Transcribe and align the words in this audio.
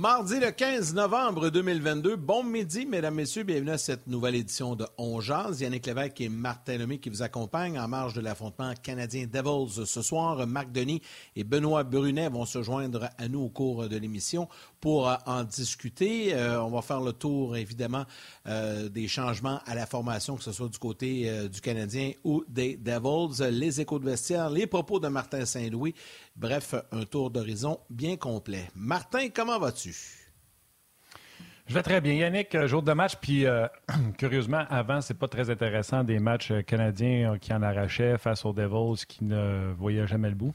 Mardi 0.00 0.40
le 0.40 0.50
15 0.50 0.94
novembre 0.94 1.50
2022. 1.50 2.16
Bon 2.16 2.42
midi, 2.42 2.86
mesdames, 2.86 3.16
messieurs. 3.16 3.42
Bienvenue 3.42 3.72
à 3.72 3.76
cette 3.76 4.06
nouvelle 4.06 4.34
édition 4.34 4.74
de 4.74 4.86
On 4.96 5.20
Yannick 5.20 5.86
Lévesque 5.86 6.22
et 6.22 6.30
Martin 6.30 6.78
Lemay 6.78 6.96
qui 6.96 7.10
vous 7.10 7.20
accompagnent 7.20 7.78
en 7.78 7.86
marge 7.86 8.14
de 8.14 8.22
l'affrontement 8.22 8.72
canadien 8.82 9.26
Devils 9.30 9.84
ce 9.84 10.00
soir. 10.00 10.46
Marc 10.46 10.72
Denis 10.72 11.02
et 11.36 11.44
Benoît 11.44 11.84
Brunet 11.84 12.30
vont 12.30 12.46
se 12.46 12.62
joindre 12.62 13.10
à 13.18 13.28
nous 13.28 13.40
au 13.40 13.50
cours 13.50 13.90
de 13.90 13.96
l'émission 13.98 14.48
pour 14.80 15.14
en 15.26 15.44
discuter. 15.44 16.32
Euh, 16.32 16.62
on 16.62 16.70
va 16.70 16.80
faire 16.80 17.02
le 17.02 17.12
tour, 17.12 17.58
évidemment, 17.58 18.06
euh, 18.46 18.88
des 18.88 19.06
changements 19.06 19.60
à 19.66 19.74
la 19.74 19.84
formation, 19.84 20.36
que 20.36 20.42
ce 20.42 20.52
soit 20.52 20.70
du 20.70 20.78
côté 20.78 21.28
euh, 21.28 21.46
du 21.46 21.60
Canadien 21.60 22.12
ou 22.24 22.42
des 22.48 22.78
Devils, 22.78 23.50
les 23.50 23.82
échos 23.82 23.98
de 23.98 24.06
vestiaire, 24.06 24.48
les 24.48 24.66
propos 24.66 24.98
de 24.98 25.08
Martin 25.08 25.44
Saint-Louis 25.44 25.94
Bref, 26.40 26.74
un 26.90 27.04
tour 27.04 27.30
d'horizon 27.30 27.80
bien 27.90 28.16
complet. 28.16 28.70
Martin, 28.74 29.28
comment 29.28 29.58
vas-tu? 29.58 29.94
Je 31.66 31.74
vais 31.74 31.82
très 31.82 32.00
bien. 32.00 32.14
Yannick, 32.14 32.54
euh, 32.54 32.66
jour 32.66 32.82
de 32.82 32.94
match, 32.94 33.16
puis 33.20 33.44
euh, 33.44 33.66
curieusement, 34.16 34.64
avant, 34.70 35.02
c'est 35.02 35.18
pas 35.18 35.28
très 35.28 35.50
intéressant 35.50 36.02
des 36.02 36.18
matchs 36.18 36.50
euh, 36.50 36.62
canadiens 36.62 37.36
qui 37.38 37.52
en 37.52 37.60
arrachaient 37.60 38.16
face 38.16 38.46
aux 38.46 38.54
Devils 38.54 39.04
qui 39.06 39.22
ne 39.22 39.74
voyaient 39.76 40.06
jamais 40.06 40.30
le 40.30 40.34
bout. 40.34 40.54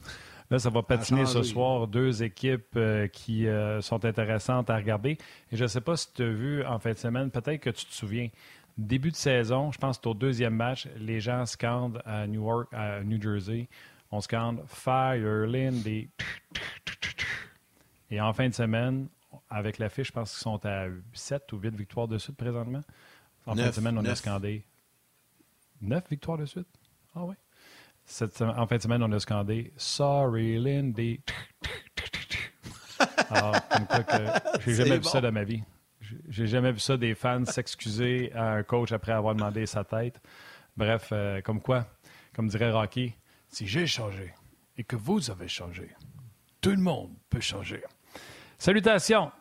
Là, 0.50 0.58
ça 0.58 0.72
va 0.72 0.82
patiner 0.82 1.28
ce 1.28 1.44
soir. 1.44 1.86
Deux 1.86 2.24
équipes 2.24 2.80
qui 3.14 3.48
sont 3.82 4.06
intéressantes 4.06 4.70
à 4.70 4.76
regarder. 4.76 5.18
Et 5.52 5.58
je 5.58 5.64
ne 5.64 5.68
sais 5.68 5.82
pas 5.82 5.98
si 5.98 6.14
tu 6.14 6.24
as 6.24 6.30
vu 6.30 6.64
en 6.66 6.78
fin 6.78 6.94
de 6.94 6.98
semaine, 6.98 7.32
peut-être 7.32 7.60
que 7.62 7.72
tu 7.72 7.86
te 7.86 7.94
souviens, 7.94 8.30
début 8.78 9.10
de 9.10 9.16
saison, 9.16 9.72
je 9.72 9.80
pense 9.80 9.98
que 9.98 10.08
au 10.08 10.14
deuxième 10.14 10.54
match, 10.54 10.88
les 10.98 11.20
gens 11.20 11.48
scandent 11.48 12.02
à 12.06 12.28
Newark, 12.28 12.68
à 12.74 13.04
New 13.04 13.20
Jersey, 13.20 13.68
on 14.12 14.22
scande 14.22 14.64
Fire 14.68 15.48
Lindy. 15.48 16.10
Et 18.12 18.22
en 18.22 18.34
fin 18.34 18.48
de 18.48 18.54
semaine, 18.54 19.08
avec 19.50 19.78
l'affiche, 19.78 20.08
je 20.08 20.14
pense 20.14 20.32
qu'ils 20.32 20.42
sont 20.42 20.66
à 20.66 20.88
7 21.14 21.52
ou 21.54 21.58
8 21.58 21.76
victoires 21.76 22.08
de 22.08 22.18
suite 22.18 22.38
présentement. 22.38 22.82
En 23.46 23.56
fin 23.56 23.68
de 23.68 23.72
semaine, 23.72 23.98
on 23.98 24.06
a 24.06 24.16
scandé 24.16 24.64
9 25.82 26.10
victoires 26.10 26.38
de 26.38 26.46
suite. 26.46 26.68
Ah 27.16 27.26
oui. 27.26 27.36
en 28.42 28.68
fin 28.68 28.78
de 28.78 28.82
semaine, 28.82 29.04
on 29.04 29.12
a 29.12 29.20
scandé 29.20 29.74
Sorry 29.78 30.60
Lindy. 30.60 31.22
Alors, 33.30 33.56
comme 33.70 33.88
quoi 33.88 34.04
que 34.04 34.62
j'ai 34.66 34.76
jamais 34.76 34.98
vu 34.98 35.04
ça 35.04 35.22
dans 35.22 35.32
ma 35.32 35.44
vie. 35.44 35.64
J'ai 36.30 36.48
jamais 36.48 36.72
vu 36.72 36.80
ça 36.80 36.98
des 36.98 37.16
fans 37.16 37.46
s'excuser 37.46 38.32
à 38.34 38.54
un 38.54 38.64
coach 38.64 38.92
après 38.92 39.12
avoir 39.12 39.36
demandé 39.36 39.66
sa 39.66 39.84
tête. 39.84 40.22
Bref, 40.78 41.10
euh, 41.12 41.42
comme 41.42 41.62
quoi, 41.62 41.88
comme 42.36 42.48
dirait 42.48 42.72
Rocky, 42.72 43.14
si 43.56 43.68
j'ai 43.68 43.88
changé 43.88 44.34
et 44.78 44.84
que 44.84 44.98
vous 44.98 45.32
avez 45.32 45.48
changé, 45.48 45.90
tout 46.60 46.72
le 46.72 46.82
monde 46.82 47.12
peut 47.30 47.40
changer. 47.40 47.82
Salutations! 48.58 49.32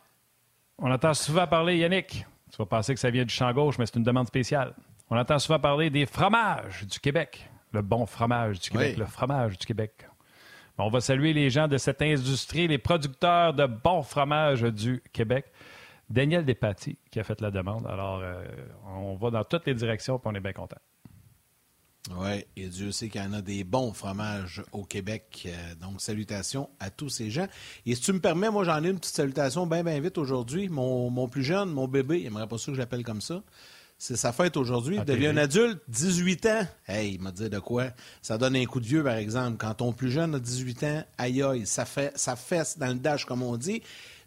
On 0.77 0.89
entend 0.89 1.13
souvent 1.13 1.45
parler, 1.47 1.77
Yannick, 1.79 2.25
tu 2.49 2.57
vas 2.57 2.65
penser 2.65 2.93
que 2.93 2.99
ça 2.99 3.09
vient 3.09 3.25
du 3.25 3.33
champ 3.33 3.51
gauche, 3.51 3.77
mais 3.77 3.85
c'est 3.85 3.97
une 3.97 4.03
demande 4.03 4.27
spéciale. 4.27 4.73
On 5.09 5.17
entend 5.17 5.37
souvent 5.37 5.59
parler 5.59 5.89
des 5.89 6.05
fromages 6.05 6.85
du 6.85 6.97
Québec, 6.99 7.49
le 7.73 7.81
bon 7.81 8.05
fromage 8.05 8.59
du 8.61 8.69
Québec, 8.69 8.97
le 8.97 9.05
fromage 9.05 9.57
du 9.57 9.65
Québec. 9.65 10.07
On 10.77 10.89
va 10.89 11.01
saluer 11.01 11.33
les 11.33 11.49
gens 11.49 11.67
de 11.67 11.77
cette 11.77 12.01
industrie, 12.01 12.69
les 12.69 12.77
producteurs 12.77 13.53
de 13.53 13.65
bons 13.65 14.01
fromages 14.01 14.61
du 14.61 15.03
Québec. 15.11 15.45
Daniel 16.09 16.45
Despatie 16.45 16.97
qui 17.11 17.19
a 17.19 17.23
fait 17.23 17.41
la 17.41 17.51
demande. 17.51 17.85
Alors, 17.87 18.21
euh, 18.21 18.45
on 18.85 19.15
va 19.15 19.29
dans 19.31 19.43
toutes 19.43 19.65
les 19.65 19.73
directions 19.73 20.17
et 20.17 20.21
on 20.23 20.35
est 20.35 20.39
bien 20.39 20.53
content. 20.53 20.77
Oui, 22.11 22.45
et 22.55 22.67
Dieu 22.67 22.91
sait 22.91 23.09
qu'il 23.09 23.21
y 23.21 23.25
en 23.25 23.33
a 23.33 23.41
des 23.41 23.63
bons 23.63 23.91
fromages 23.91 24.63
au 24.71 24.83
Québec. 24.83 25.47
Euh, 25.47 25.75
donc, 25.81 26.01
salutations 26.01 26.69
à 26.79 26.91
tous 26.91 27.09
ces 27.09 27.31
gens. 27.31 27.47
Et 27.85 27.95
si 27.95 28.01
tu 28.01 28.13
me 28.13 28.19
permets, 28.19 28.49
moi, 28.51 28.63
j'en 28.63 28.83
ai 28.83 28.89
une 28.89 28.99
petite 28.99 29.15
salutation 29.15 29.65
bien, 29.65 29.83
bien 29.83 29.99
vite 29.99 30.17
aujourd'hui. 30.17 30.69
Mon, 30.69 31.27
plus 31.27 31.43
jeune, 31.43 31.69
mon 31.69 31.87
bébé, 31.87 32.19
il 32.19 32.23
n'aimerait 32.25 32.47
pas 32.47 32.57
ça 32.57 32.67
que 32.67 32.73
je 32.73 32.79
l'appelle 32.79 33.03
comme 33.03 33.21
ça. 33.21 33.41
C'est 33.97 34.17
sa 34.17 34.33
fête 34.33 34.55
aujourd'hui. 34.57 34.97
Il 34.97 35.05
devient 35.05 35.27
un 35.27 35.37
adulte, 35.37 35.79
18 35.87 36.45
ans. 36.47 36.67
Hey, 36.87 37.13
il 37.13 37.21
m'a 37.21 37.31
dit 37.31 37.49
de 37.49 37.59
quoi? 37.59 37.85
Ça 38.21 38.37
donne 38.37 38.55
un 38.55 38.65
coup 38.65 38.79
de 38.79 38.85
vieux, 38.85 39.03
par 39.03 39.15
exemple. 39.15 39.57
Quand 39.57 39.73
ton 39.73 39.93
plus 39.93 40.11
jeune 40.11 40.35
a 40.35 40.39
18 40.39 40.83
ans, 40.83 41.03
aïe 41.17 41.41
aïe, 41.41 41.65
ça, 41.65 41.85
fait, 41.85 42.11
ça 42.15 42.35
fesse 42.35 42.77
dans 42.77 42.87
le 42.89 42.95
dash, 42.95 43.25
comme 43.25 43.41
on 43.41 43.57
dit. 43.57 43.81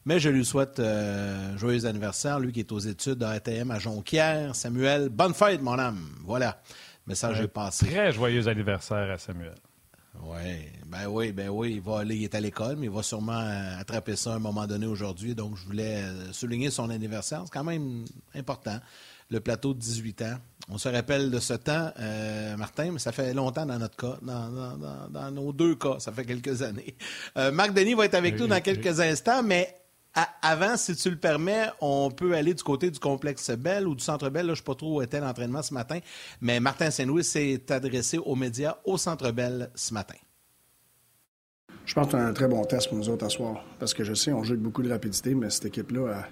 Mais 0.04 0.18
je 0.18 0.30
lui 0.30 0.44
souhaite 0.44 0.80
euh, 0.80 1.56
joyeux 1.58 1.84
anniversaire, 1.84 2.40
lui 2.40 2.50
qui 2.50 2.60
est 2.60 2.72
aux 2.72 2.78
études 2.78 3.22
à 3.22 3.30
ATM 3.30 3.70
à 3.70 3.78
Jonquière. 3.78 4.56
Samuel, 4.56 5.10
bonne 5.10 5.34
fête, 5.34 5.60
mon 5.60 5.78
âme. 5.78 6.00
Voilà. 6.24 6.62
Message 7.08 7.40
est 7.40 7.48
passé. 7.48 7.86
Très 7.86 8.12
joyeux 8.12 8.46
anniversaire 8.48 9.10
à 9.10 9.16
Samuel. 9.16 9.54
Oui, 10.22 10.68
ben 10.86 11.06
oui, 11.06 11.32
ben 11.32 11.48
oui, 11.48 11.74
il 11.74 11.80
va 11.80 12.00
aller, 12.00 12.16
il 12.16 12.24
est 12.24 12.34
à 12.34 12.40
l'école, 12.40 12.76
mais 12.76 12.86
il 12.86 12.92
va 12.92 13.02
sûrement 13.02 13.40
euh, 13.40 13.80
attraper 13.80 14.16
ça 14.16 14.32
à 14.32 14.36
un 14.36 14.40
moment 14.40 14.66
donné 14.66 14.86
aujourd'hui. 14.86 15.34
Donc, 15.34 15.56
je 15.56 15.64
voulais 15.64 16.02
euh, 16.02 16.32
souligner 16.32 16.70
son 16.70 16.90
anniversaire. 16.90 17.42
C'est 17.44 17.52
quand 17.52 17.64
même 17.64 18.04
important. 18.34 18.78
Le 19.30 19.40
plateau 19.40 19.74
de 19.74 19.78
18 19.78 20.22
ans. 20.22 20.36
On 20.70 20.76
se 20.76 20.88
rappelle 20.88 21.30
de 21.30 21.38
ce 21.38 21.54
temps, 21.54 21.92
euh, 21.98 22.56
Martin, 22.56 22.92
mais 22.92 22.98
ça 22.98 23.12
fait 23.12 23.32
longtemps 23.32 23.64
dans 23.64 23.78
notre 23.78 23.96
cas, 23.96 24.18
dans, 24.20 25.30
nos 25.30 25.52
deux 25.52 25.76
cas, 25.76 25.98
ça 25.98 26.12
fait 26.12 26.26
quelques 26.26 26.60
années. 26.60 26.94
Marc 27.52 27.72
Denis 27.72 27.94
va 27.94 28.04
être 28.04 28.14
avec 28.14 28.38
nous 28.38 28.46
dans 28.46 28.60
quelques 28.60 29.00
instants, 29.00 29.42
mais 29.42 29.74
avant, 30.42 30.76
si 30.76 30.96
tu 30.96 31.10
le 31.10 31.16
permets, 31.16 31.66
on 31.80 32.10
peut 32.10 32.34
aller 32.34 32.54
du 32.54 32.62
côté 32.62 32.90
du 32.90 32.98
complexe 32.98 33.50
Bell 33.50 33.86
ou 33.86 33.94
du 33.94 34.02
Centre 34.02 34.30
Bell. 34.30 34.46
Là, 34.46 34.54
je 34.54 34.60
ne 34.60 34.64
sais 34.64 34.64
pas 34.64 34.74
trop 34.74 34.98
où 34.98 35.02
était 35.02 35.20
l'entraînement 35.20 35.62
ce 35.62 35.74
matin, 35.74 35.98
mais 36.40 36.60
Martin 36.60 36.90
Saint-Louis 36.90 37.24
s'est 37.24 37.70
adressé 37.70 38.18
aux 38.18 38.34
médias 38.34 38.76
au 38.84 38.96
Centre 38.96 39.30
Bell 39.30 39.70
ce 39.74 39.94
matin. 39.94 40.16
Je 41.84 41.94
pense 41.94 42.06
que 42.06 42.12
c'est 42.12 42.18
un 42.18 42.32
très 42.32 42.48
bon 42.48 42.62
test 42.64 42.88
pour 42.88 42.98
nous 42.98 43.08
autres 43.08 43.24
à 43.24 43.30
soir. 43.30 43.64
Parce 43.78 43.94
que 43.94 44.04
je 44.04 44.12
sais, 44.12 44.32
on 44.32 44.42
joue 44.42 44.52
avec 44.52 44.62
beaucoup 44.62 44.82
de 44.82 44.90
rapidité, 44.90 45.34
mais 45.34 45.48
cette 45.50 45.66
équipe-là, 45.66 46.24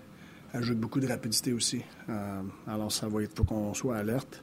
elle, 0.52 0.62
joue 0.62 0.72
avec 0.72 0.80
beaucoup 0.80 1.00
de 1.00 1.06
rapidité 1.06 1.52
aussi. 1.52 1.82
Euh, 2.08 2.42
alors, 2.66 2.92
ça 2.92 3.08
va 3.08 3.22
être, 3.22 3.34
faut 3.36 3.44
qu'on 3.44 3.72
soit 3.72 3.96
alerte. 3.96 4.42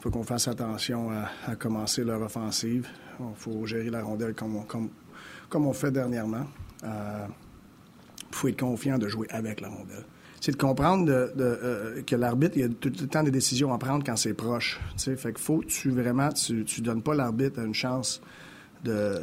Faut 0.00 0.10
qu'on 0.10 0.24
fasse 0.24 0.48
attention 0.48 1.10
à, 1.46 1.56
commencer 1.56 2.04
leur 2.04 2.20
offensive. 2.20 2.88
Il 3.20 3.26
faut 3.36 3.64
gérer 3.66 3.88
la 3.88 4.02
rondelle 4.02 4.34
comme 4.34 4.56
on, 4.56 4.62
comme, 4.62 4.90
comme 5.48 5.66
on 5.66 5.72
fait 5.72 5.92
dernièrement. 5.92 6.44
Euh, 6.84 7.26
il 8.32 8.36
faut 8.36 8.48
être 8.48 8.60
confiant 8.60 8.98
de 8.98 9.08
jouer 9.08 9.26
avec 9.30 9.60
la 9.60 9.68
rondelle. 9.68 10.04
C'est 10.40 10.52
de 10.52 10.56
comprendre 10.56 11.08
euh, 11.08 12.02
que 12.02 12.16
l'arbitre, 12.16 12.56
il 12.56 12.62
y 12.62 12.64
a 12.64 12.68
tout 12.68 12.90
le 13.00 13.06
temps 13.06 13.22
des 13.22 13.30
décisions 13.30 13.72
à 13.72 13.78
prendre 13.78 14.04
quand 14.04 14.16
c'est 14.16 14.34
proche. 14.34 14.80
Fait 14.96 15.32
que 15.32 15.38
faut 15.38 15.58
que 15.58 15.66
tu 15.66 15.90
vraiment, 15.90 16.30
tu, 16.30 16.64
tu 16.64 16.80
donnes 16.80 17.02
pas 17.02 17.14
l'arbitre 17.14 17.60
une 17.60 17.74
chance 17.74 18.20
de, 18.82 19.20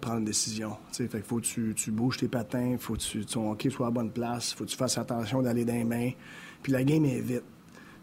prendre 0.00 0.18
une 0.18 0.24
décision. 0.24 0.76
Fait 0.90 1.06
que 1.06 1.18
faut 1.22 1.36
que 1.36 1.42
tu, 1.42 1.74
tu 1.76 1.92
bouges 1.92 2.16
tes 2.16 2.26
patins, 2.26 2.76
faut 2.76 2.94
que 2.94 2.98
tu, 2.98 3.24
ton 3.24 3.52
hockey 3.52 3.70
soit 3.70 3.86
à 3.86 3.90
bonne 3.92 4.10
place, 4.10 4.52
faut 4.52 4.64
que 4.64 4.70
tu 4.70 4.76
fasses 4.76 4.98
attention 4.98 5.42
d'aller 5.42 5.64
dans 5.64 5.74
les 5.74 5.84
mains. 5.84 6.10
Puis 6.60 6.72
la 6.72 6.82
game 6.82 7.04
est 7.04 7.20
vite. 7.20 7.44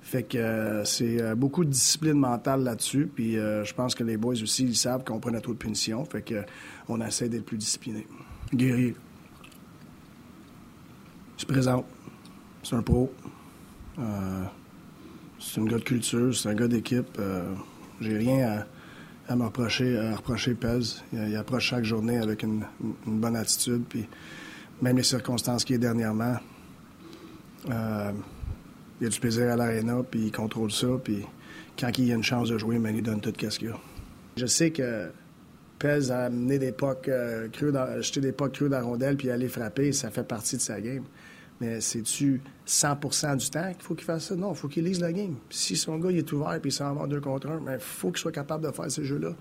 Fait 0.02 0.24
que 0.24 0.38
euh, 0.38 0.86
c'est 0.86 1.22
euh, 1.22 1.36
beaucoup 1.36 1.66
de 1.66 1.72
discipline 1.72 2.18
mentale 2.18 2.64
là-dessus. 2.64 3.10
Puis 3.14 3.34
je 3.34 3.74
pense 3.74 3.96
que 3.96 4.06
les 4.06 4.16
boys 4.16 4.42
aussi, 4.42 4.64
ils 4.64 4.78
savent 4.78 5.04
qu'on 5.04 5.20
prend 5.20 5.38
trop 5.42 5.52
de 5.52 5.58
punitions. 5.58 6.06
Fait 6.06 6.22
que 6.22 6.46
on 6.88 7.02
essaie 7.02 7.28
d'être 7.28 7.44
plus 7.44 7.58
discipliné. 7.58 8.08
Guerrier 8.54 8.96
se 11.40 11.46
présente. 11.46 11.86
C'est 12.64 12.76
un 12.76 12.82
pro. 12.82 13.12
Euh, 13.98 14.44
c'est 15.40 15.62
un 15.62 15.66
gars 15.66 15.78
de 15.78 15.84
culture, 15.84 16.36
c'est 16.36 16.50
un 16.50 16.54
gars 16.54 16.68
d'équipe. 16.68 17.18
Euh, 17.18 17.54
j'ai 18.02 18.18
rien 18.18 18.66
à, 19.28 19.36
me 19.36 19.46
reprocher, 19.46 19.98
à 19.98 20.18
reprocher 20.18 20.54
Pez. 20.54 21.02
Il, 21.14 21.36
approche 21.38 21.68
chaque 21.68 21.86
journée 21.86 22.18
avec 22.18 22.44
une, 22.44 22.66
bonne 23.06 23.38
attitude. 23.38 23.84
Puis 23.88 24.08
même 24.82 24.98
les 24.98 25.04
circonstances 25.04 25.64
qu'il 25.64 25.76
y 25.76 25.78
a 25.78 25.80
dernièrement, 25.80 26.36
euh, 27.70 28.12
il 29.00 29.08
a 29.08 29.10
du 29.10 29.20
plaisir 29.20 29.50
à 29.50 29.56
l'aréna, 29.56 30.04
puis 30.10 30.26
il 30.26 30.32
contrôle 30.32 30.72
ça. 30.72 30.88
Puis 31.02 31.26
quand 31.80 31.98
il 31.98 32.12
a 32.12 32.16
une 32.16 32.24
chance 32.24 32.50
de 32.50 32.58
jouer, 32.58 32.80
ben, 32.80 32.94
il 32.94 33.02
donne 33.02 33.22
tout 33.22 33.34
ce 33.38 33.60
qu'il 33.60 33.70
a. 33.70 33.78
Je 34.36 34.46
sais 34.46 34.72
que 34.72 35.10
Pez 35.80 36.12
a 36.12 36.26
amené 36.26 36.60
des 36.60 36.74
pucks 36.74 37.08
euh, 37.08 37.48
creux, 37.48 37.74
jeter 38.02 38.20
des 38.20 38.34
pucks 38.34 38.52
creux 38.52 38.68
dans 38.68 38.78
la 38.78 38.84
rondelle 38.84 39.16
puis 39.16 39.32
aller 39.32 39.48
frapper, 39.48 39.94
ça 39.94 40.12
fait 40.12 40.28
partie 40.28 40.58
de 40.58 40.62
sa 40.62 40.82
game. 40.82 41.06
Mais 41.60 41.82
c'est-tu 41.82 42.42
100% 42.66 43.38
du 43.38 43.50
temps 43.50 43.74
qu'il 43.74 43.84
faut 43.84 43.96
qu'il 43.96 44.06
fasse 44.06 44.28
ça? 44.28 44.36
Non, 44.36 44.52
il 44.54 44.56
faut 44.56 44.70
qu'il 44.70 44.86
lise 44.86 45.02
la 45.02 45.12
game. 45.12 45.36
Si 45.50 45.76
son 45.76 45.98
gars 45.98 46.12
il 46.12 46.18
est 46.18 46.32
ouvert 46.32 46.54
et 46.54 46.62
il 46.64 46.72
s'en 46.72 46.94
va 46.94 47.06
deux 47.06 47.20
contre 47.20 47.48
un, 47.48 47.60
il 47.60 47.66
ben, 47.66 47.80
faut 47.80 48.12
qu'il 48.12 48.20
soit 48.20 48.32
capable 48.32 48.66
de 48.66 48.72
faire 48.72 48.90
ces 48.90 49.04
jeux-là. 49.04 49.34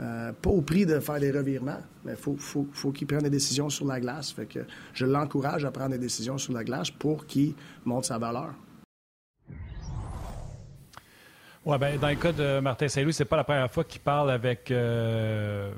Euh, 0.00 0.32
pas 0.32 0.48
au 0.48 0.62
prix 0.62 0.86
de 0.86 0.98
faire 0.98 1.20
des 1.20 1.30
revirements, 1.30 1.80
mais 2.04 2.12
il 2.12 2.16
faut, 2.16 2.34
faut, 2.38 2.66
faut 2.72 2.90
qu'il 2.90 3.06
prenne 3.06 3.22
des 3.22 3.30
décisions 3.30 3.68
sur 3.68 3.84
la 3.84 4.00
glace. 4.00 4.32
Fait 4.32 4.46
que 4.46 4.60
je 4.94 5.04
l'encourage 5.04 5.66
à 5.66 5.70
prendre 5.70 5.90
des 5.90 5.98
décisions 5.98 6.38
sur 6.38 6.54
la 6.54 6.64
glace 6.64 6.90
pour 6.90 7.26
qu'il 7.26 7.52
montre 7.84 8.06
sa 8.06 8.16
valeur. 8.16 8.54
Ouais, 11.66 11.76
ben, 11.76 11.98
dans 11.98 12.08
le 12.08 12.14
cas 12.14 12.32
de 12.32 12.60
Martin 12.60 12.88
Saint-Louis, 12.88 13.12
c'est 13.12 13.26
pas 13.26 13.36
la 13.36 13.44
première 13.44 13.70
fois 13.70 13.84
qu'il 13.84 14.00
parle 14.00 14.30
avec 14.30 14.70
euh, 14.70 15.70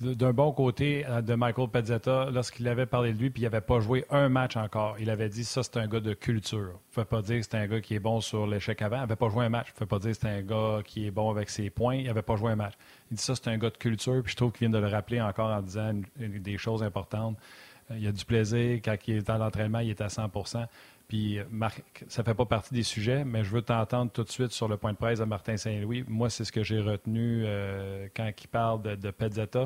d'un 0.00 0.32
bon 0.32 0.52
côté 0.52 1.04
euh, 1.06 1.20
de 1.20 1.34
Michael 1.34 1.68
Pezzetta 1.68 2.30
lorsqu'il 2.32 2.66
avait 2.68 2.86
parlé 2.86 3.12
de 3.12 3.18
lui, 3.18 3.30
puis 3.30 3.42
il 3.42 3.44
n'avait 3.44 3.60
pas 3.60 3.80
joué 3.80 4.04
un 4.10 4.28
match 4.28 4.56
encore. 4.56 4.96
Il 4.98 5.10
avait 5.10 5.28
dit 5.28 5.44
ça, 5.44 5.62
c'est 5.62 5.76
un 5.76 5.86
gars 5.86 6.00
de 6.00 6.14
culture. 6.14 6.70
Il 6.72 7.00
ne 7.00 7.04
fait 7.04 7.04
pas 7.04 7.22
dire 7.22 7.36
que 7.38 7.42
c'est 7.42 7.56
un 7.56 7.66
gars 7.66 7.80
qui 7.80 7.94
est 7.94 8.00
bon 8.00 8.20
sur 8.20 8.46
l'échec 8.46 8.80
avant. 8.82 8.96
Il 8.96 9.00
n'avait 9.00 9.16
pas 9.16 9.28
joué 9.28 9.44
un 9.44 9.50
match. 9.50 9.68
Il 9.68 9.74
ne 9.74 9.78
fait 9.78 9.86
pas 9.86 9.98
dire 9.98 10.10
que 10.12 10.16
c'est 10.16 10.28
un 10.28 10.42
gars 10.42 10.80
qui 10.84 11.06
est 11.06 11.10
bon 11.10 11.30
avec 11.30 11.50
ses 11.50 11.68
points. 11.68 11.96
Il 11.96 12.06
n'avait 12.06 12.22
pas 12.22 12.36
joué 12.36 12.50
un 12.50 12.56
match. 12.56 12.74
Il 13.10 13.16
dit 13.16 13.22
ça, 13.22 13.34
c'est 13.34 13.48
un 13.48 13.58
gars 13.58 13.70
de 13.70 13.76
culture. 13.76 14.22
Puis 14.22 14.32
je 14.32 14.36
trouve 14.36 14.52
qu'il 14.52 14.68
vient 14.68 14.80
de 14.80 14.84
le 14.84 14.90
rappeler 14.90 15.20
encore 15.20 15.50
en 15.50 15.60
disant 15.60 15.92
des 16.16 16.56
choses 16.56 16.82
importantes. 16.82 17.36
Il 17.94 18.06
a 18.06 18.12
du 18.12 18.24
plaisir. 18.24 18.80
Quand 18.82 18.96
il 19.06 19.16
est 19.16 19.26
dans 19.26 19.36
l'entraînement, 19.36 19.80
il 19.80 19.90
est 19.90 20.00
à 20.00 20.08
100 20.08 20.30
puis, 21.10 21.40
Marc, 21.50 22.04
ça 22.06 22.22
ne 22.22 22.24
fait 22.24 22.34
pas 22.34 22.44
partie 22.44 22.72
des 22.72 22.84
sujets, 22.84 23.24
mais 23.24 23.42
je 23.42 23.50
veux 23.50 23.62
t'entendre 23.62 24.12
tout 24.12 24.22
de 24.22 24.30
suite 24.30 24.52
sur 24.52 24.68
le 24.68 24.76
point 24.76 24.92
de 24.92 24.96
presse 24.96 25.18
de 25.18 25.24
Martin 25.24 25.56
Saint-Louis. 25.56 26.04
Moi, 26.06 26.30
c'est 26.30 26.44
ce 26.44 26.52
que 26.52 26.62
j'ai 26.62 26.78
retenu 26.78 27.42
euh, 27.44 28.06
quand 28.14 28.30
il 28.40 28.46
parle 28.46 28.80
de, 28.80 28.94
de. 28.94 29.10
Puis, 29.10 29.28
tu 29.28 29.64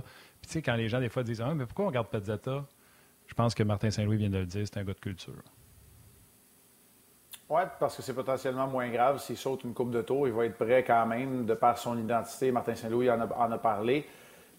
sais, 0.49 0.62
quand 0.62 0.75
les 0.75 0.88
gens, 0.88 1.00
des 1.00 1.11
fois, 1.11 1.23
disent 1.23 1.43
ah, 1.43 1.52
mais 1.55 1.67
pourquoi 1.67 1.85
on 1.85 1.88
regarde 1.88 2.06
Pezzetta 2.06 2.64
Je 3.26 3.35
pense 3.35 3.55
que 3.55 3.62
Martin 3.62 3.91
Saint-Louis 3.91 4.17
vient 4.17 4.31
de 4.31 4.38
le 4.38 4.46
dire, 4.46 4.64
c'est 4.64 4.79
un 4.79 4.85
gars 4.85 4.94
de 4.94 5.00
culture. 5.00 5.35
Oui, 7.50 7.61
parce 7.79 7.94
que 7.94 8.00
c'est 8.00 8.14
potentiellement 8.14 8.67
moins 8.67 8.88
grave. 8.88 9.19
S'il 9.20 9.37
saute 9.37 9.64
une 9.64 9.75
coupe 9.75 9.90
de 9.90 10.00
tour, 10.00 10.26
il 10.26 10.32
va 10.32 10.47
être 10.47 10.56
prêt 10.56 10.82
quand 10.82 11.05
même, 11.05 11.44
de 11.44 11.52
par 11.52 11.76
son 11.76 11.99
identité. 11.99 12.52
Martin 12.52 12.75
Saint-Louis 12.75 13.11
en, 13.11 13.20
a, 13.20 13.58
parlé. 13.58 14.06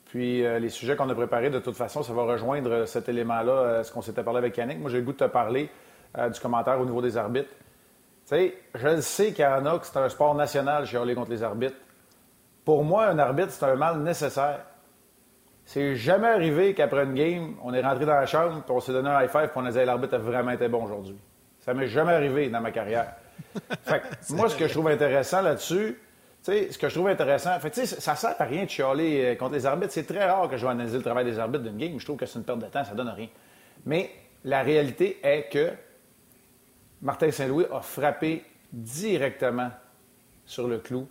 Puis 0.06 0.46
euh, 0.46 0.60
les 0.60 0.70
sujets 0.70 0.96
qu'on 0.96 1.10
a 1.10 1.16
préparés, 1.16 1.50
de 1.50 1.58
toute 1.58 1.76
façon, 1.76 2.04
ça 2.04 2.14
va 2.14 2.26
rejoindre 2.26 2.86
cet 2.86 3.10
élément-là, 3.10 3.52
euh, 3.52 3.84
ce 3.84 3.92
qu'on 3.92 4.04
s'était 4.04 4.22
parlé 4.22 4.38
avec 4.38 4.56
Yannick. 4.56 4.78
Moi, 4.80 4.92
j'ai 4.92 5.00
le 5.00 5.04
goût 5.04 5.14
de 5.14 5.18
te 5.18 5.24
parler 5.24 5.68
euh, 6.18 6.30
du 6.30 6.40
commentaire 6.40 6.80
au 6.80 6.86
niveau 6.86 7.02
des 7.02 7.18
arbitres. 7.18 7.50
Tu 7.50 8.36
sais, 8.36 8.58
je 8.74 8.88
le 8.88 9.02
sais 9.02 9.34
qu'il 9.34 9.46
y 9.46 9.48
en 9.48 9.66
a 9.66 9.78
que 9.78 9.86
c'est 9.86 9.98
un 9.98 10.10
sport 10.10 10.34
national, 10.36 10.86
chialer 10.86 11.14
contre 11.14 11.32
les 11.32 11.44
arbitres. 11.44 11.76
Pour 12.64 12.84
moi, 12.84 13.06
un 13.08 13.20
arbitre, 13.20 13.52
c'est 13.52 13.66
un 13.66 13.76
mal 13.76 14.00
nécessaire. 14.00 14.62
C'est 15.66 15.96
jamais 15.96 16.28
arrivé 16.28 16.74
qu'après 16.74 17.04
une 17.04 17.14
game, 17.14 17.56
on 17.64 17.74
est 17.74 17.82
rentré 17.82 18.06
dans 18.06 18.14
la 18.14 18.26
chambre, 18.26 18.62
puis 18.64 18.72
on 18.72 18.80
s'est 18.80 18.92
donné 18.92 19.10
un 19.10 19.22
high 19.24 19.30
five, 19.30 19.50
puis 19.50 19.58
on 19.58 19.66
a 19.66 19.72
dit 19.72 19.84
l'arbitre 19.84 20.16
a 20.16 20.18
vraiment 20.20 20.52
été 20.52 20.68
bon 20.68 20.84
aujourd'hui. 20.84 21.18
Ça 21.60 21.74
m'est 21.74 21.88
jamais 21.88 22.14
arrivé 22.14 22.50
dans 22.50 22.62
ma 22.62 22.72
carrière. 22.72 23.14
fait 23.84 24.02
moi, 24.30 24.50
ce 24.50 24.56
que 24.56 24.68
je 24.68 24.74
trouve 24.74 24.88
intéressant 24.88 25.42
là-dessus, 25.42 26.00
tu 26.44 26.52
sais, 26.52 26.72
ce 26.72 26.78
que 26.78 26.88
je 26.88 26.94
trouve 26.94 27.08
intéressant, 27.08 27.60
fait, 27.60 27.74
ça 27.86 28.16
sert 28.16 28.36
à 28.38 28.44
rien 28.44 28.66
de 28.66 28.70
chialer 28.70 29.26
euh, 29.26 29.36
contre 29.36 29.54
les 29.54 29.66
arbitres. 29.66 29.92
C'est 29.92 30.06
très 30.06 30.24
rare 30.24 30.48
que 30.48 30.58
je 30.58 30.66
vais 30.66 30.72
analyser 30.72 30.98
le 30.98 31.04
travail 31.04 31.26
des 31.26 31.40
arbitres 31.40 31.64
d'une 31.64 31.78
game. 31.78 32.00
Je 32.00 32.06
trouve 32.06 32.18
que 32.18 32.28
c'est 32.28 32.38
une 32.38 32.46
perte 32.46 32.60
de 32.60 32.68
temps, 32.68 32.84
ça 32.84 32.94
donne 32.94 33.10
rien. 33.10 33.28
Mais 33.86 34.12
la 34.44 34.62
réalité 34.62 35.20
est 35.24 35.50
que 35.52 35.72
Martin 37.02 37.32
Saint-Louis 37.32 37.66
a 37.72 37.82
frappé 37.82 38.46
directement 38.72 39.70
sur 40.46 40.68
le 40.68 40.80
clou. 40.80 41.08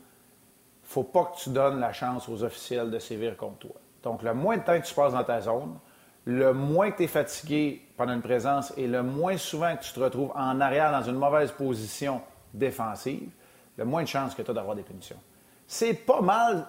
Faut 0.82 1.02
pas 1.02 1.24
que 1.24 1.42
tu 1.42 1.50
donnes 1.50 1.80
la 1.80 1.92
chance 1.92 2.28
aux 2.28 2.42
officiels 2.42 2.90
de 2.90 2.98
sévir 2.98 3.36
contre 3.36 3.58
toi. 3.58 3.76
Donc, 4.02 4.22
le 4.22 4.34
moins 4.34 4.58
de 4.58 4.62
temps 4.62 4.78
que 4.78 4.86
tu 4.86 4.94
passes 4.94 5.12
dans 5.12 5.24
ta 5.24 5.40
zone, 5.40 5.78
le 6.26 6.52
moins 6.52 6.90
que 6.90 6.98
tu 6.98 7.02
es 7.04 7.08
fatigué 7.08 7.82
pendant 7.96 8.12
une 8.14 8.22
présence 8.22 8.72
et 8.76 8.86
le 8.86 9.02
moins 9.02 9.36
souvent 9.36 9.76
que 9.76 9.82
tu 9.82 9.92
te 9.92 10.00
retrouves 10.00 10.32
en 10.34 10.60
arrière 10.60 10.92
dans 10.92 11.02
une 11.02 11.16
mauvaise 11.16 11.52
position 11.52 12.20
défensive, 12.52 13.30
le 13.76 13.84
moins 13.84 14.02
de 14.02 14.08
chances 14.08 14.34
que 14.34 14.42
tu 14.42 14.50
as 14.50 14.54
d'avoir 14.54 14.76
des 14.76 14.82
punitions. 14.82 15.18
C'est 15.66 15.94
pas 15.94 16.20
mal. 16.20 16.66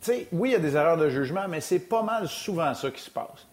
Sais, 0.00 0.28
oui, 0.32 0.50
il 0.50 0.52
y 0.52 0.56
a 0.56 0.58
des 0.58 0.76
erreurs 0.76 0.98
de 0.98 1.08
jugement, 1.08 1.48
mais 1.48 1.60
c'est 1.60 1.80
pas 1.80 2.02
mal 2.02 2.28
souvent 2.28 2.72
ça 2.74 2.90
qui 2.90 3.00
se 3.00 3.10
passe. 3.10 3.46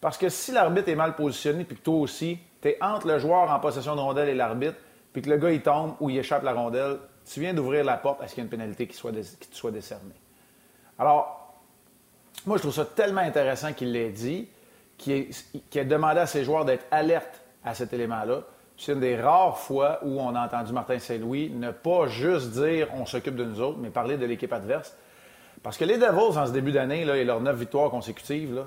Parce 0.00 0.18
que 0.18 0.28
si 0.28 0.52
l'arbitre 0.52 0.88
est 0.88 0.96
mal 0.96 1.14
positionné, 1.14 1.64
puis 1.64 1.76
que 1.76 1.82
toi 1.82 1.96
aussi, 1.96 2.38
tu 2.64 2.70
es 2.70 2.78
entre 2.82 3.06
le 3.06 3.18
joueur 3.18 3.50
en 3.50 3.60
possession 3.60 3.94
de 3.94 4.00
rondelle 4.00 4.30
et 4.30 4.34
l'arbitre, 4.34 4.76
puis 5.12 5.20
que 5.20 5.28
le 5.28 5.36
gars 5.36 5.50
il 5.50 5.60
tombe 5.60 5.96
ou 6.00 6.08
il 6.08 6.18
échappe 6.18 6.42
la 6.42 6.54
rondelle, 6.54 6.96
tu 7.30 7.40
viens 7.40 7.52
d'ouvrir 7.52 7.84
la 7.84 7.98
porte 7.98 8.22
à 8.22 8.26
ce 8.26 8.34
qu'il 8.34 8.42
y 8.42 8.42
ait 8.42 8.46
une 8.46 8.50
pénalité 8.50 8.86
qui, 8.86 8.96
soit 8.96 9.12
qui 9.12 9.48
te 9.48 9.54
soit 9.54 9.70
décernée? 9.70 10.14
Alors, 10.98 11.60
moi, 12.46 12.56
je 12.56 12.62
trouve 12.62 12.74
ça 12.74 12.86
tellement 12.86 13.20
intéressant 13.20 13.74
qu'il 13.74 13.92
l'ait 13.92 14.10
dit, 14.10 14.48
qu'il 14.96 15.26
ait, 15.74 15.84
demandé 15.84 16.20
à 16.20 16.26
ses 16.26 16.42
joueurs 16.42 16.64
d'être 16.64 16.86
alertes 16.90 17.42
à 17.64 17.74
cet 17.74 17.92
élément-là. 17.92 18.42
C'est 18.78 18.92
une 18.92 19.00
des 19.00 19.16
rares 19.16 19.58
fois 19.58 20.00
où 20.02 20.18
on 20.20 20.34
a 20.34 20.46
entendu 20.46 20.72
Martin 20.72 20.98
Saint-Louis 20.98 21.50
ne 21.50 21.70
pas 21.70 22.06
juste 22.06 22.52
dire 22.52 22.88
on 22.94 23.04
s'occupe 23.04 23.36
de 23.36 23.44
nous 23.44 23.60
autres, 23.60 23.78
mais 23.78 23.90
parler 23.90 24.16
de 24.16 24.24
l'équipe 24.24 24.52
adverse. 24.52 24.96
Parce 25.62 25.76
que 25.76 25.84
les 25.84 25.98
Devils, 25.98 26.38
en 26.38 26.46
ce 26.46 26.52
début 26.52 26.72
d'année, 26.72 27.02
et 27.02 27.24
leurs 27.24 27.40
neuf 27.40 27.56
victoires 27.56 27.90
consécutives, 27.90 28.64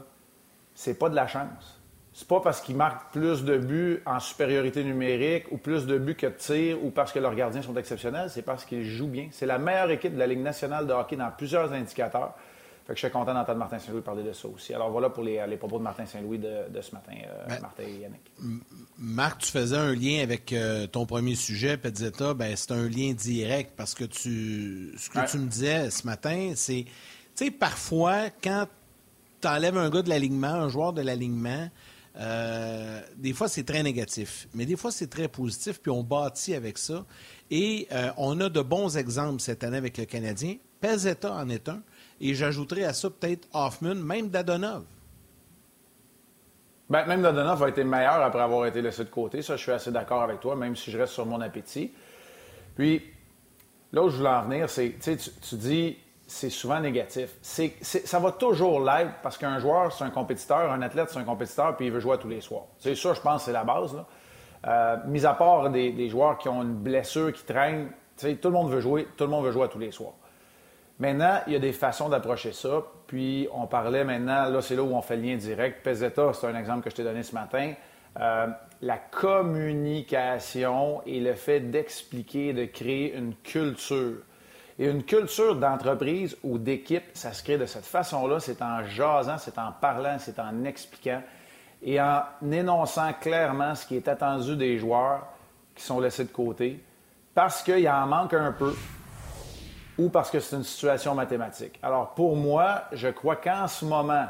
c'est 0.76 0.98
pas 0.98 1.10
de 1.10 1.16
la 1.16 1.28
chance 1.28 1.77
c'est 2.18 2.28
pas 2.28 2.40
parce 2.40 2.62
qu'ils 2.62 2.76
marquent 2.76 3.12
plus 3.12 3.44
de 3.44 3.60
buts 3.60 4.02
en 4.08 4.20
supériorité 4.20 4.84
numérique 4.84 5.52
ou 5.52 5.58
plus 5.58 5.86
de 5.86 6.00
buts 6.00 6.16
que 6.16 6.26
de 6.26 6.32
tirs 6.32 6.84
ou 6.84 6.90
parce 6.90 7.12
que 7.12 7.20
leurs 7.20 7.36
gardiens 7.36 7.62
sont 7.62 7.76
exceptionnels, 7.76 8.32
c'est 8.32 8.42
parce 8.42 8.66
qu'ils 8.66 8.84
jouent 8.86 9.08
bien. 9.08 9.28
C'est 9.30 9.46
la 9.46 9.60
meilleure 9.60 9.92
équipe 9.92 10.16
de 10.16 10.18
la 10.18 10.26
Ligue 10.26 10.40
nationale 10.40 10.88
de 10.88 10.94
hockey 10.94 11.16
dans 11.16 11.30
plusieurs 11.30 11.72
indicateurs. 11.72 12.34
Fait 12.88 12.94
que 12.94 13.00
je 13.00 13.06
suis 13.06 13.12
content 13.12 13.36
d'entendre 13.36 13.60
Martin 13.60 13.78
Saint-Louis 13.78 14.02
parler 14.02 14.24
de 14.24 14.34
ça 14.34 14.48
aussi. 14.48 14.74
Alors 14.74 14.90
voilà 14.90 15.12
pour 15.12 15.24
les, 15.24 15.58
propos 15.58 15.78
de 15.78 15.84
Martin 15.84 16.08
Saint-Louis 16.08 16.40
de, 16.40 16.82
ce 16.82 16.92
matin, 16.96 17.12
euh, 17.24 17.46
ben, 17.50 17.60
Martin 17.62 17.84
et 17.84 18.00
Yannick. 18.00 18.32
Marc, 18.98 19.42
tu 19.42 19.52
faisais 19.52 19.78
un 19.78 19.94
lien 19.94 20.24
avec 20.24 20.52
euh, 20.54 20.88
ton 20.88 21.06
premier 21.06 21.36
sujet, 21.36 21.78
Petzetta. 21.78 22.34
Ben, 22.34 22.56
c'est 22.56 22.72
un 22.72 22.90
lien 22.90 23.14
direct 23.14 23.74
parce 23.78 23.94
que 23.94 24.06
tu, 24.06 24.92
ce 24.98 25.12
que 25.12 25.30
tu 25.30 25.38
me 25.38 25.46
disais 25.46 25.92
ce 25.92 26.04
matin, 26.08 26.54
c'est, 26.56 26.86
tu 27.36 27.46
sais, 27.46 27.52
parfois, 27.52 28.32
quand 28.44 28.66
tu 29.40 29.48
enlèves 29.48 29.78
un 29.78 29.92
gars 29.92 30.02
de 30.02 30.10
l'alignement, 30.10 30.48
un 30.48 30.70
joueur 30.70 30.94
de 30.94 31.04
l'alignement, 31.04 31.70
euh, 32.20 33.02
des 33.16 33.34
fois, 33.34 33.48
c'est 33.48 33.64
très 33.64 33.84
négatif, 33.84 34.48
mais 34.54 34.66
des 34.66 34.76
fois, 34.76 34.92
c'est 34.92 35.08
très 35.08 35.28
positif, 35.28 35.80
puis 35.80 35.92
on 35.92 36.04
bâtit 36.04 36.56
avec 36.56 36.78
ça. 36.78 37.06
Et 37.52 37.88
euh, 37.92 38.10
on 38.18 38.40
a 38.42 38.50
de 38.50 38.62
bons 38.62 38.98
exemples 38.98 39.40
cette 39.40 39.64
année 39.64 39.78
avec 39.78 39.98
le 39.98 40.06
Canadien. 40.06 40.56
Pezetta 40.82 41.34
en 41.34 41.50
est 41.50 41.70
un, 41.70 41.82
et 42.20 42.34
j'ajouterai 42.34 42.86
à 42.86 42.94
ça 42.94 43.10
peut-être 43.10 43.48
Hoffman, 43.54 43.96
même 43.96 44.30
Dadonov. 44.30 44.84
Ben, 46.90 47.06
même 47.06 47.22
Dadonov 47.22 47.64
a 47.64 47.70
été 47.70 47.84
meilleur 47.84 48.22
après 48.22 48.42
avoir 48.42 48.66
été 48.66 48.82
laissé 48.82 49.04
de 49.04 49.10
côté. 49.10 49.42
Ça, 49.42 49.56
je 49.56 49.62
suis 49.62 49.72
assez 49.72 49.92
d'accord 49.92 50.24
avec 50.24 50.40
toi, 50.40 50.56
même 50.56 50.76
si 50.76 50.90
je 50.90 50.98
reste 50.98 51.14
sur 51.14 51.26
mon 51.26 51.42
appétit. 51.42 51.92
Puis, 52.76 53.02
là 53.92 54.04
où 54.04 54.10
je 54.10 54.18
voulais 54.18 54.30
en 54.30 54.44
venir, 54.44 54.70
c'est, 54.70 54.96
tu, 55.00 55.18
tu 55.18 55.56
dis, 55.56 55.98
c'est 56.28 56.50
souvent 56.50 56.82
négatif. 56.82 57.38
ça 57.42 58.20
va 58.20 58.32
toujours 58.34 58.82
l'être 58.82 59.14
parce 59.24 59.38
qu'un 59.38 59.60
joueur, 59.60 59.94
c'est 59.94 60.04
un 60.04 60.10
compétiteur, 60.10 60.72
un 60.72 60.82
athlète, 60.82 61.10
c'est 61.10 61.20
un 61.20 61.24
compétiteur, 61.24 61.78
puis 61.78 61.88
il 61.88 61.92
veut 61.92 62.02
jouer 62.02 62.18
tous 62.18 62.28
les 62.28 62.42
soirs. 62.42 62.66
C'est 62.80 62.96
ça, 62.96 63.14
je 63.14 63.22
pense, 63.22 63.46
c'est 63.46 63.54
la 63.54 63.64
base. 63.64 63.98
Euh, 64.68 64.98
mis 65.06 65.26
à 65.26 65.34
part 65.34 65.70
des, 65.70 66.10
joueurs 66.10 66.38
qui 66.38 66.50
ont 66.50 66.64
une 66.64 66.76
blessure, 66.76 67.32
qui 67.32 67.46
traînent, 67.46 67.92
tout 68.18 68.38
le 68.44 68.50
monde 68.50 68.70
veut 68.70 68.82
jouer, 68.82 69.08
tout 69.16 69.24
le 69.24 69.30
monde 69.30 69.46
veut 69.46 69.52
jouer 69.52 69.70
tous 69.70 69.80
les 69.80 69.92
soirs. 69.92 70.16
Maintenant, 71.00 71.40
il 71.48 71.54
y 71.54 71.56
a 71.56 71.60
des 71.60 71.74
façons 71.74 72.10
d'approcher 72.10 72.52
ça. 72.52 72.84
Puis, 73.06 73.48
on 73.54 73.68
parlait 73.68 74.04
maintenant, 74.04 74.50
là, 74.50 74.62
c'est 74.62 74.76
là 74.76 74.82
où 74.82 74.96
on 74.96 75.02
fait 75.02 75.16
le 75.16 75.22
lien 75.22 75.38
direct. 75.38 75.84
Peseta, 75.84 76.34
c'est 76.34 76.48
un 76.48 76.58
exemple 76.58 76.84
que 76.84 76.90
je 76.90 76.96
t'ai 76.96 77.04
donné 77.04 77.22
ce 77.24 77.36
matin. 77.36 77.74
Euh, 78.20 78.48
la 78.82 78.98
communication 78.98 81.04
et 81.06 81.20
le 81.20 81.36
fait 81.36 81.60
d'expliquer, 81.60 82.54
de 82.54 82.66
créer 82.66 83.16
une 83.16 83.36
culture. 83.36 84.24
Et 84.80 84.86
une 84.88 85.04
culture 85.04 85.56
d'entreprise 85.56 86.38
ou 86.44 86.58
d'équipe, 86.58 87.04
ça 87.14 87.34
se 87.34 87.44
crée 87.44 87.58
de 87.58 87.66
cette 87.66 87.86
façon-là. 87.86 88.40
C'est 88.40 88.62
en 88.62 88.84
jasant, 88.84 89.38
c'est 89.38 89.58
en 89.58 89.72
parlant, 89.72 90.18
c'est 90.20 90.40
en 90.40 90.64
expliquant 90.66 91.22
et 91.82 92.00
en 92.02 92.24
énonçant 92.52 93.12
clairement 93.14 93.76
ce 93.76 93.86
qui 93.86 93.96
est 93.96 94.08
attendu 94.08 94.56
des 94.56 94.78
joueurs 94.78 95.28
qui 95.76 95.84
sont 95.84 96.00
laissés 96.00 96.26
de 96.26 96.32
côté 96.32 96.84
parce 97.34 97.62
qu'il 97.62 97.88
en 97.90 98.08
manque 98.08 98.34
un 98.34 98.52
peu 98.52 98.76
ou 99.98 100.10
parce 100.10 100.30
que 100.30 100.40
c'est 100.40 100.56
une 100.56 100.64
situation 100.64 101.16
mathématique. 101.16 101.80
Alors 101.82 102.14
pour 102.14 102.36
moi, 102.36 102.84
je 102.92 103.08
crois 103.08 103.36
qu'en 103.36 103.68
ce 103.68 103.86
moment, 103.86 104.26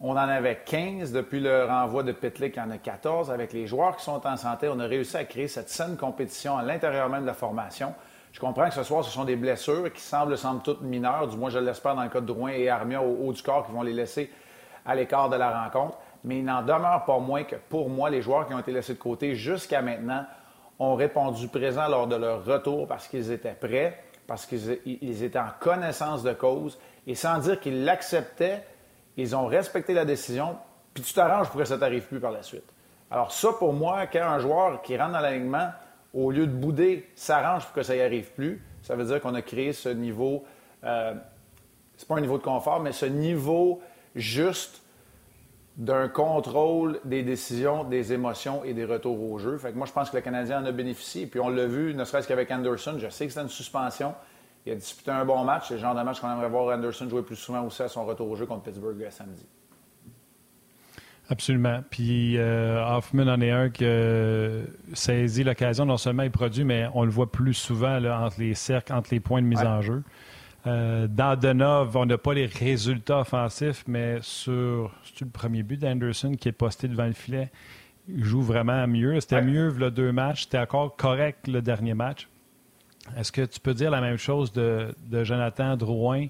on 0.00 0.12
en 0.12 0.16
avait 0.16 0.62
15 0.64 1.12
depuis 1.12 1.40
le 1.40 1.64
renvoi 1.64 2.02
de 2.02 2.12
Pitlick, 2.12 2.56
il 2.56 2.58
y 2.58 2.62
en 2.62 2.70
a 2.70 2.78
14. 2.78 3.30
Avec 3.30 3.52
les 3.52 3.66
joueurs 3.66 3.96
qui 3.96 4.04
sont 4.04 4.26
en 4.26 4.36
santé, 4.36 4.68
on 4.68 4.78
a 4.80 4.86
réussi 4.86 5.16
à 5.16 5.24
créer 5.24 5.48
cette 5.48 5.70
saine 5.70 5.96
compétition 5.96 6.58
à 6.58 6.62
l'intérieur 6.62 7.08
même 7.08 7.22
de 7.22 7.26
la 7.26 7.34
formation. 7.34 7.94
Je 8.34 8.40
comprends 8.40 8.68
que 8.68 8.74
ce 8.74 8.82
soir, 8.82 9.04
ce 9.04 9.12
sont 9.12 9.24
des 9.24 9.36
blessures 9.36 9.92
qui 9.92 10.00
semblent, 10.00 10.36
semblent 10.36 10.60
toutes 10.60 10.82
mineures, 10.82 11.28
du 11.28 11.36
moins 11.36 11.50
je 11.50 11.60
l'espère 11.60 11.94
dans 11.94 12.02
le 12.02 12.08
cas 12.08 12.20
de 12.20 12.26
Drouin 12.26 12.50
et 12.50 12.68
Armia 12.68 13.00
au 13.00 13.16
haut 13.22 13.32
du 13.32 13.40
corps 13.40 13.64
qui 13.64 13.70
vont 13.70 13.82
les 13.82 13.92
laisser 13.92 14.28
à 14.84 14.96
l'écart 14.96 15.28
de 15.28 15.36
la 15.36 15.62
rencontre. 15.62 15.98
Mais 16.24 16.38
il 16.38 16.44
n'en 16.44 16.62
demeure 16.62 17.04
pas 17.06 17.20
moins 17.20 17.44
que 17.44 17.54
pour 17.54 17.88
moi, 17.88 18.10
les 18.10 18.22
joueurs 18.22 18.48
qui 18.48 18.52
ont 18.52 18.58
été 18.58 18.72
laissés 18.72 18.94
de 18.94 18.98
côté 18.98 19.36
jusqu'à 19.36 19.82
maintenant 19.82 20.26
ont 20.80 20.96
répondu 20.96 21.46
présent 21.46 21.86
lors 21.86 22.08
de 22.08 22.16
leur 22.16 22.44
retour 22.44 22.88
parce 22.88 23.06
qu'ils 23.06 23.30
étaient 23.30 23.54
prêts, 23.54 24.02
parce 24.26 24.46
qu'ils 24.46 25.22
étaient 25.22 25.38
en 25.38 25.52
connaissance 25.60 26.24
de 26.24 26.32
cause 26.32 26.76
et 27.06 27.14
sans 27.14 27.38
dire 27.38 27.60
qu'ils 27.60 27.84
l'acceptaient, 27.84 28.66
ils 29.16 29.36
ont 29.36 29.46
respecté 29.46 29.94
la 29.94 30.04
décision, 30.04 30.58
puis 30.92 31.04
tu 31.04 31.14
t'arranges 31.14 31.50
pour 31.50 31.60
que 31.60 31.66
ça 31.66 31.78
t'arrive 31.78 32.08
plus 32.08 32.18
par 32.18 32.32
la 32.32 32.42
suite. 32.42 32.68
Alors 33.12 33.30
ça, 33.30 33.50
pour 33.52 33.74
moi, 33.74 34.08
quand 34.08 34.24
un 34.24 34.40
joueur 34.40 34.82
qui 34.82 34.96
rentre 34.96 35.12
dans 35.12 35.20
l'alignement 35.20 35.68
au 36.14 36.30
lieu 36.30 36.46
de 36.46 36.52
bouder, 36.52 37.08
s'arrange 37.14 37.64
pour 37.64 37.74
que 37.74 37.82
ça 37.82 37.94
n'y 37.94 38.00
arrive 38.00 38.32
plus. 38.32 38.62
Ça 38.82 38.94
veut 38.94 39.04
dire 39.04 39.20
qu'on 39.20 39.34
a 39.34 39.42
créé 39.42 39.72
ce 39.72 39.88
niveau, 39.88 40.44
euh, 40.84 41.14
c'est 41.96 42.06
pas 42.08 42.16
un 42.16 42.20
niveau 42.20 42.38
de 42.38 42.42
confort, 42.42 42.80
mais 42.80 42.92
ce 42.92 43.06
niveau 43.06 43.80
juste 44.14 44.82
d'un 45.76 46.08
contrôle 46.08 47.00
des 47.04 47.24
décisions, 47.24 47.82
des 47.82 48.12
émotions 48.12 48.62
et 48.62 48.74
des 48.74 48.84
retours 48.84 49.20
au 49.20 49.38
jeu. 49.38 49.58
Fait 49.58 49.72
que 49.72 49.76
moi, 49.76 49.86
je 49.86 49.92
pense 49.92 50.10
que 50.10 50.16
le 50.16 50.22
Canadien 50.22 50.62
en 50.62 50.64
a 50.66 50.72
bénéficié. 50.72 51.26
Puis 51.26 51.40
on 51.40 51.48
l'a 51.48 51.66
vu, 51.66 51.94
ne 51.94 52.04
serait-ce 52.04 52.28
qu'avec 52.28 52.50
Anderson. 52.52 52.94
Je 52.98 53.08
sais 53.08 53.26
que 53.26 53.32
c'était 53.32 53.42
une 53.42 53.48
suspension. 53.48 54.14
Il 54.66 54.72
a 54.72 54.76
disputé 54.76 55.10
un 55.10 55.24
bon 55.24 55.42
match. 55.42 55.68
C'est 55.68 55.74
le 55.74 55.80
genre 55.80 55.96
de 55.96 56.02
match 56.02 56.20
qu'on 56.20 56.30
aimerait 56.30 56.48
voir 56.48 56.76
Anderson 56.76 57.08
jouer 57.08 57.22
plus 57.22 57.36
souvent 57.36 57.64
aussi 57.64 57.82
à 57.82 57.88
son 57.88 58.04
retour 58.04 58.28
au 58.28 58.36
jeu 58.36 58.46
contre 58.46 58.62
Pittsburgh 58.62 59.04
samedi. 59.10 59.44
Absolument. 61.30 61.82
Puis 61.88 62.36
euh, 62.36 62.84
Hoffman 62.84 63.28
en 63.28 63.40
est 63.40 63.50
un 63.50 63.70
qui 63.70 63.84
saisit 64.92 65.44
l'occasion. 65.44 65.86
Non 65.86 65.96
seulement 65.96 66.22
il 66.22 66.30
produit, 66.30 66.64
mais 66.64 66.86
on 66.92 67.04
le 67.04 67.10
voit 67.10 67.30
plus 67.32 67.54
souvent 67.54 67.98
là, 67.98 68.20
entre 68.20 68.40
les 68.40 68.54
cercles, 68.54 68.92
entre 68.92 69.08
les 69.12 69.20
points 69.20 69.40
de 69.40 69.46
mise 69.46 69.62
en 69.62 69.80
jeu. 69.80 70.02
Euh, 70.66 71.06
dans 71.08 71.38
Denov, 71.38 71.96
on 71.96 72.06
n'a 72.06 72.16
pas 72.16 72.32
les 72.32 72.46
résultats 72.46 73.20
offensifs, 73.20 73.84
mais 73.86 74.18
sur 74.22 74.90
le 75.20 75.26
premier 75.26 75.62
but 75.62 75.78
d'Anderson 75.78 76.34
qui 76.38 76.48
est 76.48 76.52
posté 76.52 76.88
devant 76.88 77.06
le 77.06 77.12
filet, 77.12 77.50
il 78.08 78.24
joue 78.24 78.40
vraiment 78.40 78.86
mieux. 78.86 79.20
C'était 79.20 79.42
mieux 79.42 79.70
le 79.70 79.90
deux 79.90 80.12
matchs. 80.12 80.44
C'était 80.44 80.58
encore 80.58 80.96
correct 80.96 81.48
le 81.48 81.60
dernier 81.60 81.94
match. 81.94 82.28
Est-ce 83.16 83.32
que 83.32 83.42
tu 83.42 83.60
peux 83.60 83.74
dire 83.74 83.90
la 83.90 84.00
même 84.00 84.16
chose 84.16 84.52
de, 84.52 84.94
Jonathan 85.10 85.76
Drouin? 85.76 86.28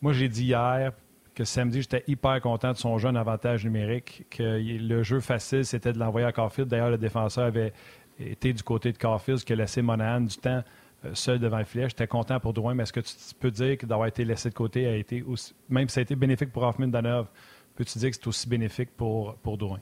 Moi, 0.00 0.12
j'ai 0.12 0.28
dit 0.28 0.44
hier 0.44 0.92
que 1.36 1.44
samedi, 1.44 1.82
j'étais 1.82 2.02
hyper 2.08 2.40
content 2.40 2.72
de 2.72 2.78
son 2.78 2.96
jeune 2.96 3.16
avantage 3.16 3.62
numérique, 3.62 4.24
que 4.30 4.42
le 4.42 5.02
jeu 5.02 5.20
facile, 5.20 5.66
c'était 5.66 5.92
de 5.92 5.98
l'envoyer 5.98 6.26
à 6.26 6.32
Carfield. 6.32 6.68
D'ailleurs, 6.68 6.90
le 6.90 6.96
défenseur 6.96 7.44
avait 7.44 7.74
été 8.18 8.54
du 8.54 8.62
côté 8.62 8.90
de 8.90 8.96
Carfield, 8.96 9.40
ce 9.40 9.44
qui 9.44 9.52
a 9.52 9.56
laissé 9.56 9.82
Monahan 9.82 10.22
du 10.22 10.36
temps 10.38 10.64
euh, 11.04 11.10
seul 11.12 11.38
devant 11.38 11.58
le 11.58 11.64
filet. 11.64 11.90
J'étais 11.90 12.06
content 12.06 12.40
pour 12.40 12.54
Drouin, 12.54 12.74
mais 12.74 12.84
est-ce 12.84 12.92
que 12.94 13.00
tu 13.00 13.12
peux 13.38 13.50
dire 13.50 13.76
que 13.76 13.84
d'avoir 13.84 14.08
été 14.08 14.24
laissé 14.24 14.48
de 14.48 14.54
côté 14.54 14.86
a 14.86 14.96
été 14.96 15.22
aussi, 15.22 15.54
même 15.68 15.90
si 15.90 15.96
ça 15.96 16.00
a 16.00 16.02
été 16.04 16.16
bénéfique 16.16 16.50
pour 16.50 16.62
Hoffman 16.62 16.88
Danov, 16.88 17.26
peux-tu 17.74 17.98
dire 17.98 18.08
que 18.08 18.16
c'est 18.16 18.26
aussi 18.26 18.48
bénéfique 18.48 18.96
pour, 18.96 19.34
pour 19.36 19.58
Drouin? 19.58 19.80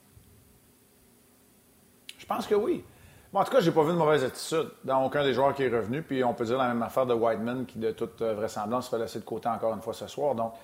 Je 2.19 2.27
pense 2.27 2.49
que 2.49 2.57
oui. 2.57 2.83
en 3.33 3.45
tout 3.45 3.53
cas, 3.53 3.61
j'ai 3.61 3.71
pas 3.71 3.85
vu 3.85 3.93
de 3.93 3.97
mauvaise 3.97 4.25
attitude 4.25 4.71
dans 4.83 5.05
aucun 5.05 5.23
des 5.23 5.33
joueurs 5.33 5.55
qui 5.55 5.63
est 5.63 5.69
revenu. 5.69 6.03
Puis 6.03 6.25
on 6.25 6.35
peut 6.35 6.47
dire 6.47 6.59
la 6.59 6.67
même 6.67 6.83
affaire 6.83 7.07
de 7.07 7.15
Whiteman 7.15 7.65
qui, 7.65 7.79
de 7.79 7.93
toute 7.93 8.21
euh, 8.23 8.35
vraisemblance, 8.35 8.87
se 8.87 8.97
fait 8.97 9.01
laisser 9.01 9.21
de 9.21 9.25
côté 9.25 9.49
encore 9.49 9.73
une 9.73 9.83
fois 9.83 9.93
ce 9.93 10.09
soir. 10.09 10.35
Donc, 10.35 10.55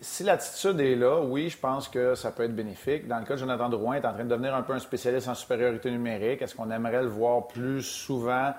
si 0.00 0.24
l'attitude 0.24 0.80
est 0.80 0.94
là, 0.94 1.20
oui, 1.20 1.50
je 1.50 1.58
pense 1.58 1.88
que 1.88 2.14
ça 2.14 2.30
peut 2.30 2.44
être 2.44 2.54
bénéfique. 2.54 3.06
Dans 3.06 3.18
le 3.18 3.24
cas 3.24 3.34
de 3.34 3.40
Jonathan 3.40 3.68
Drouin, 3.68 3.96
il 3.96 4.02
est 4.02 4.06
en 4.06 4.12
train 4.14 4.24
de 4.24 4.28
devenir 4.28 4.54
un 4.54 4.62
peu 4.62 4.72
un 4.72 4.78
spécialiste 4.78 5.28
en 5.28 5.34
supériorité 5.34 5.90
numérique. 5.90 6.40
Est-ce 6.40 6.54
qu'on 6.54 6.70
aimerait 6.70 7.02
le 7.02 7.08
voir 7.08 7.46
plus 7.48 7.82
souvent 7.82 8.54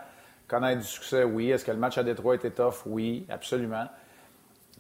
connaître 0.48 0.82
du 0.82 0.88
succès? 0.88 1.24
Oui. 1.24 1.50
Est-ce 1.50 1.66
que 1.66 1.72
le 1.72 1.78
match 1.78 1.98
à 1.98 2.04
Détroit 2.04 2.36
était 2.36 2.52
tough? 2.52 2.86
Oui, 2.86 3.26
absolument. 3.30 3.86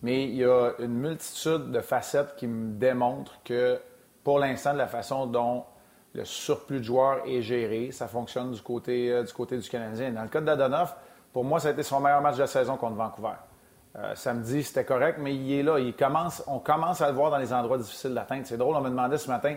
Mais 0.03 0.25
il 0.25 0.35
y 0.35 0.45
a 0.45 0.71
une 0.79 0.93
multitude 0.93 1.71
de 1.71 1.81
facettes 1.81 2.35
qui 2.35 2.47
me 2.47 2.77
démontrent 2.77 3.39
que, 3.43 3.79
pour 4.23 4.39
l'instant, 4.39 4.73
de 4.73 4.77
la 4.77 4.87
façon 4.87 5.25
dont 5.25 5.65
le 6.13 6.25
surplus 6.25 6.79
de 6.79 6.83
joueurs 6.83 7.21
est 7.25 7.41
géré, 7.41 7.91
ça 7.91 8.07
fonctionne 8.07 8.51
du 8.51 8.61
côté, 8.61 9.11
euh, 9.11 9.23
du, 9.23 9.33
côté 9.33 9.57
du 9.57 9.67
Canadien. 9.67 10.11
Dans 10.11 10.23
le 10.23 10.29
cas 10.29 10.41
de 10.41 10.45
Dadonoff, 10.45 10.95
pour 11.33 11.43
moi, 11.43 11.59
ça 11.59 11.69
a 11.69 11.71
été 11.71 11.83
son 11.83 11.99
meilleur 11.99 12.21
match 12.21 12.35
de 12.35 12.41
la 12.41 12.47
saison 12.47 12.77
contre 12.77 12.95
Vancouver. 12.95 13.35
Euh, 13.97 14.13
samedi, 14.13 14.63
c'était 14.63 14.85
correct, 14.85 15.17
mais 15.19 15.35
il 15.35 15.51
est 15.51 15.63
là. 15.63 15.77
On 16.47 16.59
commence 16.59 17.01
à 17.01 17.09
le 17.09 17.15
voir 17.15 17.31
dans 17.31 17.37
les 17.37 17.51
endroits 17.51 17.77
difficiles 17.77 18.13
d'atteindre. 18.13 18.43
C'est 18.45 18.57
drôle, 18.57 18.75
on 18.75 18.81
me 18.81 18.89
demandait 18.89 19.17
ce 19.17 19.29
matin 19.29 19.55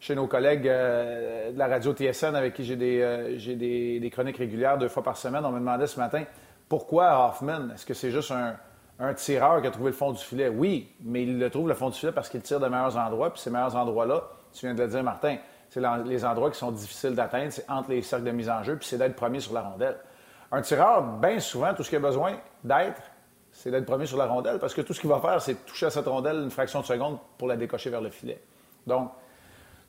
chez 0.00 0.14
nos 0.14 0.26
collègues 0.26 0.68
euh, 0.68 1.52
de 1.52 1.58
la 1.58 1.66
radio 1.66 1.92
TSN 1.92 2.34
avec 2.34 2.54
qui 2.54 2.64
j'ai 2.64 2.76
des, 2.76 3.00
euh, 3.00 3.36
des, 3.36 4.10
chroniques 4.12 4.36
régulières 4.36 4.78
deux 4.78 4.88
fois 4.88 5.02
par 5.02 5.16
semaine, 5.16 5.44
on 5.44 5.50
me 5.50 5.58
demandait 5.58 5.86
ce 5.86 5.98
matin 5.98 6.24
pourquoi 6.68 7.28
Hoffman? 7.28 7.70
Est-ce 7.74 7.86
que 7.86 7.94
c'est 7.94 8.10
juste 8.10 8.30
un, 8.32 9.14
tireur 9.14 9.60
qui 9.62 9.68
a 9.68 9.70
trouvé 9.70 9.90
le 9.90 9.96
fond 9.96 10.12
du 10.12 10.22
filet? 10.22 10.48
Oui, 10.48 10.92
mais 11.02 11.22
il 11.22 11.38
le 11.38 11.50
trouve 11.50 11.68
le 11.68 11.74
fond 11.74 11.88
du 11.88 11.98
filet 11.98 12.12
parce 12.12 12.28
qu'il 12.28 12.42
tire 12.42 12.60
de 12.60 12.68
meilleurs 12.68 12.96
endroits, 12.96 13.32
puis 13.32 13.40
ces 13.40 13.50
meilleurs 13.50 13.74
endroits-là, 13.74 14.22
tu 14.52 14.66
viens 14.66 14.74
de 14.74 14.82
le 14.82 14.88
dire, 14.88 15.02
Martin, 15.02 15.38
c'est 15.70 15.80
les 16.04 16.24
endroits 16.24 16.50
qui 16.50 16.58
sont 16.58 16.72
difficiles 16.72 17.14
d'atteindre, 17.14 17.52
c'est 17.52 17.68
entre 17.70 17.90
les 17.90 18.02
cercles 18.02 18.24
de 18.24 18.30
mise 18.30 18.50
en 18.50 18.62
jeu, 18.62 18.76
puis 18.76 18.86
c'est 18.86 18.98
d'être 18.98 19.16
premier 19.16 19.40
sur 19.40 19.54
la 19.54 19.62
rondelle. 19.62 19.96
Un 20.52 20.62
tireur, 20.62 21.02
bien 21.02 21.40
souvent, 21.40 21.74
tout 21.74 21.82
ce 21.82 21.88
qu'il 21.88 21.98
a 21.98 22.02
besoin 22.02 22.34
d'être, 22.64 23.00
c'est 23.58 23.72
d'être 23.72 23.86
premier 23.86 24.06
sur 24.06 24.16
la 24.18 24.26
rondelle 24.26 24.60
parce 24.60 24.72
que 24.72 24.82
tout 24.82 24.94
ce 24.94 25.00
qu'il 25.00 25.10
va 25.10 25.18
faire, 25.18 25.42
c'est 25.42 25.66
toucher 25.66 25.86
à 25.86 25.90
cette 25.90 26.06
rondelle 26.06 26.36
une 26.36 26.50
fraction 26.50 26.80
de 26.80 26.86
seconde 26.86 27.18
pour 27.36 27.48
la 27.48 27.56
décocher 27.56 27.90
vers 27.90 28.00
le 28.00 28.10
filet. 28.10 28.40
Donc, 28.86 29.10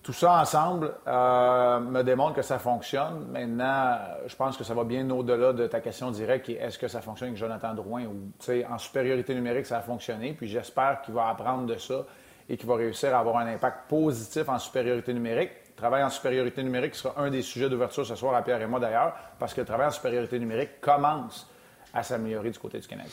tout 0.02 0.12
ça 0.12 0.42
ensemble 0.42 0.92
euh, 1.08 1.80
me 1.80 2.02
démontre 2.02 2.34
que 2.34 2.42
ça 2.42 2.58
fonctionne. 2.58 3.28
Maintenant, 3.32 3.98
je 4.26 4.36
pense 4.36 4.58
que 4.58 4.64
ça 4.64 4.74
va 4.74 4.86
bien 4.86 5.08
au-delà 5.12 5.54
de 5.54 5.68
ta 5.68 5.82
question 5.82 6.10
directe 6.10 6.46
qui 6.46 6.54
est 6.54 6.56
est-ce 6.56 6.80
que 6.80 6.88
ça 6.88 7.02
fonctionne 7.02 7.30
avec 7.30 7.40
Jonathan 7.40 7.76
Drouin? 7.76 8.06
Ou 8.06 8.32
en 8.68 8.78
supériorité 8.80 9.36
numérique, 9.36 9.68
ça 9.68 9.78
a 9.78 9.82
fonctionné. 9.82 10.34
Puis 10.34 10.48
j'espère 10.48 11.02
qu'il 11.04 11.14
va 11.14 11.28
apprendre 11.28 11.68
de 11.68 11.76
ça 11.76 12.06
et 12.50 12.58
qu'il 12.58 12.68
va 12.68 12.76
réussir 12.76 13.16
à 13.16 13.20
avoir 13.20 13.38
un 13.38 13.46
impact 13.46 13.88
positif 13.88 14.50
en 14.50 14.58
supériorité 14.58 15.14
numérique. 15.14 15.52
Le 15.68 15.76
travail 15.76 16.04
en 16.04 16.10
supériorité 16.10 16.64
numérique 16.64 16.96
sera 16.96 17.22
un 17.22 17.30
des 17.30 17.44
sujets 17.44 17.70
d'ouverture 17.70 18.06
ce 18.06 18.16
soir 18.16 18.34
à 18.34 18.42
Pierre 18.42 18.62
et 18.62 18.68
moi 18.68 18.80
d'ailleurs, 18.80 19.14
parce 19.38 19.54
que 19.54 19.62
le 19.62 19.68
travail 19.68 19.88
en 19.88 19.92
supériorité 19.92 20.40
numérique 20.40 20.82
commence 20.82 21.48
à 21.94 22.02
s'améliorer 22.02 22.50
du 22.50 22.58
côté 22.58 22.80
du 22.80 22.88
Canada. 22.88 23.10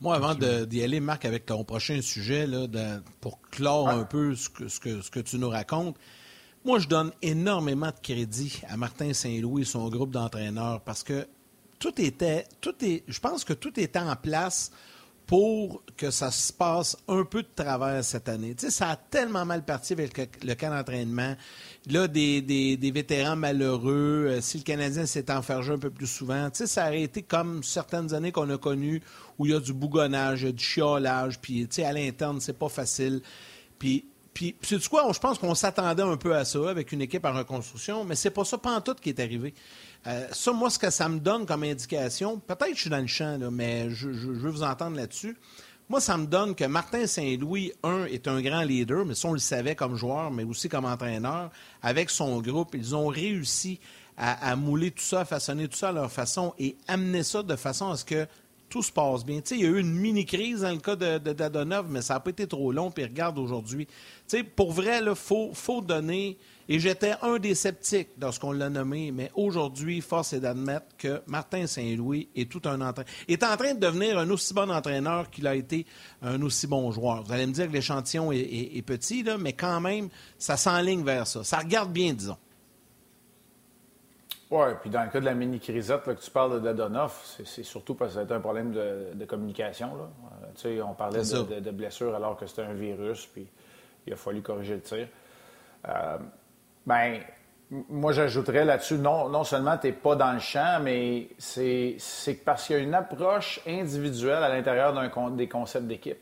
Moi, 0.00 0.14
avant 0.14 0.34
d'y 0.34 0.82
aller, 0.82 1.00
Marc, 1.00 1.24
avec 1.24 1.46
ton 1.46 1.64
prochain 1.64 2.02
sujet, 2.02 2.46
là, 2.46 2.66
pour 3.20 3.40
clore 3.40 3.88
un 3.88 4.04
peu 4.04 4.34
ce 4.34 4.48
que, 4.48 4.68
ce, 4.68 4.78
que, 4.78 5.00
ce 5.00 5.10
que 5.10 5.20
tu 5.20 5.38
nous 5.38 5.48
racontes, 5.48 5.96
moi, 6.64 6.78
je 6.78 6.88
donne 6.88 7.12
énormément 7.22 7.86
de 7.86 8.00
crédit 8.02 8.60
à 8.68 8.76
Martin 8.76 9.12
Saint-Louis 9.12 9.62
et 9.62 9.64
son 9.64 9.88
groupe 9.88 10.10
d'entraîneurs 10.10 10.80
parce 10.80 11.02
que 11.02 11.26
tout 11.78 12.00
était, 12.00 12.44
tout 12.60 12.74
est, 12.84 13.04
je 13.06 13.20
pense 13.20 13.44
que 13.44 13.52
tout 13.52 13.78
était 13.78 13.98
en 13.98 14.16
place 14.16 14.72
pour 15.26 15.82
que 15.96 16.10
ça 16.10 16.30
se 16.30 16.52
passe 16.52 16.96
un 17.08 17.24
peu 17.24 17.42
de 17.42 17.48
travers 17.54 18.04
cette 18.04 18.28
année. 18.28 18.54
Tu 18.54 18.66
sais, 18.66 18.70
ça 18.70 18.90
a 18.90 18.96
tellement 18.96 19.44
mal 19.44 19.64
parti 19.64 19.92
avec 19.92 20.16
le, 20.44 20.54
camp 20.54 20.70
d'entraînement. 20.70 21.34
Là, 21.90 22.06
des, 22.06 22.40
des, 22.40 22.90
vétérans 22.92 23.34
malheureux, 23.34 24.26
euh, 24.28 24.40
si 24.40 24.58
le 24.58 24.62
Canadien 24.62 25.04
s'est 25.04 25.30
enfergé 25.32 25.72
un 25.72 25.78
peu 25.78 25.90
plus 25.90 26.06
souvent, 26.06 26.48
tu 26.50 26.58
sais, 26.58 26.66
ça 26.66 26.86
aurait 26.86 27.02
été 27.02 27.22
comme 27.22 27.64
certaines 27.64 28.14
années 28.14 28.30
qu'on 28.30 28.48
a 28.50 28.58
connues 28.58 29.02
où 29.38 29.46
il 29.46 29.52
y 29.52 29.54
a 29.54 29.60
du 29.60 29.72
bougonnage, 29.72 30.44
du 30.44 30.62
chiolage, 30.62 31.40
puis, 31.40 31.66
tu 31.66 31.76
sais, 31.76 31.84
à 31.84 31.92
l'interne, 31.92 32.40
c'est 32.40 32.58
pas 32.58 32.68
facile. 32.68 33.20
Puis, 33.78 34.06
puis, 34.32 34.54
c'est 34.62 34.86
quoi? 34.88 35.10
Je 35.12 35.18
pense 35.18 35.38
qu'on 35.38 35.54
s'attendait 35.54 36.02
un 36.02 36.18
peu 36.18 36.36
à 36.36 36.44
ça 36.44 36.68
avec 36.68 36.92
une 36.92 37.00
équipe 37.00 37.24
en 37.24 37.32
reconstruction, 37.32 38.04
mais 38.04 38.14
c'est 38.14 38.30
pas 38.30 38.44
ça 38.44 38.58
pantoute 38.58 39.00
qui 39.00 39.08
est 39.08 39.18
arrivé. 39.18 39.54
Euh, 40.06 40.28
ça, 40.30 40.52
moi, 40.52 40.70
ce 40.70 40.78
que 40.78 40.90
ça 40.90 41.08
me 41.08 41.18
donne 41.18 41.46
comme 41.46 41.64
indication, 41.64 42.38
peut-être 42.38 42.70
que 42.70 42.76
je 42.76 42.80
suis 42.82 42.90
dans 42.90 43.00
le 43.00 43.06
champ, 43.06 43.38
mais 43.50 43.90
je, 43.90 44.08
veux 44.08 44.50
vous 44.50 44.62
entendre 44.62 44.96
là-dessus. 44.96 45.36
Moi, 45.88 46.00
ça 46.00 46.16
me 46.16 46.26
donne 46.26 46.54
que 46.54 46.64
Martin 46.64 47.06
Saint-Louis, 47.06 47.72
un, 47.82 48.04
est 48.06 48.28
un 48.28 48.40
grand 48.40 48.62
leader, 48.62 49.04
mais 49.04 49.14
ça, 49.14 49.28
on 49.28 49.32
le 49.32 49.38
savait 49.38 49.74
comme 49.74 49.96
joueur, 49.96 50.30
mais 50.30 50.44
aussi 50.44 50.68
comme 50.68 50.84
entraîneur. 50.84 51.50
Avec 51.82 52.10
son 52.10 52.40
groupe, 52.40 52.74
ils 52.74 52.94
ont 52.94 53.06
réussi 53.06 53.80
à, 54.16 54.56
mouler 54.56 54.90
tout 54.92 55.02
ça, 55.02 55.20
à 55.20 55.24
façonner 55.24 55.68
tout 55.68 55.76
ça 55.76 55.90
à 55.90 55.92
leur 55.92 56.10
façon 56.10 56.54
et 56.58 56.76
amener 56.88 57.22
ça 57.22 57.42
de 57.42 57.54
façon 57.54 57.90
à 57.90 57.96
ce 57.96 58.04
que 58.04 58.26
tout 58.68 58.82
se 58.82 58.90
passe 58.90 59.24
bien. 59.24 59.40
il 59.50 59.60
y 59.60 59.64
a 59.64 59.68
eu 59.68 59.78
une 59.78 59.94
mini-crise 59.94 60.62
dans 60.62 60.70
le 60.70 60.78
cas 60.78 60.96
de, 60.96 61.18
Dadonov, 61.18 61.90
mais 61.90 62.02
ça 62.02 62.14
n'a 62.14 62.20
pas 62.20 62.30
été 62.30 62.46
trop 62.46 62.72
long. 62.72 62.90
Puis 62.90 63.04
regarde 63.04 63.38
aujourd'hui. 63.38 63.86
pour 64.56 64.72
vrai, 64.72 65.00
il 65.04 65.14
faut, 65.14 65.50
faut 65.52 65.82
donner. 65.82 66.38
Et 66.68 66.80
j'étais 66.80 67.14
un 67.22 67.38
des 67.38 67.54
sceptiques 67.54 68.10
lorsqu'on 68.20 68.52
l'a 68.52 68.68
nommé, 68.68 69.12
mais 69.12 69.30
aujourd'hui, 69.34 70.00
force 70.00 70.32
est 70.32 70.40
d'admettre 70.40 70.86
que 70.98 71.22
Martin 71.26 71.66
Saint-Louis 71.66 72.28
est 72.34 72.50
tout 72.50 72.62
un 72.64 72.80
entraîneur. 72.80 73.12
est 73.28 73.44
en 73.44 73.56
train 73.56 73.74
de 73.74 73.80
devenir 73.80 74.18
un 74.18 74.28
aussi 74.30 74.52
bon 74.52 74.70
entraîneur 74.70 75.30
qu'il 75.30 75.46
a 75.46 75.54
été 75.54 75.86
un 76.22 76.42
aussi 76.42 76.66
bon 76.66 76.90
joueur. 76.90 77.22
Vous 77.22 77.32
allez 77.32 77.46
me 77.46 77.52
dire 77.52 77.68
que 77.68 77.72
l'échantillon 77.72 78.32
est, 78.32 78.40
est, 78.40 78.82
petit, 78.82 79.22
là, 79.22 79.38
mais 79.38 79.52
quand 79.52 79.80
même, 79.80 80.08
ça 80.38 80.56
s'enligne 80.56 81.04
vers 81.04 81.26
ça. 81.26 81.44
Ça 81.44 81.58
regarde 81.58 81.92
bien, 81.92 82.12
disons. 82.12 82.38
Oui, 84.50 84.66
puis 84.80 84.90
dans 84.90 85.02
le 85.02 85.10
cas 85.10 85.18
de 85.18 85.24
la 85.24 85.34
mini-crisette 85.34 86.04
que 86.04 86.12
tu 86.12 86.30
parles 86.30 86.54
de 86.54 86.60
Dadonoff, 86.60 87.40
c'est 87.44 87.64
surtout 87.64 87.94
parce 87.94 88.14
que 88.14 88.20
c'était 88.20 88.34
un 88.34 88.40
problème 88.40 88.72
de, 88.72 89.24
communication. 89.24 89.96
Là. 89.96 90.04
Euh, 90.04 90.46
tu 90.54 90.60
sais, 90.62 90.82
on 90.82 90.94
parlait 90.94 91.22
de, 91.22 91.60
de, 91.60 91.70
blessure 91.72 92.14
alors 92.14 92.36
que 92.36 92.46
c'était 92.46 92.62
un 92.62 92.74
virus, 92.74 93.26
puis 93.26 93.48
il 94.06 94.12
a 94.12 94.16
fallu 94.16 94.42
corriger 94.42 94.74
le 94.74 94.82
tir. 94.82 95.08
Euh, 95.88 96.18
ben, 96.86 97.20
moi, 97.70 98.12
j'ajouterais 98.12 98.64
là-dessus, 98.64 98.94
non, 98.94 99.28
non 99.28 99.42
seulement 99.42 99.76
tu 99.76 99.88
n'es 99.88 99.92
pas 99.92 100.14
dans 100.14 100.32
le 100.32 100.38
champ, 100.38 100.78
mais 100.80 101.28
c'est 101.38 101.98
parce 102.44 102.66
qu'il 102.66 102.76
y 102.76 102.78
a 102.78 102.82
une 102.82 102.94
approche 102.94 103.60
individuelle 103.66 104.42
à 104.42 104.48
l'intérieur 104.48 104.94
des 105.32 105.48
concepts 105.48 105.86
d'équipe. 105.86 106.18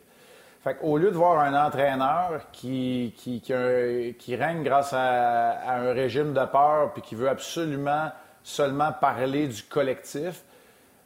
Fait 0.62 0.78
au 0.80 0.96
lieu 0.96 1.10
de 1.10 1.16
voir 1.16 1.40
un 1.40 1.66
entraîneur 1.66 2.50
qui, 2.50 3.12
qui, 3.18 3.42
qui, 3.42 4.36
règne 4.36 4.62
grâce 4.62 4.94
à, 4.94 5.74
un 5.74 5.92
régime 5.92 6.32
de 6.32 6.44
peur 6.46 6.94
puis 6.94 7.02
qui 7.02 7.14
veut 7.14 7.28
absolument 7.28 8.10
seulement 8.42 8.90
parler 8.92 9.46
du 9.46 9.62
collectif, 9.64 10.42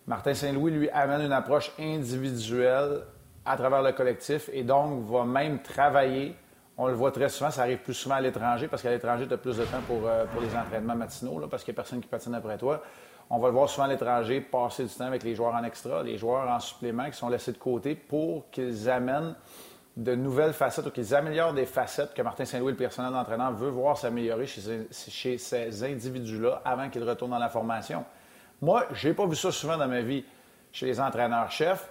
Martin 0.06 0.34
Saint-Louis 0.34 0.70
lui 0.70 0.90
amène 0.90 1.22
une 1.22 1.32
approche 1.32 1.72
individuelle 1.80 3.00
à 3.44 3.56
travers 3.56 3.82
le 3.82 3.90
collectif 3.90 4.48
et 4.52 4.62
donc 4.62 5.04
va 5.10 5.24
même 5.24 5.60
travailler. 5.60 6.36
On 6.80 6.86
le 6.86 6.94
voit 6.94 7.10
très 7.10 7.28
souvent, 7.28 7.50
ça 7.50 7.62
arrive 7.62 7.78
plus 7.78 7.94
souvent 7.94 8.14
à 8.14 8.20
l'étranger 8.20 8.68
parce 8.68 8.82
qu'à 8.82 8.90
l'étranger, 8.90 9.26
tu 9.26 9.34
as 9.34 9.36
plus 9.36 9.56
de 9.56 9.64
temps 9.64 9.80
pour, 9.84 10.06
euh, 10.06 10.24
les 10.40 10.56
entraînements 10.56 10.94
matinaux 10.94 11.44
parce 11.50 11.64
qu'il 11.64 11.72
n'y 11.72 11.76
a 11.76 11.82
personne 11.82 12.00
qui 12.00 12.06
patine 12.06 12.36
après 12.36 12.56
toi. 12.56 12.80
On 13.30 13.38
va 13.40 13.48
le 13.48 13.54
voir 13.54 13.68
souvent 13.68 13.86
à 13.86 13.88
l'étranger 13.88 14.40
passer 14.40 14.84
du 14.84 14.94
temps 14.94 15.06
avec 15.06 15.24
les 15.24 15.34
joueurs 15.34 15.54
en 15.54 15.64
extra, 15.64 16.04
les 16.04 16.16
joueurs 16.16 16.48
en 16.48 16.60
supplément 16.60 17.10
qui 17.10 17.16
sont 17.16 17.28
laissés 17.28 17.50
de 17.50 17.58
côté 17.58 17.96
pour 17.96 18.48
qu'ils 18.50 18.88
amènent 18.88 19.34
de 19.96 20.14
nouvelles 20.14 20.52
facettes 20.52 20.86
ou 20.86 20.90
qu'ils 20.92 21.12
améliorent 21.16 21.52
des 21.52 21.66
facettes 21.66 22.14
que 22.14 22.22
Martin 22.22 22.44
Saint-Louis, 22.44 22.70
le 22.70 22.78
personnel 22.78 23.12
d'entraîneur, 23.12 23.52
veut 23.52 23.70
voir 23.70 23.98
s'améliorer 23.98 24.46
chez, 24.46 24.86
chez, 24.92 25.36
ces 25.36 25.82
individus-là 25.82 26.62
avant 26.64 26.88
qu'ils 26.88 27.02
retournent 27.02 27.32
dans 27.32 27.38
la 27.38 27.48
formation. 27.48 28.04
Moi, 28.62 28.84
je 28.92 29.08
n'ai 29.08 29.14
pas 29.14 29.26
vu 29.26 29.34
ça 29.34 29.50
souvent 29.50 29.76
dans 29.76 29.88
ma 29.88 30.00
vie 30.00 30.24
chez 30.70 30.86
les 30.86 31.00
entraîneurs-chefs 31.00 31.90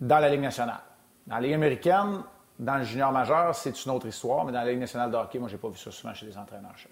dans 0.00 0.18
la 0.18 0.28
Ligue 0.28 0.40
nationale. 0.40 0.80
Dans 1.24 1.36
la 1.36 1.40
Ligue 1.40 1.54
américaine, 1.54 2.22
dans 2.62 2.78
le 2.78 2.84
junior 2.84 3.12
majeur, 3.12 3.54
c'est 3.54 3.84
une 3.84 3.92
autre 3.92 4.06
histoire, 4.06 4.44
mais 4.44 4.52
dans 4.52 4.60
la 4.60 4.70
Ligue 4.70 4.80
nationale 4.80 5.10
de 5.10 5.16
hockey, 5.16 5.38
moi, 5.38 5.48
je 5.48 5.54
n'ai 5.54 5.60
pas 5.60 5.68
vu 5.68 5.76
ça 5.76 5.90
souvent 5.90 6.14
chez 6.14 6.26
les 6.26 6.38
entraîneurs-chefs. 6.38 6.90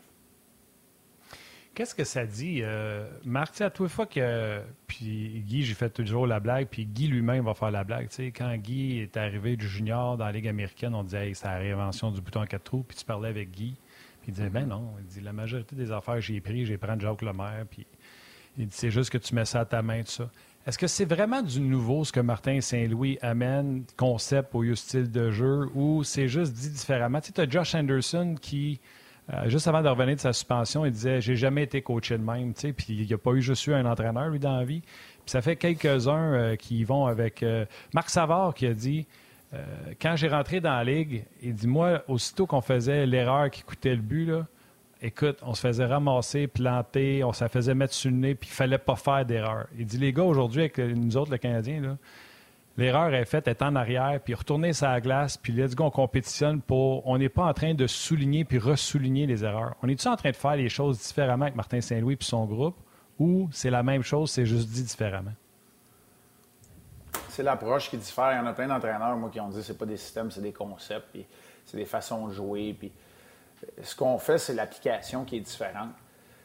Qu'est-ce 1.73 1.95
que 1.95 2.05
ça 2.05 2.27
dit, 2.27 2.61
euh, 2.62 3.09
Marc? 3.25 3.61
À 3.61 3.71
toute 3.71 3.89
fois 3.89 4.07
que. 4.07 4.61
Puis 4.89 5.45
Guy, 5.47 5.62
j'ai 5.62 5.75
fait 5.75 5.89
toujours 5.89 6.27
la 6.27 6.41
blague, 6.41 6.67
puis 6.67 6.85
Guy 6.85 7.07
lui-même 7.07 7.45
va 7.45 7.55
faire 7.55 7.71
la 7.71 7.85
blague. 7.85 8.09
quand 8.37 8.57
Guy 8.57 8.99
est 8.99 9.17
arrivé 9.17 9.57
du 9.57 9.69
junior 9.69 10.17
dans 10.17 10.25
la 10.25 10.33
Ligue 10.33 10.49
américaine, 10.49 10.95
on 10.95 11.05
disait 11.05 11.33
c'est 11.33 11.47
la 11.47 11.59
réinvention 11.59 12.11
du 12.11 12.21
bouton 12.21 12.41
à 12.41 12.47
quatre 12.49 12.65
trous, 12.65 12.83
puis 12.83 12.97
tu 12.97 13.05
parlais 13.05 13.29
avec 13.29 13.53
Guy, 13.53 13.77
puis 14.21 14.33
il 14.33 14.35
disait 14.35 14.50
ben 14.50 14.67
non, 14.67 14.95
il 14.99 15.07
dit 15.07 15.21
la 15.21 15.33
majorité 15.33 15.77
des 15.77 15.93
affaires 15.93 16.17
que 16.17 16.21
j'ai 16.23 16.41
pris, 16.41 16.67
j'ai 16.67 16.77
pris 16.77 16.99
Jacques 16.99 17.23
Lemaire, 17.23 17.65
puis 17.71 17.87
il 18.59 18.67
dit 18.67 18.77
c'est 18.77 18.91
juste 18.91 19.11
que 19.11 19.19
tu 19.19 19.35
mets 19.37 19.45
ça 19.45 19.61
à 19.61 19.65
ta 19.65 19.81
main, 19.81 20.03
tout 20.03 20.11
ça. 20.11 20.29
Est-ce 20.71 20.79
que 20.79 20.87
c'est 20.87 21.05
vraiment 21.05 21.43
du 21.43 21.61
nouveau 21.61 22.05
ce 22.05 22.12
que 22.12 22.21
Martin 22.21 22.61
Saint-Louis 22.61 23.19
amène, 23.23 23.83
concept 23.97 24.55
au 24.55 24.73
style 24.77 25.11
de 25.11 25.33
jeu, 25.33 25.69
ou 25.75 26.05
c'est 26.05 26.29
juste 26.29 26.53
dit 26.53 26.71
différemment? 26.71 27.21
Tu 27.21 27.33
sais, 27.35 27.41
as 27.41 27.50
Josh 27.50 27.75
Anderson 27.75 28.37
qui, 28.41 28.79
euh, 29.35 29.49
juste 29.49 29.67
avant 29.67 29.83
de 29.83 29.89
revenir 29.89 30.15
de 30.15 30.21
sa 30.21 30.33
suspension, 30.33 30.87
il 30.87 30.93
disait 30.93 31.21
J'ai 31.21 31.35
jamais 31.35 31.65
été 31.65 31.83
coaché 31.83 32.17
de 32.17 32.23
même, 32.23 32.55
tu 32.55 32.61
sais, 32.61 32.73
puis 32.73 32.87
il 32.91 33.05
n'y 33.05 33.12
a 33.12 33.19
pas 33.19 33.33
eu 33.33 33.43
juste 33.43 33.67
eu 33.67 33.75
un 33.75 33.85
entraîneur, 33.85 34.29
lui, 34.29 34.39
dans 34.39 34.59
la 34.59 34.65
vie. 34.65 34.83
Puis 34.83 35.33
ça 35.33 35.43
fait 35.43 35.57
quelques-uns 35.57 36.35
euh, 36.35 36.55
qui 36.55 36.85
vont 36.85 37.07
avec. 37.07 37.43
Euh, 37.43 37.65
Marc 37.93 38.09
Savard 38.09 38.55
qui 38.55 38.67
a 38.69 38.73
dit 38.73 39.09
Quand 40.00 40.15
j'ai 40.15 40.29
rentré 40.29 40.61
dans 40.61 40.75
la 40.75 40.85
ligue, 40.85 41.25
il 41.43 41.53
dit 41.53 41.67
Moi, 41.67 42.05
aussitôt 42.07 42.47
qu'on 42.47 42.61
faisait 42.61 43.07
l'erreur 43.07 43.50
qui 43.50 43.65
coûtait 43.65 43.97
le 43.97 44.03
but, 44.03 44.27
là, 44.27 44.47
écoute, 45.02 45.38
on 45.42 45.54
se 45.54 45.61
faisait 45.61 45.87
ramasser, 45.87 46.47
planter, 46.47 47.25
on 47.25 47.33
se 47.33 47.47
faisait 47.49 47.75
mettre 47.75 47.95
sur 47.95 48.11
le 48.11 48.16
nez, 48.16 48.35
puis 48.35 48.49
il 48.50 48.54
fallait 48.54 48.78
pas 48.78 48.97
faire 48.97 49.25
d'erreur. 49.25 49.66
Il 49.78 49.87
dit, 49.87 49.99
les 49.99 50.12
gars, 50.12 50.25
aujourd'hui, 50.25 50.62
avec 50.62 50.78
nous 50.78 51.16
autres, 51.16 51.30
le 51.30 51.38
Canadien, 51.38 51.99
l'erreur 52.76 53.12
est 53.14 53.25
faite, 53.25 53.49
est 53.49 53.62
en 53.62 53.76
arrière, 53.76 54.21
puis 54.25 54.35
retourner 54.35 54.73
sur 54.73 54.88
la 54.88 55.00
glace, 55.00 55.37
puis 55.37 55.52
let's 55.52 55.75
go, 55.75 55.85
on 55.85 55.90
compétitionne 55.90 56.61
pour... 56.61 57.07
On 57.07 57.19
n'est 57.19 57.28
pas 57.28 57.45
en 57.45 57.54
train 57.54 57.75
de 57.75 57.87
souligner 57.87 58.45
puis 58.45 58.59
ressouligner 58.59 59.26
les 59.26 59.45
erreurs. 59.45 59.75
On 59.83 59.88
est-tu 59.88 60.09
en 60.09 60.16
train 60.16 60.30
de 60.30 60.37
faire 60.37 60.57
les 60.57 60.69
choses 60.69 60.99
différemment 60.99 61.45
avec 61.45 61.57
Martin 61.57 61.80
Saint-Louis 61.80 62.16
puis 62.16 62.28
son 62.28 62.45
groupe, 62.47 62.76
ou 63.19 63.49
c'est 63.52 63.71
la 63.71 63.83
même 63.83 64.02
chose, 64.02 64.30
c'est 64.30 64.47
juste 64.47 64.69
dit 64.69 64.83
différemment? 64.83 65.33
C'est 67.28 67.42
l'approche 67.42 67.90
qui 67.90 67.97
diffère. 67.97 68.33
Il 68.33 68.37
y 68.37 68.40
en 68.40 68.47
a 68.47 68.52
plein 68.52 68.66
d'entraîneurs, 68.66 69.16
moi, 69.16 69.30
qui 69.30 69.40
ont 69.40 69.49
dit 69.49 69.62
c'est 69.62 69.76
pas 69.76 69.87
des 69.87 69.97
systèmes, 69.97 70.30
c'est 70.30 70.40
des 70.40 70.52
concepts, 70.52 71.09
puis 71.12 71.26
c'est 71.64 71.76
des 71.76 71.85
façons 71.85 72.28
de 72.28 72.33
jouer, 72.33 72.75
puis 72.78 72.92
ce 73.83 73.95
qu'on 73.95 74.19
fait, 74.19 74.38
c'est 74.38 74.55
l'application 74.55 75.25
qui 75.25 75.37
est 75.37 75.40
différente. 75.40 75.90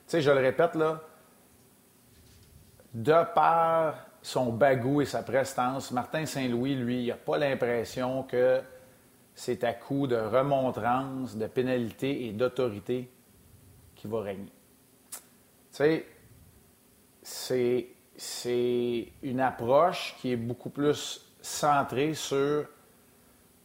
Tu 0.07 0.11
sais, 0.11 0.21
je 0.21 0.31
le 0.31 0.39
répète, 0.39 0.75
là, 0.75 1.01
de 2.93 3.33
par 3.33 4.07
son 4.21 4.51
bagou 4.51 5.01
et 5.01 5.05
sa 5.05 5.23
prestance, 5.23 5.91
Martin 5.91 6.25
Saint-Louis, 6.25 6.75
lui, 6.75 7.03
il 7.03 7.07
n'a 7.07 7.15
pas 7.15 7.37
l'impression 7.37 8.23
que 8.23 8.61
c'est 9.33 9.63
à 9.63 9.73
coup 9.73 10.07
de 10.07 10.15
remontrance, 10.15 11.35
de 11.35 11.47
pénalité 11.47 12.25
et 12.25 12.31
d'autorité 12.31 13.09
qui 13.95 14.07
va 14.07 14.21
régner. 14.21 14.51
Tu 15.73 16.03
sais, 17.21 17.87
c'est 18.17 19.07
une 19.21 19.41
approche 19.41 20.15
qui 20.19 20.31
est 20.31 20.37
beaucoup 20.37 20.69
plus 20.69 21.31
centrée 21.41 22.13
sur 22.13 22.65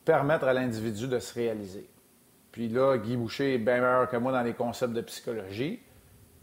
permettre 0.05 0.47
à 0.47 0.53
l'individu 0.53 1.07
de 1.07 1.19
se 1.19 1.35
réaliser. 1.35 1.89
Puis 2.53 2.69
là, 2.69 2.97
Guy 2.99 3.17
Boucher 3.17 3.55
est 3.55 3.59
bien 3.59 3.77
meilleur 3.77 4.09
que 4.09 4.17
moi 4.17 4.33
dans 4.33 4.43
les 4.43 4.55
concepts 4.55 4.93
de 4.93 5.01
psychologie. 5.03 5.81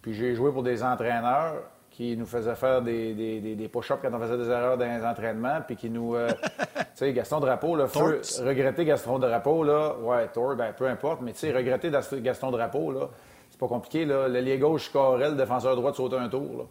Puis 0.02 0.14
j'ai 0.14 0.36
joué 0.36 0.52
pour 0.52 0.64
des 0.64 0.84
entraîneurs 0.84 1.64
qui 1.98 2.16
nous 2.16 2.28
faisaient 2.28 2.56
faire 2.56 2.82
des, 2.84 3.16
des, 3.16 3.56
des, 3.56 3.68
push-ups 3.68 4.00
quand 4.02 4.14
on 4.14 4.20
faisait 4.20 4.38
des 4.38 4.50
erreurs 4.50 4.78
dans 4.78 4.86
les 4.86 5.04
entraînements, 5.04 5.62
puis 5.66 5.76
qui 5.76 5.90
nous... 5.90 6.16
Euh, 6.16 6.30
tu 6.68 6.84
sais, 6.94 7.12
Gaston 7.12 7.40
Drapeau, 7.40 7.76
là, 7.76 7.86
regretter 7.86 8.86
Gaston 8.86 9.18
Drapeau, 9.18 9.64
là, 9.64 9.96
ouais, 10.00 10.28
Thor, 10.28 10.56
ben, 10.56 10.74
peu 10.74 10.88
importe, 10.88 11.22
mais 11.22 11.34
tu 11.34 11.40
sais, 11.40 11.52
regretter 11.52 11.90
Gaston 12.22 12.52
Drapeau, 12.52 12.92
là, 12.92 13.10
c'est 13.50 13.60
pas 13.60 13.68
compliqué, 13.68 14.06
là. 14.06 14.28
L'allié 14.28 14.60
gauche 14.60 14.86
scorait, 14.86 15.32
le 15.32 15.36
défenseur 15.36 15.76
droit 15.76 15.90
de 15.90 15.96
sauter 15.96 16.18
un 16.18 16.30
tour, 16.30 16.58
là. 16.58 16.64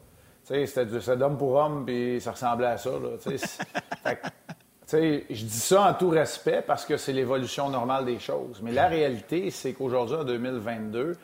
Tu 0.47 0.65
sais, 0.65 0.87
c'était 0.87 1.17
d'homme 1.17 1.37
pour 1.37 1.55
homme, 1.57 1.85
puis 1.85 2.21
ça 2.21 2.31
ressemblait 2.31 2.69
à 2.69 2.77
ça, 2.77 2.91
là. 2.91 3.19
Tu 3.21 3.37
je 4.93 5.45
dis 5.45 5.51
ça 5.51 5.91
en 5.91 5.95
tout 5.95 6.11
respect 6.11 6.63
parce 6.67 6.85
que 6.85 6.97
c'est 6.97 7.13
l'évolution 7.13 7.69
normale 7.69 8.05
des 8.05 8.19
choses. 8.19 8.61
Mais 8.63 8.73
la 8.73 8.87
réalité, 8.87 9.51
c'est 9.51 9.73
qu'aujourd'hui, 9.73 10.17
en 10.17 10.25
2022, 10.25 11.17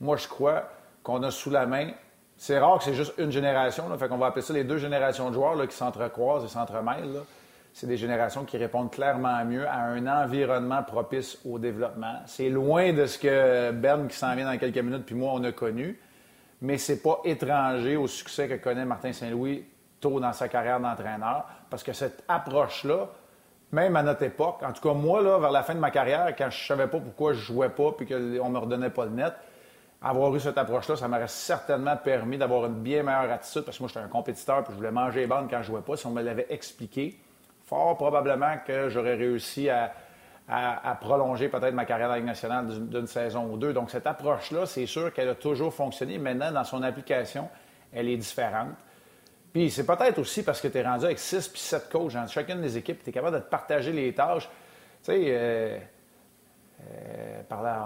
moi, 0.00 0.16
je 0.16 0.26
crois 0.26 0.70
qu'on 1.02 1.22
a 1.22 1.30
sous 1.30 1.50
la 1.50 1.66
main. 1.66 1.90
C'est 2.36 2.58
rare 2.58 2.78
que 2.78 2.84
c'est 2.84 2.94
juste 2.94 3.12
une 3.18 3.30
génération. 3.30 3.88
Là, 3.88 3.98
fait 3.98 4.08
qu'on 4.08 4.16
va 4.16 4.26
appeler 4.26 4.42
ça 4.42 4.54
les 4.54 4.64
deux 4.64 4.78
générations 4.78 5.28
de 5.28 5.34
joueurs 5.34 5.68
qui 5.68 5.76
s'entrecroisent 5.76 6.44
et 6.44 6.48
s'entremêlent. 6.48 7.20
C'est 7.74 7.86
des 7.86 7.98
générations 7.98 8.44
qui 8.44 8.56
répondent 8.56 8.90
clairement 8.90 9.44
mieux 9.44 9.68
à 9.68 9.82
un 9.82 10.06
environnement 10.06 10.82
propice 10.82 11.38
au 11.44 11.58
développement. 11.58 12.20
C'est 12.26 12.48
loin 12.48 12.92
de 12.92 13.06
ce 13.06 13.18
que 13.18 13.70
Ben, 13.72 14.08
qui 14.08 14.16
s'en 14.16 14.34
vient 14.34 14.50
dans 14.50 14.58
quelques 14.58 14.78
minutes, 14.78 15.04
puis 15.04 15.14
moi, 15.14 15.32
on 15.34 15.44
a 15.44 15.52
connu. 15.52 16.00
Mais 16.62 16.78
c'est 16.78 17.02
pas 17.02 17.20
étranger 17.24 17.96
au 17.96 18.06
succès 18.06 18.48
que 18.48 18.54
connaît 18.54 18.84
Martin 18.84 19.12
Saint-Louis 19.12 19.64
tôt 20.00 20.20
dans 20.20 20.32
sa 20.32 20.48
carrière 20.48 20.80
d'entraîneur, 20.80 21.46
parce 21.68 21.82
que 21.82 21.92
cette 21.92 22.24
approche-là, 22.28 23.08
même 23.72 23.94
à 23.96 24.02
notre 24.02 24.22
époque, 24.22 24.62
en 24.62 24.72
tout 24.72 24.82
cas 24.86 24.94
moi, 24.94 25.22
là, 25.22 25.38
vers 25.38 25.52
la 25.52 25.62
fin 25.62 25.74
de 25.74 25.80
ma 25.80 25.90
carrière, 25.90 26.34
quand 26.36 26.50
je 26.50 26.62
ne 26.62 26.66
savais 26.66 26.88
pas 26.88 26.98
pourquoi 26.98 27.32
je 27.32 27.40
jouais 27.40 27.68
pas 27.68 27.92
puis 27.92 28.06
qu'on 28.06 28.14
ne 28.14 28.50
me 28.50 28.58
redonnait 28.58 28.90
pas 28.90 29.04
le 29.04 29.12
net, 29.12 29.34
avoir 30.02 30.34
eu 30.34 30.40
cette 30.40 30.58
approche-là, 30.58 30.96
ça 30.96 31.08
m'aurait 31.08 31.28
certainement 31.28 31.96
permis 31.96 32.38
d'avoir 32.38 32.66
une 32.66 32.80
bien 32.80 33.02
meilleure 33.02 33.30
attitude, 33.30 33.62
parce 33.62 33.76
que 33.76 33.82
moi, 33.82 33.88
j'étais 33.88 34.04
un 34.04 34.08
compétiteur 34.08 34.64
puis 34.64 34.72
je 34.72 34.76
voulais 34.76 34.90
manger 34.90 35.20
les 35.20 35.26
bandes 35.26 35.48
quand 35.50 35.60
je 35.62 35.66
jouais 35.66 35.82
pas. 35.82 35.96
Si 35.96 36.06
on 36.06 36.10
me 36.10 36.22
l'avait 36.22 36.46
expliqué, 36.48 37.18
fort 37.66 37.96
probablement 37.96 38.56
que 38.66 38.88
j'aurais 38.88 39.14
réussi 39.14 39.68
à, 39.68 39.92
prolonger 41.00 41.48
peut-être 41.48 41.74
ma 41.74 41.84
carrière 41.84 42.08
dans 42.08 42.20
nationale 42.24 42.66
d'une 42.88 43.06
saison 43.06 43.44
ou 43.52 43.56
deux. 43.56 43.72
Donc, 43.72 43.90
cette 43.90 44.06
approche-là, 44.06 44.66
c'est 44.66 44.86
sûr 44.86 45.12
qu'elle 45.12 45.28
a 45.28 45.36
toujours 45.36 45.72
fonctionné. 45.72 46.18
Maintenant, 46.18 46.50
dans 46.50 46.64
son 46.64 46.82
application, 46.82 47.48
elle 47.92 48.08
est 48.08 48.16
différente. 48.16 48.74
Puis 49.52 49.70
c'est 49.70 49.84
peut-être 49.84 50.18
aussi 50.18 50.42
parce 50.42 50.60
que 50.60 50.68
tu 50.68 50.78
es 50.78 50.82
rendu 50.82 51.04
avec 51.04 51.18
6 51.18 51.48
puis 51.48 51.60
7 51.60 51.88
coachs 51.90 52.12
dans 52.12 52.26
chacune 52.26 52.60
des 52.60 52.76
équipes, 52.76 53.02
tu 53.02 53.10
es 53.10 53.12
capable 53.12 53.36
de 53.36 53.42
te 53.42 53.48
partager 53.48 53.92
les 53.92 54.12
tâches. 54.14 54.48
Tu 55.02 55.12
sais, 55.12 55.24
euh, 55.26 55.78
euh, 56.92 57.42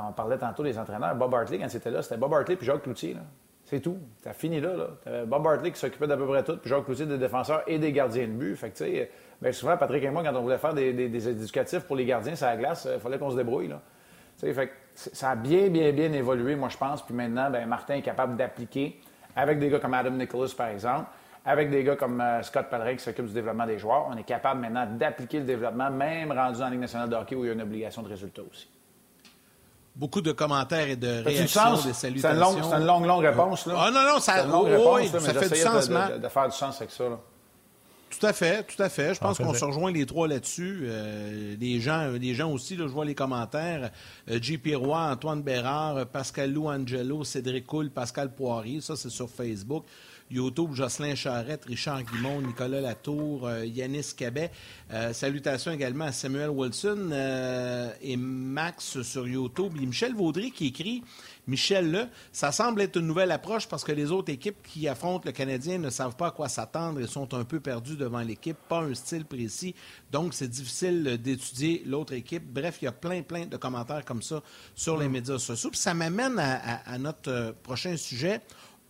on 0.09 0.13
parlait 0.13 0.39
tantôt 0.39 0.63
des 0.63 0.79
entraîneurs. 0.79 1.15
Bob 1.15 1.35
Hartley, 1.35 1.59
quand 1.59 1.69
c'était 1.69 1.91
là, 1.91 2.03
c'était 2.03 2.19
Bob 2.19 2.35
Hartley 2.35 2.57
puis 2.57 2.67
Jacques 2.67 2.83
Cloutier. 2.83 3.17
C'est 3.65 3.81
tout. 3.81 3.97
Tu 4.23 4.29
as 4.29 4.35
fini 4.35 4.61
là. 4.61 4.75
là. 4.77 5.25
Bob 5.25 5.47
Hartley 5.47 5.71
qui 5.71 5.79
s'occupait 5.79 6.07
d'à 6.07 6.19
peu 6.19 6.27
près 6.27 6.45
tout, 6.45 6.59
puis 6.59 6.69
Jacques 6.69 6.85
Cloutier 6.85 7.07
des 7.07 7.17
défenseurs 7.17 7.63
et 7.67 7.79
des 7.79 7.93
gardiens 7.93 8.27
de 8.27 8.33
but. 8.33 8.57
Fait 8.57 8.71
que, 8.71 8.77
tu 8.77 8.85
sais, 8.85 9.11
bien 9.41 9.53
souvent, 9.53 9.77
Patrick 9.79 10.05
et 10.05 10.11
moi, 10.11 10.23
quand 10.23 10.35
on 10.37 10.43
voulait 10.43 10.59
faire 10.59 10.75
des, 10.75 11.29
éducatifs 11.29 11.85
pour 11.85 11.97
les 11.97 12.05
gardiens 12.05 12.37
sur 12.37 12.47
la 12.47 12.57
glace, 12.57 12.85
il 12.85 12.97
euh, 12.97 12.99
fallait 12.99 13.19
qu'on 13.19 13.31
se 13.31 13.37
débrouille. 13.37 13.69
Là. 13.69 13.81
Fait 14.37 14.67
que 14.67 14.73
ça 14.95 15.31
a 15.31 15.37
bien, 15.37 15.71
bien, 15.71 15.93
bien 15.93 16.13
évolué, 16.13 16.57
moi, 16.57 16.69
je 16.69 16.77
pense. 16.77 17.01
Puis 17.01 17.15
maintenant, 17.15 17.51
ben, 17.51 17.67
Martin 17.67 17.95
est 17.95 18.03
capable 18.03 18.37
d'appliquer 18.37 19.01
avec 19.35 19.59
des 19.59 19.71
gars 19.71 19.79
comme 19.79 19.95
Adam 19.95 20.11
Nicholas, 20.11 20.53
par 20.55 20.69
exemple 20.69 21.09
avec 21.45 21.71
des 21.71 21.85
gars 21.85 21.97
comme 21.97 22.21
euh, 22.21 22.43
Scott 22.43 22.67
Pellerin 22.71 22.95
qui 22.95 23.05
s'occupe 23.05 23.27
du 23.27 23.35
développement 23.35 23.67
des 23.67 23.79
joueurs, 23.79 24.07
on 24.11 24.17
est 24.17 24.25
capable 24.25 24.61
maintenant 24.61 24.87
d'appliquer 24.87 25.41
le 25.41 25.45
développement, 25.45 25.91
même 25.91 26.33
rendu 26.33 26.63
en 26.63 26.69
Ligue 26.69 26.81
nationale 26.81 27.11
de 27.11 27.17
hockey 27.17 27.35
où 27.35 27.45
il 27.45 27.49
y 27.49 27.51
a 27.51 27.53
une 27.53 27.63
obligation 27.63 28.03
de 28.03 28.09
résultat 28.09 28.43
aussi. 28.51 28.69
Beaucoup 29.95 30.23
de 30.23 30.33
commentaires 30.33 30.89
et 30.89 30.97
de 30.97 31.23
réactions, 31.23 31.75
des 31.85 31.93
salutations. 31.93 32.63
C'est 32.63 32.77
une, 32.77 32.85
longue, 32.85 33.07
longue 33.07 33.25
réponse. 33.25 33.67
Là. 33.67 33.75
Ah 33.79 33.91
non, 33.93 34.01
non, 34.15 34.19
ça, 34.19 34.43
ça 35.21 35.35
fait 35.35 35.49
du 35.51 35.57
sens. 35.57 35.89
De, 35.89 36.19
de, 36.19 36.29
faire 36.29 36.49
du 36.49 36.57
sens 36.57 36.81
avec 36.81 36.91
ça. 36.91 37.09
Là. 37.09 37.21
Tout 38.19 38.27
à 38.27 38.33
fait, 38.33 38.63
tout 38.65 38.81
à 38.83 38.89
fait. 38.89 39.15
Je 39.15 39.21
pense 39.21 39.39
qu'on 39.39 39.55
se 39.55 39.65
rejoint 39.65 39.93
les 39.93 40.07
trois 40.07 40.29
là-dessus. 40.29 40.83
Euh, 40.85 41.57
les, 41.61 41.81
gens, 41.81 42.09
les 42.11 42.35
gens 42.35 42.51
aussi, 42.51 42.77
là, 42.77 42.87
je 42.87 42.93
vois 42.93 43.05
les 43.05 43.15
commentaires. 43.15 43.91
Euh, 44.31 44.39
J.P. 44.41 44.77
Roy, 44.77 44.99
Antoine 44.99 45.43
Bérard, 45.43 46.07
Pascal 46.07 46.53
Lou 46.53 46.69
Angelo, 46.69 47.25
Cédric 47.25 47.67
Coul, 47.67 47.91
Pascal 47.91 48.33
Poirier. 48.33 48.81
Ça, 48.81 48.97
c'est 48.97 49.11
sur 49.11 49.29
Facebook. 49.29 49.85
YouTube, 50.35 50.75
Jocelyn 50.75 51.15
Charrette, 51.15 51.65
Richard 51.65 52.03
Guimond, 52.03 52.43
Nicolas 52.43 52.81
Latour, 52.81 53.47
euh, 53.47 53.65
Yanis 53.65 54.15
Cabet. 54.17 54.51
Euh, 54.93 55.13
salutations 55.13 55.71
également 55.71 56.07
à 56.07 56.13
Samuel 56.13 56.51
Wilson 56.51 57.11
euh, 57.13 57.91
et 58.03 58.17
Max 58.17 59.01
sur 59.03 59.29
YouTube. 59.29 59.75
Et 59.81 59.87
Michel 59.87 60.15
Vaudry 60.15 60.51
qui 60.51 60.67
écrit 60.67 61.03
Michel, 61.47 61.91
là, 61.91 62.09
ça 62.33 62.53
semble 62.53 62.81
être 62.81 62.97
une 62.97 63.07
nouvelle 63.07 63.31
approche 63.31 63.69
parce 63.69 63.85
que 63.85 63.93
les 63.93 64.11
autres 64.11 64.33
équipes 64.33 64.57
qui 64.63 64.89
affrontent 64.89 65.25
le 65.27 65.33
Canadien 65.33 65.79
ne 65.79 65.91
savent 65.91 66.17
pas 66.17 66.29
à 66.29 66.31
quoi 66.31 66.49
s'attendre 66.49 67.01
et 67.01 67.07
sont 67.07 67.35
un 67.35 67.45
peu 67.45 67.61
perdus 67.61 67.97
devant 67.97 68.21
l'équipe, 68.21 68.57
pas 68.69 68.81
un 68.81 68.95
style 68.95 69.27
précis. 69.27 69.75
Donc, 70.11 70.33
c'est 70.33 70.49
difficile 70.49 71.19
d'étudier 71.23 71.83
l'autre 71.87 72.15
équipe. 72.15 72.45
Bref, 72.45 72.79
il 72.81 72.87
y 72.87 72.89
a 72.89 72.93
plein, 72.93 73.23
plein 73.23 73.47
de 73.47 73.57
commentaires 73.59 74.05
comme 74.05 74.23
ça 74.23 74.43
sur 74.75 74.97
les 74.97 75.09
mm. 75.09 75.13
médias 75.13 75.39
sociaux. 75.39 75.71
Puis 75.71 75.81
ça 75.81 75.93
m'amène 75.93 76.39
à, 76.39 76.99
notre 76.99 77.55
prochain 77.63 77.97
sujet. 77.97 78.41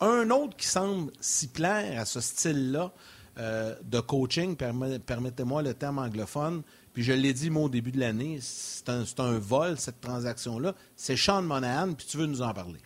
Un 0.01 0.31
autre 0.31 0.57
qui 0.57 0.67
semble 0.67 1.13
s'y 1.21 1.49
plaire 1.49 2.01
à 2.01 2.05
ce 2.05 2.21
style-là 2.21 2.93
euh, 3.39 3.75
de 3.83 4.01
coaching, 4.01 4.57
permettez-moi 4.57 5.63
le 5.63 5.75
terme 5.75 5.99
anglophone, 5.99 6.63
puis 6.93 7.03
je 7.03 7.13
l'ai 7.13 7.33
dit, 7.33 7.51
moi, 7.51 7.65
au 7.65 7.69
début 7.69 7.91
de 7.91 7.99
l'année, 7.99 8.39
c'est 8.41 8.89
un, 8.89 9.39
vol, 9.39 9.77
cette 9.77 10.01
transaction-là. 10.01 10.75
C'est 10.95 11.17
Sean 11.17 11.43
Monahan, 11.43 11.95
puis 11.95 12.07
tu 12.07 12.17
veux 12.17 12.27
nous 12.27 12.43
en 12.43 12.55
parler. 12.55 12.81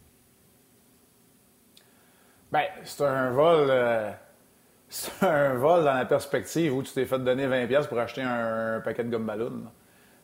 Bien, 2.50 2.64
c'est 2.84 3.04
un 3.04 3.30
vol. 3.30 3.66
Euh, 3.68 4.10
c'est 4.88 5.22
un 5.22 5.54
vol 5.54 5.84
dans 5.84 5.92
la 5.92 6.06
perspective 6.06 6.74
où 6.74 6.82
tu 6.82 6.92
t'es 6.92 7.04
fait 7.04 7.18
donner 7.18 7.46
20$ 7.46 7.86
pour 7.86 7.98
acheter 7.98 8.22
un, 8.22 8.80
paquet 8.80 9.04
de 9.04 9.10
gomme 9.10 9.26
ballon. 9.26 9.64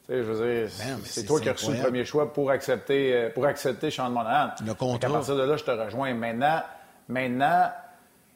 Tu 0.07 0.13
sais, 0.13 0.23
je 0.23 0.33
veux 0.33 0.35
dire, 0.35 0.71
ben, 0.79 0.99
c'est 1.05 1.27
toi 1.27 1.39
qui 1.39 1.51
as 1.51 1.53
reçu 1.53 1.73
le 1.73 1.83
premier 1.83 2.07
choix 2.07 2.33
pour 2.33 2.51
accepter, 2.51 3.15
euh, 3.15 3.31
pour 3.31 3.45
accepter 3.45 3.91
Sean 3.91 4.09
Monahan. 4.09 4.53
Le 4.65 4.71
À 4.73 5.09
partir 5.11 5.37
de 5.37 5.43
là, 5.43 5.59
je 5.59 5.65
te 5.65 5.71
rejoins. 5.71 6.15
Maintenant, 6.15 6.63
Maintenant, 7.09 7.71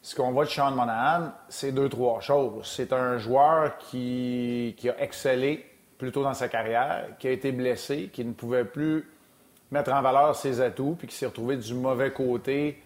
ce 0.03 0.15
qu'on 0.15 0.33
voit 0.33 0.45
de 0.45 0.51
Sean 0.51 0.71
Monahan, 0.71 1.33
c'est 1.49 1.73
deux, 1.73 1.89
trois 1.89 2.21
choses. 2.21 2.67
C'est 2.67 2.93
un 2.93 3.19
joueur 3.19 3.79
qui, 3.79 4.75
qui, 4.79 4.89
a 4.89 5.01
excellé 5.01 5.65
plus 5.99 6.13
tôt 6.13 6.23
dans 6.23 6.35
sa 6.35 6.49
carrière, 6.49 7.07
qui 7.19 7.29
a 7.29 7.31
été 7.31 7.53
blessé, 7.53 8.11
qui 8.13 8.25
ne 8.25 8.33
pouvait 8.33 8.65
plus 8.65 9.09
mettre 9.71 9.93
en 9.93 10.01
valeur 10.01 10.35
ses 10.37 10.61
atouts, 10.61 10.97
puis 10.99 11.09
qui 11.09 11.15
s'est 11.15 11.27
retrouvé 11.27 11.57
du 11.57 11.75
mauvais 11.75 12.13
côté 12.13 12.83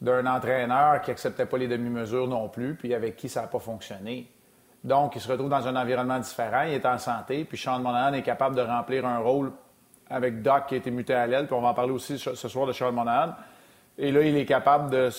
d'un 0.00 0.26
entraîneur 0.26 1.00
qui 1.02 1.10
n'acceptait 1.10 1.46
pas 1.46 1.58
les 1.58 1.68
demi-mesures 1.68 2.28
non 2.28 2.48
plus, 2.48 2.74
puis 2.74 2.94
avec 2.94 3.16
qui 3.16 3.28
ça 3.28 3.42
n'a 3.42 3.46
pas 3.48 3.58
fonctionné. 3.58 4.30
Donc, 4.82 5.16
il 5.16 5.20
se 5.20 5.30
retrouve 5.30 5.48
dans 5.48 5.66
un 5.66 5.76
environnement 5.76 6.18
différent, 6.18 6.62
il 6.62 6.74
est 6.74 6.86
en 6.86 6.98
santé, 6.98 7.44
puis 7.44 7.56
Sean 7.56 7.80
Monahan 7.80 8.12
est 8.12 8.22
capable 8.22 8.54
de 8.54 8.60
remplir 8.60 9.06
un 9.06 9.18
rôle 9.18 9.50
avec 10.10 10.42
Doc 10.42 10.66
qui 10.68 10.74
a 10.74 10.76
été 10.76 10.90
muté 10.90 11.14
à 11.14 11.26
l'aile, 11.26 11.46
puis 11.46 11.54
on 11.54 11.62
va 11.62 11.68
en 11.68 11.74
parler 11.74 11.92
aussi 11.92 12.18
ce 12.18 12.48
soir 12.48 12.66
de 12.66 12.72
Sean 12.72 12.92
Monahan. 12.92 13.32
Et 13.98 14.10
là, 14.10 14.22
il 14.22 14.36
est 14.36 14.46
capable 14.46 14.90
de, 14.90 15.10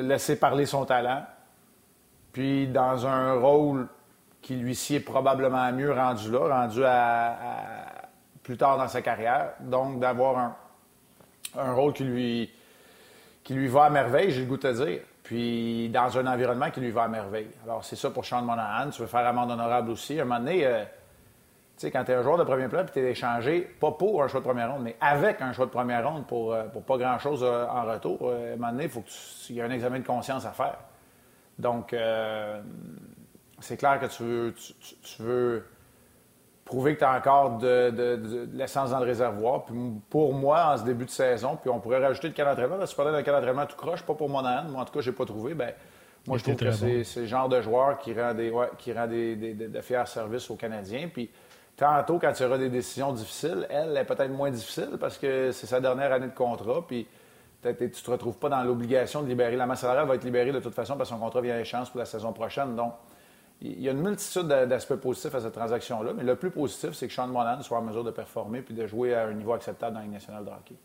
laisser 0.00 0.38
parler 0.38 0.66
son 0.66 0.84
talent, 0.84 1.24
puis 2.32 2.66
dans 2.66 3.06
un 3.06 3.34
rôle 3.34 3.88
qui 4.42 4.54
lui 4.56 4.74
sied 4.74 5.00
probablement 5.00 5.72
mieux 5.72 5.92
rendu 5.92 6.30
là, 6.30 6.60
rendu 6.60 6.84
à, 6.84 7.36
plus 8.42 8.56
tard 8.56 8.78
dans 8.78 8.88
sa 8.88 9.02
carrière. 9.02 9.52
Donc, 9.60 9.98
d'avoir 9.98 10.56
un, 11.56 11.72
rôle 11.72 11.92
qui 11.92 12.04
lui, 12.04 12.50
qui 13.42 13.54
lui 13.54 13.68
va 13.68 13.84
à 13.84 13.90
merveille, 13.90 14.30
j'ai 14.30 14.42
le 14.42 14.46
goût 14.46 14.56
de 14.56 14.62
te 14.62 14.84
dire. 14.84 15.00
Puis 15.22 15.90
dans 15.90 16.16
un 16.16 16.26
environnement 16.26 16.70
qui 16.70 16.80
lui 16.80 16.90
va 16.90 17.02
à 17.02 17.08
merveille. 17.08 17.50
Alors, 17.64 17.84
c'est 17.84 17.96
ça 17.96 18.08
pour 18.10 18.24
Sean 18.24 18.40
Monahan. 18.40 18.88
Tu 18.90 19.02
veux 19.02 19.08
faire 19.08 19.26
amende 19.26 19.50
honorable 19.50 19.90
aussi. 19.90 20.18
À 20.18 20.22
un 20.22 20.24
moment 20.24 20.40
donné, 20.40 20.64
euh, 20.64 20.84
sais, 21.80 21.90
quand 21.90 22.04
tu 22.04 22.12
es 22.12 22.14
un 22.14 22.22
joueur 22.22 22.38
de 22.38 22.44
premier 22.44 22.68
plan, 22.68 22.84
puis 22.84 22.92
tu 22.92 23.00
es 23.00 23.10
échangé, 23.10 23.60
pas 23.60 23.92
pour 23.92 24.22
un 24.22 24.28
choix 24.28 24.40
de 24.40 24.44
première 24.44 24.72
ronde, 24.72 24.82
mais 24.82 24.96
avec 25.00 25.40
un 25.40 25.52
choix 25.52 25.66
de 25.66 25.70
première 25.70 26.08
ronde 26.08 26.26
pour, 26.26 26.52
euh, 26.52 26.64
pour 26.64 26.82
pas 26.82 26.98
grand-chose 26.98 27.42
euh, 27.42 27.66
en 27.66 27.84
retour, 27.84 28.30
à 28.30 28.34
un 28.34 28.56
moment 28.56 28.72
donné, 28.72 28.84
il 28.84 28.90
faut 28.90 29.02
qu'il 29.02 29.56
y 29.56 29.58
ait 29.60 29.62
un 29.62 29.70
examen 29.70 30.00
de 30.00 30.06
conscience 30.06 30.44
à 30.44 30.50
faire. 30.50 30.78
Donc, 31.58 31.94
c'est 33.58 33.76
clair 33.76 33.98
que 33.98 34.06
tu 34.06 34.22
veux, 34.22 34.54
tu 35.02 35.22
veux 35.22 35.64
prouver 36.68 36.94
que 36.94 36.98
tu 36.98 37.04
as 37.04 37.16
encore 37.16 37.58
de, 37.58 38.46
l'essence 38.52 38.90
dans 38.90 39.00
le 39.00 39.06
réservoir. 39.06 39.64
Puis 39.64 39.74
pour 40.10 40.34
moi, 40.34 40.74
en 40.74 40.76
ce 40.76 40.84
début 40.84 41.06
de 41.06 41.10
saison, 41.10 41.56
puis 41.56 41.70
on 41.70 41.80
pourrait 41.80 42.04
rajouter 42.04 42.28
le 42.28 42.34
camp 42.34 42.44
d'entraînement. 42.44 42.76
Là, 42.76 42.86
tu 42.86 42.94
parlais 42.94 43.12
d'un 43.12 43.22
camp 43.22 43.32
d'entraînement 43.32 43.66
tout 43.66 43.76
croche, 43.76 44.02
pas 44.02 44.14
pour 44.14 44.28
mon 44.28 44.44
âne. 44.44 44.68
Moi, 44.70 44.82
en 44.82 44.84
tout 44.84 44.92
cas, 44.92 45.00
je 45.00 45.10
n'ai 45.10 45.16
pas 45.16 45.24
trouvé. 45.24 45.54
Ben, 45.54 45.72
moi, 46.26 46.36
je 46.36 46.42
trouve 46.42 46.56
que 46.56 46.70
c'est, 46.70 47.20
le 47.20 47.26
genre 47.26 47.48
de 47.48 47.62
joueur 47.62 47.98
qui 47.98 48.12
rend 48.12 48.34
des, 48.34 48.52
qui 48.76 48.92
rend 48.92 49.06
des, 49.06 49.34
de 49.34 49.80
fiers 49.80 50.06
services 50.06 50.50
aux 50.50 50.56
Canadiens. 50.56 51.08
Puis 51.12 51.30
tantôt, 51.78 52.18
quand 52.18 52.32
tu 52.32 52.44
auras 52.44 52.58
des 52.58 52.68
décisions 52.68 53.12
difficiles, 53.12 53.66
elle 53.70 53.96
est 53.96 54.04
peut-être 54.04 54.30
moins 54.30 54.50
difficile 54.50 54.98
parce 55.00 55.16
que 55.16 55.52
c'est 55.52 55.66
sa 55.66 55.80
dernière 55.80 56.12
année 56.12 56.26
de 56.26 56.34
contrat. 56.34 56.84
Puis 56.86 57.06
tu 57.62 57.68
ne 57.68 57.88
te 57.88 58.10
retrouves 58.10 58.36
pas 58.36 58.48
dans 58.48 58.62
l'obligation 58.62 59.22
de 59.22 59.28
libérer. 59.28 59.56
La 59.56 59.66
masse 59.66 59.80
salariale 59.80 60.06
va 60.06 60.16
être 60.16 60.24
libérée 60.24 60.52
de 60.52 60.60
toute 60.60 60.74
façon 60.74 60.96
parce 60.96 61.08
que 61.08 61.14
son 61.14 61.20
contrat 61.20 61.40
vient 61.40 61.54
à 61.54 61.60
échéance 61.60 61.88
pour 61.88 62.00
la 62.00 62.04
saison 62.04 62.32
prochaine. 62.32 62.76
Donc, 62.76 62.92
il 63.60 63.80
y 63.80 63.88
a 63.88 63.92
une 63.92 64.02
multitude 64.02 64.46
d'aspects 64.46 64.94
positifs 64.94 65.34
à 65.34 65.40
cette 65.40 65.54
transaction-là, 65.54 66.12
mais 66.16 66.22
le 66.22 66.36
plus 66.36 66.50
positif, 66.50 66.92
c'est 66.92 67.08
que 67.08 67.14
Sean 67.14 67.26
Monahan 67.26 67.60
soit 67.62 67.78
en 67.78 67.82
mesure 67.82 68.04
de 68.04 68.12
performer 68.12 68.62
puis 68.62 68.74
de 68.74 68.86
jouer 68.86 69.14
à 69.14 69.26
un 69.26 69.32
niveau 69.32 69.52
acceptable 69.52 69.94
dans 69.94 70.00
la 70.00 70.06
nationale 70.06 70.44
de 70.44 70.50
hockey. 70.50 70.76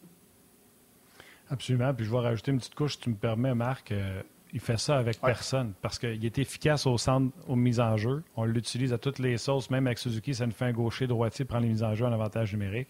Absolument. 1.51 1.93
Puis 1.93 2.05
je 2.05 2.11
vais 2.11 2.19
rajouter 2.19 2.51
une 2.51 2.57
petite 2.57 2.73
couche, 2.73 2.93
si 2.93 2.99
tu 3.01 3.09
me 3.11 3.15
permets, 3.15 3.53
Marc. 3.53 3.91
Euh, 3.91 4.23
il 4.53 4.59
fait 4.59 4.77
ça 4.77 4.97
avec 4.97 5.19
personne 5.19 5.73
parce 5.81 5.97
qu'il 5.97 6.23
est 6.23 6.37
efficace 6.37 6.85
au 6.85 6.97
centre, 6.97 7.35
aux 7.47 7.55
mises 7.55 7.79
en 7.79 7.97
jeu. 7.97 8.23
On 8.35 8.45
l'utilise 8.45 8.93
à 8.93 8.99
toutes 8.99 9.17
les 9.17 9.37
sauces, 9.37 9.69
même 9.71 9.87
avec 9.87 9.97
Suzuki, 9.97 10.35
ça 10.35 10.45
nous 10.45 10.51
fait 10.51 10.65
un 10.65 10.71
gaucher, 10.71 11.07
droitier, 11.07 11.43
prend 11.43 11.59
les 11.59 11.69
mises 11.69 11.83
en 11.83 11.95
jeu 11.95 12.05
en 12.05 12.13
avantage 12.13 12.53
numérique. 12.53 12.89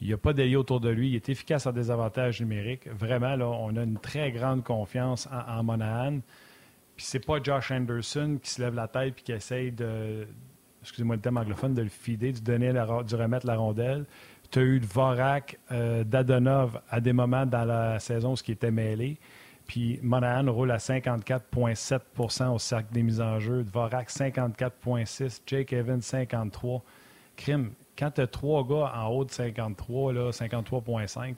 Il 0.00 0.08
n'y 0.08 0.12
a 0.12 0.18
pas 0.18 0.32
d'ailier 0.32 0.56
autour 0.56 0.80
de 0.80 0.88
lui. 0.88 1.10
Il 1.10 1.14
est 1.14 1.28
efficace 1.28 1.66
en 1.66 1.72
désavantage 1.72 2.40
numérique. 2.40 2.88
Vraiment, 2.88 3.36
là, 3.36 3.48
on 3.48 3.76
a 3.76 3.82
une 3.84 3.98
très 3.98 4.32
grande 4.32 4.64
confiance 4.64 5.28
en, 5.30 5.58
en 5.58 5.62
Monahan. 5.62 6.20
Puis 6.96 7.06
c'est 7.06 7.24
pas 7.24 7.40
Josh 7.42 7.70
Anderson 7.70 8.38
qui 8.42 8.50
se 8.50 8.60
lève 8.60 8.74
la 8.74 8.88
tête 8.88 9.14
et 9.18 9.22
qui 9.22 9.32
essaye 9.32 9.70
de, 9.70 10.26
excusez-moi 10.82 11.16
le 11.16 11.22
terme 11.22 11.36
anglophone, 11.36 11.74
de 11.74 11.82
le 11.82 11.88
fider, 11.88 12.32
de 12.32 12.40
donner 12.40 12.72
la, 12.72 12.84
remettre 12.84 13.46
la 13.46 13.56
rondelle. 13.56 14.06
Tu 14.50 14.58
as 14.58 14.62
eu 14.62 14.80
Vorak, 14.80 15.58
euh, 15.70 16.02
Dadonov 16.02 16.80
à 16.90 17.00
des 17.00 17.12
moments 17.12 17.46
dans 17.46 17.64
la 17.64 18.00
saison 18.00 18.34
ce 18.34 18.42
qui 18.42 18.52
était 18.52 18.72
mêlé. 18.72 19.18
Puis 19.70 20.00
Monahan 20.02 20.50
roule 20.52 20.72
à 20.72 20.78
54,7% 20.78 22.48
au 22.48 22.58
cercle 22.58 22.92
des 22.92 23.04
mises 23.04 23.20
en 23.20 23.38
jeu. 23.38 23.64
Vorak 23.72 24.10
54,6. 24.10 25.42
Jake 25.46 25.72
Evans 25.72 26.02
53. 26.02 26.82
Crime, 27.36 27.70
quand 27.96 28.10
tu 28.10 28.20
as 28.20 28.26
trois 28.26 28.66
gars 28.66 28.92
en 28.96 29.06
haut 29.10 29.24
de 29.24 29.30
53, 29.30 30.12
53,5, 30.32 31.34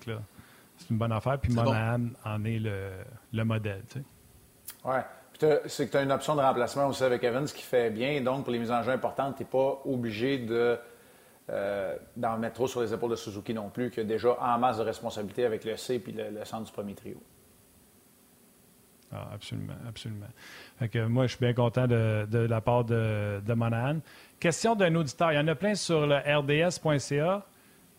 c'est 0.78 0.90
une 0.90 0.96
bonne 0.96 1.12
affaire. 1.12 1.38
Puis 1.38 1.52
Monahan 1.52 2.06
en 2.24 2.42
est 2.46 2.58
le, 2.58 2.92
le 3.34 3.44
modèle. 3.44 3.82
Tu 3.90 3.98
sais. 3.98 4.04
Ouais 4.82 5.02
c'est 5.66 5.86
que 5.86 5.90
tu 5.90 5.96
as 5.96 6.02
une 6.02 6.12
option 6.12 6.34
de 6.34 6.40
remplacement 6.40 6.86
aussi 6.86 7.02
avec 7.02 7.22
Evans 7.24 7.44
qui 7.44 7.62
fait 7.62 7.90
bien. 7.90 8.20
Donc, 8.22 8.44
pour 8.44 8.52
les 8.52 8.60
mises 8.60 8.70
en 8.70 8.82
jeu 8.82 8.92
importantes, 8.92 9.36
tu 9.36 9.42
n'es 9.42 9.48
pas 9.48 9.82
obligé 9.84 10.38
de, 10.38 10.78
euh, 11.50 11.96
d'en 12.16 12.38
mettre 12.38 12.54
trop 12.54 12.68
sur 12.68 12.80
les 12.80 12.94
épaules 12.94 13.10
de 13.10 13.16
Suzuki 13.16 13.52
non 13.52 13.68
plus, 13.68 13.90
qui 13.90 14.00
a 14.00 14.04
déjà 14.04 14.38
en 14.40 14.58
masse 14.58 14.78
de 14.78 14.84
responsabilités 14.84 15.44
avec 15.44 15.64
le 15.64 15.76
C 15.76 16.02
et 16.06 16.12
le, 16.12 16.44
centre 16.44 16.64
du 16.64 16.72
premier 16.72 16.94
trio. 16.94 17.20
Ah, 19.14 19.28
absolument, 19.34 19.74
absolument. 19.86 20.26
moi, 21.10 21.26
je 21.26 21.32
suis 21.32 21.40
bien 21.40 21.52
content 21.52 21.86
de, 21.86 22.38
la 22.48 22.60
part 22.60 22.84
de, 22.84 23.40
de 23.44 23.54
Monahan. 23.54 23.98
Question 24.40 24.74
d'un 24.74 24.94
auditeur. 24.94 25.32
Il 25.32 25.36
y 25.36 25.38
en 25.38 25.48
a 25.48 25.54
plein 25.54 25.74
sur 25.74 26.06
le 26.06 26.16
rds.ca, 26.16 27.46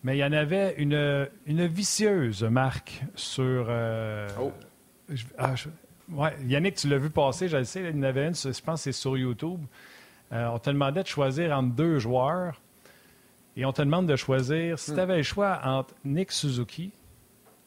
mais 0.04 0.18
il 0.18 0.20
y 0.20 0.24
en 0.24 0.34
avait 0.34 0.74
une, 0.78 1.30
une 1.46 1.68
vicieuse 1.68 2.44
marque 2.44 3.04
sur. 3.16 3.68
Euh, 3.70 4.28
oh. 4.40 4.52
Ah, 5.38 5.54
oui, 6.10 6.30
Yannick, 6.48 6.76
tu 6.76 6.88
l'as 6.88 6.98
vu 6.98 7.10
passer, 7.10 7.48
je 7.48 7.58
le 7.58 7.64
sais, 7.64 7.82
il 7.82 7.96
y 7.96 8.00
en 8.00 8.04
avait 8.04 8.28
une, 8.28 8.36
je 8.36 8.62
pense 8.62 8.80
que 8.80 8.84
c'est 8.84 8.92
sur 8.92 9.18
YouTube. 9.18 9.60
Euh, 10.32 10.48
on 10.48 10.58
te 10.58 10.70
demandait 10.70 11.04
de 11.04 11.08
choisir 11.08 11.56
entre 11.56 11.76
deux 11.76 12.00
joueurs 12.00 12.60
et 13.56 13.66
on 13.66 13.72
te 13.72 13.82
demande 13.82 14.08
de 14.08 14.16
choisir, 14.16 14.80
si 14.80 14.92
hmm. 14.92 14.96
tu 14.96 15.00
avais 15.00 15.18
le 15.18 15.24
choix 15.24 15.62
entre 15.64 15.94
Nick 16.04 16.32
Suzuki 16.32 16.92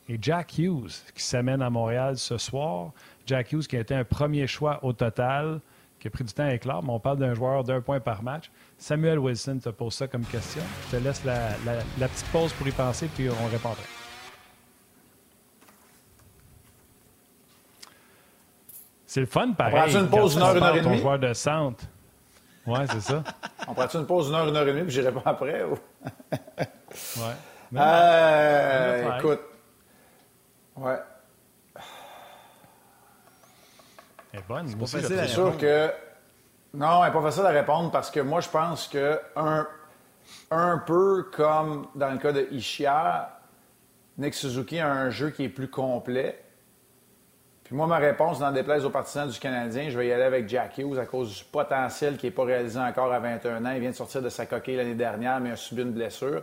et 0.09 0.19
Jack 0.21 0.59
Hughes, 0.59 0.93
qui 1.15 1.23
s'amène 1.23 1.63
à 1.63 1.71
Montréal 1.71 2.17
ce 2.17 2.39
soir. 2.39 2.93
Jack 3.27 3.53
Hughes 3.53 3.67
qui 3.67 3.77
a 3.77 3.81
été 3.81 3.95
un 3.95 4.05
premier 4.05 4.47
choix 4.47 4.79
au 4.85 4.93
total, 4.93 5.61
qui 5.99 6.09
a 6.09 6.11
pris 6.11 6.25
du 6.25 6.33
temps 6.33 6.45
à 6.45 6.55
éclore, 6.55 6.83
mais 6.83 6.91
on 6.93 7.01
parle 7.01 7.19
d'un 7.19 7.35
joueur 7.35 7.65
d'un 7.65 7.81
point 7.81 8.01
par 8.01 8.23
match. 8.23 8.51
Samuel 8.79 9.19
Wilson 9.19 9.59
te 9.63 9.71
pose 9.71 9.95
ça 9.95 10.07
comme 10.07 10.25
question. 10.25 10.63
Je 10.87 10.97
te 10.97 11.03
laisse 11.03 11.25
la, 11.25 11.51
la 11.99 12.09
petite 12.09 12.29
pause 12.29 12.53
pour 12.53 12.69
y 12.69 12.73
penser, 12.73 13.09
puis 13.15 13.29
on 13.29 13.47
répondra. 13.51 13.83
C'est 19.17 19.21
le 19.21 19.27
fun, 19.27 19.53
pareil. 19.53 19.75
On 19.75 19.89
prend 19.89 20.01
une 20.01 20.09
pause 20.11 20.35
d'une 20.35 20.43
heure, 20.43 20.57
une 20.57 20.63
heure 20.63 20.77
et 20.77 20.81
demie? 20.83 20.99
joueur 20.99 21.19
de 21.19 21.33
centre. 21.33 21.85
Oui, 22.67 22.81
c'est 22.91 23.01
ça. 23.01 23.25
on 23.67 23.73
prend 23.73 23.89
une 23.89 24.05
pause 24.07 24.27
d'une 24.27 24.35
heure, 24.35 24.47
une 24.47 24.57
heure 24.57 24.69
et 24.69 24.73
demie, 24.73 24.83
puis 24.83 24.93
j'irai 24.93 25.11
pas 25.11 25.23
après? 25.25 25.65
Ou... 25.65 25.79
ouais. 26.31 27.77
Euh, 27.77 29.19
écoute. 29.19 29.41
Ouais. 30.77 30.99
Elle 34.33 34.41
est 34.41 34.49
bonne. 34.49 34.69
C'est 34.69 34.77
pas 34.77 34.87
facile 34.87 35.17
C'est 35.19 35.29
sûr 35.29 35.57
que. 35.57 35.91
Non, 36.75 37.03
elle 37.03 37.09
n'est 37.09 37.15
pas 37.15 37.23
facile 37.23 37.47
à 37.47 37.51
répondre 37.51 37.91
parce 37.91 38.11
que 38.11 38.21
moi, 38.21 38.41
je 38.41 38.49
pense 38.51 38.89
que 38.89 39.19
un, 39.35 39.67
un 40.51 40.79
peu 40.79 41.25
comme 41.33 41.89
dans 41.95 42.11
le 42.11 42.19
cas 42.19 42.33
de 42.33 42.47
Ishia, 42.51 43.39
Nick 44.19 44.35
Suzuki 44.35 44.79
a 44.79 44.91
un 44.91 45.11
jeu 45.11 45.31
qui 45.31 45.45
est 45.45 45.49
plus 45.49 45.69
complet. 45.69 46.43
Puis 47.65 47.75
moi, 47.75 47.87
ma 47.87 47.97
réponse, 47.97 48.39
dans 48.39 48.53
déplaise 48.53 48.85
aux 48.85 48.91
partisans 48.91 49.29
du 49.29 49.39
Canadien, 49.41 49.91
je 49.91 49.99
vais 49.99 50.07
y 50.07 50.13
aller 50.13 50.23
avec 50.23 50.49
Jack 50.49 50.79
Hughes 50.79 50.99
à 50.99 51.07
cause 51.07 51.39
du 51.39 51.45
potentiel 51.45 52.17
qui 52.17 52.27
n'est 52.27 52.33
pas 52.33 52.45
réalisé 52.45 52.79
encore 52.79 53.13
à 53.13 53.19
21 53.19 53.65
ans. 53.65 53.73
Il 53.75 53.81
vient 53.81 53.91
de 53.91 53.97
sortir 53.97 54.23
de 54.23 54.29
sa 54.29 54.47
coquille 54.47 54.77
l'année 54.77 54.95
dernière, 54.95 55.41
mais 55.41 55.51
a 55.51 55.57
subi 55.57 55.83
une 55.83 55.93
blessure. 55.93 56.43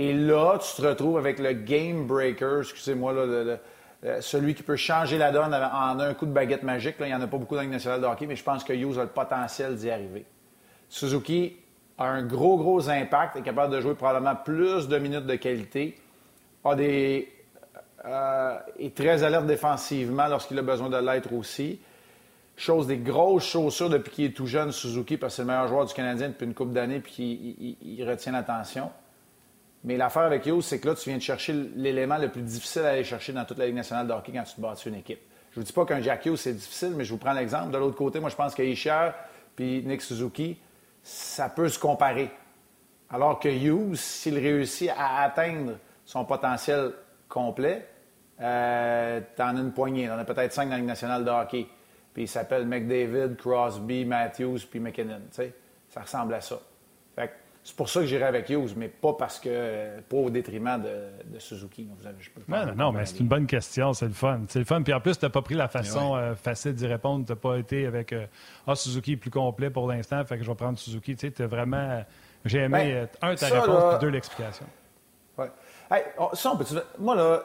Et 0.00 0.14
là, 0.14 0.58
tu 0.58 0.80
te 0.80 0.86
retrouves 0.86 1.18
avec 1.18 1.38
le 1.38 1.52
game 1.52 2.06
breaker, 2.06 2.60
excusez-moi, 2.60 3.12
là, 3.12 3.58
celui 4.22 4.54
qui 4.54 4.62
peut 4.62 4.76
changer 4.76 5.18
la 5.18 5.30
donne 5.30 5.52
en 5.52 6.00
un 6.00 6.14
coup 6.14 6.24
de 6.24 6.32
baguette 6.32 6.62
magique. 6.62 6.96
il 7.00 7.04
n'y 7.04 7.14
en 7.14 7.20
a 7.20 7.26
pas 7.26 7.36
beaucoup 7.36 7.54
dans 7.54 7.60
le 7.60 7.68
national 7.68 8.00
de 8.00 8.06
hockey, 8.06 8.24
mais 8.24 8.34
je 8.34 8.42
pense 8.42 8.64
que 8.64 8.72
Hughes 8.72 8.98
a 8.98 9.02
le 9.02 9.10
potentiel 9.10 9.76
d'y 9.76 9.90
arriver. 9.90 10.24
Suzuki 10.88 11.54
a 11.98 12.06
un 12.06 12.22
gros, 12.22 12.56
gros 12.56 12.88
impact, 12.88 13.36
est 13.36 13.42
capable 13.42 13.74
de 13.74 13.82
jouer 13.82 13.94
probablement 13.94 14.36
plus 14.36 14.88
de 14.88 14.96
minutes 14.96 15.26
de 15.26 15.34
qualité, 15.34 15.98
a 16.64 16.74
des 16.74 17.30
euh, 18.06 18.58
est 18.78 18.96
très 18.96 19.22
alerte 19.22 19.44
défensivement 19.44 20.28
lorsqu'il 20.28 20.58
a 20.58 20.62
besoin 20.62 20.88
de 20.88 20.96
l'être 20.96 21.30
aussi. 21.34 21.78
Chose 22.56 22.86
des 22.86 22.96
grosses 22.96 23.44
chaussures 23.44 23.90
depuis 23.90 24.12
qu'il 24.12 24.24
est 24.24 24.34
tout 24.34 24.46
jeune, 24.46 24.72
Suzuki, 24.72 25.18
parce 25.18 25.34
que 25.34 25.36
c'est 25.36 25.42
le 25.42 25.48
meilleur 25.48 25.68
joueur 25.68 25.84
du 25.84 25.92
Canadien 25.92 26.28
depuis 26.28 26.46
une 26.46 26.54
couple 26.54 26.72
d'années, 26.72 27.00
puis 27.00 27.76
il, 27.82 28.08
retient 28.08 28.32
l'attention. 28.32 28.90
Mais 29.84 29.96
l'affaire 29.96 30.22
avec 30.22 30.44
Hughes, 30.46 30.60
c'est 30.62 30.78
que 30.78 30.88
là, 30.88 30.94
tu 30.94 31.08
viens 31.08 31.16
de 31.16 31.22
chercher 31.22 31.52
l'élément 31.74 32.18
le 32.18 32.28
plus 32.30 32.42
difficile 32.42 32.82
à 32.82 32.90
aller 32.90 33.04
chercher 33.04 33.32
dans 33.32 33.44
toute 33.44 33.58
la 33.58 33.66
Ligue 33.66 33.76
nationale 33.76 34.06
de 34.06 34.12
hockey 34.12 34.32
quand 34.32 34.42
tu 34.42 34.54
te 34.54 34.60
bâtis 34.60 34.88
une 34.88 34.96
équipe. 34.96 35.20
Je 35.52 35.58
vous 35.60 35.64
dis 35.64 35.72
pas 35.72 35.84
qu'un 35.86 36.00
Jack 36.00 36.26
Hughes, 36.26 36.36
c'est 36.36 36.52
difficile, 36.52 36.92
mais 36.96 37.04
je 37.04 37.10
vous 37.12 37.18
prends 37.18 37.32
l'exemple. 37.32 37.70
De 37.72 37.78
l'autre 37.78 37.96
côté, 37.96 38.20
moi, 38.20 38.28
je 38.30 38.36
pense 38.36 38.54
qu'Aisher 38.54 39.10
puis 39.56 39.82
Nick 39.84 40.02
Suzuki, 40.02 40.58
ça 41.02 41.48
peut 41.48 41.68
se 41.68 41.78
comparer. 41.78 42.30
Alors 43.10 43.40
que 43.40 43.48
Hughes, 43.48 43.96
s'il 43.96 44.38
réussit 44.38 44.90
à 44.96 45.22
atteindre 45.22 45.72
son 46.04 46.24
potentiel 46.24 46.92
complet, 47.28 47.86
Euh, 48.42 49.20
T'en 49.36 49.54
as 49.56 49.60
une 49.60 49.72
poignée. 49.72 50.08
On 50.10 50.18
a 50.18 50.24
peut-être 50.24 50.52
cinq 50.52 50.64
dans 50.66 50.70
la 50.70 50.76
Ligue 50.78 50.86
nationale 50.86 51.24
de 51.26 51.30
hockey. 51.30 51.66
Puis 52.14 52.22
ils 52.22 52.28
s'appellent 52.28 52.66
McDavid, 52.66 53.36
Crosby, 53.36 54.06
Matthews, 54.06 54.60
puis 54.70 54.80
McKinnon. 54.80 55.20
Ça 55.30 56.00
ressemble 56.00 56.32
à 56.34 56.40
ça. 56.40 56.58
C'est 57.62 57.76
pour 57.76 57.90
ça 57.90 58.00
que 58.00 58.06
j'irai 58.06 58.24
avec 58.24 58.48
Hughes, 58.48 58.72
mais 58.74 58.88
pas 58.88 59.12
parce 59.12 59.38
que 59.38 60.00
pas 60.00 60.16
au 60.16 60.30
détriment 60.30 60.82
de, 60.82 61.38
Suzuki. 61.38 61.88
Vous 61.98 62.06
avez, 62.06 62.16
je 62.18 62.30
peux 62.30 62.40
non, 62.48 62.74
non, 62.74 62.92
mais 62.92 63.04
c'est 63.04 63.20
une 63.20 63.28
bonne 63.28 63.46
question, 63.46 63.92
c'est 63.92 64.06
le 64.06 64.12
fun. 64.12 64.40
C'est 64.48 64.58
le 64.58 64.64
fun. 64.64 64.82
Puis 64.82 64.94
en 64.94 65.00
plus, 65.00 65.18
tu 65.18 65.24
n'as 65.24 65.30
pas 65.30 65.42
pris 65.42 65.54
la 65.54 65.68
façon 65.68 66.16
euh, 66.16 66.34
facile 66.34 66.74
d'y 66.74 66.86
répondre. 66.86 67.26
Tu 67.26 67.32
n'as 67.32 67.36
pas 67.36 67.56
été 67.56 67.86
avec 67.86 68.12
euh, 68.12 68.26
Ah, 68.66 68.74
Suzuki 68.74 69.12
est 69.12 69.16
plus 69.16 69.30
complet 69.30 69.68
pour 69.68 69.86
l'instant, 69.86 70.24
fait 70.24 70.38
que 70.38 70.44
je 70.44 70.48
vais 70.48 70.56
prendre 70.56 70.78
Suzuki. 70.78 71.16
Tu 71.16 71.32
sais, 71.36 71.44
vraiment. 71.44 72.02
J'ai 72.46 72.60
aimé, 72.60 73.08
ben, 73.22 73.28
euh, 73.28 73.32
un, 73.32 73.34
ta 73.34 73.46
réponse, 73.48 73.84
puis 73.90 74.00
deux, 74.00 74.08
l'explication. 74.08 74.66
Oui. 75.36 75.46
Hey, 75.90 76.04
ça, 76.32 76.52
on 76.52 76.56
peut 76.56 76.64
Moi, 76.98 77.14
là, 77.14 77.42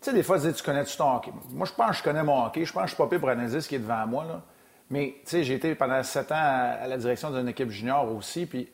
tu 0.00 0.10
sais, 0.10 0.12
des 0.12 0.22
fois, 0.22 0.38
tu 0.38 0.48
dis, 0.48 0.52
tu 0.52 0.62
connais-tu 0.62 0.96
ton 0.96 1.16
hockey? 1.16 1.32
Moi, 1.50 1.66
je 1.66 1.72
pense 1.72 1.90
que 1.92 1.96
je 1.96 2.02
connais 2.02 2.22
mon 2.22 2.44
hockey. 2.44 2.66
Je 2.66 2.72
pense 2.72 2.82
que 2.82 2.88
je 2.88 2.94
suis 2.94 3.02
pas 3.02 3.08
pire 3.08 3.20
pour 3.20 3.30
analyser 3.30 3.62
ce 3.62 3.68
qui 3.68 3.76
est 3.76 3.80
devant 3.80 4.06
moi, 4.06 4.24
là. 4.24 4.42
Mais, 4.90 5.16
tu 5.24 5.30
sais, 5.30 5.44
j'ai 5.44 5.54
été 5.54 5.74
pendant 5.74 6.02
sept 6.02 6.30
ans 6.30 6.36
à, 6.36 6.86
la 6.86 6.96
direction 6.98 7.30
d'une 7.30 7.48
équipe 7.48 7.70
junior 7.70 8.10
aussi, 8.14 8.46
puis 8.46 8.68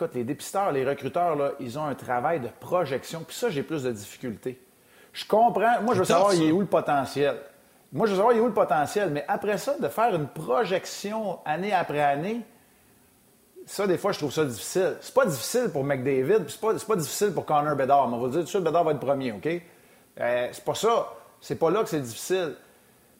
écoute, 0.00 0.14
les 0.14 0.24
dépisteurs, 0.24 0.72
les 0.72 0.84
recruteurs, 0.84 1.36
là, 1.36 1.52
ils 1.60 1.78
ont 1.78 1.84
un 1.84 1.94
travail 1.94 2.40
de 2.40 2.48
projection. 2.60 3.22
Puis 3.26 3.36
ça, 3.36 3.50
j'ai 3.50 3.62
plus 3.62 3.82
de 3.82 3.92
difficultés. 3.92 4.58
Je 5.12 5.26
comprends. 5.26 5.82
Moi, 5.82 5.94
je 5.94 6.00
veux 6.00 6.04
savoir, 6.04 6.32
il 6.34 6.48
est 6.48 6.52
où 6.52 6.60
le 6.60 6.66
potentiel? 6.66 7.36
Moi, 7.92 8.06
je 8.06 8.12
veux 8.12 8.16
savoir, 8.16 8.34
il 8.34 8.38
est 8.38 8.40
où 8.40 8.46
le 8.46 8.54
potentiel. 8.54 9.10
Mais 9.10 9.24
après 9.28 9.58
ça, 9.58 9.76
de 9.78 9.88
faire 9.88 10.14
une 10.14 10.28
projection 10.28 11.40
année 11.44 11.72
après 11.72 12.00
année, 12.00 12.40
ça, 13.66 13.86
des 13.86 13.98
fois, 13.98 14.12
je 14.12 14.18
trouve 14.18 14.32
ça 14.32 14.44
difficile. 14.44 14.96
C'est 15.00 15.14
pas 15.14 15.26
difficile 15.26 15.68
pour 15.72 15.84
McDavid, 15.84 16.44
puis 16.44 16.50
c'est 16.52 16.60
pas, 16.60 16.74
pas 16.74 16.96
difficile 16.96 17.32
pour 17.32 17.44
Connor 17.44 17.76
Bedard. 17.76 18.08
Mais 18.08 18.16
on 18.16 18.20
va 18.20 18.28
dire 18.28 18.38
tout 18.38 18.44
de 18.44 18.48
suite, 18.48 18.64
Bedard 18.64 18.84
va 18.84 18.92
être 18.92 19.00
premier, 19.00 19.32
OK? 19.32 19.46
Euh, 19.46 20.48
c'est 20.50 20.64
pas 20.64 20.74
ça. 20.74 21.08
C'est 21.40 21.56
pas 21.56 21.70
là 21.70 21.82
que 21.82 21.88
c'est 21.88 22.00
difficile. 22.00 22.54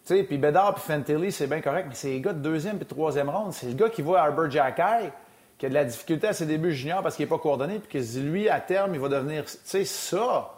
Tu 0.07 0.17
sais, 0.17 0.23
puis 0.25 0.39
Bedard 0.39 0.75
puis 0.75 0.83
Fantilli, 0.83 1.31
c'est 1.31 1.47
bien 1.47 1.61
correct, 1.61 1.87
mais 1.89 1.95
c'est 1.95 2.09
les 2.09 2.21
gars 2.21 2.33
de 2.33 2.39
deuxième 2.39 2.79
puis 2.79 2.87
troisième 2.87 3.29
ronde. 3.29 3.53
C'est 3.53 3.67
le 3.67 3.75
gars 3.75 3.91
qui 3.91 4.03
voit 4.03 4.21
Arbor 4.21 4.51
Jackay 4.51 5.13
qui 5.61 5.67
a 5.67 5.69
de 5.69 5.75
la 5.75 5.85
difficulté 5.85 6.27
à 6.27 6.33
ses 6.33 6.47
débuts 6.47 6.73
juniors 6.73 7.03
parce 7.03 7.17
qu'il 7.17 7.27
n'est 7.27 7.29
pas 7.29 7.39
coordonné, 7.39 7.81
puis 7.81 8.01
que 8.01 8.19
lui, 8.19 8.49
à 8.49 8.61
terme, 8.61 8.95
il 8.95 9.01
va 9.01 9.11
devenir. 9.11 9.45
Tu 9.45 9.59
sais, 9.63 9.85
ça, 9.85 10.55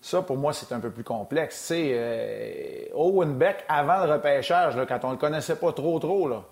ça, 0.00 0.22
pour 0.22 0.38
moi, 0.38 0.54
c'est 0.54 0.72
un 0.72 0.80
peu 0.80 0.88
plus 0.88 1.04
complexe. 1.04 1.60
Tu 1.60 1.66
sais, 1.66 1.90
euh, 1.92 2.94
Owen 2.94 3.34
Beck, 3.34 3.66
avant 3.68 4.06
le 4.06 4.10
repêchage, 4.14 4.78
quand 4.88 5.00
on 5.04 5.08
ne 5.08 5.12
le 5.12 5.18
connaissait 5.18 5.56
pas 5.56 5.72
trop, 5.72 5.98
trop, 5.98 6.26
là, 6.26 6.42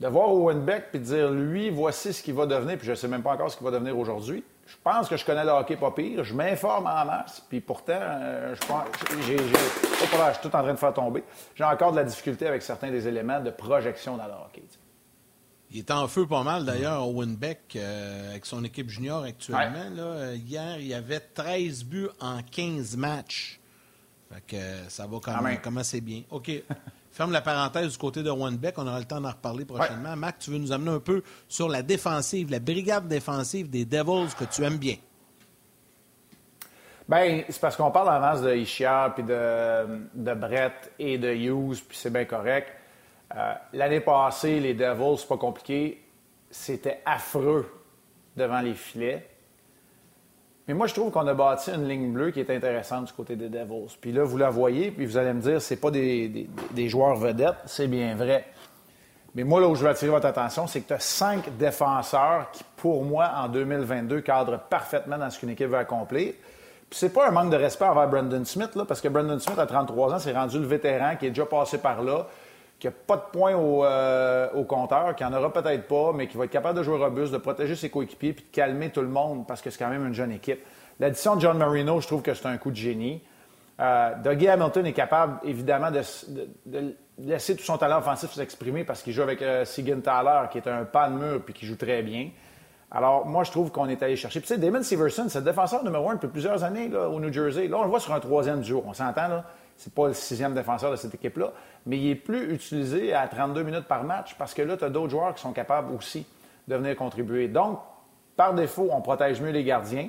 de 0.00 0.06
voir 0.06 0.34
Owen 0.34 0.60
Beck 0.60 0.90
puis 0.90 1.00
de 1.00 1.04
dire, 1.04 1.30
lui, 1.30 1.70
voici 1.70 2.12
ce 2.12 2.22
qu'il 2.22 2.34
va 2.34 2.44
devenir, 2.44 2.76
puis 2.76 2.86
je 2.86 2.90
ne 2.90 2.96
sais 2.96 3.08
même 3.08 3.22
pas 3.22 3.32
encore 3.32 3.50
ce 3.50 3.56
qu'il 3.56 3.64
va 3.64 3.70
devenir 3.70 3.98
aujourd'hui. 3.98 4.44
Je 4.66 4.76
pense 4.84 5.08
que 5.08 5.16
je 5.16 5.24
connais 5.24 5.44
le 5.44 5.50
hockey 5.50 5.76
pas 5.76 5.92
pire. 5.92 6.24
Je 6.24 6.34
m'informe 6.34 6.86
en 6.86 7.06
masse, 7.06 7.42
puis 7.48 7.62
pourtant, 7.62 7.92
euh, 7.96 8.54
je 8.54 8.66
pense, 8.66 8.84
j'ai, 9.26 9.38
je 9.38 9.44
suis 9.44 10.42
tout 10.42 10.54
en 10.54 10.62
train 10.62 10.74
de 10.74 10.78
faire 10.78 10.92
tomber. 10.92 11.24
J'ai 11.54 11.64
encore 11.64 11.92
de 11.92 11.96
la 11.96 12.04
difficulté 12.04 12.46
avec 12.46 12.60
certains 12.60 12.90
des 12.90 13.08
éléments 13.08 13.40
de 13.40 13.50
projection 13.50 14.18
dans 14.18 14.26
le 14.26 14.32
hockey. 14.32 14.62
Il 15.74 15.80
est 15.80 15.90
en 15.90 16.06
feu 16.06 16.24
pas 16.24 16.44
mal 16.44 16.64
d'ailleurs, 16.64 17.08
Owen 17.08 17.34
Beck, 17.34 17.74
euh, 17.74 18.30
avec 18.30 18.46
son 18.46 18.62
équipe 18.62 18.88
junior 18.88 19.24
actuellement. 19.24 19.90
Là, 19.96 20.34
hier, 20.34 20.78
il 20.78 20.86
y 20.86 20.94
avait 20.94 21.18
13 21.18 21.84
buts 21.84 22.08
en 22.20 22.42
15 22.48 22.96
matchs. 22.96 23.58
Fait 24.32 24.40
que 24.46 24.56
euh, 24.56 24.88
ça 24.88 25.08
va 25.08 25.18
quand 25.20 25.42
même 25.42 25.60
commencer 25.60 26.00
bien. 26.00 26.22
OK. 26.30 26.48
Ferme 27.10 27.32
la 27.32 27.40
parenthèse 27.40 27.90
du 27.90 27.98
côté 27.98 28.22
de 28.22 28.30
Owen 28.30 28.56
Beck. 28.56 28.78
On 28.78 28.86
aura 28.86 29.00
le 29.00 29.04
temps 29.04 29.20
d'en 29.20 29.30
reparler 29.30 29.64
prochainement. 29.64 30.10
Ouais. 30.10 30.16
Marc, 30.16 30.38
tu 30.38 30.52
veux 30.52 30.58
nous 30.58 30.70
amener 30.70 30.92
un 30.92 31.00
peu 31.00 31.24
sur 31.48 31.68
la 31.68 31.82
défensive, 31.82 32.52
la 32.52 32.60
brigade 32.60 33.08
défensive 33.08 33.68
des 33.68 33.84
Devils 33.84 34.32
que 34.38 34.44
tu 34.44 34.62
aimes 34.62 34.78
bien? 34.78 34.96
Bien, 37.08 37.42
c'est 37.48 37.60
parce 37.60 37.76
qu'on 37.76 37.90
parle 37.90 38.10
en 38.10 38.22
avance 38.22 38.42
de 38.42 38.54
Ishia, 38.54 39.12
puis 39.12 39.24
de, 39.24 40.06
de 40.14 40.34
Brett 40.34 40.92
et 41.00 41.18
de 41.18 41.34
Hughes, 41.34 41.82
puis 41.88 41.98
c'est 41.98 42.12
bien 42.12 42.26
correct. 42.26 42.68
Euh, 43.36 43.54
l'année 43.72 44.00
passée, 44.00 44.60
les 44.60 44.74
Devils, 44.74 45.18
c'est 45.18 45.28
pas 45.28 45.36
compliqué, 45.36 46.02
c'était 46.50 47.00
affreux 47.04 47.68
devant 48.36 48.60
les 48.60 48.74
filets. 48.74 49.28
Mais 50.66 50.74
moi, 50.74 50.86
je 50.86 50.94
trouve 50.94 51.10
qu'on 51.10 51.26
a 51.26 51.34
bâti 51.34 51.70
une 51.70 51.86
ligne 51.86 52.12
bleue 52.12 52.30
qui 52.30 52.40
est 52.40 52.50
intéressante 52.50 53.06
du 53.06 53.12
côté 53.12 53.36
des 53.36 53.48
Devils. 53.48 53.96
Puis 54.00 54.12
là, 54.12 54.24
vous 54.24 54.38
la 54.38 54.50
voyez, 54.50 54.90
puis 54.90 55.04
vous 55.04 55.18
allez 55.18 55.32
me 55.32 55.40
dire, 55.40 55.60
c'est 55.60 55.76
pas 55.76 55.90
des, 55.90 56.48
joueurs 56.88 57.16
vedettes, 57.16 57.56
c'est 57.66 57.88
bien 57.88 58.14
vrai. 58.14 58.46
Mais 59.34 59.44
moi, 59.44 59.60
là 59.60 59.68
où 59.68 59.74
je 59.74 59.82
veux 59.82 59.90
attirer 59.90 60.12
votre 60.12 60.26
attention, 60.26 60.66
c'est 60.66 60.80
que 60.80 60.88
tu 60.88 60.94
as 60.94 61.00
cinq 61.00 61.56
défenseurs 61.58 62.50
qui, 62.52 62.62
pour 62.76 63.04
moi, 63.04 63.30
en 63.36 63.48
2022, 63.48 64.20
cadrent 64.20 64.60
parfaitement 64.60 65.18
dans 65.18 65.28
ce 65.28 65.40
qu'une 65.40 65.50
équipe 65.50 65.68
veut 65.68 65.76
accomplir. 65.76 66.32
Puis 66.88 66.98
c'est 66.98 67.12
pas 67.12 67.28
un 67.28 67.30
manque 67.32 67.50
de 67.50 67.56
respect 67.56 67.84
envers 67.84 68.08
Brandon 68.08 68.44
Smith, 68.44 68.74
là, 68.76 68.84
parce 68.86 69.00
que 69.00 69.08
Brandon 69.08 69.38
Smith, 69.40 69.58
à 69.58 69.66
33 69.66 70.14
ans, 70.14 70.18
c'est 70.18 70.32
rendu 70.32 70.58
le 70.60 70.66
vétéran 70.66 71.16
qui 71.16 71.26
est 71.26 71.30
déjà 71.30 71.46
passé 71.46 71.78
par 71.78 72.02
là, 72.02 72.28
qui 72.84 72.88
n'a 72.88 72.92
pas 73.06 73.16
de 73.16 73.22
points 73.32 73.54
euh, 73.54 74.48
au, 74.54 74.64
compteur, 74.64 75.16
qui 75.16 75.24
n'en 75.24 75.32
aura 75.32 75.50
peut-être 75.50 75.88
pas, 75.88 76.12
mais 76.14 76.28
qui 76.28 76.36
va 76.36 76.44
être 76.44 76.50
capable 76.50 76.78
de 76.78 76.82
jouer 76.82 76.98
robuste, 76.98 77.32
de 77.32 77.38
protéger 77.38 77.76
ses 77.76 77.88
coéquipiers 77.88 78.34
puis 78.34 78.44
de 78.44 78.54
calmer 78.54 78.90
tout 78.90 79.00
le 79.00 79.08
monde 79.08 79.46
parce 79.46 79.62
que 79.62 79.70
c'est 79.70 79.78
quand 79.78 79.88
même 79.88 80.06
une 80.06 80.12
jeune 80.12 80.32
équipe. 80.32 80.60
L'addition 81.00 81.36
de 81.36 81.40
John 81.40 81.56
Marino, 81.56 81.98
je 82.02 82.06
trouve 82.06 82.20
que 82.20 82.34
c'est 82.34 82.44
un 82.44 82.58
coup 82.58 82.70
de 82.70 82.76
génie. 82.76 83.22
Euh, 83.80 84.12
Dougie 84.22 84.48
Hamilton 84.48 84.84
est 84.84 84.92
capable, 84.92 85.38
évidemment, 85.44 85.90
de, 85.90 86.94
laisser 87.18 87.56
tout 87.56 87.64
son 87.64 87.78
talent 87.78 88.00
offensif 88.00 88.32
s'exprimer 88.32 88.84
parce 88.84 89.02
qu'il 89.02 89.14
joue 89.14 89.22
avec 89.22 89.40
euh, 89.40 89.64
Sigan 89.64 90.00
Thaler, 90.00 90.48
qui 90.52 90.58
est 90.58 90.68
un 90.68 90.84
pas 90.84 91.08
de 91.08 91.14
mur 91.14 91.40
puis 91.42 91.54
qui 91.54 91.64
joue 91.64 91.76
très 91.76 92.02
bien. 92.02 92.28
Alors, 92.90 93.24
moi, 93.24 93.44
je 93.44 93.50
trouve 93.50 93.70
qu'on 93.70 93.88
est 93.88 94.02
allé 94.02 94.14
chercher. 94.14 94.40
Puis, 94.40 94.48
tu 94.48 94.54
sais, 94.54 94.60
Damon 94.60 94.82
Severson, 94.82 95.24
c'est 95.30 95.38
le 95.38 95.44
défenseur 95.46 95.82
numéro 95.84 96.10
un 96.10 96.14
depuis 96.14 96.28
plusieurs 96.28 96.62
années 96.64 96.94
au 96.94 97.18
New 97.18 97.32
Jersey. 97.32 97.66
Là, 97.66 97.78
on 97.78 97.84
le 97.84 97.88
voit 97.88 97.98
sur 97.98 98.12
un 98.12 98.20
troisième 98.20 98.60
duo. 98.60 98.84
On 98.86 98.92
s'entend, 98.92 99.28
là. 99.28 99.44
C'est 99.76 99.92
pas 99.92 100.08
le 100.08 100.14
sixième 100.14 100.54
défenseur 100.54 100.90
de 100.90 100.96
cette 100.96 101.14
équipe-là, 101.14 101.52
mais 101.86 101.98
il 101.98 102.10
est 102.10 102.14
plus 102.14 102.54
utilisé 102.54 103.12
à 103.12 103.26
32 103.26 103.62
minutes 103.62 103.86
par 103.86 104.04
match 104.04 104.36
parce 104.38 104.54
que 104.54 104.62
là, 104.62 104.76
tu 104.76 104.84
as 104.84 104.90
d'autres 104.90 105.10
joueurs 105.10 105.34
qui 105.34 105.42
sont 105.42 105.52
capables 105.52 105.92
aussi 105.94 106.26
de 106.68 106.76
venir 106.76 106.96
contribuer. 106.96 107.48
Donc, 107.48 107.80
par 108.36 108.54
défaut, 108.54 108.88
on 108.90 109.00
protège 109.00 109.40
mieux 109.40 109.50
les 109.50 109.64
gardiens. 109.64 110.08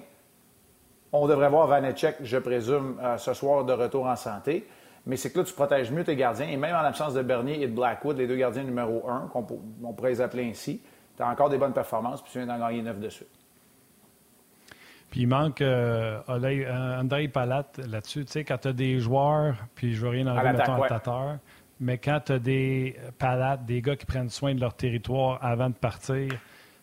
On 1.11 1.27
devrait 1.27 1.49
voir 1.49 1.67
Vanecek, 1.67 2.17
je 2.21 2.37
présume, 2.37 2.97
euh, 3.01 3.17
ce 3.17 3.33
soir 3.33 3.63
de 3.65 3.73
retour 3.73 4.05
en 4.07 4.15
santé. 4.15 4.67
Mais 5.05 5.17
c'est 5.17 5.31
que 5.31 5.39
là, 5.39 5.45
tu 5.45 5.53
protèges 5.53 5.91
mieux 5.91 6.03
tes 6.03 6.15
gardiens. 6.15 6.47
Et 6.47 6.57
même 6.57 6.75
en 6.75 6.81
l'absence 6.81 7.13
de 7.13 7.21
Bernier 7.21 7.61
et 7.61 7.67
de 7.67 7.75
Blackwood, 7.75 8.17
les 8.17 8.27
deux 8.27 8.35
gardiens 8.35 8.63
numéro 8.63 9.07
un, 9.07 9.27
qu'on 9.31 9.45
on 9.83 9.93
pourrait 9.93 10.11
les 10.11 10.21
appeler 10.21 10.49
ainsi, 10.49 10.81
tu 11.15 11.23
as 11.23 11.27
encore 11.27 11.49
des 11.49 11.57
bonnes 11.57 11.73
performances, 11.73 12.21
puis 12.21 12.31
tu 12.31 12.39
viens 12.39 12.47
d'en 12.47 12.59
gagner 12.59 12.81
neuf 12.81 12.99
de 12.99 13.09
suite. 13.09 13.34
Puis 15.15 15.21
il 15.21 15.27
manque 15.27 15.61
euh, 15.61 16.19
euh, 16.27 16.99
André 16.99 17.29
Palat 17.29 17.71
là-dessus. 17.87 18.25
Tu 18.25 18.33
sais, 18.33 18.43
quand 18.43 18.57
tu 18.57 18.67
as 18.67 18.73
des 18.73 18.99
joueurs, 18.99 19.55
puis 19.73 19.93
je 19.93 20.01
veux 20.01 20.09
rien 20.09 20.27
enlever, 20.27 20.51
mettons, 20.51 20.77
ouais. 20.77 20.89
tâteur, 20.89 21.37
mais 21.79 21.97
quand 21.99 22.19
tu 22.25 22.33
as 22.33 22.39
des 22.39 22.97
palates, 23.17 23.63
des 23.65 23.81
gars 23.81 23.95
qui 23.95 24.05
prennent 24.05 24.29
soin 24.29 24.53
de 24.53 24.59
leur 24.59 24.73
territoire 24.73 25.39
avant 25.41 25.69
de 25.69 25.75
partir, 25.75 26.33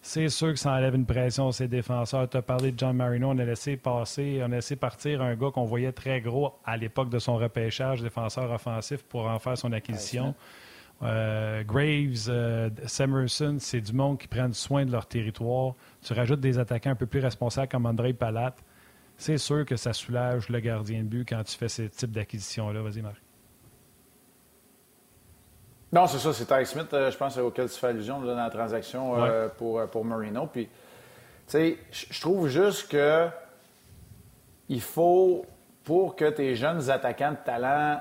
c'est 0.01 0.31
sûr 0.31 0.49
que 0.49 0.59
ça 0.59 0.73
enlève 0.73 0.95
une 0.95 1.05
pression 1.05 1.49
à 1.49 1.53
ses 1.53 1.69
défenseurs. 1.69 2.27
Tu 2.27 2.39
as 2.39 2.41
parlé 2.41 2.73
de 2.73 2.79
John 2.79 2.97
Marino, 2.97 3.29
on 3.29 3.39
a 3.39 3.45
laissé 3.45 3.77
passer, 3.77 4.41
on 4.41 4.47
a 4.47 4.49
laissé 4.49 4.77
partir 4.77 5.21
un 5.21 5.35
gars 5.35 5.51
qu'on 5.51 5.67
voyait 5.67 5.93
très 5.93 6.23
gros 6.23 6.55
à 6.65 6.79
l'époque 6.79 7.11
de 7.11 7.19
son 7.19 7.37
repêchage, 7.37 8.01
défenseur 8.01 8.51
offensif, 8.51 9.03
pour 9.03 9.27
en 9.27 9.39
faire 9.41 9.59
son 9.59 9.73
acquisition. 9.73 10.35
Euh, 11.03 11.65
Graves, 11.65 12.29
euh, 12.29 12.71
Samerson, 12.87 13.57
c'est 13.59 13.81
du 13.81 13.93
monde 13.93 14.19
qui 14.19 14.29
prennent 14.29 14.55
soin 14.55 14.85
de 14.85 14.93
leur 14.93 15.07
territoire. 15.07 15.75
Tu 16.01 16.13
rajoutes 16.13 16.41
des 16.41 16.59
attaquants 16.59 16.91
un 16.91 16.97
peu 16.97 17.07
plus 17.07 17.21
responsables 17.21 17.69
comme 17.69 17.87
André 17.87 18.13
Palat. 18.13 18.55
C'est 19.17 19.39
sûr 19.39 19.65
que 19.65 19.77
ça 19.77 19.93
soulage 19.93 20.49
le 20.49 20.61
gardien 20.61 21.01
de 21.01 21.09
but 21.09 21.29
quand 21.29 21.43
tu 21.43 21.57
fais 21.57 21.69
ce 21.69 21.83
type 21.83 22.13
d'acquisition-là. 22.13 22.83
Vas-y, 22.83 23.03
Marc. 23.03 23.21
Non, 25.93 26.07
c'est 26.07 26.19
ça, 26.19 26.33
c'est 26.33 26.47
Ty 26.47 26.65
Smith, 26.65 26.93
euh, 26.95 27.11
je 27.11 27.17
pense, 27.19 27.37
auquel 27.37 27.69
tu 27.69 27.79
fais 27.79 27.89
allusion 27.89 28.21
dans 28.21 28.35
la 28.35 28.49
transaction 28.49 29.15
pour, 29.59 29.87
pour 29.91 30.05
Marino. 30.05 30.47
Puis, 30.47 30.67
tu 30.67 30.71
sais, 31.47 31.79
je 31.91 32.21
trouve 32.21 32.49
juste 32.49 32.91
que 32.91 33.29
il 34.69 34.81
faut, 34.81 35.45
pour 35.85 36.17
que 36.17 36.31
tes 36.31 36.55
jeunes 36.55 36.89
attaquants 36.89 37.33
de 37.33 37.45
talent 37.45 38.01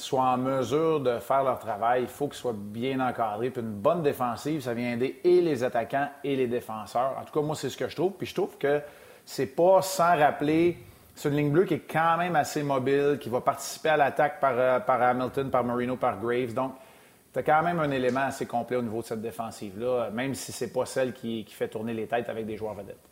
soient 0.00 0.22
en 0.22 0.36
mesure 0.36 1.00
de 1.00 1.18
faire 1.18 1.42
leur 1.42 1.58
travail, 1.58 2.02
il 2.02 2.08
faut 2.08 2.28
qu'ils 2.28 2.38
soient 2.38 2.54
bien 2.56 3.00
encadrés. 3.00 3.50
Puis 3.50 3.62
une 3.62 3.72
bonne 3.72 4.02
défensive, 4.02 4.62
ça 4.62 4.74
vient 4.74 4.92
aider 4.92 5.20
et 5.24 5.40
les 5.40 5.64
attaquants 5.64 6.08
et 6.22 6.36
les 6.36 6.46
défenseurs. 6.46 7.16
En 7.20 7.24
tout 7.24 7.32
cas, 7.32 7.44
moi, 7.44 7.56
c'est 7.56 7.68
ce 7.68 7.76
que 7.76 7.88
je 7.88 7.96
trouve. 7.96 8.12
Puis 8.12 8.26
je 8.26 8.34
trouve 8.34 8.56
que 8.58 8.80
c'est 9.24 9.54
pas 9.54 9.82
sans 9.82 10.16
rappeler. 10.16 10.78
C'est 11.14 11.28
une 11.28 11.36
ligne 11.36 11.50
bleue 11.50 11.64
qui 11.64 11.74
est 11.74 11.92
quand 11.92 12.16
même 12.16 12.36
assez 12.36 12.62
mobile, 12.62 13.18
qui 13.20 13.28
va 13.28 13.40
participer 13.40 13.88
à 13.90 13.96
l'attaque 13.96 14.38
par, 14.40 14.52
euh, 14.56 14.78
Hamilton, 14.86 15.50
par 15.50 15.64
Marino, 15.64 15.96
par 15.96 16.20
Graves. 16.20 16.54
Donc, 16.54 16.74
tu 17.34 17.42
quand 17.42 17.62
même 17.62 17.80
un 17.80 17.90
élément 17.90 18.22
assez 18.22 18.46
complet 18.46 18.76
au 18.76 18.82
niveau 18.82 19.00
de 19.00 19.06
cette 19.06 19.20
défensive-là, 19.20 20.10
même 20.10 20.34
si 20.34 20.52
c'est 20.52 20.72
pas 20.72 20.86
celle 20.86 21.12
qui 21.12 21.44
fait 21.44 21.68
tourner 21.68 21.92
les 21.92 22.06
têtes 22.06 22.28
avec 22.28 22.46
des 22.46 22.56
joueurs 22.56 22.74
vedettes. 22.74 23.08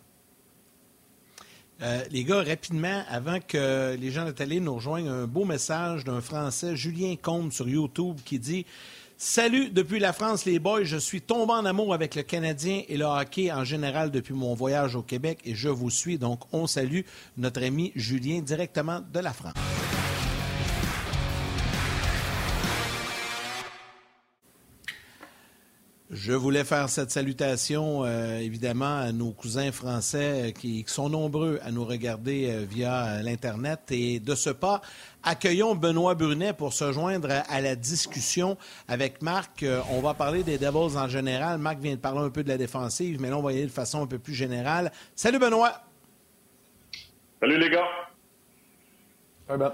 Euh, 1.82 2.02
les 2.10 2.24
gars, 2.24 2.42
rapidement, 2.42 3.02
avant 3.08 3.38
que 3.40 3.96
les 3.96 4.10
gens 4.10 4.24
de 4.24 4.58
nous 4.58 4.74
rejoignent, 4.74 5.08
un 5.08 5.26
beau 5.26 5.44
message 5.44 6.04
d'un 6.04 6.20
Français, 6.20 6.74
Julien 6.74 7.16
Combe, 7.20 7.52
sur 7.52 7.68
YouTube, 7.68 8.16
qui 8.24 8.38
dit 8.38 8.64
Salut 9.18 9.70
depuis 9.70 9.98
la 9.98 10.12
France, 10.12 10.44
les 10.44 10.58
boys. 10.58 10.84
Je 10.84 10.96
suis 10.96 11.22
tombé 11.22 11.52
en 11.52 11.64
amour 11.64 11.94
avec 11.94 12.14
le 12.14 12.22
Canadien 12.22 12.82
et 12.88 12.96
le 12.96 13.04
hockey 13.04 13.50
en 13.50 13.64
général 13.64 14.10
depuis 14.10 14.34
mon 14.34 14.54
voyage 14.54 14.94
au 14.94 15.02
Québec 15.02 15.38
et 15.44 15.54
je 15.54 15.70
vous 15.70 15.90
suis. 15.90 16.18
Donc, 16.18 16.40
on 16.52 16.66
salue 16.66 17.00
notre 17.38 17.62
ami 17.62 17.92
Julien 17.94 18.40
directement 18.40 19.00
de 19.12 19.20
la 19.20 19.32
France. 19.32 19.54
Je 26.10 26.32
voulais 26.32 26.62
faire 26.62 26.88
cette 26.88 27.10
salutation, 27.10 28.04
euh, 28.04 28.38
évidemment, 28.38 28.98
à 28.98 29.10
nos 29.10 29.32
cousins 29.32 29.72
français 29.72 30.50
euh, 30.50 30.52
qui, 30.52 30.84
sont 30.86 31.08
nombreux 31.08 31.58
à 31.64 31.72
nous 31.72 31.84
regarder 31.84 32.48
euh, 32.48 32.64
via 32.64 33.20
l'Internet. 33.22 33.80
Et 33.90 34.20
de 34.20 34.36
ce 34.36 34.50
pas, 34.50 34.82
accueillons 35.24 35.74
Benoît 35.74 36.14
Brunet 36.14 36.52
pour 36.52 36.74
se 36.74 36.92
joindre 36.92 37.30
à, 37.48 37.60
la 37.60 37.74
discussion 37.74 38.56
avec 38.86 39.20
Marc. 39.20 39.64
on 39.90 40.00
va 40.00 40.14
parler 40.14 40.44
des 40.44 40.58
Devils 40.58 40.96
en 40.96 41.08
général. 41.08 41.58
Marc 41.58 41.80
vient 41.80 41.96
de 41.96 42.00
parler 42.00 42.20
un 42.20 42.30
peu 42.30 42.44
de 42.44 42.48
la 42.48 42.58
défensive, 42.58 43.20
mais 43.20 43.28
là, 43.28 43.38
on 43.38 43.42
va 43.42 43.52
y 43.52 43.56
aller 43.56 43.66
de 43.66 43.72
façon 43.72 44.00
un 44.00 44.06
peu 44.06 44.20
plus 44.20 44.34
générale. 44.34 44.92
Salut, 45.16 45.40
Benoît. 45.40 45.72
Salut, 47.40 47.58
les 47.58 47.68
gars. 47.68 47.88
Salut, 49.48 49.64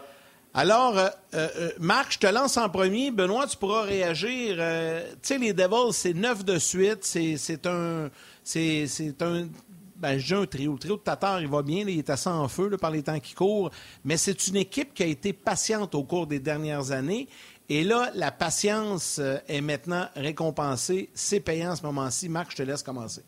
alors, 0.55 0.99
euh, 0.99 1.09
euh, 1.35 1.71
Marc, 1.79 2.12
je 2.12 2.19
te 2.19 2.27
lance 2.27 2.59
en 2.59 2.69
premier. 2.69 3.11
Benoît, 3.11 3.47
tu 3.47 3.57
pourras 3.57 3.83
réagir. 3.83 4.57
Euh, 4.59 5.03
tu 5.12 5.19
sais, 5.23 5.38
les 5.38 5.55
Devils, 5.55 5.93
c'est 5.93 6.12
neuf 6.12 6.45
de 6.45 6.59
suite. 6.59 7.05
C'est 7.05 7.67
un. 7.67 8.11
C'est 8.45 9.23
un. 9.23 9.49
Ben, 9.97 10.19
j'ai 10.19 10.35
un 10.35 10.45
trio. 10.45 10.73
Le 10.73 10.79
trio 10.79 10.97
de 10.97 11.01
Tatar, 11.01 11.41
il 11.41 11.49
va 11.49 11.62
bien. 11.62 11.85
il 11.88 11.99
est 11.99 12.11
assez 12.11 12.29
en 12.29 12.49
feu 12.49 12.77
par 12.77 12.91
les 12.91 13.03
temps 13.03 13.19
qui 13.19 13.35
courent. 13.35 13.71
Mais 14.05 14.19
c'est 14.19 14.49
une 14.49 14.57
équipe 14.57 14.93
qui 14.93 15.03
a 15.03 15.07
été 15.07 15.33
patiente 15.33 15.95
au 15.95 16.03
cours 16.03 16.27
des 16.27 16.41
dernières 16.41 16.91
années. 16.91 17.29
Et 17.69 17.85
là, 17.85 18.11
la 18.15 18.31
patience 18.31 19.21
est 19.49 19.61
maintenant 19.62 20.09
récompensée. 20.15 21.09
C'est 21.15 21.41
payant 21.41 21.71
en 21.71 21.77
ce 21.77 21.83
moment-ci. 21.83 22.29
Marc, 22.29 22.51
je 22.51 22.57
te 22.57 22.62
laisse 22.62 22.83
commencer. 22.83 23.23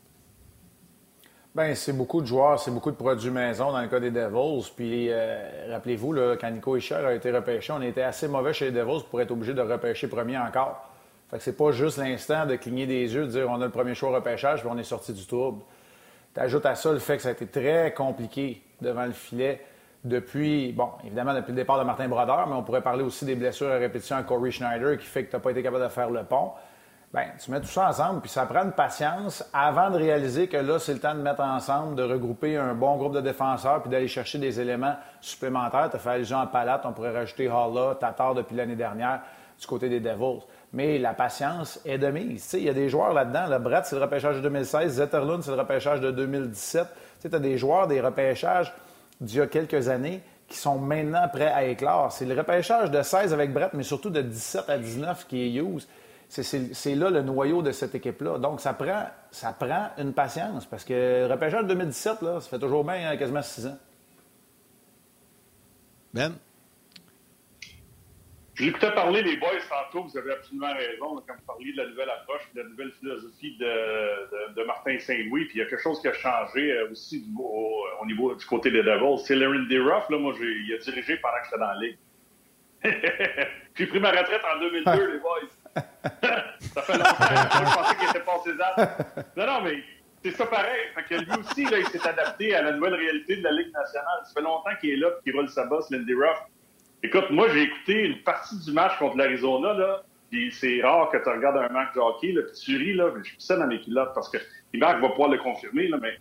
Bien, 1.55 1.73
c'est 1.77 1.93
beaucoup 1.93 2.21
de 2.21 2.27
joueurs, 2.27 2.59
c'est 2.59 2.73
beaucoup 2.73 2.90
de 2.90 2.97
produits 2.97 3.31
maison 3.31 3.71
dans 3.71 3.81
le 3.81 3.87
cas 3.87 4.01
des 4.01 4.11
Devils. 4.11 4.73
Puis, 4.75 5.07
euh, 5.09 5.69
rappelez-vous, 5.71 6.12
quand 6.40 6.51
Nico 6.51 6.77
Ischer 6.77 6.97
a 6.97 7.14
été 7.14 7.31
repêché, 7.31 7.73
on 7.73 7.81
était 7.81 8.03
assez 8.03 8.27
mauvais 8.27 8.53
chez 8.53 8.64
les 8.64 8.73
Devils 8.73 9.05
pour 9.09 9.21
être 9.21 9.31
obligé 9.31 9.55
de 9.55 9.61
repêcher 9.61 10.09
premier 10.09 10.37
encore. 10.37 10.90
Fait 11.31 11.37
que 11.37 11.45
c'est 11.45 11.57
pas 11.57 11.71
juste 11.71 11.99
l'instant 11.99 12.45
de 12.45 12.57
cligner 12.57 12.87
des 12.87 13.14
yeux, 13.14 13.27
de 13.27 13.31
dire 13.31 13.49
on 13.49 13.61
a 13.61 13.67
le 13.67 13.71
premier 13.71 13.95
choix 13.95 14.11
repêchage, 14.11 14.62
puis 14.62 14.69
on 14.69 14.77
est 14.79 14.83
sorti 14.83 15.12
du 15.12 15.25
trouble. 15.27 15.62
T'ajoutes 16.35 16.67
à 16.67 16.75
ça 16.75 16.90
le 16.90 16.99
fait 16.99 17.19
que 17.19 17.23
ça 17.23 17.29
a 17.29 17.33
été 17.33 17.47
très 17.47 17.95
compliqué 17.95 18.61
devant 18.81 19.05
le 19.05 19.12
filet 19.12 19.64
depuis, 20.03 20.73
bon, 20.73 20.88
évidemment, 21.05 21.35
depuis 21.35 21.53
le 21.53 21.57
départ 21.57 21.79
de 21.79 21.85
Martin 21.85 22.09
Brodeur, 22.09 22.49
mais 22.49 22.55
on 22.57 22.64
pourrait 22.64 22.83
parler 22.83 23.05
aussi 23.05 23.25
des 23.27 23.37
blessures 23.37 23.71
à 23.71 23.77
répétition 23.77 24.17
à 24.17 24.25
Corey 24.25 24.51
Schneider 24.51 24.99
qui 24.99 25.07
fait 25.07 25.25
que 25.25 25.31
tu 25.31 25.37
n'as 25.37 25.40
pas 25.40 25.53
été 25.53 25.62
capable 25.62 25.85
de 25.85 25.88
faire 25.88 26.11
le 26.11 26.25
pont. 26.25 26.51
Bien, 27.14 27.27
tu 27.38 27.53
mets 27.53 27.61
tout 27.61 27.68
ça 27.68 27.90
ensemble, 27.90 28.22
puis 28.22 28.31
ça 28.31 28.44
prend 28.44 28.64
une 28.64 28.72
patience 28.72 29.48
avant 29.53 29.88
de 29.88 29.98
réaliser 29.98 30.48
que 30.48 30.57
là, 30.57 30.81
c'est 30.81 30.94
le 30.94 30.98
temps 30.98 31.14
de 31.14 31.20
mettre 31.20 31.42
ensemble, 31.42 31.94
de 31.94 32.03
regrouper 32.03 32.57
un 32.57 32.74
bon 32.74 32.96
groupe 32.96 33.14
de 33.14 33.20
défenseurs, 33.20 33.83
puis 33.83 33.88
d'aller 33.88 34.09
chercher 34.09 34.38
des 34.38 34.61
éléments 34.61 34.96
supplémentaires. 35.20 35.88
Tu 35.90 35.94
as 35.94 36.00
fait 36.00 36.11
allusion 36.11 36.40
à 36.40 36.46
Palate, 36.46 36.85
on 36.85 36.92
pourrait 36.92 37.12
rajouter 37.12 37.46
Halla, 37.46 37.94
Tatar 38.00 38.35
depuis 38.35 38.57
l'année 38.57 38.74
dernière 38.74 39.20
du 39.61 39.64
côté 39.64 39.88
des 39.88 40.00
Devils. 40.00 40.40
Mais 40.72 40.98
la 40.98 41.14
patience 41.14 41.79
est 41.85 41.98
de 41.98 42.09
mise. 42.09 42.53
Il 42.55 42.64
y 42.64 42.68
a 42.68 42.74
des 42.74 42.88
joueurs 42.88 43.14
là-dedans. 43.14 43.46
Le 43.48 43.61
Brett, 43.61 43.87
c'est 43.87 43.94
le 43.94 44.03
repêchage 44.03 44.35
de 44.35 44.40
2016. 44.40 44.94
Zetterlund, 44.94 45.44
c'est 45.44 45.53
le 45.53 45.59
repêchage 45.59 46.00
de 46.00 46.11
2017. 46.11 46.88
Tu 47.20 47.33
as 47.33 47.38
des 47.38 47.59
joueurs 47.59 47.87
des 47.87 48.00
repêchages 48.00 48.74
d'il 49.20 49.38
y 49.38 49.40
a 49.40 49.46
quelques 49.46 49.88
années 49.88 50.20
qui 50.48 50.59
sont 50.59 50.81
maintenant 50.81 51.29
prêts 51.29 51.53
à 51.53 51.62
éclore. 51.62 52.11
C'est 52.11 52.24
le 52.24 52.37
repêchage 52.37 52.90
de 52.90 53.00
16 53.00 53.33
avec 53.33 53.53
Brett, 53.53 53.72
mais 53.72 53.85
surtout 53.85 54.11
de 54.11 54.20
17 54.20 54.68
à 54.68 54.79
19 54.79 55.29
qui 55.29 55.42
est 55.42 55.62
use 55.62 55.87
c'est 56.42 56.94
là 56.94 57.11
le 57.11 57.23
noyau 57.23 57.62
de 57.62 57.70
cette 57.70 57.94
équipe-là. 57.94 58.38
Donc, 58.38 58.61
ça 58.61 58.75
prend, 58.75 59.07
ça 59.31 59.53
prend 59.53 59.90
une 59.99 60.12
patience 60.12 60.66
parce 60.66 60.85
que 60.85 61.27
le 61.27 61.33
repêchage 61.33 61.64
2017, 61.66 62.23
là, 62.23 62.40
ça 62.40 62.49
fait 62.49 62.59
toujours 62.59 62.85
bien 62.85 63.11
hein, 63.11 63.16
quasiment 63.16 63.42
six 63.42 63.66
ans. 63.66 63.79
Ben? 66.12 66.35
Je 68.55 68.64
l'écoutais 68.64 68.92
parler, 68.92 69.23
les 69.23 69.37
boys, 69.37 69.51
tantôt, 69.68 70.07
vous 70.07 70.16
avez 70.16 70.33
absolument 70.33 70.73
raison, 70.73 71.20
quand 71.27 71.35
vous 71.35 71.44
parliez 71.44 71.73
de 71.73 71.77
la 71.77 71.88
nouvelle 71.88 72.11
approche, 72.11 72.42
de 72.55 72.62
la 72.62 72.68
nouvelle 72.68 72.92
philosophie 72.92 73.57
de, 73.57 74.55
de, 74.55 74.64
Martin 74.64 74.97
Saint-Louis, 75.01 75.47
puis 75.47 75.57
il 75.57 75.59
y 75.59 75.62
a 75.62 75.66
quelque 75.66 75.83
chose 75.83 76.01
qui 76.01 76.07
a 76.07 76.12
changé 76.12 76.70
euh, 76.70 76.90
aussi 76.92 77.27
au, 77.37 78.07
niveau 78.07 78.33
du 78.33 78.47
côté 78.47 78.70
des 78.70 78.85
Devils. 78.85 79.25
C'est 79.27 79.35
Larry 79.35 79.66
DeRuff, 79.66 80.09
là, 80.09 80.18
moi, 80.18 80.35
il 80.40 80.73
a 80.73 80.79
dirigé 80.79 81.16
pendant 81.16 81.35
que 81.38 81.44
j'étais 81.44 81.59
dans 81.59 81.73
la 81.73 81.81
ligue. 81.81 81.99
J'ai 83.75 83.87
pris 83.88 83.99
ma 83.99 84.11
retraite 84.11 84.42
en 84.55 84.61
2002, 84.61 85.12
les 85.14 85.18
boys 85.18 85.49
ça 85.75 86.83
fait 86.83 86.99
longtemps. 86.99 87.15
je 87.21 87.75
pensais 87.77 87.97
qu'il 87.97 88.09
était 88.09 88.21
passé. 88.21 88.51
Non, 89.37 89.47
non, 89.47 89.61
mais 89.63 89.83
c'est 90.23 90.33
ça 90.33 90.47
pareil. 90.47 90.81
Fait 90.95 91.03
que 91.03 91.21
lui 91.21 91.33
aussi, 91.39 91.65
là, 91.65 91.79
il 91.79 91.87
s'est 91.87 92.09
adapté 92.09 92.55
à 92.55 92.63
la 92.63 92.73
nouvelle 92.73 92.95
réalité 92.95 93.37
de 93.37 93.43
la 93.45 93.53
Ligue 93.53 93.73
nationale. 93.73 94.21
Ça 94.25 94.33
fait 94.35 94.43
longtemps 94.43 94.71
qu'il 94.81 94.91
est 94.91 94.97
là 94.97 95.09
et 95.09 95.23
qu'il 95.23 95.37
roule 95.37 95.49
sa 95.49 95.67
bosse, 95.67 95.91
Lindy 95.91 96.15
Ruff. 96.15 96.39
Écoute, 97.03 97.31
moi, 97.31 97.49
j'ai 97.51 97.63
écouté 97.63 98.05
une 98.05 98.23
partie 98.23 98.59
du 98.59 98.73
match 98.73 98.99
contre 98.99 99.17
l'Arizona, 99.17 99.75
là. 99.75 100.03
C'est 100.51 100.83
rare 100.83 101.11
que 101.11 101.19
tu 101.19 101.29
regardes 101.29 101.59
un 101.59 101.69
match 101.69 101.95
de 101.95 102.01
hockey, 102.01 102.33
là, 102.33 102.43
puis 102.43 102.61
tu 102.61 102.77
ris, 102.77 102.95
là. 102.95 103.11
Je 103.17 103.29
suis 103.29 103.37
ça 103.39 103.57
dans 103.57 103.67
mes 103.67 103.81
culottes 103.81 104.13
parce 104.15 104.29
que 104.29 104.39
Marc 104.75 105.01
va 105.01 105.11
pouvoir 105.11 105.29
le 105.29 105.39
confirmer, 105.39 105.89
là, 105.89 105.99
mais 106.01 106.19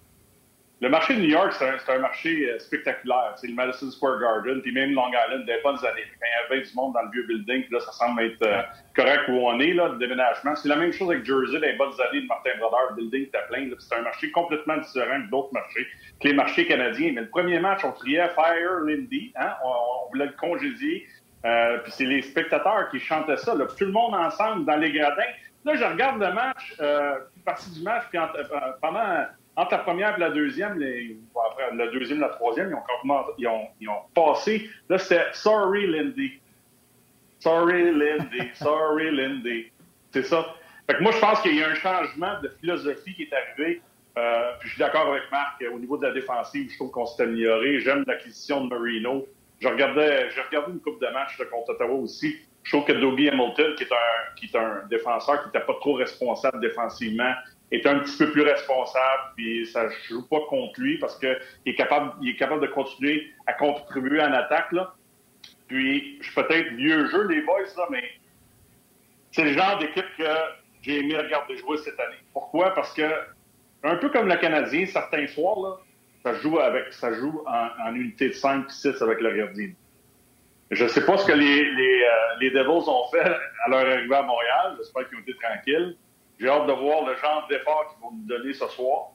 le 0.84 0.90
marché 0.90 1.16
de 1.16 1.22
New 1.22 1.30
York, 1.30 1.54
c'est 1.58 1.94
un, 1.94 2.00
marché 2.00 2.50
euh, 2.50 2.60
spectaculaire. 2.60 3.32
C'est 3.38 3.48
le 3.48 3.54
Madison 3.54 3.90
Square 3.90 4.20
Garden, 4.20 4.62
puis 4.62 4.74
même 4.74 4.92
Long 4.92 5.08
Island, 5.08 5.46
des 5.46 5.56
bonnes 5.64 5.78
années. 5.78 6.04
Il 6.04 6.52
y 6.52 6.54
avait 6.54 6.62
du 6.62 6.74
monde 6.76 6.92
dans 6.94 7.04
le 7.04 7.10
vieux 7.10 7.24
building, 7.26 7.64
puis 7.64 7.72
là, 7.72 7.80
ça 7.80 7.94
semble 7.94 8.22
être 8.22 8.46
euh, 8.46 8.62
correct 8.94 9.30
où 9.30 9.48
on 9.48 9.62
est, 9.62 9.74
là, 9.74 9.88
le 9.88 9.98
déménagement. 9.98 10.54
C'est 10.58 10.68
la 10.68 10.76
même 10.76 10.92
chose 10.92 11.10
avec 11.10 11.24
Jersey, 11.24 11.58
les 11.58 11.78
bonnes 11.78 11.94
années 12.10 12.24
de 12.24 12.28
Martin 12.28 12.50
Brodeur, 12.60 12.96
building 12.98 13.24
était 13.24 13.40
plein. 13.50 13.70
C'est 13.80 13.96
un 13.96 14.02
marché 14.02 14.30
complètement 14.32 14.76
différent 14.76 15.20
d'autres 15.32 15.54
marchés, 15.54 15.88
que 16.20 16.28
les 16.28 16.34
marchés 16.34 16.68
canadiens. 16.68 17.14
Mais 17.16 17.22
le 17.22 17.30
premier 17.30 17.60
match, 17.60 17.86
on 17.86 17.94
criait 17.94 18.28
Fire 18.36 18.82
Lindy, 18.86 19.32
hein? 19.38 19.54
on, 19.64 20.10
voulait 20.12 20.26
le 20.26 20.34
congédier. 20.34 21.08
Euh, 21.46 21.78
puis 21.78 21.94
c'est 21.94 22.06
les 22.06 22.22
spectateurs 22.24 22.90
qui 22.92 23.00
chantaient 23.00 23.38
ça, 23.38 23.56
là, 23.56 23.68
tout 23.68 23.86
le 23.86 23.92
monde 23.92 24.16
ensemble 24.16 24.66
dans 24.66 24.76
les 24.76 24.92
gradins. 24.92 25.32
Là, 25.64 25.76
je 25.76 25.84
regarde 25.86 26.20
le 26.20 26.34
match, 26.34 26.76
euh, 26.82 27.20
partie 27.46 27.72
du 27.72 27.84
match, 27.84 28.04
puis 28.10 28.20
pendant 28.82 29.28
entre 29.56 29.72
la 29.72 29.78
première 29.80 30.18
et 30.18 30.20
la 30.20 30.32
deuxième, 30.32 30.80
les, 30.80 31.16
après 31.36 31.76
la 31.76 31.88
deuxième 31.88 32.18
et 32.20 32.22
la 32.22 32.30
troisième, 32.30 32.70
ils 32.70 32.76
ont, 32.76 33.26
ils 33.38 33.48
ont, 33.48 33.68
ils 33.82 33.90
ont 33.90 34.02
passé. 34.16 34.70
Là, 34.90 34.98
c'était 34.98 35.26
Sorry, 35.34 35.88
Lindy. 35.88 36.40
Sorry, 37.40 37.92
Lindy. 37.92 38.50
Sorry, 38.56 39.12
Lindy. 39.16 39.72
C'est 40.12 40.24
ça. 40.24 40.56
Fait 40.88 40.98
que 40.98 41.04
moi, 41.04 41.12
je 41.12 41.20
pense 41.20 41.42
qu'il 41.42 41.56
y 41.56 41.64
a 41.64 41.70
un 41.70 41.76
changement 41.76 42.40
de 42.42 42.50
philosophie 42.60 43.14
qui 43.14 43.24
est 43.24 43.34
arrivé. 43.34 43.82
Euh, 44.18 44.52
puis 44.60 44.70
je 44.70 44.74
suis 44.76 44.80
d'accord 44.80 45.08
avec 45.08 45.24
Marc, 45.32 45.64
au 45.74 45.80
niveau 45.80 45.98
de 45.98 46.06
la 46.06 46.14
défensive, 46.14 46.70
je 46.70 46.76
trouve 46.76 46.92
qu'on 46.92 47.06
s'est 47.06 47.24
amélioré. 47.24 47.80
J'aime 47.80 48.04
l'acquisition 48.08 48.66
de 48.66 48.70
Marino. 48.70 49.26
Je 49.60 49.68
regardais, 49.68 50.30
j'ai 50.32 50.42
regardé 50.42 50.74
une 50.74 50.82
coupe 50.82 51.02
de 51.02 51.08
match 51.08 51.38
contre 51.50 51.72
Ottawa 51.72 51.94
aussi. 51.94 52.36
Je 52.64 52.72
trouve 52.72 52.86
que 52.86 52.94
Dougie 52.94 53.30
Hamilton, 53.30 53.76
qui 53.76 53.84
est 53.84 53.92
un, 53.92 54.36
qui 54.36 54.46
est 54.46 54.58
un 54.58 54.86
défenseur 54.90 55.42
qui 55.42 55.48
n'était 55.48 55.66
pas 55.66 55.74
trop 55.80 55.94
responsable 55.94 56.60
défensivement, 56.60 57.34
est 57.72 57.86
un 57.88 58.00
petit 58.00 58.18
peu 58.18 58.32
plus 58.32 58.44
responsable, 58.44 59.34
puis 59.36 59.66
ça 59.66 59.86
ne 59.86 59.90
joue 60.08 60.28
pas 60.28 60.42
contre 60.50 60.80
lui 60.80 60.98
parce 61.00 61.18
qu'il 61.18 61.38
est 61.66 61.76
capable, 61.76 62.14
il 62.22 62.30
est 62.30 62.36
capable 62.36 62.62
de 62.62 62.68
continuer 62.68 63.32
à 63.48 63.54
contribuer 63.54 64.22
en 64.22 64.32
attaque. 64.32 64.72
Là. 64.72 64.94
Puis, 65.68 66.18
je 66.22 66.26
suis 66.26 66.36
peut-être 66.36 66.74
vieux 66.74 67.08
jeu, 67.08 67.28
les 67.28 67.42
boys, 67.42 67.62
là, 67.78 67.88
mais 67.90 68.04
c'est 69.32 69.44
le 69.44 69.54
genre 69.54 69.80
d'équipe 69.80 70.06
que 70.18 70.24
j'ai 70.82 71.00
aimé 71.00 71.18
regarder 71.18 71.58
jouer 71.58 71.78
cette 71.78 72.00
année. 72.00 72.18
Pourquoi? 72.32 72.74
Parce 72.74 72.94
que, 72.94 73.10
un 73.84 73.96
peu 73.96 74.10
comme 74.10 74.28
le 74.28 74.36
Canadien, 74.36 74.86
certains 74.86 75.26
soirs, 75.28 75.60
là, 75.60 75.78
ça 76.24 76.40
joue 76.40 76.60
avec, 76.60 76.94
ça 76.94 77.14
joue 77.14 77.44
en, 77.48 77.96
unité 77.96 78.30
de 78.30 78.34
5 78.34 78.72
6 78.72 79.02
avec 79.02 79.20
le 79.20 79.36
gardien. 79.36 79.72
Je 80.72 80.84
ne 80.84 80.90
sais 80.90 81.06
pas 81.06 81.18
ce 81.18 81.26
que 81.26 81.34
les, 81.34 81.72
les, 81.72 82.04
euh, 82.04 82.40
les 82.40 82.50
Devils 82.52 82.88
ont 82.88 83.08
fait 83.12 83.20
à 83.66 83.70
leur 83.70 83.80
arrivée 83.80 84.16
à 84.16 84.22
Montréal. 84.22 84.76
J'espère 84.78 85.08
qu'ils 85.10 85.18
ont 85.18 85.22
été 85.22 85.36
tranquilles. 85.36 85.98
J'ai 86.40 86.50
hâte 86.50 86.68
de 86.68 86.74
voir 86.74 87.06
le 87.06 87.16
genre 87.16 87.48
d'effort 87.50 87.88
qu'ils 87.90 88.02
vont 88.02 88.12
nous 88.12 88.28
donner 88.28 88.54
ce 88.54 88.68
soir. 88.68 89.10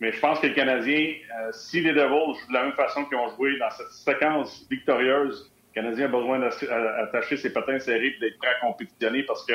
Mais 0.00 0.12
je 0.12 0.20
pense 0.20 0.40
que 0.40 0.48
les 0.48 0.54
Canadiens, 0.54 1.14
euh, 1.40 1.52
si 1.52 1.80
les 1.80 1.92
Devils 1.92 2.34
jouent 2.40 2.48
de 2.48 2.54
la 2.54 2.64
même 2.64 2.72
façon 2.72 3.04
qu'ils 3.04 3.16
ont 3.16 3.28
joué 3.36 3.58
dans 3.58 3.70
cette 3.70 3.90
séquence 3.90 4.66
victorieuse, 4.68 5.50
le 5.74 5.80
Canadien 5.80 6.06
a 6.06 6.08
besoin 6.08 6.38
d'attacher 6.40 7.36
ses 7.36 7.52
patins 7.52 7.78
serrés 7.78 8.08
et 8.08 8.20
d'être 8.20 8.38
prêt 8.38 8.48
à 8.48 8.66
compétitionner 8.66 9.22
parce 9.22 9.44
que 9.46 9.54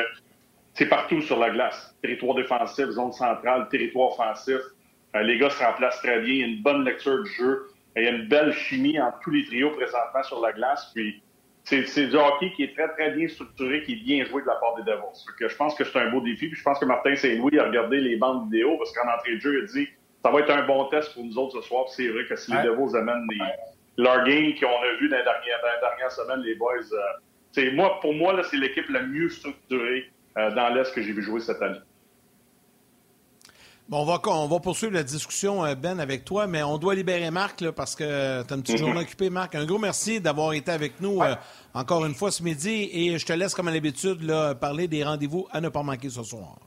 c'est 0.73 0.87
partout 0.87 1.21
sur 1.21 1.39
la 1.39 1.49
glace. 1.49 1.95
Territoire 2.01 2.35
défensif, 2.35 2.85
zone 2.89 3.11
centrale, 3.11 3.67
territoire 3.69 4.11
offensif. 4.11 4.59
Euh, 5.15 5.21
les 5.21 5.37
gars 5.37 5.49
se 5.49 5.61
remplacent 5.61 6.01
très 6.01 6.19
bien. 6.21 6.33
Il 6.33 6.39
y 6.39 6.43
a 6.43 6.47
une 6.47 6.61
bonne 6.61 6.85
lecture 6.85 7.21
du 7.23 7.31
jeu. 7.31 7.67
Il 7.95 8.03
y 8.03 8.07
a 8.07 8.11
une 8.11 8.27
belle 8.27 8.53
chimie 8.53 8.99
entre 8.99 9.19
tous 9.19 9.31
les 9.31 9.45
trios 9.45 9.71
présentement 9.71 10.23
sur 10.23 10.39
la 10.41 10.53
glace. 10.53 10.91
Puis 10.95 11.21
c'est 11.69 12.07
du 12.07 12.15
hockey 12.15 12.51
qui 12.55 12.63
est 12.63 12.75
très, 12.75 12.89
très 12.89 13.11
bien 13.11 13.27
structuré, 13.27 13.83
qui 13.83 13.93
est 13.93 14.03
bien 14.03 14.25
joué 14.25 14.41
de 14.41 14.47
la 14.47 14.55
part 14.55 14.75
des 14.75 14.83
Devils. 14.83 15.25
Que 15.37 15.47
je 15.47 15.55
pense 15.55 15.75
que 15.75 15.83
c'est 15.83 15.99
un 15.99 16.09
beau 16.09 16.21
défi. 16.21 16.47
Puis 16.47 16.57
je 16.57 16.63
pense 16.63 16.79
que 16.79 16.85
Martin 16.85 17.15
Saint-Louis 17.15 17.59
a 17.59 17.65
regardé 17.65 17.99
les 17.99 18.15
bandes 18.15 18.45
vidéo 18.45 18.77
parce 18.77 18.91
qu'en 18.93 19.07
entrée 19.13 19.35
de 19.35 19.39
jeu, 19.39 19.59
il 19.59 19.63
a 19.63 19.67
dit 19.67 19.87
ça 20.23 20.31
va 20.31 20.39
être 20.39 20.51
un 20.51 20.65
bon 20.65 20.85
test 20.85 21.13
pour 21.13 21.23
nous 21.23 21.37
autres 21.37 21.61
ce 21.61 21.67
soir. 21.67 21.87
c'est 21.89 22.07
vrai 22.07 22.25
que 22.25 22.35
si 22.35 22.51
les 22.51 22.63
Devils 22.63 22.95
amènent 22.95 23.25
les, 23.29 24.03
leur 24.03 24.23
game 24.25 24.53
qu'on 24.59 24.67
a 24.67 24.95
vu 24.99 25.09
dans 25.09 25.17
les 25.17 25.23
dernières, 25.23 26.27
dans 26.27 26.35
les 26.41 26.55
boys, 26.55 26.73
euh, 26.73 27.71
moi, 27.73 27.99
pour 28.01 28.13
moi, 28.13 28.41
c'est 28.43 28.57
l'équipe 28.57 28.89
la 28.89 29.03
mieux 29.03 29.29
structurée 29.29 30.09
dans 30.35 30.73
l'Est 30.73 30.93
que 30.93 31.01
j'ai 31.01 31.13
vu 31.13 31.21
jouer 31.21 31.39
cette 31.39 31.61
année. 31.61 31.79
Bon, 33.89 34.01
on 34.01 34.05
va, 34.05 34.21
on 34.27 34.47
va 34.47 34.59
poursuivre 34.59 34.93
la 34.93 35.01
discussion, 35.01 35.63
Ben, 35.73 35.99
avec 35.99 36.23
toi, 36.23 36.45
mais 36.45 36.61
on 36.61 36.77
doit 36.77 36.93
libérer 36.93 37.31
Marc 37.31 37.61
là, 37.61 37.71
parce 37.71 37.95
que 37.95 38.43
tu 38.43 38.53
as 38.53 38.55
une 38.55 38.61
petite 38.61 38.75
mm-hmm. 38.75 38.79
journée 38.79 38.99
occupée, 38.99 39.31
Marc. 39.31 39.55
Un 39.55 39.65
gros 39.65 39.79
merci 39.79 40.21
d'avoir 40.21 40.53
été 40.53 40.71
avec 40.71 41.01
nous 41.01 41.21
encore 41.73 42.05
une 42.05 42.13
fois 42.13 42.29
ce 42.29 42.43
midi 42.43 42.87
et 42.93 43.17
je 43.17 43.25
te 43.25 43.33
laisse, 43.33 43.55
comme 43.55 43.67
à 43.67 43.71
l'habitude, 43.71 44.31
parler 44.61 44.87
des 44.87 45.03
rendez-vous 45.03 45.47
à 45.51 45.59
ne 45.59 45.69
pas 45.69 45.81
manquer 45.81 46.11
ce 46.11 46.21
soir. 46.21 46.57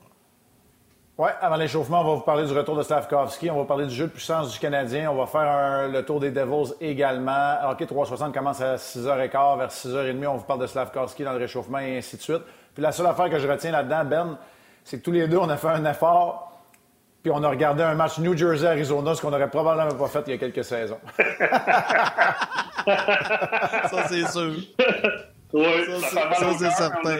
Oui, 1.16 1.28
avant 1.40 1.54
l'échauffement, 1.54 2.00
on 2.00 2.04
va 2.04 2.14
vous 2.14 2.22
parler 2.22 2.44
du 2.44 2.52
retour 2.52 2.74
de 2.74 2.82
Slavkovski. 2.82 3.52
On 3.52 3.58
va 3.58 3.64
parler 3.66 3.86
du 3.86 3.94
jeu 3.94 4.06
de 4.06 4.12
puissance 4.12 4.52
du 4.52 4.58
Canadien. 4.58 5.08
On 5.08 5.14
va 5.14 5.26
faire 5.26 5.88
le 5.88 6.04
tour 6.04 6.18
des 6.18 6.32
Devils 6.32 6.72
également. 6.80 7.54
Hockey 7.68 7.86
360 7.86 8.34
commence 8.34 8.60
à 8.60 8.74
6h15. 8.74 9.58
Vers 9.58 9.70
6h30, 9.70 10.26
on 10.26 10.36
vous 10.38 10.44
parle 10.44 10.62
de 10.62 10.66
Slavkovski 10.66 11.22
dans 11.22 11.34
le 11.34 11.38
réchauffement 11.38 11.78
et 11.78 11.98
ainsi 11.98 12.16
de 12.16 12.22
suite. 12.22 12.42
Puis 12.74 12.82
la 12.82 12.90
seule 12.90 13.06
affaire 13.06 13.30
que 13.30 13.38
je 13.38 13.46
retiens 13.46 13.70
là-dedans, 13.70 14.04
Ben, 14.04 14.38
c'est 14.82 14.98
que 14.98 15.04
tous 15.04 15.12
les 15.12 15.28
deux, 15.28 15.38
on 15.38 15.48
a 15.48 15.56
fait 15.56 15.68
un 15.68 15.84
effort. 15.84 16.51
Puis 17.22 17.30
on 17.32 17.42
a 17.42 17.48
regardé 17.48 17.82
un 17.84 17.94
match 17.94 18.18
New 18.18 18.36
Jersey-Arizona, 18.36 19.14
ce 19.14 19.22
qu'on 19.22 19.30
n'aurait 19.30 19.48
probablement 19.48 19.94
pas 19.96 20.08
fait 20.08 20.24
il 20.26 20.30
y 20.30 20.34
a 20.34 20.38
quelques 20.38 20.64
saisons. 20.64 20.98
ça, 22.86 24.08
c'est 24.08 24.26
sûr. 24.28 24.54
Oui, 25.52 25.64
ça, 26.10 26.52
c'est 26.58 26.70
certain. 26.70 27.18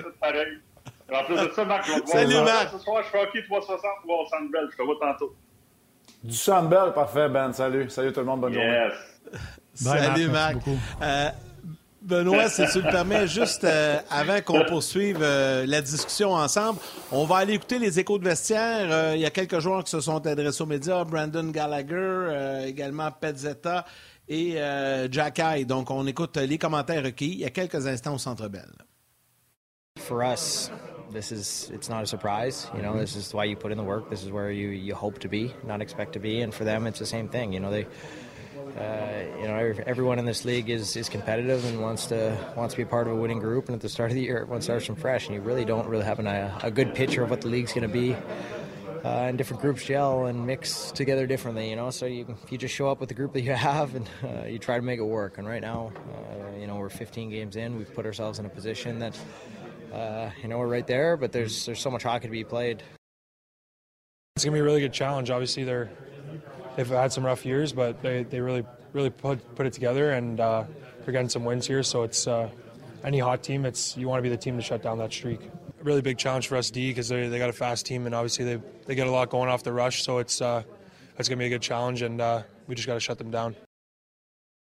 En 1.12 1.24
plus 1.24 1.36
de 1.36 1.50
ça, 1.54 1.64
Marc, 1.64 1.86
je 1.86 1.92
vais 1.92 2.06
Salut, 2.06 2.42
Marc. 2.42 2.70
Ce 2.72 2.78
soir, 2.78 3.02
je 3.04 3.10
fais 3.10 3.22
hockey 3.22 3.42
360 3.44 3.90
pour 4.02 4.20
au 4.20 4.26
Sandbell. 4.26 4.68
Je 4.72 4.76
te 4.76 4.82
vois 4.82 4.96
tantôt. 5.00 5.36
Du 6.24 6.34
Sandbell, 6.34 6.92
parfait, 6.94 7.28
Ben. 7.28 7.52
Salut. 7.52 7.90
Salut 7.90 8.12
tout 8.12 8.20
le 8.20 8.26
monde. 8.26 8.40
Bonne 8.40 8.54
journée. 8.54 8.88
Salut, 9.74 10.28
Marc. 10.28 10.56
Euh, 11.02 11.28
Benoît, 12.02 12.48
si 12.48 12.62
tu 12.72 12.82
le 12.82 12.90
permets, 12.90 13.26
juste 13.28 13.64
euh, 13.64 13.98
avant 14.10 14.40
qu'on 14.40 14.64
poursuive 14.64 15.18
euh, 15.20 15.64
la 15.66 15.80
discussion 15.80 16.32
ensemble, 16.32 16.80
on 17.12 17.24
va 17.24 17.36
aller 17.36 17.54
écouter 17.54 17.78
les 17.78 17.98
échos 17.98 18.18
de 18.18 18.24
vestiaire. 18.24 19.14
il 19.14 19.20
y 19.20 19.24
a 19.24 19.30
quelques 19.30 19.60
joueurs 19.60 19.84
qui 19.84 19.90
se 19.90 20.00
sont 20.00 20.26
adressés 20.26 20.62
aux 20.62 20.66
médias, 20.66 21.04
Brandon 21.04 21.50
Gallagher, 21.50 22.64
également 22.66 23.10
Petzetta 23.12 23.84
et 24.28 24.56
Jack 25.10 25.38
Eye. 25.38 25.64
Donc, 25.64 25.90
on 25.90 26.06
écoute 26.06 26.36
les 26.36 26.58
commentaires 26.58 27.04
requis 27.04 27.32
il 27.32 27.38
y 27.38 27.44
a 27.44 27.50
quelques 27.50 27.86
instants 27.86 28.14
au 28.14 28.18
Centre 28.18 28.48
Bell. 28.48 28.72
For 29.98 30.22
us, 30.22 30.70
this 31.12 31.30
is 31.30 31.70
it's 31.72 31.88
not 31.88 32.02
a 32.02 32.06
surprise. 32.06 32.68
You 32.74 32.82
know, 32.82 32.98
this 32.98 33.14
is 33.14 33.32
why 33.34 33.44
you 33.44 33.56
put 33.56 33.70
in 33.70 33.78
the 33.78 33.84
work. 33.84 34.08
This 34.10 34.24
is 34.24 34.30
where 34.30 34.50
you 34.50 34.70
you 34.70 34.94
hope 34.94 35.18
to 35.20 35.28
be, 35.28 35.52
not 35.64 35.80
expect 35.80 36.14
to 36.14 36.18
be. 36.18 36.40
And 36.40 36.52
for 36.52 36.64
them, 36.64 36.86
it's 36.86 36.98
the 36.98 37.06
same 37.06 37.28
thing. 37.28 37.52
You 37.52 37.60
know, 37.60 37.70
they. 37.70 37.86
Uh, 38.76 39.24
you 39.38 39.46
know, 39.46 39.74
everyone 39.86 40.18
in 40.18 40.24
this 40.24 40.44
league 40.44 40.70
is, 40.70 40.96
is 40.96 41.08
competitive 41.08 41.64
and 41.66 41.82
wants 41.82 42.06
to 42.06 42.36
wants 42.56 42.74
to 42.74 42.78
be 42.78 42.84
part 42.84 43.06
of 43.06 43.12
a 43.12 43.16
winning 43.16 43.38
group. 43.38 43.66
And 43.66 43.74
at 43.74 43.80
the 43.82 43.88
start 43.88 44.10
of 44.10 44.14
the 44.14 44.22
year, 44.22 44.38
everyone 44.38 44.62
starts 44.62 44.86
from 44.86 44.96
fresh, 44.96 45.26
and 45.26 45.34
you 45.34 45.42
really 45.42 45.64
don't 45.64 45.86
really 45.86 46.04
have 46.04 46.18
an, 46.18 46.26
a, 46.26 46.58
a 46.62 46.70
good 46.70 46.94
picture 46.94 47.22
of 47.22 47.30
what 47.30 47.42
the 47.42 47.48
league's 47.48 47.72
going 47.72 47.86
to 47.86 47.92
be. 47.92 48.16
Uh, 49.04 49.26
and 49.26 49.36
different 49.36 49.60
groups 49.60 49.84
gel 49.84 50.26
and 50.26 50.46
mix 50.46 50.92
together 50.92 51.26
differently, 51.26 51.68
you 51.68 51.76
know. 51.76 51.90
So 51.90 52.06
you 52.06 52.36
you 52.50 52.56
just 52.56 52.74
show 52.74 52.88
up 52.88 53.00
with 53.00 53.08
the 53.08 53.14
group 53.14 53.32
that 53.32 53.42
you 53.42 53.52
have 53.70 53.94
and 53.94 54.08
uh, 54.22 54.46
you 54.46 54.58
try 54.58 54.76
to 54.76 54.82
make 54.82 55.00
it 55.00 55.04
work. 55.04 55.38
And 55.38 55.46
right 55.46 55.60
now, 55.60 55.92
uh, 56.14 56.56
you 56.58 56.66
know, 56.66 56.76
we're 56.76 56.88
15 56.88 57.28
games 57.28 57.56
in. 57.56 57.76
We've 57.76 57.92
put 57.92 58.06
ourselves 58.06 58.38
in 58.38 58.46
a 58.46 58.48
position 58.48 59.00
that 59.00 59.18
uh, 59.92 60.30
you 60.40 60.48
know, 60.48 60.58
we're 60.58 60.68
right 60.68 60.86
there, 60.86 61.16
but 61.16 61.32
there's 61.32 61.66
there's 61.66 61.80
so 61.80 61.90
much 61.90 62.04
hockey 62.04 62.26
to 62.26 62.30
be 62.30 62.44
played. 62.44 62.82
It's 64.36 64.44
gonna 64.44 64.54
be 64.54 64.60
a 64.60 64.64
really 64.64 64.80
good 64.80 64.94
challenge. 64.94 65.30
Obviously, 65.30 65.64
they're 65.64 65.90
they've 66.76 66.88
had 66.88 67.12
some 67.12 67.24
rough 67.24 67.44
years, 67.44 67.72
but 67.72 68.02
they, 68.02 68.22
they 68.24 68.40
really 68.40 68.64
really 68.92 69.10
put 69.10 69.54
put 69.54 69.66
it 69.66 69.72
together, 69.72 70.12
and 70.12 70.40
uh, 70.40 70.64
they're 71.04 71.12
getting 71.12 71.28
some 71.28 71.44
wins 71.44 71.66
here. 71.66 71.82
So 71.82 72.02
it's 72.02 72.26
uh, 72.26 72.50
any 73.04 73.18
hot 73.18 73.42
team. 73.42 73.64
It's 73.64 73.96
you 73.96 74.08
want 74.08 74.18
to 74.18 74.22
be 74.22 74.28
the 74.28 74.36
team 74.36 74.56
to 74.56 74.62
shut 74.62 74.82
down 74.82 74.98
that 74.98 75.12
streak. 75.12 75.40
A 75.80 75.84
really 75.84 76.02
big 76.02 76.18
challenge 76.18 76.48
for 76.48 76.56
us 76.56 76.70
D 76.70 76.90
because 76.90 77.08
they 77.08 77.28
they 77.28 77.38
got 77.38 77.50
a 77.50 77.54
fast 77.54 77.86
team, 77.86 78.06
and 78.06 78.14
obviously 78.14 78.44
they 78.44 78.62
they 78.86 78.94
get 78.94 79.06
a 79.06 79.10
lot 79.10 79.30
going 79.30 79.48
off 79.48 79.62
the 79.62 79.72
rush. 79.72 80.02
So 80.02 80.18
it's 80.18 80.40
uh, 80.40 80.62
it's 81.18 81.28
gonna 81.28 81.38
be 81.38 81.46
a 81.46 81.50
good 81.50 81.62
challenge, 81.62 82.02
and 82.02 82.20
uh, 82.20 82.42
we 82.66 82.74
just 82.74 82.86
got 82.86 82.94
to 82.94 83.00
shut 83.00 83.18
them 83.18 83.30
down. 83.30 83.56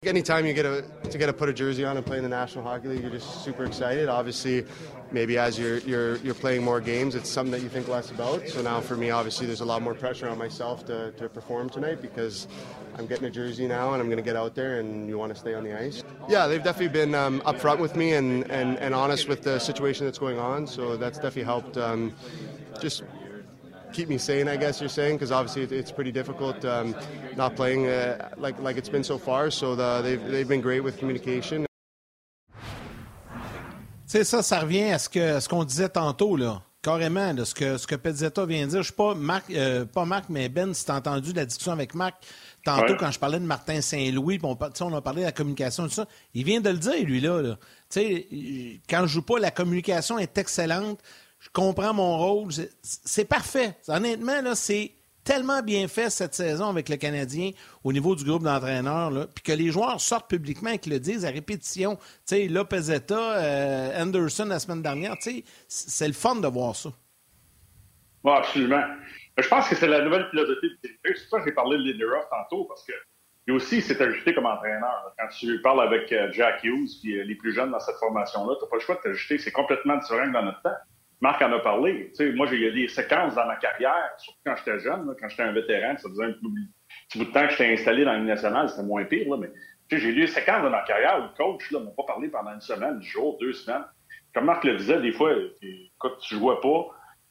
Anytime 0.04 0.44
you 0.44 0.52
get 0.52 0.66
a, 0.66 0.84
to 1.10 1.16
get 1.16 1.26
to 1.26 1.32
put 1.32 1.48
a 1.48 1.54
jersey 1.54 1.82
on 1.82 1.96
and 1.96 2.04
play 2.04 2.18
in 2.18 2.22
the 2.22 2.28
National 2.28 2.62
Hockey 2.62 2.88
League, 2.88 3.00
you're 3.00 3.10
just 3.10 3.42
super 3.42 3.64
excited. 3.64 4.10
Obviously, 4.10 4.64
maybe 5.10 5.38
as 5.38 5.58
you're, 5.58 5.78
you're, 5.78 6.16
you're 6.18 6.34
playing 6.34 6.62
more 6.62 6.82
games, 6.82 7.14
it's 7.14 7.30
something 7.30 7.50
that 7.50 7.62
you 7.62 7.70
think 7.70 7.88
less 7.88 8.10
about. 8.10 8.46
So 8.46 8.60
now 8.60 8.82
for 8.82 8.94
me, 8.94 9.08
obviously, 9.08 9.46
there's 9.46 9.62
a 9.62 9.64
lot 9.64 9.80
more 9.80 9.94
pressure 9.94 10.28
on 10.28 10.36
myself 10.36 10.84
to, 10.86 11.12
to 11.12 11.30
perform 11.30 11.70
tonight 11.70 12.02
because 12.02 12.46
I'm 12.98 13.06
getting 13.06 13.24
a 13.24 13.30
jersey 13.30 13.66
now 13.66 13.94
and 13.94 14.02
I'm 14.02 14.08
going 14.08 14.18
to 14.18 14.22
get 14.22 14.36
out 14.36 14.54
there 14.54 14.80
and 14.80 15.08
you 15.08 15.16
want 15.16 15.32
to 15.32 15.40
stay 15.40 15.54
on 15.54 15.64
the 15.64 15.76
ice. 15.76 16.04
Yeah, 16.28 16.46
they've 16.46 16.62
definitely 16.62 16.88
been 16.88 17.14
um, 17.14 17.40
upfront 17.40 17.78
with 17.78 17.96
me 17.96 18.12
and, 18.12 18.48
and, 18.50 18.78
and 18.78 18.94
honest 18.94 19.28
with 19.28 19.42
the 19.42 19.58
situation 19.58 20.04
that's 20.04 20.18
going 20.18 20.38
on. 20.38 20.66
So 20.66 20.98
that's 20.98 21.16
definitely 21.16 21.44
helped 21.44 21.78
um, 21.78 22.14
just 22.80 23.02
keep 23.92 24.08
me 24.08 24.18
sane, 24.18 24.48
I 24.48 24.56
guess 24.56 24.80
you're 24.80 24.88
saying, 24.88 25.16
because 25.16 25.32
obviously 25.32 25.62
it's 25.76 25.92
pretty 25.92 26.12
difficult 26.12 26.64
um, 26.64 26.94
not 27.36 27.56
playing 27.56 27.86
uh, 27.86 28.30
like 28.36 28.60
like 28.60 28.76
it's 28.76 28.88
been 28.90 29.04
so 29.04 29.18
far. 29.18 29.50
So 29.50 29.74
the, 29.74 30.02
they've 30.02 30.22
they've 30.30 30.48
been 30.48 30.62
great 30.62 30.82
with 30.82 30.98
communication. 30.98 31.66
C'est 34.06 34.24
ça, 34.24 34.42
ça 34.42 34.60
revient 34.60 34.92
à 34.92 34.98
ce 34.98 35.08
que 35.08 35.40
ce 35.40 35.48
qu'on 35.48 35.64
disait 35.64 35.88
tantôt 35.88 36.36
là. 36.36 36.62
Carrément, 36.82 37.34
de 37.34 37.42
ce 37.42 37.52
que, 37.52 37.78
ce 37.78 37.86
que 37.88 37.96
Pezzetta 37.96 38.46
vient 38.46 38.64
de 38.64 38.70
dire. 38.70 38.74
Je 38.74 38.78
ne 38.78 38.82
suis 38.84 38.92
pas 38.92 39.12
Marc, 39.16 39.50
euh, 39.50 39.84
pas 39.84 40.04
Marc, 40.04 40.26
mais 40.28 40.48
Ben, 40.48 40.72
si 40.72 40.84
tu 40.84 40.92
as 40.92 40.94
entendu 40.94 41.32
la 41.32 41.44
discussion 41.44 41.72
avec 41.72 41.96
Marc 41.96 42.14
tantôt 42.64 42.94
quand 42.96 43.10
je 43.10 43.18
parlais 43.18 43.40
de 43.40 43.44
Martin 43.44 43.80
Saint-Louis, 43.80 44.38
on, 44.44 44.56
on 44.82 44.94
a 44.94 45.00
parlé 45.00 45.22
de 45.22 45.26
la 45.26 45.32
communication, 45.32 45.88
tout 45.88 45.94
ça. 45.94 46.06
Il 46.32 46.44
vient 46.44 46.60
de 46.60 46.70
le 46.70 46.76
dire, 46.76 47.04
lui, 47.04 47.20
là. 47.20 47.42
là. 47.42 47.58
Quand 48.88 49.00
je 49.02 49.06
joue 49.06 49.22
pas, 49.22 49.40
la 49.40 49.50
communication 49.50 50.16
est 50.20 50.38
excellente 50.38 51.00
je 51.38 51.48
comprends 51.52 51.94
mon 51.94 52.18
rôle. 52.18 52.50
C'est 52.82 53.24
parfait. 53.24 53.76
Honnêtement, 53.88 54.54
c'est 54.54 54.92
tellement 55.26 55.60
bien 55.60 55.88
fait 55.88 56.08
cette 56.08 56.34
saison 56.34 56.68
avec 56.68 56.88
le 56.88 56.96
Canadien 56.96 57.50
au 57.82 57.92
niveau 57.92 58.14
du 58.14 58.24
groupe 58.24 58.44
d'entraîneurs, 58.44 59.10
puis 59.34 59.42
que 59.42 59.52
les 59.52 59.70
joueurs 59.70 60.00
sortent 60.00 60.30
publiquement 60.30 60.70
et 60.70 60.78
qu'ils 60.78 60.92
le 60.92 61.00
disent 61.00 61.24
à 61.24 61.30
répétition. 61.30 61.96
Tu 62.26 62.36
sais, 62.36 62.48
là, 62.48 62.64
euh, 62.70 64.02
Anderson 64.02 64.46
la 64.46 64.60
semaine 64.60 64.82
dernière, 64.82 65.16
c'est 65.68 66.06
le 66.06 66.14
fun 66.14 66.36
de 66.36 66.46
voir 66.46 66.76
ça. 66.76 66.90
Oui, 68.22 68.32
absolument. 68.32 68.84
Je 69.36 69.48
pense 69.48 69.68
que 69.68 69.74
c'est 69.74 69.88
la 69.88 70.02
nouvelle 70.02 70.28
philosophie 70.30 70.70
de 70.82 70.88
C'est 71.04 71.28
pour 71.28 71.30
ça 71.30 71.38
que 71.40 71.44
j'ai 71.44 71.54
parlé 71.54 71.76
de 71.76 71.82
Linderoff 71.82 72.24
tantôt, 72.30 72.64
parce 72.64 72.84
que 72.84 72.92
lui 73.46 73.56
aussi 73.56 73.82
s'est 73.82 74.00
ajouté 74.00 74.32
comme 74.32 74.46
entraîneur. 74.46 75.12
Quand 75.18 75.28
tu 75.28 75.60
parles 75.60 75.82
avec 75.82 76.10
euh, 76.12 76.32
Jack 76.32 76.64
Hughes 76.64 76.88
puis 77.02 77.18
euh, 77.18 77.24
les 77.24 77.34
plus 77.34 77.52
jeunes 77.52 77.70
dans 77.70 77.80
cette 77.80 77.96
formation-là, 77.96 78.54
tu 78.58 78.64
n'as 78.64 78.70
pas 78.70 78.76
le 78.76 78.82
choix 78.82 78.94
de 78.96 79.00
t'ajouter. 79.00 79.38
C'est 79.38 79.52
complètement 79.52 79.96
différent 79.96 80.26
que 80.26 80.32
dans 80.32 80.42
notre 80.42 80.62
temps. 80.62 80.76
Marc 81.20 81.40
en 81.42 81.52
a 81.52 81.60
parlé. 81.60 82.08
Tu 82.10 82.16
sais, 82.16 82.32
moi, 82.32 82.46
j'ai 82.46 82.56
eu 82.56 82.72
des 82.72 82.88
séquences 82.88 83.34
dans 83.34 83.46
ma 83.46 83.56
carrière, 83.56 84.10
surtout 84.18 84.40
quand 84.44 84.56
j'étais 84.56 84.80
jeune, 84.80 85.14
quand 85.18 85.28
j'étais 85.28 85.42
un 85.42 85.52
vétéran, 85.52 85.96
ça 85.96 86.08
faisait 86.08 86.24
un 86.24 86.32
petit 86.32 87.18
bout 87.18 87.24
de 87.24 87.32
temps 87.32 87.46
que 87.46 87.50
j'étais 87.52 87.72
installé 87.72 88.04
dans 88.04 88.12
l'Union 88.12 88.26
nationale, 88.26 88.68
c'était 88.68 88.82
moins 88.82 89.04
pire, 89.04 89.28
là, 89.30 89.36
mais 89.38 89.50
tu 89.88 89.96
sais, 89.96 90.02
j'ai 90.02 90.08
eu 90.10 90.20
des 90.20 90.26
séquences 90.26 90.62
dans 90.62 90.70
ma 90.70 90.82
carrière 90.82 91.18
où 91.18 91.22
le 91.22 91.36
coach 91.36 91.70
ne 91.72 91.78
m'a 91.78 91.90
pas 91.92 92.02
parlé 92.02 92.28
pendant 92.28 92.52
une 92.52 92.60
semaine, 92.60 92.98
un 92.98 93.00
jour, 93.00 93.38
deux 93.40 93.52
semaines. 93.52 93.84
Comme 94.34 94.46
Marc 94.46 94.64
le 94.64 94.76
disait, 94.76 95.00
des 95.00 95.12
fois, 95.12 95.32
écoute, 95.62 96.18
tu 96.20 96.34
jouais 96.34 96.60
pas, 96.60 96.88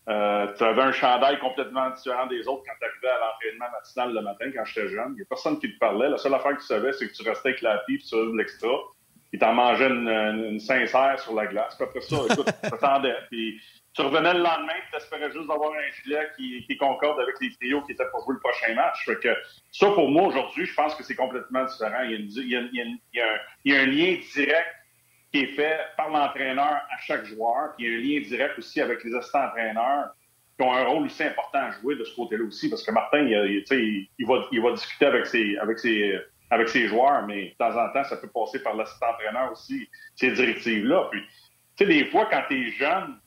euh, 0.08 0.54
tu 0.56 0.64
avais 0.64 0.82
un 0.82 0.92
chandail 0.92 1.40
complètement 1.40 1.90
différent 1.92 2.28
des 2.28 2.48
autres 2.48 2.64
quand 2.66 2.74
tu 2.80 2.86
arrivais 2.86 3.10
à 3.10 3.20
l'entraînement 3.20 3.72
matinal 3.72 4.14
le 4.14 4.22
matin 4.22 4.46
quand 4.56 4.66
j'étais 4.66 4.88
jeune. 4.88 5.14
Il 5.14 5.16
n'y 5.16 5.22
a 5.22 5.26
personne 5.28 5.60
qui 5.60 5.74
te 5.74 5.80
parlait. 5.80 6.10
La 6.10 6.18
seule 6.18 6.34
affaire 6.34 6.56
que 6.56 6.62
tu 6.62 6.68
savais, 6.68 6.94
c'est 6.94 7.08
que 7.08 7.14
tu 7.14 7.28
restais 7.28 7.50
avec 7.50 7.62
la 7.62 7.80
pipe 7.88 8.02
sur 8.02 8.24
l'extra. 8.36 8.70
Il 9.36 9.40
t'en 9.40 9.54
mangeait 9.54 9.90
une, 9.90 10.08
une, 10.08 10.60
sincère 10.62 11.20
sur 11.20 11.36
la 11.36 11.46
glace. 11.48 11.76
Puis 11.76 11.84
après 11.84 12.00
ça, 12.00 12.16
écoute, 12.32 12.46
tu 12.64 12.70
t'attendais. 12.70 13.16
Puis 13.30 13.62
tu 13.94 14.02
revenais 14.02 14.34
le 14.34 14.40
lendemain, 14.40 14.80
tu 14.90 14.96
espérais 14.96 15.30
juste 15.30 15.48
d'avoir 15.50 15.72
un 15.72 15.92
gilet 16.02 16.30
qui, 16.38 16.66
qui, 16.66 16.78
concorde 16.78 17.20
avec 17.20 17.36
les 17.42 17.54
trios 17.54 17.82
qui 17.82 17.92
étaient 17.92 18.08
pour 18.12 18.24
jouer 18.24 18.36
le 18.36 18.40
prochain 18.40 18.74
match. 18.76 19.04
Fait 19.04 19.20
que 19.20 19.36
ça, 19.74 19.92
pour 19.92 20.10
moi, 20.10 20.28
aujourd'hui, 20.28 20.66
je 20.66 20.74
pense 20.74 20.96
que 20.96 21.04
c'est 21.04 21.16
complètement 21.16 21.66
différent. 21.66 22.04
Il 22.06 22.12
y, 22.12 22.16
a 22.16 22.18
il, 22.18 22.50
y 22.50 22.56
a, 22.56 22.62
il, 22.62 22.76
y 22.76 22.82
a, 22.82 22.86
il, 22.86 23.00
y 23.14 23.22
a 23.22 23.26
un, 23.26 23.38
il 23.66 23.74
y 23.74 23.76
a 23.76 23.82
un 23.82 23.86
lien 23.88 24.18
direct 24.34 24.68
qui 25.34 25.40
est 25.42 25.48
fait 25.48 25.80
par 25.98 26.10
l'entraîneur 26.10 26.64
à 26.90 26.98
chaque 27.06 27.26
joueur. 27.26 27.76
Puis 27.78 27.88
il 27.88 27.92
y 27.92 27.94
a 27.94 27.98
un 27.98 28.02
lien 28.02 28.26
direct 28.26 28.58
aussi 28.58 28.80
avec 28.80 29.04
les 29.04 29.14
assistants-entraîneurs 29.16 30.12
qui 30.58 30.66
ont 30.66 30.74
un 30.74 30.86
rôle 30.86 31.08
aussi 31.08 31.24
important 31.24 31.60
à 31.60 31.72
jouer 31.72 31.98
de 31.98 32.06
ce 32.06 32.16
côté-là 32.16 32.46
aussi. 32.46 32.70
Parce 32.70 32.84
que 32.84 32.92
Martin, 32.92 33.20
il, 33.20 33.64
il, 33.70 34.08
il, 34.18 34.26
va, 34.26 34.46
il 34.50 34.62
va 34.62 34.72
discuter 34.72 35.06
avec 35.06 35.26
ses, 35.26 35.58
avec 35.58 35.78
ses, 35.78 36.22
avec 36.50 36.70
ses 36.70 36.88
joueurs, 36.88 37.26
mais 37.26 37.50
de 37.50 37.56
temps 37.56 37.78
en 37.78 37.92
temps, 37.92 38.04
ça 38.04 38.18
peut 38.18 38.30
passer 38.30 38.62
par 38.62 38.76
l'assistant-entraîneur 38.76 39.52
aussi, 39.52 39.90
ces 40.16 40.32
directives-là. 40.32 41.08
Puis, 41.12 41.22
tu 41.76 41.86
sais, 41.86 41.86
des 41.86 42.06
fois, 42.06 42.28
quand 42.32 42.44
tu 42.48 42.68
es 42.68 42.72
jeune, 42.72 43.20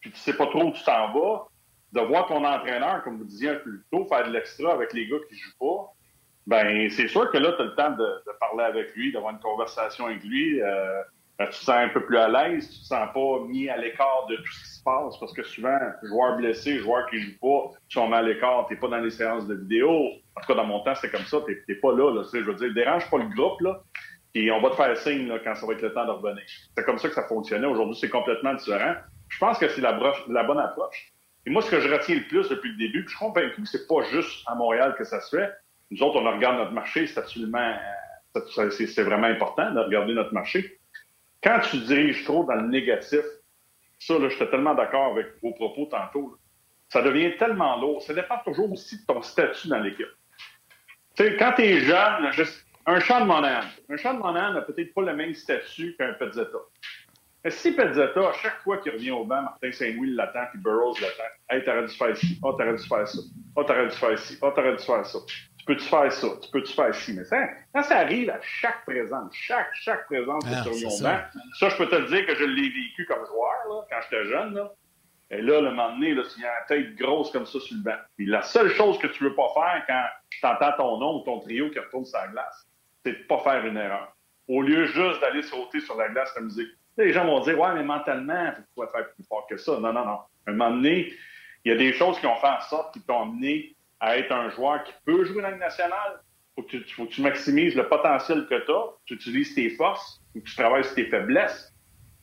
puis 0.00 0.10
tu 0.10 0.18
sais 0.18 0.34
pas 0.34 0.46
trop 0.46 0.64
où 0.64 0.72
tu 0.72 0.82
t'en 0.84 1.12
vas, 1.12 1.46
de 1.92 2.00
voir 2.00 2.26
ton 2.26 2.44
entraîneur, 2.44 3.02
comme 3.04 3.18
vous 3.18 3.24
disiez 3.24 3.50
un 3.50 3.54
peu 3.56 3.70
plus 3.70 3.84
tôt, 3.90 4.06
faire 4.06 4.26
de 4.26 4.32
l'extra 4.32 4.72
avec 4.72 4.92
les 4.92 5.06
gars 5.06 5.18
qui 5.28 5.36
jouent 5.36 5.58
pas, 5.58 5.92
ben 6.46 6.90
c'est 6.90 7.08
sûr 7.08 7.30
que 7.30 7.38
là, 7.38 7.52
tu 7.52 7.62
as 7.62 7.64
le 7.64 7.74
temps 7.74 7.90
de, 7.90 8.22
parler 8.40 8.64
avec 8.64 8.94
lui, 8.96 9.12
d'avoir 9.12 9.32
une 9.32 9.40
conversation 9.40 10.06
avec 10.06 10.24
lui. 10.24 10.60
Euh, 10.60 11.02
tu 11.46 11.58
te 11.58 11.64
sens 11.64 11.76
un 11.76 11.88
peu 11.88 12.04
plus 12.04 12.18
à 12.18 12.28
l'aise, 12.28 12.68
tu 12.68 12.80
te 12.80 12.84
sens 12.84 13.08
pas 13.12 13.46
mis 13.48 13.68
à 13.68 13.76
l'écart 13.76 14.26
de 14.28 14.36
tout 14.36 14.52
ce 14.52 14.64
qui 14.64 14.78
se 14.78 14.82
passe, 14.82 15.16
parce 15.18 15.32
que 15.32 15.42
souvent, 15.42 15.78
joueurs 16.02 16.36
blessés, 16.36 16.78
joueurs 16.78 17.08
qui 17.08 17.20
jouent 17.20 17.38
pas, 17.40 17.78
sont 17.88 18.08
mis 18.08 18.14
à 18.14 18.22
l'écart, 18.22 18.66
t'es 18.68 18.76
pas 18.76 18.88
dans 18.88 18.98
les 18.98 19.10
séances 19.10 19.46
de 19.46 19.54
vidéo. 19.54 19.90
En 20.36 20.40
tout 20.40 20.46
cas, 20.48 20.54
dans 20.54 20.66
mon 20.66 20.80
temps, 20.80 20.94
c'était 20.94 21.16
comme 21.16 21.26
ça, 21.26 21.38
t'es 21.66 21.74
pas 21.76 21.92
là, 21.92 22.10
là. 22.14 22.22
Je 22.32 22.38
veux 22.38 22.54
dire, 22.54 22.74
dérange 22.74 23.08
pas 23.10 23.18
le 23.18 23.28
groupe, 23.34 23.60
là. 23.60 23.80
Et 24.34 24.50
on 24.50 24.60
va 24.60 24.70
te 24.70 24.76
faire 24.76 24.96
signe 24.96 25.30
quand 25.44 25.54
ça 25.54 25.66
va 25.66 25.74
être 25.74 25.82
le 25.82 25.92
temps 25.92 26.06
de 26.06 26.10
revenir. 26.10 26.42
C'est 26.76 26.84
comme 26.84 26.98
ça 26.98 27.08
que 27.08 27.14
ça 27.14 27.24
fonctionnait. 27.24 27.66
Aujourd'hui, 27.66 27.96
c'est 28.00 28.08
complètement 28.08 28.54
différent 28.54 28.94
Je 29.28 29.38
pense 29.38 29.58
que 29.58 29.68
c'est 29.68 29.82
la, 29.82 29.92
bonne 29.92 30.58
approche. 30.58 31.12
Et 31.44 31.50
moi, 31.50 31.60
ce 31.60 31.70
que 31.70 31.80
je 31.80 31.92
retiens 31.92 32.16
le 32.16 32.26
plus 32.28 32.48
depuis 32.48 32.70
le 32.70 32.78
début, 32.78 33.04
puis 33.04 33.12
je 33.12 33.16
suis 33.16 33.26
convaincu 33.26 33.62
que 33.62 33.68
c'est 33.68 33.86
pas 33.86 34.02
juste 34.04 34.42
à 34.46 34.54
Montréal 34.54 34.94
que 34.96 35.04
ça 35.04 35.20
se 35.20 35.36
fait. 35.36 35.50
Nous 35.90 36.02
autres, 36.02 36.18
on 36.18 36.30
regarde 36.30 36.56
notre 36.56 36.72
marché, 36.72 37.06
c'est 37.06 37.18
absolument, 37.18 37.74
c'est 38.70 39.02
vraiment 39.02 39.26
important 39.26 39.70
de 39.72 39.80
regarder 39.80 40.14
notre 40.14 40.32
marché. 40.32 40.78
Quand 41.42 41.60
tu 41.60 41.78
diriges 41.78 42.24
trop 42.24 42.44
dans 42.44 42.54
le 42.54 42.68
négatif, 42.68 43.24
ça, 43.98 44.18
là, 44.18 44.28
j'étais 44.28 44.48
tellement 44.50 44.74
d'accord 44.74 45.12
avec 45.12 45.26
vos 45.42 45.52
propos 45.52 45.86
tantôt, 45.86 46.36
ça 46.88 47.02
devient 47.02 47.36
tellement 47.38 47.80
lourd. 47.80 48.02
Ça 48.02 48.14
dépend 48.14 48.38
toujours 48.44 48.70
aussi 48.72 49.00
de 49.00 49.06
ton 49.06 49.22
statut 49.22 49.68
dans 49.68 49.78
l'équipe. 49.78 50.06
Tu 51.16 51.24
sais, 51.24 51.36
quand 51.36 51.52
tu 51.56 51.62
es 51.62 51.80
jeune, 51.80 52.30
un 52.86 53.00
champ 53.00 53.20
de 53.20 53.26
Monahan, 53.26 53.66
un 53.88 53.96
champ 53.96 54.14
de 54.14 54.18
Monahan 54.18 54.54
n'a 54.54 54.62
peut-être 54.62 54.92
pas 54.94 55.02
le 55.02 55.14
même 55.14 55.34
statut 55.34 55.94
qu'un 55.96 56.14
Pezzetta. 56.14 56.58
Mais 57.44 57.50
si 57.50 57.72
Pezzetta, 57.72 58.28
à 58.28 58.32
chaque 58.34 58.62
fois 58.62 58.78
qu'il 58.78 58.92
revient 58.92 59.10
au 59.10 59.24
banc, 59.24 59.42
Martin 59.42 59.72
Saint-Louis 59.72 60.14
l'attend, 60.14 60.46
puis 60.50 60.60
Burroughs 60.60 61.00
l'attend. 61.00 61.24
Hey, 61.50 61.64
t'aurais 61.64 61.86
dû 61.86 61.94
faire 61.94 62.16
ci. 62.16 62.38
Oh, 62.42 62.52
t'aurais 62.52 62.76
dû 62.76 62.86
faire 62.86 63.08
ça. 63.08 63.18
Oh, 63.56 63.64
t'aurais 63.64 63.88
dû 63.88 63.96
faire 63.96 64.18
ci. 64.18 64.38
Oh, 64.40 64.50
t'aurais 64.50 64.76
dû 64.76 64.82
faire 64.82 65.04
ça. 65.04 65.18
Tu 65.62 65.66
peux-tu 65.66 65.84
faire 65.84 66.10
ça? 66.10 66.26
Tu 66.42 66.50
peux-tu 66.50 66.72
faire 66.72 66.92
ci? 66.92 67.14
Mais 67.14 67.24
ça, 67.24 67.46
quand 67.72 67.84
ça 67.84 67.98
arrive 67.98 68.30
à 68.30 68.40
chaque 68.42 68.84
présence, 68.84 69.32
chaque, 69.32 69.72
chaque 69.74 70.06
présence 70.06 70.42
ah, 70.48 70.64
sur 70.64 70.72
mon 70.72 71.00
banc, 71.00 71.18
ça, 71.60 71.68
je 71.68 71.76
peux 71.76 71.86
te 71.88 71.94
le 71.94 72.06
dire 72.08 72.26
que 72.26 72.34
je 72.34 72.44
l'ai 72.44 72.68
vécu 72.68 73.06
comme 73.06 73.24
joueur, 73.26 73.54
là, 73.68 73.86
quand 73.88 73.96
j'étais 74.02 74.24
jeune, 74.24 74.54
là. 74.54 74.72
Et 75.30 75.40
là, 75.40 75.60
le 75.60 75.70
moment 75.70 75.92
donné, 75.92 76.14
là, 76.14 76.24
tu 76.24 76.44
as 76.44 76.48
la 76.48 76.62
tête 76.66 76.96
grosse 76.96 77.30
comme 77.30 77.46
ça 77.46 77.60
sur 77.60 77.76
le 77.76 77.82
banc. 77.82 77.96
Puis 78.16 78.26
la 78.26 78.42
seule 78.42 78.70
chose 78.70 78.98
que 78.98 79.06
tu 79.06 79.22
veux 79.22 79.34
pas 79.36 79.48
faire 79.54 79.84
quand 79.86 80.04
tu 80.30 80.44
entends 80.44 80.76
ton 80.76 80.98
nom 80.98 81.20
ou 81.20 81.24
ton 81.24 81.38
trio 81.38 81.70
qui 81.70 81.78
retourne 81.78 82.04
sur 82.04 82.18
la 82.18 82.26
glace, 82.26 82.68
c'est 83.04 83.12
de 83.12 83.26
pas 83.26 83.38
faire 83.38 83.64
une 83.64 83.76
erreur. 83.76 84.14
Au 84.48 84.62
lieu 84.62 84.84
juste 84.86 85.20
d'aller 85.20 85.42
sauter 85.42 85.80
sur 85.80 85.96
la 85.96 86.08
glace 86.08 86.36
musique. 86.40 86.68
Les 86.98 87.12
gens 87.12 87.24
vont 87.24 87.40
dire, 87.40 87.58
ouais, 87.58 87.72
mais 87.72 87.84
mentalement, 87.84 88.52
il 88.58 88.64
faut 88.74 88.86
faire 88.88 89.10
plus 89.14 89.24
fort 89.24 89.46
que 89.48 89.56
ça. 89.56 89.72
Non, 89.78 89.92
non, 89.92 90.04
non. 90.04 90.18
À 90.18 90.26
un 90.48 90.52
moment 90.52 90.70
donné, 90.72 91.14
il 91.64 91.72
y 91.72 91.74
a 91.74 91.78
des 91.78 91.92
choses 91.92 92.18
qui 92.18 92.26
ont 92.26 92.36
fait 92.36 92.48
en 92.48 92.60
sorte, 92.60 92.92
qui 92.92 93.00
t'ont 93.00 93.22
amené 93.22 93.74
à 94.02 94.18
être 94.18 94.32
un 94.32 94.50
joueur 94.50 94.82
qui 94.82 94.92
peut 95.06 95.24
jouer 95.24 95.42
dans 95.42 95.50
la 95.50 95.56
nationale. 95.56 96.20
Faut 96.56 96.64
que 96.64 96.76
tu, 96.76 96.94
faut 96.94 97.06
que 97.06 97.12
tu 97.12 97.22
maximises 97.22 97.76
le 97.76 97.88
potentiel 97.88 98.46
que 98.48 98.66
tu 98.66 98.70
as, 98.70 98.84
tu 99.06 99.14
utilises 99.14 99.54
tes 99.54 99.70
forces, 99.70 100.20
faut 100.32 100.40
que 100.40 100.44
tu 100.44 100.56
travailles 100.56 100.84
sur 100.84 100.96
tes 100.96 101.06
faiblesses. 101.06 101.72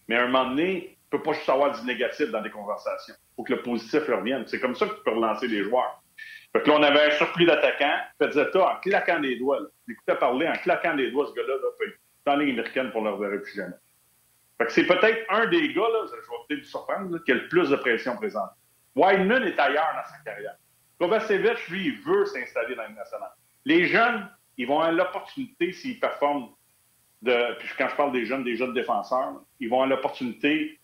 Mais 0.08 0.18
à 0.18 0.24
un 0.24 0.28
moment 0.28 0.50
donné, 0.50 0.98
tu 1.04 1.18
peux 1.18 1.24
pas 1.24 1.34
juste 1.34 1.50
avoir 1.50 1.80
du 1.80 1.86
négatif 1.88 2.30
dans 2.30 2.42
des 2.42 2.52
conversations. 2.52 3.16
faut 3.36 3.44
que 3.44 3.54
le 3.54 3.62
positif 3.62 4.06
revienne. 4.08 4.44
C'est 4.46 4.60
comme 4.60 4.76
ça 4.76 4.88
que 4.88 4.96
tu 4.96 5.04
peux 5.04 5.12
relancer 5.12 5.48
les 5.48 5.64
joueurs. 5.64 6.04
Fait 6.52 6.62
que 6.62 6.68
là, 6.68 6.76
on 6.80 6.84
avait 6.84 7.06
un 7.06 7.12
surplus 7.12 7.46
d'attaquants. 7.46 8.00
Pezzetta, 8.18 8.60
en 8.60 8.80
claquant 8.82 9.20
des 9.20 9.38
doigts, 9.38 9.62
j'écoutais 9.88 10.16
parler 10.16 10.48
en 10.48 10.54
claquant 10.54 10.96
des 10.96 11.12
doigts, 11.12 11.28
ce 11.28 11.34
gars-là, 11.34 11.54
là, 11.56 11.70
peut 11.80 11.94
dans 12.26 12.34
américaine 12.34 12.92
pour 12.92 13.02
ne 13.02 13.08
le 13.08 13.16
reverrer 13.16 13.42
plus 13.42 13.56
jamais. 13.56 13.76
Fait 14.58 14.66
que 14.66 14.72
c'est 14.74 14.86
peut-être 14.86 15.26
un 15.30 15.48
des 15.48 15.74
gars, 15.74 15.82
là, 15.82 16.06
je 16.08 16.12
vais 16.12 16.22
peut-être 16.48 16.60
vous 16.60 16.70
surprendre, 16.70 17.24
qui 17.24 17.32
a 17.32 17.36
le 17.36 17.48
plus 17.48 17.70
de 17.70 17.78
pression 17.78 18.16
présente. 18.18 18.50
Wideman 18.96 19.44
est 19.44 19.58
ailleurs 19.58 19.88
dans 19.96 20.12
sa 20.12 20.22
carrière. 20.26 20.56
Kovacevic, 21.00 21.68
lui, 21.70 21.88
il 21.88 22.02
veut 22.02 22.26
s'installer 22.26 22.76
dans 22.76 22.84
le 22.84 22.96
nationale. 22.96 23.32
Les 23.66 23.86
jeunes, 23.86 24.30
ils 24.58 24.68
vont 24.68 24.80
avoir 24.80 24.92
l'opportunité, 24.92 25.72
s'ils 25.72 26.00
performent, 26.00 26.50
de, 27.22 27.58
puis 27.60 27.70
quand 27.78 27.88
je 27.90 27.96
parle 27.96 28.12
des 28.12 28.26
jeunes, 28.26 28.44
des 28.44 28.56
jeunes 28.56 28.74
défenseurs, 28.74 29.42
ils 29.60 29.70
vont 29.70 29.82
avoir 29.82 29.90
l'opportunité 29.90 30.80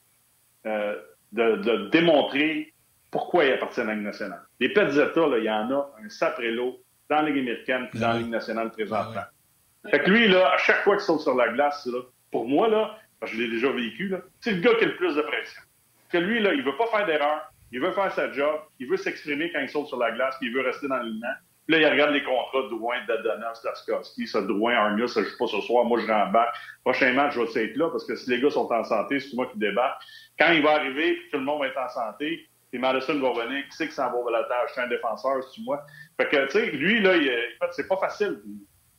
euh, 0.65 0.95
de, 1.31 1.89
démontrer 1.89 2.73
pourquoi 3.11 3.45
ils 3.45 3.53
appartiennent 3.53 3.87
à 3.87 3.89
la 3.89 3.95
Ligue 3.95 4.05
nationale. 4.05 4.41
Les 4.59 4.69
Petzetta, 4.69 5.27
là, 5.27 5.37
il 5.37 5.43
y 5.43 5.49
en 5.49 5.69
a 5.71 5.91
un 6.03 6.09
saprello 6.09 6.81
dans 7.09 7.17
la 7.17 7.29
Ligue 7.29 7.39
américaine 7.39 7.87
puis 7.91 7.99
dans 7.99 8.09
la 8.09 8.19
Ligue 8.19 8.29
nationale 8.29 8.71
présentement. 8.71 9.21
Ah 9.21 9.89
fait 9.89 9.99
que 9.99 10.09
lui, 10.09 10.27
là, 10.27 10.51
à 10.53 10.57
chaque 10.57 10.83
fois 10.83 10.95
qu'il 10.95 11.05
saute 11.05 11.21
sur 11.21 11.35
la 11.35 11.49
glace, 11.49 11.85
là, 11.85 11.99
pour 12.31 12.47
moi, 12.47 12.67
là, 12.67 12.97
parce 13.19 13.31
que 13.31 13.37
je 13.37 13.43
l'ai 13.43 13.49
déjà 13.49 13.71
vécu, 13.71 14.13
c'est 14.39 14.51
le 14.51 14.61
gars 14.61 14.73
qui 14.75 14.85
a 14.85 14.87
le 14.87 14.95
plus 14.95 15.15
de 15.15 15.21
pression. 15.21 15.61
Que 16.09 16.17
lui, 16.17 16.39
là, 16.41 16.53
il 16.53 16.63
veut 16.63 16.75
pas 16.75 16.87
faire 16.87 17.05
d'erreur, 17.05 17.51
il 17.71 17.81
veut 17.81 17.91
faire 17.91 18.11
sa 18.11 18.31
job, 18.31 18.61
il 18.79 18.87
veut 18.87 18.97
s'exprimer 18.97 19.51
quand 19.51 19.59
il 19.59 19.69
saute 19.69 19.87
sur 19.87 19.97
la 19.97 20.11
glace, 20.11 20.35
puis 20.39 20.49
il 20.49 20.53
veut 20.53 20.61
rester 20.61 20.87
dans 20.87 20.97
l'alignement. 20.97 21.33
Puis 21.67 21.75
là, 21.75 21.87
il 21.87 21.91
regarde 21.91 22.11
les 22.11 22.23
contrats 22.23 22.61
de 22.63 22.69
Drouin, 22.69 22.95
Dadona, 23.07 23.53
Staskowski, 23.55 24.27
ça, 24.27 24.41
Drouin, 24.41 24.75
Armia, 24.75 25.07
ça 25.07 25.23
joue 25.23 25.37
pas 25.37 25.47
ce 25.47 25.61
soir, 25.61 25.83
moi 25.85 25.99
je 25.99 26.05
rembarque. 26.05 26.55
Prochain 26.83 27.13
match, 27.13 27.33
je 27.33 27.41
vais 27.41 27.65
être 27.65 27.77
là, 27.77 27.89
parce 27.89 28.05
que 28.05 28.15
si 28.15 28.29
les 28.29 28.39
gars 28.39 28.51
sont 28.51 28.71
en 28.71 28.83
santé, 28.83 29.19
c'est 29.19 29.35
moi 29.35 29.47
qui 29.47 29.57
débarque. 29.57 30.01
Quand 30.37 30.51
il 30.51 30.61
va 30.61 30.71
arriver, 30.73 31.15
puis 31.15 31.29
tout 31.31 31.37
le 31.37 31.43
monde 31.43 31.61
va 31.61 31.67
être 31.67 31.79
en 31.79 31.89
santé, 31.89 32.47
puis 32.71 32.79
Madison 32.79 33.19
va 33.19 33.29
revenir, 33.29 33.65
qui 33.67 33.77
sait 33.77 33.87
que 33.87 33.93
ça 33.93 34.09
va 34.09 34.15
au 34.15 34.29
tâche, 34.29 34.71
c'est 34.75 34.81
un 34.81 34.87
défenseur, 34.87 35.43
c'est 35.43 35.61
moi. 35.61 35.83
Fait 36.17 36.29
que, 36.29 36.45
tu 36.45 36.51
sais, 36.51 36.71
lui, 36.71 37.01
là, 37.01 37.15
il, 37.15 37.29
en 37.29 37.65
fait, 37.65 37.71
c'est 37.71 37.87
pas 37.87 37.97
facile. 37.97 38.41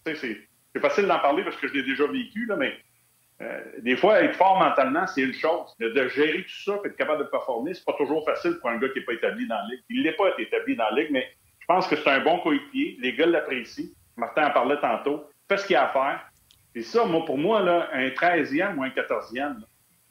C'est 0.05 0.81
facile 0.81 1.07
d'en 1.07 1.19
parler 1.21 1.45
parce 1.45 1.57
que 1.57 1.69
je 1.69 1.75
l'ai 1.75 1.83
déjà 1.83 2.07
vécu, 2.07 2.47
là, 2.47 2.57
mais 2.57 2.77
euh, 3.43 3.61
des 3.81 3.97
fois, 3.97 4.23
être 4.23 4.35
fort 4.35 4.59
mentalement, 4.59 5.07
c'est 5.07 5.23
une 5.23 5.35
chose. 5.35 5.75
De, 5.79 6.09
gérer 6.09 6.43
tout 6.43 6.63
ça 6.65 6.81
et 6.85 6.89
être 6.89 6.97
capable 6.97 7.25
de 7.25 7.29
performer, 7.29 7.75
c'est 7.75 7.85
pas 7.85 7.93
toujours 7.93 8.25
facile 8.25 8.59
pour 8.61 8.71
un 8.71 8.79
gars 8.79 8.89
qui 8.89 9.01
n'est 9.01 9.05
pas 9.05 9.13
établi 9.13 9.47
dans 9.47 9.57
la 9.57 9.65
ligue. 9.71 9.83
Il 9.91 10.03
n'est 10.03 10.13
pas 10.13 10.31
établi 10.39 10.75
dans 10.75 10.89
la 10.91 11.03
ligue, 11.03 11.11
mais 11.11 11.27
je 11.61 11.67
pense 11.67 11.87
que 11.87 11.97
c'est 11.97 12.09
un 12.09 12.21
bon 12.21 12.39
coéquipier. 12.39 12.97
Les 13.01 13.13
gars 13.15 13.27
l'apprécient. 13.27 13.87
Martin 14.17 14.47
en 14.47 14.51
parlait 14.53 14.81
tantôt. 14.81 15.29
Fait 15.49 15.59
ce 15.59 15.67
qu'il 15.67 15.77
a 15.77 15.91
à 15.91 15.93
faire. 15.93 16.21
Et 16.75 16.83
ça, 16.83 17.05
moi, 17.05 17.25
pour 17.25 17.37
moi, 17.37 17.61
un 17.61 18.09
13e 18.09 18.77
ou 18.77 18.83
un 18.83 18.89
14e, 18.89 19.57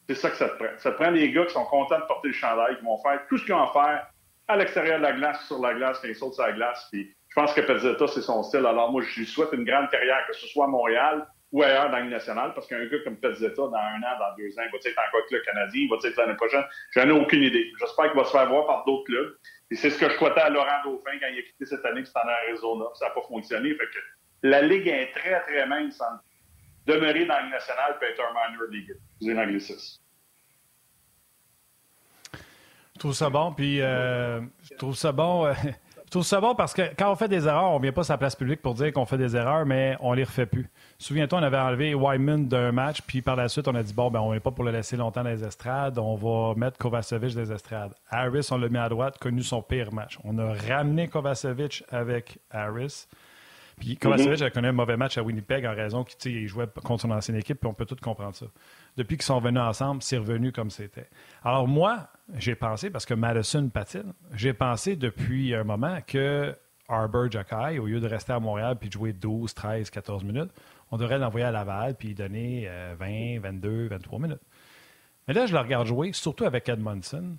c'est 0.08 0.16
ça 0.16 0.30
que 0.30 0.38
ça 0.38 0.50
te 0.50 0.58
prend. 0.58 0.78
Ça 0.78 0.92
te 0.92 0.96
prend 0.96 1.12
des 1.12 1.32
gars 1.32 1.46
qui 1.46 1.54
sont 1.54 1.66
contents 1.66 2.00
de 2.00 2.06
porter 2.06 2.28
le 2.28 2.34
chandail, 2.34 2.78
qui 2.78 2.86
vont 2.86 2.98
faire 3.02 3.22
tout 3.28 3.38
ce 3.38 3.46
qu'ils 3.46 3.54
ont 3.56 3.64
à 3.64 3.72
faire 3.74 4.08
à 4.48 4.58
l'extérieur 4.58 5.00
de 5.00 5.04
la 5.04 5.14
glace, 5.14 5.44
sur 5.48 5.60
la 5.60 5.74
glace, 5.74 6.00
quand 6.00 6.08
ils 6.08 6.16
sautent 6.16 6.36
sur 6.36 6.44
la 6.44 6.52
glace. 6.52 6.88
Puis 6.92 7.16
je 7.30 7.36
pense 7.36 7.54
que 7.54 7.62
Pezzetta, 7.62 8.08
c'est 8.08 8.22
son 8.22 8.44
style. 8.44 8.66
Alors 8.68 8.92
moi, 8.92 9.02
je 9.02 9.20
lui 9.20 9.26
souhaite 9.26 9.50
une 9.54 9.64
grande 9.64 9.90
carrière, 9.90 10.26
que 10.28 10.36
ce 10.36 10.46
soit 10.48 10.66
à 10.66 10.68
Montréal 10.68 11.26
ou 11.52 11.64
ailleurs 11.64 11.90
dans 11.90 12.00
le 12.00 12.10
national, 12.10 12.54
parce 12.54 12.68
qu'un 12.68 12.86
gars 12.86 12.98
comme 13.04 13.18
Pezzetta, 13.18 13.56
dans 13.56 13.74
un 13.74 14.02
an, 14.02 14.20
dans 14.20 14.36
deux 14.38 14.50
ans, 14.60 14.64
il 14.66 14.72
va 14.72 14.78
être 14.84 15.00
encore 15.00 15.22
le 15.32 15.40
Canadien, 15.40 15.82
il 15.84 15.90
va 15.90 15.98
être 16.04 16.18
l'année 16.18 16.36
prochaine. 16.36 16.64
J'en 16.92 17.08
ai 17.08 17.12
aucune 17.12 17.44
idée. 17.44 17.72
J'espère 17.80 18.12
qu'il 18.12 18.20
va 18.20 18.26
se 18.26 18.32
faire 18.32 18.48
voir 18.50 18.66
par 18.66 18.86
d'autres 18.86 19.06
clubs. 19.06 19.38
Et 19.72 19.76
c'est 19.76 19.90
ce 19.90 20.00
que 20.00 20.10
je 20.10 20.18
souhaitais 20.18 20.42
à 20.42 20.50
Laurent 20.50 20.84
Dauphin 20.84 21.18
quand 21.20 21.28
il 21.28 21.40
a 21.40 21.42
quitté 21.44 21.66
cette 21.66 21.86
année, 21.86 22.02
que 22.02 22.08
c'était 22.08 22.20
en 22.20 22.28
Arizona. 22.28 22.86
Ça 22.96 23.06
n'a 23.06 23.12
pas 23.12 23.22
fonctionné. 23.28 23.70
Fait 23.76 23.86
que 23.86 24.00
la 24.44 24.62
Ligue 24.62 24.88
est 24.88 25.12
très, 25.14 25.42
très 25.42 25.66
mince 25.66 26.02
en 26.02 26.20
demeurer 26.86 27.26
dans 27.26 27.44
le 27.44 27.50
national 27.50 27.98
peut 28.00 28.06
être 28.06 28.22
un 28.22 28.34
minor 28.34 28.68
league. 28.70 28.96
Je 32.94 33.00
trouve 33.00 33.14
ça 33.14 33.30
bon, 33.30 33.54
puis 33.54 33.82
euh, 33.82 34.40
je 34.62 34.76
trouve 34.76 34.96
ça 34.96 35.12
bon. 35.12 35.54
Trouve 36.16 36.24
ça 36.24 36.40
bon 36.40 36.56
parce 36.56 36.74
que 36.74 36.82
quand 36.98 37.12
on 37.12 37.16
fait 37.18 37.28
des 37.28 37.46
erreurs, 37.46 37.72
on 37.72 37.76
ne 37.76 37.82
vient 37.82 37.92
pas 37.92 38.06
sur 38.06 38.14
la 38.14 38.18
place 38.18 38.38
publique 38.38 38.62
pour 38.62 38.74
dire 38.74 38.94
qu'on 38.94 39.06
fait 39.06 39.18
des 39.18 39.36
erreurs, 39.36 39.66
mais 39.66 39.98
on 40.00 40.14
les 40.14 40.24
refait 40.24 40.46
plus. 40.46 40.70
Souviens-toi, 40.98 41.40
on 41.40 41.44
avait 41.44 41.58
enlevé 41.58 41.94
Wyman 41.94 42.48
d'un 42.48 42.72
match, 42.72 43.02
puis 43.02 43.22
par 43.22 43.36
la 43.36 43.50
suite, 43.50 43.68
on 43.68 43.76
a 43.76 43.84
dit 43.84 43.94
bon, 43.94 44.10
ben, 44.10 44.22
on 44.22 44.34
ne 44.34 44.40
pas 44.40 44.52
pour 44.52 44.64
le 44.64 44.72
laisser 44.72 44.96
longtemps 44.96 45.24
dans 45.24 45.30
les 45.30 45.44
estrades, 45.44 46.00
on 46.00 46.16
va 46.16 46.56
mettre 46.56 46.78
Kovacevic 46.78 47.36
dans 47.36 47.42
les 47.42 47.52
estrades. 47.52 47.94
Harris, 48.10 48.48
on 48.50 48.58
l'a 48.58 48.70
mis 48.70 48.78
à 48.78 48.88
droite, 48.88 49.18
connu 49.20 49.44
son 49.44 49.62
pire 49.62 49.92
match. 49.94 50.18
On 50.24 50.38
a 50.38 50.54
ramené 50.54 51.10
Kovacevic 51.10 51.84
avec 51.92 52.40
Harris. 52.50 53.08
Puis 53.78 53.98
Kovacevic 53.98 54.42
a 54.42 54.50
connu 54.52 54.70
un 54.70 54.72
mauvais 54.72 54.96
match 54.96 55.18
à 55.18 55.22
Winnipeg 55.22 55.66
en 55.66 55.76
raison 55.76 56.06
qu'il 56.06 56.48
jouait 56.48 56.68
contre 56.82 57.02
son 57.02 57.12
ancienne 57.12 57.36
équipe, 57.36 57.60
puis 57.60 57.70
on 57.70 57.74
peut 57.74 57.86
tout 57.86 57.98
comprendre 58.02 58.36
ça. 58.36 58.46
Depuis 58.96 59.18
qu'ils 59.18 59.26
sont 59.26 59.42
venus 59.42 59.62
ensemble, 59.62 60.02
c'est 60.02 60.18
revenu 60.18 60.54
comme 60.54 60.70
c'était. 60.70 61.10
Alors 61.44 61.68
moi, 61.68 62.08
j'ai 62.34 62.56
pensé, 62.56 62.90
parce 62.90 63.06
que 63.06 63.14
Madison 63.14 63.70
patine, 63.70 64.14
j'ai 64.34 64.54
pensé 64.54 64.96
depuis 64.96 65.54
un 65.54 65.64
moment 65.64 66.00
que 66.06 66.56
Arbor 66.88 67.32
Jacky, 67.32 67.80
au 67.80 67.86
lieu 67.86 68.00
de 68.00 68.08
rester 68.08 68.34
à 68.34 68.40
Montréal 68.40 68.78
puis 68.80 68.90
de 68.90 68.94
jouer 68.94 69.14
12, 69.14 69.54
13, 69.54 69.90
14 69.90 70.24
minutes, 70.24 70.52
on 70.92 70.98
devrait 70.98 71.18
l'envoyer 71.18 71.46
à 71.46 71.52
Laval 71.52 71.96
puis 71.96 72.14
donner 72.14 72.70
20, 73.00 73.40
22, 73.40 73.88
23 73.88 74.20
minutes. 74.20 74.42
Mais 75.28 75.34
là, 75.34 75.46
je 75.46 75.54
le 75.54 75.60
regarde 75.60 75.88
jouer, 75.88 76.14
surtout 76.14 76.46
avec 76.46 76.70
Edmondson. 76.70 77.38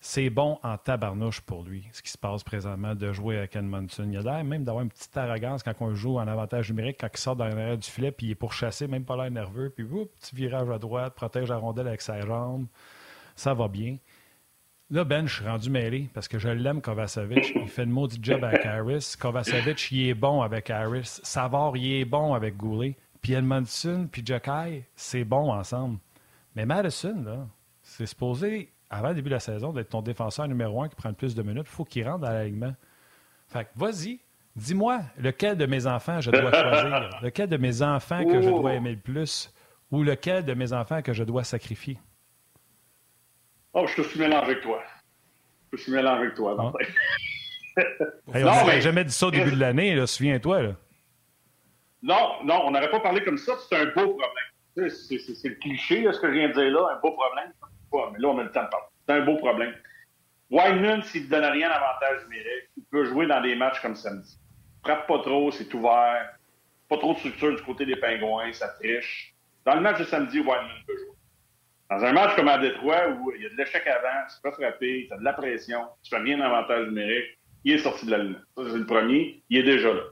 C'est 0.00 0.28
bon 0.28 0.58
en 0.62 0.76
tabarnouche 0.76 1.40
pour 1.40 1.62
lui, 1.62 1.88
ce 1.92 2.02
qui 2.02 2.10
se 2.10 2.18
passe 2.18 2.44
présentement 2.44 2.94
de 2.94 3.12
jouer 3.12 3.38
avec 3.38 3.56
Edmondson. 3.56 4.06
Il 4.10 4.18
a 4.18 4.20
l'air 4.20 4.44
même 4.44 4.62
d'avoir 4.62 4.84
une 4.84 4.90
petite 4.90 5.16
arrogance 5.16 5.62
quand 5.62 5.72
on 5.80 5.94
joue 5.94 6.18
en 6.18 6.28
avantage 6.28 6.68
numérique, 6.70 6.98
quand 7.00 7.08
il 7.12 7.18
sort 7.18 7.36
dans 7.36 7.46
l'arrière 7.46 7.78
du 7.78 7.88
filet, 7.88 8.12
puis 8.12 8.26
il 8.26 8.30
est 8.32 8.36
pourchassé, 8.36 8.86
même 8.86 9.04
pas 9.04 9.16
l'air 9.16 9.30
nerveux, 9.30 9.70
puis 9.70 9.84
petit 9.84 10.36
virage 10.36 10.68
à 10.68 10.78
droite, 10.78 11.14
protège 11.14 11.48
la 11.48 11.56
rondelle 11.56 11.88
avec 11.88 12.02
sa 12.02 12.20
jambe. 12.20 12.66
Ça 13.36 13.54
va 13.54 13.68
bien. 13.68 13.98
Là, 14.90 15.04
Ben, 15.04 15.26
je 15.26 15.36
suis 15.36 15.44
rendu 15.46 15.70
mêlé 15.70 16.08
parce 16.12 16.28
que 16.28 16.38
je 16.38 16.48
l'aime, 16.48 16.80
Kovacevic. 16.82 17.52
Il 17.56 17.68
fait 17.68 17.84
le 17.84 17.90
maudit 17.90 18.18
job 18.22 18.44
avec 18.44 18.64
Harris. 18.66 19.14
Kovacevic, 19.18 19.90
il 19.90 20.08
est 20.08 20.14
bon 20.14 20.42
avec 20.42 20.70
Harris. 20.70 21.20
Savard, 21.22 21.76
il 21.76 22.00
est 22.00 22.04
bon 22.04 22.34
avec 22.34 22.56
Goulet. 22.56 22.96
Puis 23.22 23.32
Edmondson, 23.32 24.08
puis 24.12 24.22
Jokai, 24.24 24.84
c'est 24.94 25.24
bon 25.24 25.50
ensemble. 25.50 25.98
Mais 26.54 26.66
Madison, 26.66 27.22
là, 27.24 27.46
c'est 27.82 28.06
supposé, 28.06 28.70
avant 28.90 29.08
le 29.08 29.14
début 29.14 29.30
de 29.30 29.34
la 29.34 29.40
saison, 29.40 29.72
d'être 29.72 29.88
ton 29.88 30.02
défenseur 30.02 30.46
numéro 30.46 30.82
un 30.82 30.88
qui 30.88 30.94
prend 30.96 31.08
le 31.08 31.14
plus 31.14 31.34
de 31.34 31.42
minutes. 31.42 31.66
Il 31.66 31.74
faut 31.74 31.84
qu'il 31.84 32.06
rentre 32.06 32.20
dans 32.20 32.30
l'alignement. 32.30 32.74
Fait 33.48 33.64
que 33.64 33.70
vas-y, 33.76 34.20
dis-moi 34.54 35.00
lequel 35.18 35.56
de 35.56 35.64
mes 35.66 35.86
enfants 35.86 36.20
je 36.20 36.30
dois 36.30 36.52
choisir? 36.52 37.10
lequel 37.22 37.48
de 37.48 37.56
mes 37.56 37.80
enfants 37.82 38.24
que 38.24 38.42
je 38.42 38.50
dois 38.50 38.74
aimer 38.74 38.92
le 38.92 39.00
plus? 39.00 39.50
Ou 39.90 40.02
lequel 40.02 40.44
de 40.44 40.54
mes 40.54 40.72
enfants 40.72 41.02
que 41.02 41.12
je 41.12 41.24
dois 41.24 41.44
sacrifier? 41.44 41.98
Oh, 43.74 43.86
je 43.88 44.00
te 44.00 44.02
suis 44.08 44.20
mélangé 44.20 44.44
avec 44.44 44.60
toi. 44.60 44.82
Je 45.72 45.76
te 45.76 45.82
suis 45.82 45.92
mélangé 45.92 46.22
avec 46.22 46.34
toi, 46.34 46.54
Martin. 46.54 46.78
on 48.28 48.38
n'aurait 48.38 48.80
jamais 48.80 49.04
dit 49.04 49.12
ça 49.12 49.26
au 49.26 49.30
début 49.32 49.50
de 49.50 49.58
l'année, 49.58 50.06
souviens-toi. 50.06 50.76
Non, 52.02 52.44
non, 52.44 52.62
on 52.66 52.70
n'aurait 52.70 52.90
pas 52.90 53.00
parlé 53.00 53.24
comme 53.24 53.38
ça, 53.38 53.54
c'est 53.68 53.76
un 53.76 53.86
beau 53.86 54.14
problème. 54.14 54.90
C'est 54.90 55.48
le 55.48 55.54
cliché, 55.54 56.06
ce 56.12 56.20
que 56.20 56.28
je 56.28 56.32
viens 56.34 56.48
de 56.48 56.52
dire 56.52 56.70
là, 56.70 56.96
un 56.96 57.00
beau 57.00 57.12
problème. 57.12 57.52
mais 58.12 58.18
là, 58.18 58.28
on 58.28 58.38
a 58.38 58.44
le 58.44 58.52
temps 58.52 58.64
de 58.64 58.68
parler. 58.68 58.86
C'est 59.06 59.14
un 59.14 59.24
beau 59.24 59.36
problème. 59.38 59.74
Wideman, 60.50 61.02
s'il 61.02 61.24
ne 61.24 61.30
donne 61.30 61.44
rien 61.44 61.68
d'avantage 61.68 62.24
numérique, 62.24 62.68
il 62.76 62.84
peut 62.84 63.04
jouer 63.06 63.26
dans 63.26 63.40
des 63.40 63.56
matchs 63.56 63.80
comme 63.80 63.96
samedi. 63.96 64.38
Frappe 64.84 65.06
pas 65.08 65.18
trop, 65.20 65.50
c'est 65.50 65.72
ouvert. 65.74 66.36
Pas 66.88 66.98
trop 66.98 67.14
de 67.14 67.18
structure 67.18 67.56
du 67.56 67.62
côté 67.62 67.86
des 67.86 67.96
Pingouins, 67.96 68.52
ça 68.52 68.68
triche. 68.68 69.34
Dans 69.64 69.74
le 69.74 69.80
match 69.80 69.98
de 69.98 70.04
samedi, 70.04 70.38
Wideman 70.38 70.84
peut 70.86 70.96
jouer. 70.96 71.16
Dans 71.90 72.02
un 72.02 72.12
match 72.12 72.34
comme 72.34 72.48
à 72.48 72.58
Détroit, 72.58 73.08
où 73.10 73.32
il 73.36 73.42
y 73.42 73.46
a 73.46 73.50
de 73.50 73.56
l'échec 73.56 73.86
avant, 73.86 74.26
tu 74.28 74.40
peux 74.42 74.50
frapper, 74.52 75.06
tu 75.06 75.14
as 75.14 75.18
de 75.18 75.24
la 75.24 75.34
pression, 75.34 75.80
tu 76.02 76.10
fais 76.10 76.22
rien 76.22 76.38
d'avantage 76.38 76.86
numérique, 76.86 77.38
il 77.64 77.72
est 77.72 77.78
sorti 77.78 78.06
de 78.06 78.10
la 78.10 78.18
ligne. 78.18 78.36
Ça, 78.56 78.64
c'est 78.70 78.78
le 78.78 78.86
premier, 78.86 79.42
il 79.50 79.58
est 79.58 79.62
déjà 79.62 79.92
là. 79.92 80.02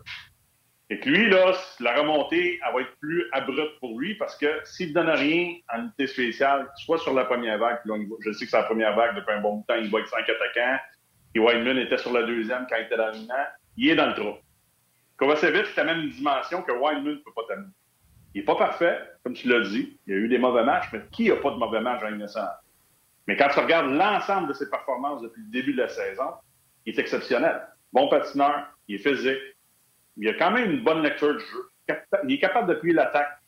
Et 0.90 1.00
que 1.00 1.08
lui, 1.08 1.30
là, 1.30 1.54
la 1.80 1.98
remontée, 1.98 2.60
elle 2.66 2.74
va 2.74 2.80
être 2.82 2.94
plus 3.00 3.24
abrupte 3.32 3.80
pour 3.80 3.98
lui 3.98 4.14
parce 4.16 4.36
que 4.36 4.60
s'il 4.64 4.90
ne 4.90 4.94
donne 4.94 5.08
rien 5.08 5.54
en 5.72 5.84
unité 5.84 6.06
spéciale, 6.06 6.68
soit 6.76 6.98
sur 6.98 7.14
la 7.14 7.24
première 7.24 7.56
vague, 7.58 7.80
là, 7.86 7.94
je 8.20 8.32
sais 8.32 8.44
que 8.44 8.50
c'est 8.50 8.56
la 8.58 8.64
première 8.64 8.94
vague 8.94 9.16
depuis 9.16 9.32
un 9.32 9.40
bon 9.40 9.62
temps, 9.62 9.76
il 9.76 9.90
va 9.90 10.00
être 10.00 10.08
5 10.08 10.20
attaquants, 10.28 10.78
et 11.34 11.38
Wideman 11.38 11.78
était 11.78 11.96
sur 11.96 12.12
la 12.12 12.24
deuxième 12.24 12.66
quand 12.68 12.76
il 12.76 12.84
était 12.84 12.96
dans 12.98 13.10
le 13.10 13.18
il 13.78 13.88
est 13.88 13.94
dans 13.94 14.08
le 14.08 14.14
trou. 14.14 14.36
Kovacevic 15.16 15.74
t'amène 15.74 16.00
une 16.00 16.10
dimension 16.10 16.62
que 16.62 16.72
Wideman 16.72 17.14
ne 17.14 17.20
peut 17.20 17.32
pas 17.34 17.42
t'amener. 17.48 17.72
Il 18.35 18.41
n'est 18.41 18.45
pas 18.45 18.57
parfait, 18.57 18.99
comme 19.22 19.35
tu 19.35 19.49
l'as 19.49 19.68
dit. 19.68 19.99
Il 20.07 20.14
y 20.14 20.16
a 20.16 20.20
eu 20.20 20.28
des 20.28 20.39
mauvais 20.39 20.64
matchs, 20.64 20.89
mais 20.93 21.03
qui 21.11 21.28
n'a 21.28 21.37
pas 21.37 21.51
de 21.51 21.57
mauvais 21.57 21.80
matchs 21.80 22.03
en 22.03 22.14
innocent? 22.14 22.49
Mais 23.26 23.37
quand 23.37 23.49
tu 23.53 23.61
regardes 23.61 23.91
l'ensemble 23.91 24.49
de 24.49 24.53
ses 24.53 24.68
performances 24.68 25.22
depuis 25.22 25.43
le 25.43 25.51
début 25.51 25.72
de 25.74 25.83
la 25.83 25.89
saison, 25.89 26.33
il 26.85 26.95
est 26.95 26.99
exceptionnel. 26.99 27.62
Bon 27.93 28.09
patineur, 28.09 28.66
il 28.89 28.97
est 28.97 28.99
physique, 28.99 29.39
il 30.16 30.28
a 30.28 30.35
quand 30.35 30.51
même 30.51 30.70
une 30.70 30.83
bonne 30.83 31.03
lecture 31.03 31.37
du 31.37 31.45
jeu. 31.45 31.68
Il 32.24 32.35
est 32.35 32.39
capable 32.39 32.68
de 32.68 32.74
plier 32.74 32.95
l'attaque. 32.95 33.39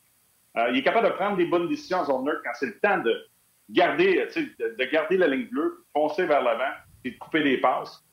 Euh, 0.57 0.71
il 0.71 0.79
est 0.79 0.83
capable 0.83 1.09
de 1.09 1.13
prendre 1.13 1.37
des 1.37 1.47
bonnes 1.47 1.69
décisions 1.69 1.99
en 1.99 2.05
zone 2.05 2.41
quand 2.45 2.53
c'est 2.55 2.67
le 2.67 2.79
temps 2.79 2.99
de 2.99 3.27
garder, 3.71 4.27
de, 4.35 4.77
de, 4.77 4.85
garder 4.85 5.17
la 5.17 5.27
ligne 5.27 5.49
bleue, 5.49 5.85
foncer 5.93 6.27
vers 6.27 6.43
l'avant 6.43 6.73
et 7.05 7.11
de 7.11 7.19
couper 7.19 7.43
des 7.43 7.59
passes. 7.59 8.05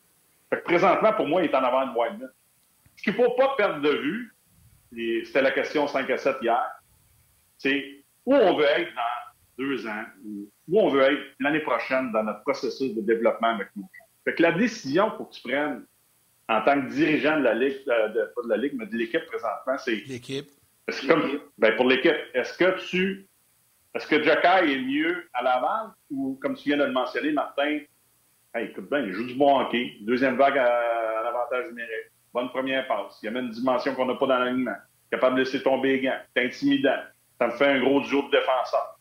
présentement, 0.66 1.14
pour 1.14 1.28
moi, 1.28 1.44
il 1.44 1.50
est 1.50 1.56
en 1.56 1.64
avant 1.64 1.86
de 1.86 1.98
Wideman. 1.98 2.30
Ce 2.96 3.04
qu'il 3.04 3.14
ne 3.14 3.18
faut 3.18 3.32
pas 3.32 3.56
perdre 3.58 3.82
de 3.82 3.90
vue, 3.90 4.34
c'était 4.92 5.42
la 5.42 5.52
question 5.52 5.88
5 5.88 6.10
à 6.10 6.18
7 6.18 6.38
hier, 6.42 6.64
c'est 7.58 8.04
où 8.26 8.36
on 8.36 8.56
veut 8.56 8.66
être 8.66 8.94
dans 8.94 9.64
deux 9.64 9.88
ans, 9.88 10.04
où 10.26 10.80
on 10.80 10.90
veut 10.90 11.02
être 11.02 11.22
l'année 11.40 11.60
prochaine 11.60 12.12
dans 12.12 12.24
notre 12.24 12.42
processus 12.42 12.94
de 12.94 13.02
développement 13.02 13.56
avec 13.56 13.70
nous. 13.76 13.88
Fait 14.24 14.36
que 14.36 14.42
la 14.42 14.52
décision 14.52 15.12
faut 15.18 15.26
que 15.26 15.34
tu 15.34 15.42
prennes 15.42 15.86
en 16.52 16.62
tant 16.64 16.82
que 16.82 16.88
dirigeant 16.88 17.38
de 17.40 17.44
la 17.44 17.54
Ligue, 17.54 17.78
euh, 17.88 18.10
de, 18.10 18.32
pas 18.36 18.42
de 18.44 18.50
la 18.50 18.58
Ligue, 18.58 18.74
mais 18.76 18.86
de 18.86 18.98
l'équipe 18.98 19.26
présentement, 19.26 19.78
c'est. 19.78 19.96
L'équipe. 20.08 20.50
Ben 21.58 21.76
pour 21.78 21.88
l'équipe, 21.88 22.16
est-ce 22.34 22.58
que 22.58 22.80
tu. 22.90 23.28
Est-ce 23.94 24.08
que 24.08 24.22
Jacky 24.22 24.74
est 24.74 24.82
mieux 24.82 25.30
à 25.34 25.44
l'avant 25.44 25.94
ou, 26.10 26.38
comme 26.42 26.56
tu 26.56 26.70
viens 26.70 26.78
de 26.78 26.86
le 26.86 26.92
mentionner, 26.92 27.32
Martin, 27.32 27.80
écoute 28.60 28.90
bien, 28.90 29.00
il 29.00 29.12
joue 29.12 29.28
du 29.28 29.36
bon 29.36 29.60
hockey, 29.60 29.98
deuxième 30.02 30.38
vague 30.38 30.58
à, 30.58 31.24
l'avantage 31.24 31.68
numérique, 31.68 32.11
bonne 32.34 32.50
première 32.50 32.88
passe, 32.88 33.20
il 33.22 33.26
y 33.26 33.30
a 33.30 33.32
même 33.32 33.46
une 33.46 33.52
dimension 33.52 33.94
qu'on 33.96 34.06
n'a 34.06 34.16
pas 34.16 34.28
dans 34.28 34.40
l'alignement, 34.40 34.76
capable 35.12 35.36
de 35.36 35.42
laisser 35.42 35.62
tomber 35.62 35.94
les 35.94 36.02
gants, 36.02 36.20
c'est 36.36 36.46
intimidant, 36.46 37.00
ça 37.40 37.48
me 37.48 37.52
fait 37.52 37.68
un 37.68 37.80
gros 37.80 38.02
duo 38.02 38.24
de 38.24 38.32
défenseur. 38.32 39.00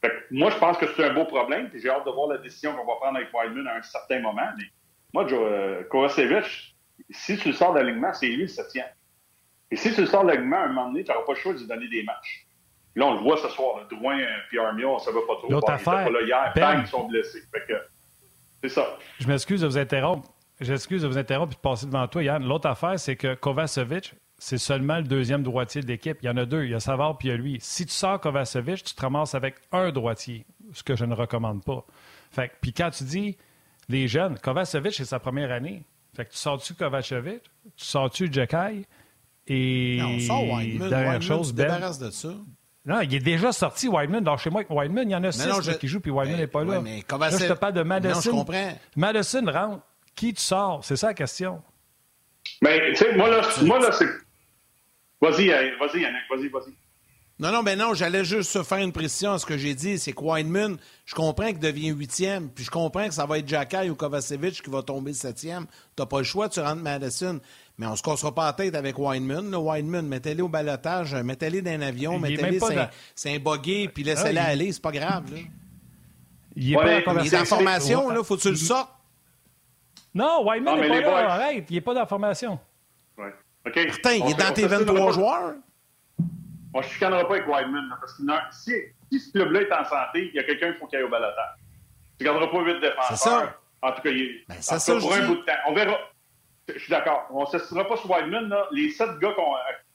Fait 0.00 0.10
que 0.10 0.14
moi, 0.30 0.50
je 0.50 0.58
pense 0.58 0.78
que 0.78 0.86
c'est 0.94 1.04
un 1.04 1.12
beau 1.12 1.24
problème, 1.24 1.70
puis 1.70 1.80
j'ai 1.80 1.90
hâte 1.90 2.06
de 2.06 2.10
voir 2.10 2.28
la 2.28 2.38
décision 2.38 2.72
qu'on 2.72 2.86
va 2.86 2.96
prendre 2.96 3.16
avec 3.16 3.28
Wideman 3.32 3.66
à 3.66 3.76
un 3.76 3.82
certain 3.82 4.20
moment. 4.20 4.48
Mais 4.56 4.64
moi, 5.12 5.26
euh, 5.32 5.82
Kovacevic, 5.84 6.76
si 7.10 7.36
tu 7.36 7.48
le 7.48 7.54
sors 7.54 7.72
de 7.72 7.80
l'alignement, 7.80 8.12
c'est 8.12 8.28
lui 8.28 8.42
le 8.42 8.48
septième. 8.48 8.86
Et 9.70 9.76
si 9.76 9.92
tu 9.92 10.02
le 10.02 10.06
sors 10.06 10.22
de 10.22 10.28
l'alignement, 10.28 10.58
à 10.58 10.64
un 10.64 10.68
moment 10.68 10.88
donné, 10.88 11.04
tu 11.04 11.10
n'auras 11.10 11.24
pas 11.24 11.32
le 11.32 11.38
choix 11.38 11.52
de 11.52 11.58
lui 11.58 11.66
donner 11.66 11.88
des 11.88 12.02
matchs. 12.04 12.46
là, 12.94 13.06
on 13.06 13.14
le 13.14 13.20
voit 13.20 13.38
ce 13.38 13.48
soir. 13.48 13.86
Drouin 13.90 14.18
et 14.52 14.58
Armia, 14.58 14.88
on 14.88 14.94
ne 14.94 15.00
savait 15.00 15.26
pas 15.26 15.36
trop. 15.36 15.50
L'autre 15.50 15.70
affaire, 15.70 16.04
pas 16.04 16.10
là 16.10 16.22
hier. 16.22 16.52
Ben, 16.54 16.80
ils 16.80 16.86
sont 16.86 17.08
blessés. 17.08 17.42
c'est 18.62 18.68
ça. 18.68 18.98
Je 19.18 19.26
m'excuse 19.26 19.62
de 19.62 19.66
vous 19.66 19.78
interrompre. 19.78 20.30
J'excuse 20.60 21.02
de 21.02 21.08
vous 21.08 21.18
interrompre 21.18 21.52
et 21.52 21.56
de 21.56 21.60
passer 21.60 21.86
devant 21.86 22.06
toi, 22.08 22.22
Yann. 22.22 22.44
L'autre 22.44 22.68
affaire, 22.68 22.98
c'est 22.98 23.16
que 23.16 23.34
Kovacevic, 23.34 24.14
c'est 24.38 24.58
seulement 24.58 24.96
le 24.96 25.04
deuxième 25.04 25.42
droitier 25.42 25.82
de 25.82 25.86
l'équipe. 25.86 26.18
Il 26.22 26.26
y 26.26 26.28
en 26.28 26.36
a 26.36 26.46
deux. 26.46 26.64
Il 26.64 26.70
y 26.70 26.74
a 26.74 26.80
Savard 26.80 27.16
puis 27.18 27.28
il 27.28 27.30
y 27.30 27.34
a 27.34 27.36
lui. 27.36 27.58
Si 27.60 27.86
tu 27.86 27.92
sors 27.92 28.20
Kovacevic, 28.20 28.82
tu 28.82 28.94
te 28.94 29.00
ramasses 29.00 29.34
avec 29.34 29.56
un 29.72 29.90
droitier, 29.90 30.46
ce 30.72 30.82
que 30.82 30.96
je 30.96 31.04
ne 31.04 31.14
recommande 31.14 31.62
pas. 31.64 31.84
Fait 32.30 32.50
puis 32.60 32.72
quand 32.72 32.90
tu 32.90 33.04
dis 33.04 33.36
les 33.88 34.08
jeunes, 34.08 34.38
Kovacevic, 34.38 34.94
c'est 34.94 35.04
sa 35.04 35.18
première 35.18 35.52
année. 35.52 35.84
Fait 36.14 36.24
que 36.24 36.32
tu 36.32 36.38
sors-tu 36.38 36.74
Kovacevic, 36.74 37.42
tu 37.76 37.84
sors-tu 37.84 38.32
Jekai 38.32 38.84
et. 39.46 39.98
Non, 40.00 40.08
on 40.08 40.20
sort 40.20 40.44
Wideman. 40.44 40.88
Dernière 40.88 41.22
chose, 41.22 41.52
ben, 41.52 41.64
débarrasse 41.64 41.98
de 41.98 42.10
ça. 42.10 42.30
Non, 42.84 43.00
il 43.02 43.14
est 43.14 43.20
déjà 43.20 43.52
sorti, 43.52 43.86
Wideman. 43.86 44.26
Alors, 44.26 44.38
chez 44.38 44.50
moi, 44.50 44.62
avec 44.62 44.70
Wideman, 44.70 45.08
il 45.08 45.12
y 45.12 45.16
en 45.16 45.22
a 45.22 45.30
six 45.30 45.78
qui 45.78 45.88
jouent, 45.88 46.00
puis 46.00 46.10
Wideman 46.10 46.38
n'est 46.38 46.46
pas 46.46 46.64
là. 46.64 46.80
Mais 46.80 47.04
là, 47.08 47.30
je 47.30 47.46
te 47.46 47.52
parle 47.52 47.74
de 47.74 47.82
Madison. 47.82 48.14
Non, 48.14 48.20
je 48.20 48.30
comprends. 48.30 48.72
Madison 48.96 49.44
rentre. 49.46 49.82
Qui 50.18 50.34
tu 50.34 50.42
sors? 50.42 50.84
C'est 50.84 50.96
ça 50.96 51.06
la 51.06 51.14
question. 51.14 51.62
Mais, 52.60 52.90
tu 52.90 52.96
sais, 52.96 53.14
moi, 53.14 53.30
là, 53.30 53.40
moi, 53.62 53.78
là 53.78 53.92
c'est. 53.92 54.08
Vas-y, 55.20 55.46
vas-y, 55.48 56.00
Yannick, 56.00 56.22
vas-y, 56.28 56.48
vas-y. 56.48 56.72
Non, 57.38 57.52
non, 57.52 57.62
ben 57.62 57.78
non, 57.78 57.94
j'allais 57.94 58.24
juste 58.24 58.64
faire 58.64 58.78
une 58.78 58.90
précision 58.90 59.34
à 59.34 59.38
ce 59.38 59.46
que 59.46 59.56
j'ai 59.56 59.76
dit. 59.76 59.96
C'est 59.96 60.10
que 60.12 60.20
Wineman, 60.20 60.76
je 61.06 61.14
comprends 61.14 61.46
qu'il 61.46 61.60
devient 61.60 61.90
huitième, 61.90 62.50
puis 62.50 62.64
je 62.64 62.70
comprends 62.70 63.06
que 63.06 63.14
ça 63.14 63.26
va 63.26 63.38
être 63.38 63.46
Jacky 63.46 63.88
ou 63.90 63.94
Kovacevic 63.94 64.60
qui 64.60 64.70
va 64.70 64.82
tomber 64.82 65.12
septième. 65.12 65.66
T'as 65.94 66.06
pas 66.06 66.18
le 66.18 66.24
choix, 66.24 66.48
tu 66.48 66.58
rentres 66.58 66.82
Madison. 66.82 67.38
Mais 67.78 67.86
on 67.86 67.94
se 67.94 68.02
cassera 68.02 68.34
pas 68.34 68.46
la 68.46 68.54
tête 68.54 68.74
avec 68.74 68.98
Wineman. 68.98 69.54
Wineman, 69.54 70.04
mettez-les 70.04 70.42
au 70.42 70.48
balotage, 70.48 71.14
mettez-les 71.14 71.62
dans 71.62 71.70
un 71.70 71.82
avion, 71.82 72.18
mettez-les 72.18 72.58
c'est 73.14 73.36
un 73.36 73.38
buggy, 73.38 73.86
puis 73.86 74.02
laissez-les 74.02 74.40
ah, 74.40 74.46
aller, 74.46 74.72
c'est 74.72 74.82
pas 74.82 74.90
grave. 74.90 75.32
Là. 75.32 75.38
Il 76.56 76.72
est 76.72 76.74
pas 76.74 77.14
il 77.22 77.32
est 77.32 77.38
en 77.38 77.44
formation, 77.44 78.10
là, 78.10 78.24
faut 78.24 78.36
que 78.36 78.42
tu 78.42 78.50
le 78.50 78.56
sortes. 78.56 78.97
Non, 80.18 80.44
Wineman 80.44 80.80
n'est 80.80 81.02
pas 81.02 81.22
là, 81.22 81.32
arrête, 81.32 81.66
il 81.70 81.74
n'est 81.74 81.80
pas 81.80 81.94
dans 81.94 82.00
la 82.00 82.06
formation. 82.06 82.58
Ouais. 83.16 83.32
Martin, 83.64 84.12
il 84.14 84.30
est 84.30 84.34
dans 84.34 84.52
tes 84.52 84.66
23 84.66 85.12
joueurs. 85.12 85.54
On 86.74 86.78
ne 86.78 86.82
chicanera 86.82 87.26
pas 87.26 87.36
avec 87.36 87.46
Wideman, 87.46 87.88
parce 88.00 88.14
que 88.14 88.22
si, 88.50 88.72
si 89.12 89.20
ce 89.20 89.32
club-là 89.32 89.60
est 89.62 89.72
en 89.72 89.84
santé, 89.84 90.28
il 90.28 90.34
y 90.34 90.40
a 90.40 90.42
quelqu'un 90.42 90.72
qui 90.72 90.78
faut 90.80 90.86
qu'il 90.88 90.98
aille 90.98 91.04
au 91.04 91.08
balotage. 91.08 91.54
Tu 92.18 92.24
ne 92.24 92.30
garderas 92.30 92.50
pas 92.50 92.60
huit 92.62 92.80
défenseurs. 92.80 93.06
C'est 93.10 93.16
ça. 93.16 93.58
En 93.80 93.92
tout 93.92 94.02
cas, 94.02 94.10
il, 94.10 94.44
ben, 94.48 94.56
ça, 94.60 94.80
ça, 94.80 94.98
pour 94.98 95.14
un 95.14 95.26
bout 95.26 95.36
de 95.36 95.42
temps. 95.42 95.52
On 95.68 95.72
verra. 95.72 95.96
Je 96.66 96.78
suis 96.80 96.90
d'accord. 96.90 97.28
On 97.30 97.42
ne 97.42 97.46
s'assistera 97.46 97.86
pas 97.86 97.96
sur 97.96 98.10
Wideman. 98.10 98.48
Là. 98.48 98.66
Les 98.72 98.90
sept 98.90 99.18
gars 99.20 99.34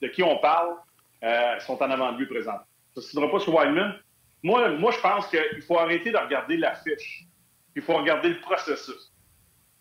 de 0.00 0.08
qui 0.08 0.22
on 0.22 0.38
parle 0.38 0.76
euh, 1.22 1.60
sont 1.60 1.80
en 1.82 1.90
avant 1.90 2.12
de 2.12 2.18
lui 2.18 2.26
présent. 2.26 2.54
On 2.54 3.00
ne 3.00 3.02
s'assistera 3.02 3.30
pas 3.30 3.40
sur 3.40 3.54
Wideman. 3.54 3.94
Moi, 4.42 4.70
moi, 4.70 4.90
je 4.90 5.00
pense 5.00 5.26
qu'il 5.28 5.62
faut 5.62 5.78
arrêter 5.78 6.10
de 6.10 6.16
regarder 6.16 6.56
l'affiche. 6.56 7.26
Il 7.76 7.82
faut 7.82 7.94
regarder 7.94 8.30
le 8.30 8.40
processus. 8.40 9.13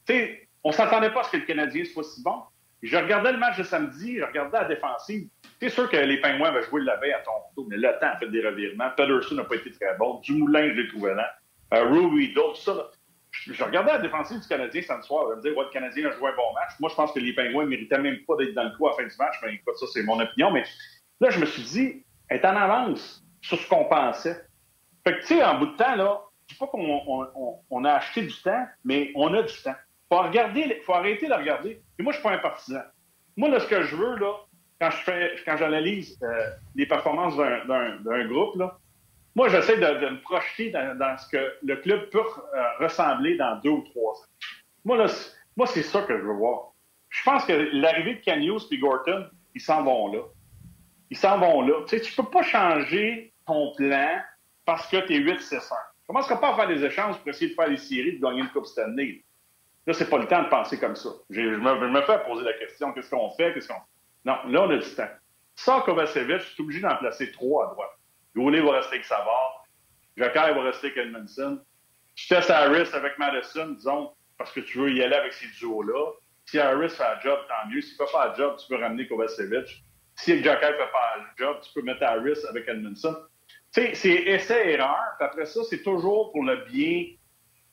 Sais, 0.08 0.48
on 0.64 0.70
ne 0.70 0.74
s'attendait 0.74 1.12
pas 1.12 1.22
à 1.22 1.24
ce 1.24 1.32
que 1.32 1.38
le 1.38 1.44
Canadien 1.44 1.84
soit 1.86 2.04
si 2.04 2.22
bon. 2.24 2.42
Je 2.82 2.98
regardais 2.98 3.32
le 3.32 3.38
match 3.38 3.58
de 3.58 3.64
samedi, 3.64 4.18
je 4.18 4.24
regardais 4.24 4.60
la 4.60 4.66
défensive. 4.66 5.30
C'est 5.62 5.70
sûr 5.70 5.90
que 5.90 5.96
les 5.96 6.20
Pingouins 6.20 6.50
avaient 6.50 6.64
joué 6.64 6.82
la 6.82 6.98
veille 6.98 7.14
à 7.14 7.20
Toronto, 7.20 7.66
mais 7.70 7.78
le 7.78 7.98
temps 8.00 8.08
a 8.08 8.18
fait 8.18 8.28
des 8.28 8.46
revirements. 8.46 8.90
Pedersen 8.98 9.38
n'a 9.38 9.46
pas 9.46 9.56
été 9.56 9.72
très 9.72 9.96
bon. 9.98 10.20
Dumoulin, 10.20 10.68
je 10.70 10.82
l'ai 10.82 10.88
trouvé 10.90 11.14
là. 11.14 11.34
Euh, 11.74 11.86
Rui, 11.86 12.34
d'autres, 12.34 12.58
ça. 12.58 12.92
Je, 13.32 13.64
regardais 13.64 13.94
la 13.94 14.00
défensive 14.00 14.42
du 14.42 14.48
Canadien 14.48 14.82
samedi 14.82 15.08
soir. 15.08 15.28
Je 15.30 15.36
me 15.36 15.42
disais, 15.42 15.56
le 15.56 15.72
Canadien 15.72 16.10
a 16.10 16.12
joué 16.12 16.30
un 16.30 16.36
bon 16.36 16.54
match. 16.54 16.72
Moi, 16.80 16.90
je 16.90 16.96
pense 16.96 17.12
que 17.14 17.20
les 17.20 17.34
Pingouins 17.34 17.64
ne 17.64 17.70
méritaient 17.70 18.00
même 18.00 18.18
pas 18.28 18.36
d'être 18.36 18.54
dans 18.54 18.64
le 18.64 18.72
coup 18.78 18.88
à 18.88 18.92
la 18.92 18.98
fin 18.98 19.04
du 19.04 19.16
match. 19.18 19.36
Mais 19.42 19.56
écoute, 19.56 19.76
ça, 19.78 19.86
c'est 19.92 20.04
mon 20.04 20.20
opinion. 20.20 20.52
Mais 20.52 20.64
là, 21.22 21.30
je 21.30 21.40
me 21.40 21.46
suis 21.46 21.64
dit, 21.64 22.04
est 22.30 22.46
en 22.46 22.56
avance 22.56 23.24
sur 23.42 23.58
ce 23.58 23.68
qu'on 23.68 23.86
pensait. 23.86 24.46
Fait 25.06 25.14
que, 25.14 25.20
tu 25.22 25.28
sais, 25.28 25.44
en 25.44 25.58
bout 25.58 25.68
de 25.68 25.78
temps, 25.78 25.96
là, 25.96 26.22
je 26.48 26.54
dis 26.54 26.60
pas 26.60 26.68
qu'on 26.68 27.86
a 27.86 27.92
acheté 27.94 28.24
du 28.24 28.42
temps, 28.42 28.68
mais 28.84 29.12
on 29.16 29.34
a 29.34 29.42
du 29.42 29.54
temps. 29.64 29.76
Faut 30.14 30.84
faut 30.86 30.94
arrêter 30.94 31.28
de 31.28 31.34
regarder. 31.34 31.82
Et 31.98 32.04
moi, 32.04 32.12
je 32.12 32.18
suis 32.18 32.24
pas 32.24 32.34
un 32.34 32.40
partisan. 32.40 32.82
Moi, 33.36 33.60
ce 33.60 33.68
que 33.68 33.84
je 33.84 33.96
veux, 33.96 34.16
là, 34.18 34.34
quand 34.80 34.92
je 34.92 34.98
fais, 34.98 35.36
quand 35.46 35.58
j'analyse 35.58 36.20
euh, 36.22 36.50
les 36.76 36.86
performances 36.86 37.36
d'un 37.36 38.28
groupe, 38.28 38.56
là, 38.58 38.78
moi, 39.36 39.50
j'essaie 39.50 39.78
de, 39.78 40.10
me 40.10 40.22
projeter 40.22 40.70
dans, 40.70 41.18
ce 41.18 41.28
que 41.30 41.54
le 41.64 41.78
club 41.78 42.10
peut 42.12 42.20
euh, 42.20 42.64
ressembler 42.80 43.36
dans 43.38 43.60
deux 43.64 43.72
ou 43.72 43.82
trois 43.90 44.14
ans. 44.14 44.48
Moi, 44.86 45.06
moi, 45.56 45.68
c'est 45.68 45.82
ça 45.82 46.04
que 46.04 46.16
je 46.16 46.24
veux 46.24 46.34
voir. 46.34 46.74
Je 47.10 47.24
pense 47.24 47.46
que 47.46 47.54
l'arrivée 47.74 48.16
de 48.16 48.20
Canios 48.20 48.68
et 48.72 48.78
Gorton, 48.78 49.28
ils 49.56 49.62
s'en 49.62 49.84
vont 49.84 50.12
là. 50.12 50.22
Ils 51.10 51.18
s'en 51.18 51.40
vont 51.40 51.62
là. 51.62 51.82
Tu 51.88 51.98
sais, 51.98 52.02
tu 52.02 52.14
peux 52.14 52.30
pas 52.30 52.44
changer 52.44 53.34
ton 53.46 53.74
plan 53.76 54.20
parce 54.66 54.88
que 54.88 54.98
tu 55.06 55.14
es 55.14 55.20
8-6-1. 55.20 55.60
Tu 55.60 56.08
commenceras 56.08 56.38
pas 56.38 56.54
à 56.54 56.56
faire 56.56 56.68
des 56.68 56.84
échanges 56.84 57.18
pour 57.18 57.30
essayer 57.30 57.52
de 57.52 57.56
faire 57.56 57.70
des 57.70 57.78
séries, 57.78 58.18
de 58.18 58.22
gagner 58.22 58.42
une 58.42 58.50
Coupe 58.50 58.66
Stanley. 58.66 59.24
Là, 59.86 59.94
c'est 59.94 60.10
pas 60.10 60.18
le 60.18 60.28
temps 60.28 60.44
de 60.44 60.50
penser 60.50 60.80
comme 60.80 60.96
ça. 60.96 61.10
Je 61.30 61.42
me, 61.42 61.80
je 61.80 61.86
me 61.86 62.02
fais 62.04 62.20
poser 62.26 62.46
la 62.46 62.54
question, 62.54 62.94
qu'est-ce 62.94 63.10
qu'on 63.10 63.32
fait, 63.32 63.54
qu'est-ce 63.54 63.68
qu'on 63.68 63.82
non, 64.26 64.38
là, 64.48 64.62
on 64.62 64.70
a 64.70 64.78
du 64.78 64.96
temps. 64.96 65.10
Sans 65.56 65.82
Kovacevic, 65.82 66.40
je 66.40 66.54
suis 66.54 66.64
obligé 66.64 66.82
d'en 66.82 66.96
placer 66.96 67.32
trois 67.32 67.68
à 67.68 67.74
droite. 67.74 67.90
Goulet 68.36 68.62
va 68.62 68.74
rester 68.74 68.96
avec 68.96 69.06
Savard. 69.06 69.66
Jacquard 70.18 70.56
va 70.56 70.64
rester 70.64 70.88
avec 70.88 70.98
Edmondson. 70.98 71.60
Tu 72.16 72.28
testes 72.28 72.50
Harris 72.50 72.90
avec 72.94 73.18
Madison, 73.18 73.70
disons, 73.70 74.14
parce 74.38 74.52
que 74.52 74.62
tu 74.62 74.80
veux 74.80 74.92
y 74.92 75.04
aller 75.04 75.16
avec 75.16 75.34
ces 75.34 75.48
duos-là. 75.60 76.12
Si 76.46 76.60
Harris 76.60 76.90
fait 76.90 77.04
un 77.04 77.20
job, 77.20 77.40
tant 77.48 77.70
mieux. 77.70 77.82
S'il 77.82 77.98
ne 78.00 78.06
fait 78.06 78.12
pas 78.12 78.32
un 78.32 78.36
job, 78.36 78.56
tu 78.58 78.68
peux 78.68 78.82
ramener 78.82 79.08
Kovacevic. 79.08 79.84
Si 80.16 80.44
Jacquard 80.44 80.72
ne 80.72 80.78
fait 80.78 80.92
pas 80.92 81.16
un 81.18 81.26
job, 81.38 81.58
tu 81.62 81.74
peux 81.74 81.82
mettre 81.82 82.04
Harris 82.04 82.40
avec 82.50 82.68
Edmondson. 82.68 83.16
sais, 83.72 83.94
c'est 83.96 84.14
essai-erreur. 84.14 84.98
Après 85.20 85.46
ça, 85.46 85.62
c'est 85.70 85.84
toujours 85.84 86.32
pour 86.32 86.44
le 86.44 86.58
bien 86.72 87.06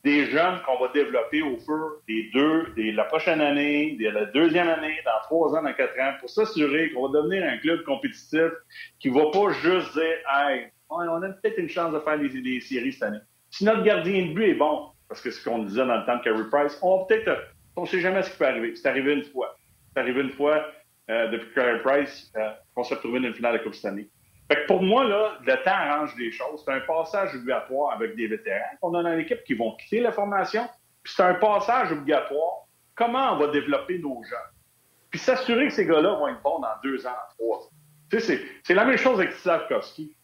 des 0.04 0.26
jeunes 0.26 0.60
qu'on 0.64 0.78
va 0.78 0.90
développer 0.92 1.42
au 1.42 1.58
fur 1.58 1.96
des 2.08 2.30
deux, 2.32 2.72
de 2.76 2.96
la 2.96 3.04
prochaine 3.04 3.40
année, 3.40 3.96
de 4.00 4.08
la 4.08 4.24
deuxième 4.26 4.68
année, 4.68 4.96
dans 5.04 5.20
trois 5.24 5.54
ans, 5.54 5.62
dans 5.62 5.72
quatre 5.74 5.98
ans, 6.00 6.14
pour 6.20 6.30
s'assurer 6.30 6.90
qu'on 6.90 7.08
va 7.08 7.20
devenir 7.20 7.44
un 7.44 7.58
club 7.58 7.82
compétitif 7.84 8.50
qui 8.98 9.10
va 9.10 9.30
pas 9.30 9.50
juste 9.52 9.92
dire, 9.92 10.16
hey, 10.34 10.68
on 10.88 11.22
a 11.22 11.28
peut-être 11.28 11.58
une 11.58 11.68
chance 11.68 11.92
de 11.92 12.00
faire 12.00 12.18
des, 12.18 12.60
séries 12.60 12.92
cette 12.92 13.02
année. 13.02 13.18
Si 13.50 13.64
notre 13.64 13.82
gardien 13.82 14.26
de 14.26 14.32
but 14.32 14.50
est 14.50 14.54
bon, 14.54 14.88
parce 15.08 15.20
que 15.20 15.30
c'est 15.30 15.40
ce 15.40 15.44
qu'on 15.44 15.64
disait 15.64 15.84
dans 15.84 15.98
le 15.98 16.06
temps 16.06 16.16
de 16.16 16.22
Carey 16.22 16.44
Price, 16.50 16.78
on 16.82 17.04
peut-être, 17.04 17.30
on 17.76 17.84
sait 17.84 18.00
jamais 18.00 18.22
ce 18.22 18.30
qui 18.30 18.38
peut 18.38 18.46
arriver. 18.46 18.74
C'est 18.76 18.88
arrivé 18.88 19.12
une 19.12 19.24
fois. 19.24 19.56
C'est 19.92 20.00
arrivé 20.00 20.20
une 20.20 20.30
fois 20.30 20.66
euh, 21.10 21.28
depuis 21.28 21.52
Carey 21.54 21.80
Price 21.82 22.32
euh, 22.36 22.50
qu'on 22.74 22.84
s'est 22.84 22.94
retrouvé 22.94 23.20
dans 23.20 23.26
une 23.26 23.34
finale 23.34 23.58
de 23.58 23.64
Coupe 23.64 23.74
cette 23.74 23.86
année. 23.86 24.08
Fait 24.50 24.62
que 24.62 24.66
pour 24.66 24.82
moi, 24.82 25.04
là, 25.04 25.38
le 25.46 25.54
temps 25.62 25.70
arrange 25.70 26.16
les 26.16 26.32
choses. 26.32 26.64
C'est 26.64 26.72
un 26.72 26.80
passage 26.80 27.36
obligatoire 27.36 27.92
avec 27.92 28.16
des 28.16 28.26
vétérans 28.26 28.76
qu'on 28.80 28.94
a 28.94 29.02
dans 29.04 29.14
l'équipe 29.14 29.44
qui 29.44 29.54
vont 29.54 29.76
quitter 29.76 30.00
la 30.00 30.10
formation. 30.10 30.66
Puis 31.04 31.12
c'est 31.16 31.22
un 31.22 31.34
passage 31.34 31.92
obligatoire. 31.92 32.64
Comment 32.96 33.34
on 33.34 33.36
va 33.36 33.46
développer 33.46 34.00
nos 34.00 34.20
jeunes? 34.24 34.38
Puis 35.08 35.20
s'assurer 35.20 35.68
que 35.68 35.72
ces 35.72 35.86
gars-là 35.86 36.14
vont 36.14 36.26
être 36.26 36.42
bons 36.42 36.58
dans 36.58 36.74
deux 36.82 37.06
ans, 37.06 37.16
trois 37.38 37.58
ans. 37.58 38.18
C'est 38.18 38.74
la 38.74 38.84
même 38.84 38.96
chose 38.96 39.20
avec 39.20 39.32
Slavkovski. 39.34 40.16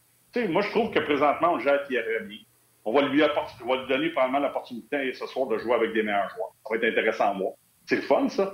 Moi, 0.49 0.61
je 0.61 0.69
trouve 0.71 0.91
que 0.91 0.99
présentement, 0.99 1.53
on 1.53 1.59
gère 1.59 1.87
Thierry 1.87 2.25
bien. 2.25 2.39
On 2.83 2.91
va 2.91 3.03
lui, 3.03 3.23
apporter, 3.23 3.63
on 3.63 3.69
va 3.69 3.81
lui 3.81 3.87
donner 3.87 4.09
probablement 4.09 4.45
l'opportunité 4.45 5.13
ce 5.13 5.25
soir 5.25 5.47
de 5.47 5.57
jouer 5.57 5.73
avec 5.73 5.93
des 5.93 6.03
meilleurs 6.03 6.29
joueurs. 6.31 6.51
Ça 6.63 6.69
va 6.71 6.75
être 6.75 6.91
intéressant 6.91 7.31
à 7.31 7.33
moi. 7.33 7.51
C'est 7.85 7.95
le 7.95 8.01
fun, 8.01 8.27
ça. 8.27 8.53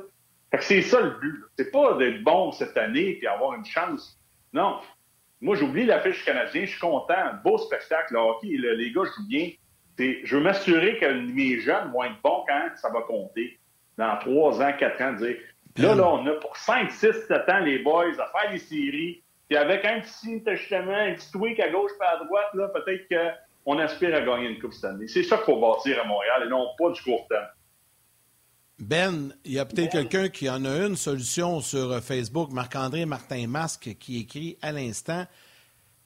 C'est 0.59 0.83
ça 0.83 1.01
le 1.01 1.09
but. 1.19 1.43
C'est 1.57 1.71
pas 1.71 1.95
d'être 1.95 2.23
bon 2.23 2.51
cette 2.51 2.77
année 2.77 3.17
et 3.19 3.27
avoir 3.27 3.55
une 3.55 3.65
chance. 3.65 4.19
Non. 4.53 4.79
Moi, 5.43 5.57
j'oublie 5.57 5.85
l'affiche 5.85 6.23
canadienne, 6.23 6.65
je 6.65 6.71
suis 6.71 6.79
content, 6.79 7.13
beau 7.43 7.57
spectacle, 7.57 8.15
hockey, 8.15 8.55
les 8.57 8.91
gars 8.93 9.03
jouent 9.03 9.27
bien. 9.27 9.49
Je 9.99 10.37
veux 10.37 10.41
m'assurer 10.41 10.97
que 10.97 11.05
mes 11.05 11.59
jeunes 11.59 11.91
vont 11.91 12.05
être 12.05 12.21
bons 12.23 12.45
quand 12.47 12.69
ça 12.77 12.89
va 12.89 13.01
compter. 13.01 13.59
Dans 13.97 14.17
trois 14.19 14.61
ans, 14.61 14.71
quatre 14.79 15.01
ans, 15.01 15.11
dire 15.11 15.35
là, 15.75 15.95
là, 15.95 16.09
on 16.09 16.25
a 16.27 16.31
pour 16.35 16.55
cinq, 16.55 16.89
six, 16.91 17.11
sept 17.27 17.49
ans 17.49 17.59
les 17.59 17.79
boys 17.79 18.13
à 18.17 18.31
faire 18.31 18.51
les 18.53 18.57
séries. 18.57 19.21
Puis 19.49 19.57
avec 19.57 19.83
un 19.83 19.99
petit 19.99 20.41
ajustement, 20.47 20.95
un 20.95 21.13
petit 21.13 21.29
tweak 21.33 21.59
à 21.59 21.69
gauche 21.69 21.91
pas 21.99 22.11
à 22.11 22.23
droite, 22.23 22.47
peut-être 22.53 23.35
qu'on 23.65 23.77
aspire 23.79 24.15
à 24.15 24.21
gagner 24.21 24.47
une 24.47 24.61
Coupe 24.61 24.71
cette 24.71 24.85
année. 24.85 25.09
C'est 25.09 25.23
ça 25.23 25.35
qu'il 25.35 25.45
faut 25.45 25.59
bâtir 25.59 26.01
à 26.01 26.05
Montréal 26.05 26.43
et 26.45 26.49
non 26.49 26.69
pas 26.77 26.89
du 26.91 27.01
court 27.01 27.27
terme. 27.27 27.47
Ben, 28.79 29.33
il 29.45 29.53
y 29.53 29.59
a 29.59 29.65
peut-être 29.65 29.91
quelqu'un 29.91 30.29
qui 30.29 30.49
en 30.49 30.65
a 30.65 30.85
une 30.85 30.95
solution 30.95 31.61
sur 31.61 31.91
euh, 31.91 32.01
Facebook, 32.01 32.51
Marc-André 32.51 33.05
Martin 33.05 33.47
Masque, 33.47 33.95
qui 33.99 34.19
écrit 34.19 34.57
à 34.61 34.71
l'instant 34.71 35.25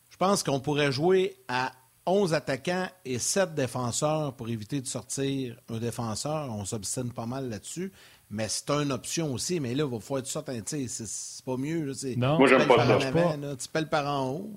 Je 0.09 0.17
pense 0.17 0.43
qu'on 0.43 0.59
pourrait 0.59 0.91
jouer 0.91 1.37
à 1.47 1.71
11 2.05 2.33
attaquants 2.33 2.87
et 3.05 3.19
7 3.19 3.53
défenseurs 3.53 4.33
pour 4.33 4.49
éviter 4.49 4.81
de 4.81 4.87
sortir 4.87 5.55
un 5.69 5.77
défenseur. 5.77 6.49
On 6.51 6.65
s'obstine 6.65 7.11
pas 7.11 7.25
mal 7.25 7.49
là-dessus. 7.49 7.91
Mais 8.29 8.47
c'est 8.49 8.69
une 8.71 8.91
option 8.91 9.33
aussi. 9.33 9.59
Mais 9.59 9.73
là, 9.73 9.85
il 9.85 9.91
va 9.91 9.99
falloir 9.99 10.25
sortes 10.25 10.49
un. 10.49 10.61
C'est 10.65 11.45
pas 11.45 11.57
mieux. 11.57 11.85
Là, 11.85 11.93
non, 12.17 12.37
moi, 12.37 12.47
j'aime 12.47 12.67
pas 12.67 12.85
ça. 12.85 13.55
tu 13.57 13.67
pelles 13.69 13.89
par 13.89 14.07
en 14.07 14.29
haut. 14.31 14.51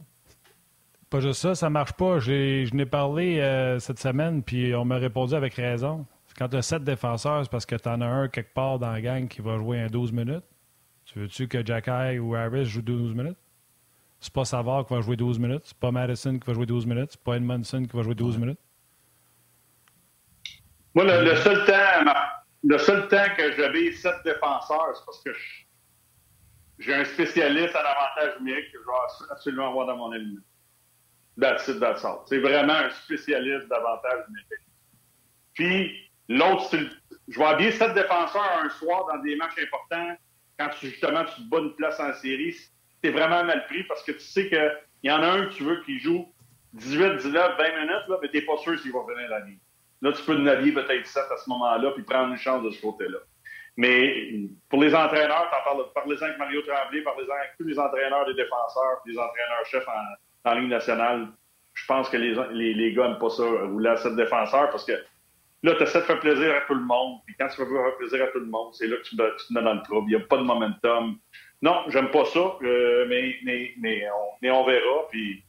Pas 1.08 1.20
juste 1.20 1.40
ça, 1.40 1.54
ça 1.54 1.70
marche 1.70 1.92
pas. 1.92 2.20
Je 2.20 2.72
n'ai 2.74 2.86
parlé 2.86 3.40
euh, 3.40 3.80
cette 3.80 3.98
semaine, 3.98 4.42
puis 4.42 4.74
on 4.74 4.84
m'a 4.84 4.96
répondu 4.96 5.34
avec 5.34 5.54
raison. 5.54 6.06
Quand 6.41 6.49
tu 6.49 6.57
as 6.57 6.62
sept 6.62 6.82
défenseurs, 6.82 7.45
c'est 7.45 7.51
parce 7.51 7.66
que 7.66 7.76
tu 7.76 7.86
en 7.86 8.01
as 8.01 8.07
un 8.07 8.28
quelque 8.28 8.55
part 8.55 8.78
dans 8.78 8.91
la 8.91 9.03
gang 9.03 9.28
qui 9.28 9.43
va 9.43 9.59
jouer 9.59 9.78
un 9.78 9.88
12 9.88 10.11
minutes. 10.11 10.45
Tu 11.05 11.18
veux-tu 11.18 11.47
que 11.49 11.62
Jacky 11.64 12.18
ou 12.18 12.34
Harris 12.34 12.64
jouent 12.64 12.80
12 12.80 13.14
minutes? 13.14 13.36
C'est 14.20 14.32
pas 14.32 14.47
Savard 14.47 14.86
qui 14.86 14.95
va 14.95 15.03
jouer 15.03 15.16
12 15.16 15.38
minutes. 15.38 15.64
C'est 15.64 15.76
pas 15.76 15.91
Madison 15.91 16.38
qui 16.38 16.47
va 16.47 16.55
jouer 16.55 16.64
12 16.64 16.86
minutes. 16.86 17.11
C'est 17.11 17.22
pas 17.22 17.34
Edmondson 17.36 17.84
qui 17.84 17.95
va 17.95 18.03
jouer 18.03 18.14
12 18.14 18.38
minutes. 18.38 18.59
Moi, 20.95 21.05
le, 21.05 21.36
seul 21.36 21.62
temps, 21.66 22.12
le 22.64 22.78
seul 22.78 23.07
temps 23.09 23.26
que 23.36 23.53
j'avais 23.53 23.93
sept 23.93 24.14
défenseurs, 24.24 24.97
c'est 24.97 25.05
parce 25.05 25.22
que 25.22 25.30
j'ai 26.78 26.95
un 26.95 27.05
spécialiste 27.05 27.76
en 27.76 27.80
avantage 27.80 28.41
numérique 28.41 28.72
que 28.72 28.78
je 28.78 28.86
vais 28.86 29.30
absolument 29.30 29.68
avoir 29.68 29.88
dans 29.88 29.97
mon 29.97 30.12
élimination. 30.14 30.43
That's 31.38 31.68
it, 31.68 31.80
that's 31.80 32.03
all. 32.03 32.20
C'est 32.24 32.38
vraiment 32.38 32.72
un 32.72 32.88
spécialiste 32.88 33.68
d'avantage 33.68 34.24
numérique. 34.28 34.66
Puis, 35.53 36.09
L'autre, 36.31 36.76
je 37.26 37.39
vais 37.41 37.45
habiller 37.45 37.72
sept 37.72 37.93
défenseurs 37.93 38.61
un 38.62 38.68
soir 38.68 39.05
dans 39.12 39.20
des 39.20 39.35
matchs 39.35 39.59
importants. 39.61 40.16
Quand 40.57 40.68
tu, 40.78 40.87
justement 40.87 41.24
tu 41.24 41.43
te 41.43 41.51
bats 41.51 41.59
une 41.59 41.74
place 41.74 41.99
en 41.99 42.12
série, 42.14 42.55
t'es 43.03 43.11
vraiment 43.11 43.43
mal 43.43 43.66
pris 43.66 43.83
parce 43.83 44.05
que 44.05 44.12
tu 44.12 44.20
sais 44.20 44.49
qu'il 44.49 44.70
y 45.03 45.11
en 45.11 45.24
a 45.24 45.26
un 45.26 45.47
que 45.47 45.55
tu 45.55 45.64
veux 45.64 45.83
qui 45.83 45.99
joue 45.99 46.33
18, 46.74 47.16
19, 47.16 47.59
20 47.59 47.81
minutes, 47.81 48.09
là, 48.09 48.16
mais 48.22 48.28
t'es 48.28 48.43
pas 48.43 48.57
sûr 48.59 48.78
s'il 48.78 48.93
va 48.93 49.01
venir 49.09 49.28
la 49.28 49.41
vie. 49.41 49.59
Là, 50.03 50.12
tu 50.12 50.22
peux 50.22 50.37
naviguer 50.37 50.72
peut-être 50.72 51.05
7 51.05 51.24
à 51.33 51.37
ce 51.37 51.51
moment-là 51.51 51.91
puis 51.97 52.05
prendre 52.05 52.31
une 52.31 52.39
chance 52.39 52.62
de 52.62 52.70
ce 52.70 52.81
côté-là. 52.81 53.18
Mais 53.76 54.33
pour 54.68 54.81
les 54.81 54.95
entraîneurs, 54.95 55.51
t'en 55.51 55.64
parles, 55.64 55.85
parlez-en 55.93 56.26
avec 56.26 56.39
Mario 56.39 56.62
Tremblay, 56.62 57.03
parlez-en 57.03 57.35
avec 57.35 57.57
tous 57.59 57.66
les 57.66 57.78
entraîneurs 57.78 58.26
des 58.26 58.35
défenseurs, 58.35 59.01
les 59.05 59.18
entraîneurs-chefs 59.18 59.89
en, 59.89 60.51
en, 60.51 60.62
nationale. 60.62 61.26
Je 61.74 61.87
pense 61.87 62.09
que 62.09 62.16
les, 62.16 62.37
les, 62.53 62.74
les 62.74 62.93
gars 62.93 63.09
n'aiment 63.09 63.18
pas 63.18 63.31
ça, 63.31 63.43
rouler 63.43 63.91
à 63.91 63.97
7 63.97 64.14
défenseurs 64.14 64.70
parce 64.70 64.85
que 64.85 64.93
Là, 65.62 65.74
tu 65.74 65.82
essaies 65.82 66.00
de 66.00 66.04
faire 66.04 66.20
plaisir 66.20 66.54
à 66.54 66.61
tout 66.62 66.74
le 66.74 66.84
monde. 66.84 67.18
Puis 67.26 67.34
quand 67.38 67.48
tu 67.48 67.62
veux 67.62 67.66
faire 67.66 67.96
plaisir 67.96 68.24
à 68.24 68.28
tout 68.28 68.40
le 68.40 68.46
monde, 68.46 68.74
c'est 68.74 68.86
là 68.86 68.96
que 68.96 69.02
tu, 69.02 69.16
te 69.16 69.52
mets 69.52 69.62
dans 69.62 69.74
le 69.74 69.82
trouble. 69.82 70.11
Il 70.11 70.16
n'y 70.16 70.22
a 70.22 70.26
pas 70.26 70.38
de 70.38 70.42
momentum. 70.42 71.18
Non, 71.62 71.84
j'aime 71.88 72.11
pas 72.11 72.24
ça, 72.24 72.56
euh, 72.62 73.06
mais, 73.08 73.36
mais, 73.44 73.74
mais, 73.78 74.06
on, 74.42 74.52
on 74.52 74.64
verra. 74.64 75.08
Puis 75.11 75.44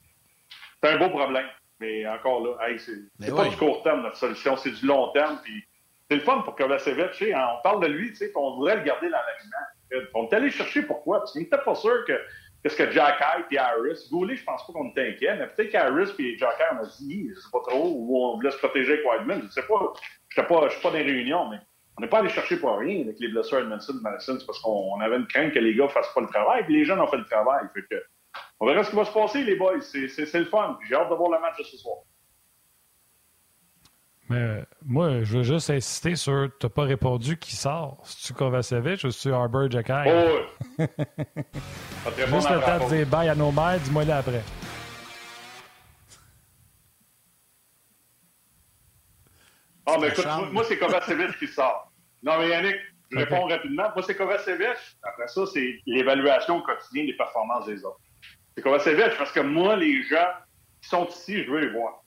c'est 0.83 0.89
un 0.89 0.97
beau 0.97 1.09
problème. 1.09 1.45
Mais 1.79 2.05
encore 2.07 2.45
là, 2.45 2.57
c'est 2.77 3.35
pas 3.35 3.47
du 3.47 3.57
court 3.57 3.81
terme, 3.81 4.03
notre 4.03 4.17
solution, 4.17 4.55
c'est 4.57 4.71
du 4.71 4.85
long 4.85 5.11
terme. 5.13 5.39
Puis 5.43 5.63
c'est 6.09 6.17
le 6.17 6.21
fun 6.21 6.41
pour 6.41 6.55
Kovacevic. 6.55 7.21
Hein, 7.21 7.47
on 7.57 7.61
parle 7.63 7.81
de 7.81 7.87
lui, 7.87 8.09
tu 8.09 8.17
sais, 8.17 8.31
qu'on 8.31 8.55
voudrait 8.55 8.75
le 8.75 8.83
garder 8.83 9.09
dans 9.09 9.17
l'aliment. 9.17 10.09
On 10.13 10.27
est 10.27 10.33
allé 10.33 10.51
chercher 10.51 10.83
pourquoi? 10.83 11.19
Parce 11.19 11.33
qu'on 11.33 11.39
n'était 11.39 11.57
pas 11.57 11.75
sûr 11.75 12.05
que 12.05 12.13
Qu'est-ce 12.61 12.77
que 12.77 12.91
Jack 12.91 13.15
et 13.49 13.57
Harris? 13.57 14.07
Goulet, 14.11 14.35
je 14.35 14.43
pense 14.43 14.65
pas 14.67 14.73
qu'on 14.73 14.89
était 14.89 15.09
inquiet, 15.09 15.35
mais 15.35 15.47
peut-être 15.47 15.71
qu'Harris 15.71 16.11
et 16.19 16.37
Jack 16.37 16.55
on 16.73 16.83
a 16.83 16.85
dit, 16.99 17.29
je 17.29 17.39
sais 17.39 17.49
pas 17.51 17.61
trop, 17.67 17.85
on 17.85 18.35
voulait 18.35 18.51
se 18.51 18.57
protéger 18.57 18.93
avec 18.93 19.05
Wideman. 19.05 19.41
Je 19.47 19.49
sais 19.49 19.63
pas. 19.63 19.93
Je 20.29 20.41
pas, 20.41 20.69
suis 20.69 20.81
pas 20.81 20.91
dans 20.91 20.97
les 20.97 21.03
réunions, 21.03 21.49
mais 21.49 21.57
on 21.97 22.01
n'est 22.01 22.07
pas 22.07 22.19
allé 22.19 22.29
chercher 22.29 22.57
pour 22.57 22.77
rien 22.77 23.01
avec 23.01 23.19
les 23.19 23.27
blessures 23.29 23.59
Edmondson 23.59 23.93
de 23.93 23.99
Madison. 24.01 24.37
C'est 24.39 24.45
parce 24.45 24.59
qu'on 24.59 24.99
avait 25.01 25.17
une 25.17 25.27
crainte 25.27 25.53
que 25.53 25.59
les 25.59 25.75
gars 25.75 25.89
fassent 25.89 26.13
pas 26.13 26.21
le 26.21 26.27
travail, 26.27 26.63
puis 26.63 26.75
les 26.75 26.85
jeunes 26.85 26.99
ont 26.99 27.07
fait 27.07 27.17
le 27.17 27.25
travail. 27.25 27.65
Fait 27.73 27.81
que, 27.89 28.01
on 28.59 28.67
verra 28.67 28.83
ce 28.83 28.91
qui 28.91 28.95
va 28.95 29.05
se 29.05 29.11
passer, 29.11 29.43
les 29.43 29.55
boys. 29.55 29.81
C'est 29.81 30.33
le 30.33 30.45
fun. 30.45 30.77
J'ai 30.87 30.95
hâte 30.95 31.09
de 31.09 31.15
voir 31.15 31.31
le 31.31 31.39
match 31.39 31.57
de 31.57 31.63
ce 31.63 31.77
soir. 31.77 31.97
Mais 34.31 34.63
moi, 34.85 35.23
je 35.23 35.37
veux 35.37 35.43
juste 35.43 35.69
insister 35.71 36.15
sur 36.15 36.49
tu 36.57 36.65
n'as 36.65 36.69
pas 36.69 36.83
répondu 36.83 37.37
qui 37.37 37.53
sort. 37.53 37.97
C'est-tu 38.05 38.33
Kovacevic 38.33 39.03
ou 39.03 39.11
c'est-tu 39.11 39.33
Arbor 39.33 39.69
Jacky? 39.69 39.91
Oh, 40.07 40.39
oui. 40.79 40.85
juste 42.15 42.49
le 42.49 42.61
temps 42.61 42.87
de 42.87 42.95
dire 42.95 43.07
bye 43.07 43.27
à 43.27 43.35
nos 43.35 43.51
mères, 43.51 43.77
dis-moi 43.83 44.05
là 44.05 44.19
après. 44.19 44.41
Ah, 49.85 49.97
mais 49.99 50.07
écoute, 50.07 50.25
moi, 50.53 50.63
c'est 50.63 50.77
Kovacevic 50.77 51.37
qui 51.37 51.47
sort. 51.47 51.91
Non, 52.23 52.39
mais 52.39 52.49
Yannick, 52.49 52.77
je 53.09 53.17
réponds 53.17 53.47
rapidement. 53.47 53.89
Moi, 53.93 54.03
c'est 54.03 54.15
Kovacevic. 54.15 54.77
Après 55.03 55.27
ça, 55.27 55.41
c'est 55.53 55.79
l'évaluation 55.85 56.61
quotidienne 56.61 57.07
des 57.07 57.17
performances 57.17 57.65
des 57.65 57.83
autres. 57.83 57.99
C'est 58.55 58.63
Kovacevic 58.63 59.17
parce 59.17 59.33
que 59.33 59.41
moi, 59.41 59.75
les 59.75 60.03
gens 60.03 60.29
qui 60.81 60.87
sont 60.87 61.05
ici, 61.07 61.43
je 61.43 61.51
veux 61.51 61.59
les 61.59 61.71
voir. 61.71 62.00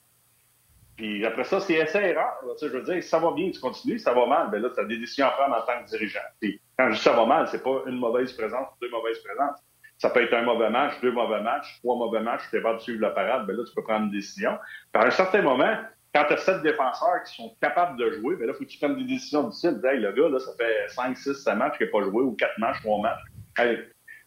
Puis 0.96 1.24
après 1.26 1.44
ça, 1.44 1.60
c'est 1.60 1.74
essai-erreur. 1.74 2.34
Je 2.60 2.68
veux 2.68 2.82
dire, 2.82 3.02
ça 3.02 3.18
va 3.18 3.32
bien, 3.32 3.50
tu 3.50 3.60
continues. 3.60 3.98
Ça 3.98 4.12
va 4.12 4.26
mal, 4.26 4.50
ben 4.50 4.62
là, 4.62 4.70
tu 4.72 4.80
as 4.80 4.84
des 4.84 4.98
décisions 4.98 5.26
à 5.26 5.30
prendre 5.30 5.56
en 5.56 5.62
tant 5.62 5.82
que 5.82 5.88
dirigeant. 5.88 6.20
Puis 6.40 6.60
quand 6.78 6.90
je 6.90 6.94
dis 6.94 7.00
ça 7.00 7.12
va 7.12 7.26
mal, 7.26 7.48
c'est 7.48 7.62
pas 7.62 7.82
une 7.86 7.98
mauvaise 7.98 8.32
présence 8.32 8.68
deux 8.80 8.90
mauvaises 8.90 9.18
présences. 9.18 9.58
Ça 9.98 10.10
peut 10.10 10.22
être 10.22 10.34
un 10.34 10.42
mauvais 10.42 10.70
match, 10.70 11.00
deux 11.00 11.12
mauvais 11.12 11.40
matchs, 11.40 11.78
trois 11.78 11.96
mauvais 11.96 12.20
matchs, 12.20 12.42
tu 12.50 12.56
es 12.56 12.60
pas 12.60 12.74
de 12.74 12.78
suivre 12.80 13.00
la 13.00 13.10
parade, 13.10 13.46
ben 13.46 13.56
là, 13.56 13.62
tu 13.64 13.74
peux 13.74 13.82
prendre 13.82 14.06
une 14.06 14.10
décision. 14.10 14.58
Par 14.92 15.06
un 15.06 15.10
certain 15.10 15.42
moment, 15.42 15.76
quand 16.14 16.24
tu 16.26 16.34
as 16.34 16.36
sept 16.38 16.62
défenseurs 16.62 17.22
qui 17.26 17.34
sont 17.34 17.56
capables 17.60 17.98
de 17.98 18.10
jouer, 18.12 18.36
ben 18.36 18.46
là, 18.46 18.54
faut 18.54 18.64
que 18.64 18.68
tu 18.68 18.78
prennes 18.78 18.96
des 18.96 19.04
décisions 19.04 19.44
difficiles. 19.44 19.80
Hey, 19.84 20.00
le 20.00 20.12
gars, 20.12 20.28
là, 20.28 20.38
ça 20.38 20.52
fait 20.56 20.88
cinq, 20.88 21.16
six, 21.16 21.34
sept 21.34 21.56
matchs 21.56 21.78
qu'il 21.78 21.86
n'a 21.86 21.92
pas 21.92 22.02
joué, 22.02 22.22
ou 22.22 22.32
quatre 22.32 22.58
matchs, 22.58 22.80
trois 22.80 23.00
matchs. 23.00 23.20
Hey, 23.56 23.78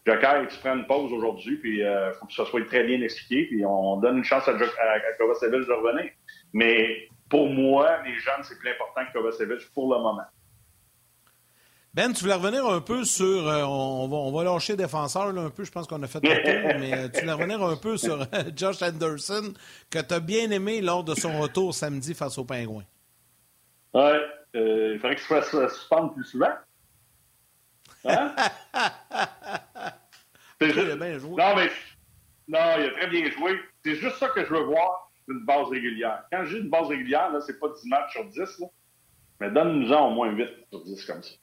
Joker, 0.08 0.48
tu 0.48 0.58
prends 0.60 0.74
une 0.74 0.86
pause 0.86 1.12
aujourd'hui, 1.12 1.56
puis 1.58 1.78
il 1.78 1.84
euh, 1.84 2.12
faut 2.14 2.24
que 2.24 2.32
ça 2.32 2.46
soit 2.46 2.64
très 2.66 2.84
bien 2.84 3.00
expliqué, 3.02 3.46
puis 3.46 3.64
on 3.66 3.98
donne 3.98 4.18
une 4.18 4.24
chance 4.24 4.48
à, 4.48 4.52
à, 4.52 4.54
à 4.54 5.12
Kovacevic 5.18 5.66
de 5.66 5.72
revenir. 5.72 6.10
Mais 6.54 7.08
pour 7.28 7.46
moi, 7.50 8.02
les 8.04 8.14
jeunes, 8.14 8.42
c'est 8.42 8.58
plus 8.58 8.70
important 8.70 9.02
que 9.06 9.12
Kovacevic 9.12 9.70
pour 9.74 9.92
le 9.92 10.00
moment. 10.00 10.24
Ben, 11.92 12.12
tu 12.12 12.22
voulais 12.22 12.34
revenir 12.34 12.64
un 12.64 12.80
peu 12.80 13.04
sur. 13.04 13.48
Euh, 13.48 13.64
on, 13.64 14.08
va, 14.08 14.16
on 14.16 14.32
va 14.32 14.44
lâcher 14.44 14.76
défenseur 14.76 15.30
là, 15.30 15.42
un 15.42 15.50
peu, 15.50 15.64
je 15.64 15.70
pense 15.70 15.86
qu'on 15.86 16.02
a 16.02 16.06
fait 16.06 16.20
le 16.22 16.30
tour, 16.30 16.72
mais 16.80 16.94
euh, 16.94 17.08
tu 17.12 17.20
voulais 17.20 17.32
revenir 17.32 17.62
un 17.62 17.76
peu 17.76 17.98
sur 17.98 18.26
Josh 18.56 18.80
Anderson, 18.80 19.52
que 19.90 19.98
tu 19.98 20.14
as 20.14 20.20
bien 20.20 20.50
aimé 20.50 20.80
lors 20.80 21.04
de 21.04 21.14
son 21.14 21.38
retour 21.38 21.74
samedi 21.74 22.14
face 22.14 22.38
aux 22.38 22.44
Pingouins. 22.44 22.84
Oui, 23.92 24.12
il 24.54 24.98
faudrait 25.00 25.16
qu'il 25.16 25.24
se 25.24 25.28
fasse 25.28 25.74
suspendre 25.74 26.14
plus 26.14 26.24
souvent. 26.24 26.52
Hein? 28.06 28.34
il 30.60 30.90
a 30.90 30.96
bien 30.96 31.18
joué. 31.18 31.36
Non, 31.36 31.56
mais 31.56 31.70
Non, 32.48 32.58
il 32.78 32.86
a 32.86 32.90
très 32.90 33.06
bien 33.08 33.30
joué. 33.30 33.60
C'est 33.84 33.94
juste 33.94 34.16
ça 34.16 34.28
que 34.28 34.44
je 34.44 34.50
veux 34.50 34.62
voir 34.62 35.10
d'une 35.28 35.44
base 35.44 35.68
régulière. 35.68 36.24
Quand 36.32 36.44
j'ai 36.46 36.58
une 36.58 36.70
base 36.70 36.88
régulière, 36.88 37.30
là, 37.30 37.40
c'est 37.40 37.60
pas 37.60 37.68
10 37.68 37.88
matchs 37.88 38.12
sur 38.12 38.24
10, 38.24 38.58
là, 38.60 38.66
mais 39.40 39.50
donne-nous-en 39.50 40.08
au 40.08 40.14
moins 40.14 40.30
8 40.30 40.48
sur 40.70 40.82
10 40.84 41.04
comme 41.04 41.22
ça. 41.22 41.34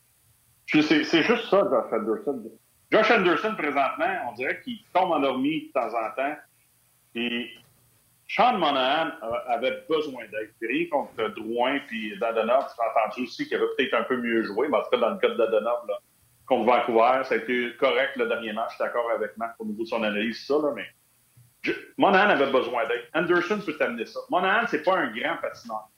C'est 0.67 1.23
juste 1.23 1.49
ça, 1.49 1.61
Josh 1.69 1.93
Anderson. 1.93 2.51
Josh 2.91 3.11
Anderson, 3.11 3.55
présentement, 3.55 4.29
on 4.29 4.33
dirait 4.33 4.61
qu'il 4.61 4.79
tombe 4.93 5.11
endormi 5.11 5.67
de 5.67 5.71
temps 5.71 5.89
en 5.93 6.15
temps. 6.15 6.35
Et 7.13 7.49
Sean 8.27 8.57
Monahan 8.57 9.11
avait 9.47 9.85
besoin 9.87 10.23
d'aide. 10.31 10.51
Rien 10.61 10.87
contre 10.89 11.29
Drouin 11.35 11.79
puis 11.87 12.17
Dadonov. 12.19 12.65
Tu 12.75 12.81
as 12.81 13.05
entendu 13.05 13.23
aussi 13.23 13.47
qu'il 13.47 13.57
avait 13.57 13.67
peut-être 13.77 13.93
un 13.93 14.03
peu 14.03 14.17
mieux 14.17 14.43
joué, 14.43 14.67
mais 14.67 14.77
en 14.77 14.83
tout 14.83 14.89
cas, 14.89 14.97
dans 14.97 15.11
le 15.11 15.17
cas 15.17 15.29
de 15.29 15.35
Dadonov, 15.35 15.87
là, 15.87 15.99
contre 16.45 16.65
Vancouver, 16.65 17.23
ça 17.23 17.35
a 17.35 17.37
été 17.37 17.75
correct 17.79 18.15
le 18.15 18.27
dernier 18.27 18.53
match. 18.53 18.71
Je 18.71 18.75
suis 18.75 18.83
d'accord 18.83 19.09
avec 19.11 19.35
Marc 19.37 19.55
au 19.59 19.65
niveau 19.65 19.83
de 19.83 19.87
son 19.87 20.03
analyse, 20.03 20.45
ça, 20.45 20.55
là, 20.55 20.71
mais 20.75 20.85
Monahan 21.97 22.29
avait 22.29 22.51
besoin 22.51 22.87
d'aide. 22.87 23.05
Anderson 23.13 23.59
peut 23.65 23.77
t'amener 23.77 24.05
ça. 24.05 24.19
Monahan, 24.29 24.67
c'est 24.67 24.83
pas 24.83 24.97
un 24.97 25.11
grand 25.11 25.37
patineur. 25.37 25.89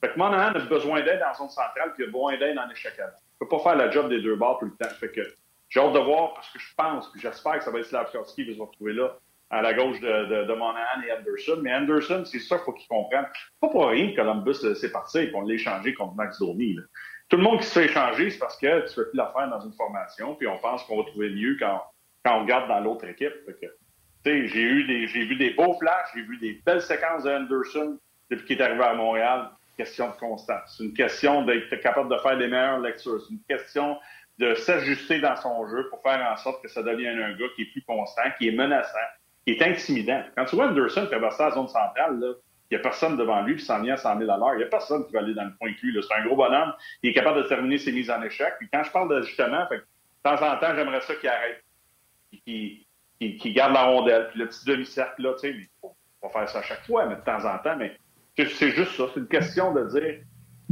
Fait 0.00 0.12
que 0.12 0.18
Monahan 0.18 0.54
a 0.54 0.58
besoin 0.60 1.02
d'aide 1.02 1.20
dans 1.20 1.34
son 1.34 1.48
centrale, 1.48 1.92
puis 1.94 2.04
il 2.04 2.08
a 2.08 2.12
besoin 2.12 2.36
d'aide 2.38 2.58
en 2.58 2.70
échec 2.70 2.98
avant. 2.98 3.12
Il 3.16 3.46
peut 3.46 3.48
pas 3.48 3.58
faire 3.62 3.76
la 3.76 3.90
job 3.90 4.08
des 4.08 4.20
deux 4.20 4.36
bords 4.36 4.58
tout 4.58 4.66
le 4.66 4.76
temps. 4.76 4.92
Fait 4.94 5.10
que 5.10 5.22
j'ai 5.68 5.80
hâte 5.80 5.92
de 5.92 5.98
voir, 5.98 6.34
parce 6.34 6.50
que 6.50 6.58
je 6.58 6.74
pense, 6.76 7.10
puis 7.10 7.20
j'espère 7.20 7.58
que 7.58 7.64
ça 7.64 7.70
va 7.70 7.80
être 7.80 7.86
Slavkovski 7.86 8.44
qui 8.44 8.50
va 8.50 8.56
se 8.56 8.62
retrouver 8.62 8.92
là, 8.94 9.16
à 9.50 9.62
la 9.62 9.74
gauche 9.74 10.00
de, 10.00 10.44
de, 10.44 10.54
Monahan 10.54 11.02
et 11.06 11.12
Anderson. 11.12 11.58
Mais 11.62 11.74
Anderson, 11.74 12.24
c'est 12.24 12.38
ça 12.38 12.56
qu'il 12.56 12.64
faut 12.64 12.72
qu'il 12.72 12.88
comprenne. 12.88 13.26
Pas 13.60 13.68
pour 13.68 13.88
rien 13.88 14.10
que 14.10 14.16
Columbus 14.16 14.54
s'est 14.54 14.92
parti 14.92 15.18
et 15.18 15.32
qu'on 15.32 15.42
l'a 15.42 15.54
échangé 15.54 15.94
contre 15.94 16.14
Max 16.14 16.38
Domi. 16.38 16.76
Tout 17.28 17.36
le 17.36 17.42
monde 17.42 17.60
qui 17.60 17.66
se 17.66 17.78
fait 17.78 17.84
échanger, 17.86 18.30
c'est 18.30 18.38
parce 18.38 18.56
que 18.56 18.88
tu 18.88 18.94
fais 18.94 19.04
plus 19.10 19.16
l'affaire 19.16 19.48
dans 19.50 19.60
une 19.60 19.72
formation, 19.74 20.34
puis 20.34 20.46
on 20.46 20.58
pense 20.58 20.82
qu'on 20.84 20.96
va 20.96 21.04
trouver 21.04 21.30
mieux 21.30 21.56
quand, 21.58 21.82
quand 22.24 22.38
on 22.38 22.42
regarde 22.42 22.68
dans 22.68 22.80
l'autre 22.80 23.04
équipe. 23.04 23.34
j'ai 24.24 24.62
eu 24.62 24.84
des, 24.84 25.06
j'ai 25.08 25.24
vu 25.24 25.36
des 25.36 25.50
beaux 25.50 25.74
flashs, 25.78 26.08
j'ai 26.14 26.22
vu 26.22 26.38
des 26.38 26.60
belles 26.64 26.80
séquences 26.80 27.24
de 27.24 27.30
Anderson 27.30 27.98
depuis 28.30 28.46
qu'il 28.46 28.58
est 28.58 28.64
arrivé 28.64 28.82
à 28.82 28.94
Montréal. 28.94 29.50
Question 29.76 30.08
de 30.08 30.14
constance. 30.14 30.74
C'est 30.76 30.84
une 30.84 30.94
question 30.94 31.44
d'être 31.44 31.76
capable 31.76 32.10
de 32.10 32.18
faire 32.18 32.36
des 32.36 32.48
meilleures 32.48 32.80
lectures. 32.80 33.20
C'est 33.20 33.32
une 33.32 33.42
question 33.48 33.96
de 34.38 34.54
s'ajuster 34.54 35.20
dans 35.20 35.36
son 35.36 35.68
jeu 35.68 35.88
pour 35.88 36.02
faire 36.02 36.26
en 36.32 36.36
sorte 36.36 36.62
que 36.62 36.68
ça 36.68 36.82
devienne 36.82 37.18
un 37.20 37.36
gars 37.36 37.46
qui 37.54 37.62
est 37.62 37.72
plus 37.72 37.82
constant, 37.82 38.22
qui 38.38 38.48
est 38.48 38.52
menaçant, 38.52 38.98
qui 39.46 39.52
est 39.52 39.62
intimidant. 39.62 40.22
Quand 40.36 40.46
tu 40.46 40.56
vois 40.56 40.68
Anderson 40.68 41.06
traverser 41.06 41.42
la 41.44 41.50
zone 41.52 41.68
centrale, 41.68 42.20
il 42.70 42.74
n'y 42.76 42.80
a 42.80 42.82
personne 42.82 43.16
devant 43.16 43.42
lui 43.42 43.56
qui 43.56 43.64
s'en 43.64 43.80
vient 43.80 43.94
à 43.94 43.96
100 43.96 44.18
000 44.18 44.30
à 44.30 44.36
l'heure. 44.36 44.54
Il 44.54 44.58
n'y 44.58 44.64
a 44.64 44.66
personne 44.66 45.06
qui 45.06 45.12
va 45.12 45.20
aller 45.20 45.34
dans 45.34 45.44
le 45.44 45.54
point 45.58 45.70
lui. 45.82 46.02
C'est 46.02 46.14
un 46.14 46.24
gros 46.26 46.36
bonhomme. 46.36 46.72
Il 47.02 47.10
est 47.10 47.14
capable 47.14 47.42
de 47.42 47.48
terminer 47.48 47.78
ses 47.78 47.92
mises 47.92 48.10
en 48.10 48.22
échec. 48.22 48.54
Puis 48.58 48.68
quand 48.70 48.82
je 48.82 48.90
parle 48.90 49.08
d'ajustement, 49.08 49.66
de 49.70 49.84
temps 50.22 50.34
en 50.34 50.56
temps, 50.58 50.74
j'aimerais 50.74 51.00
ça 51.00 51.14
qu'il 51.14 51.28
arrête. 51.30 51.64
Qu'il 52.30 53.54
garde 53.54 53.72
la 53.72 53.84
rondelle. 53.84 54.28
Puis 54.30 54.40
le 54.40 54.48
petit 54.48 54.66
demi-cercle, 54.66 55.22
là, 55.22 55.32
tu 55.34 55.40
sais, 55.40 55.50
il 55.50 55.66
faut 55.80 56.28
faire 56.28 56.48
ça 56.48 56.58
à 56.58 56.62
chaque 56.62 56.84
fois, 56.86 57.06
mais 57.06 57.16
de 57.16 57.20
temps 57.22 57.44
en 57.46 57.58
temps. 57.58 57.76
Mais 57.76 57.96
c'est 58.36 58.70
juste 58.70 58.92
ça. 58.96 59.04
C'est 59.14 59.20
une 59.20 59.28
question 59.28 59.72
de 59.72 59.84
dire 59.88 60.20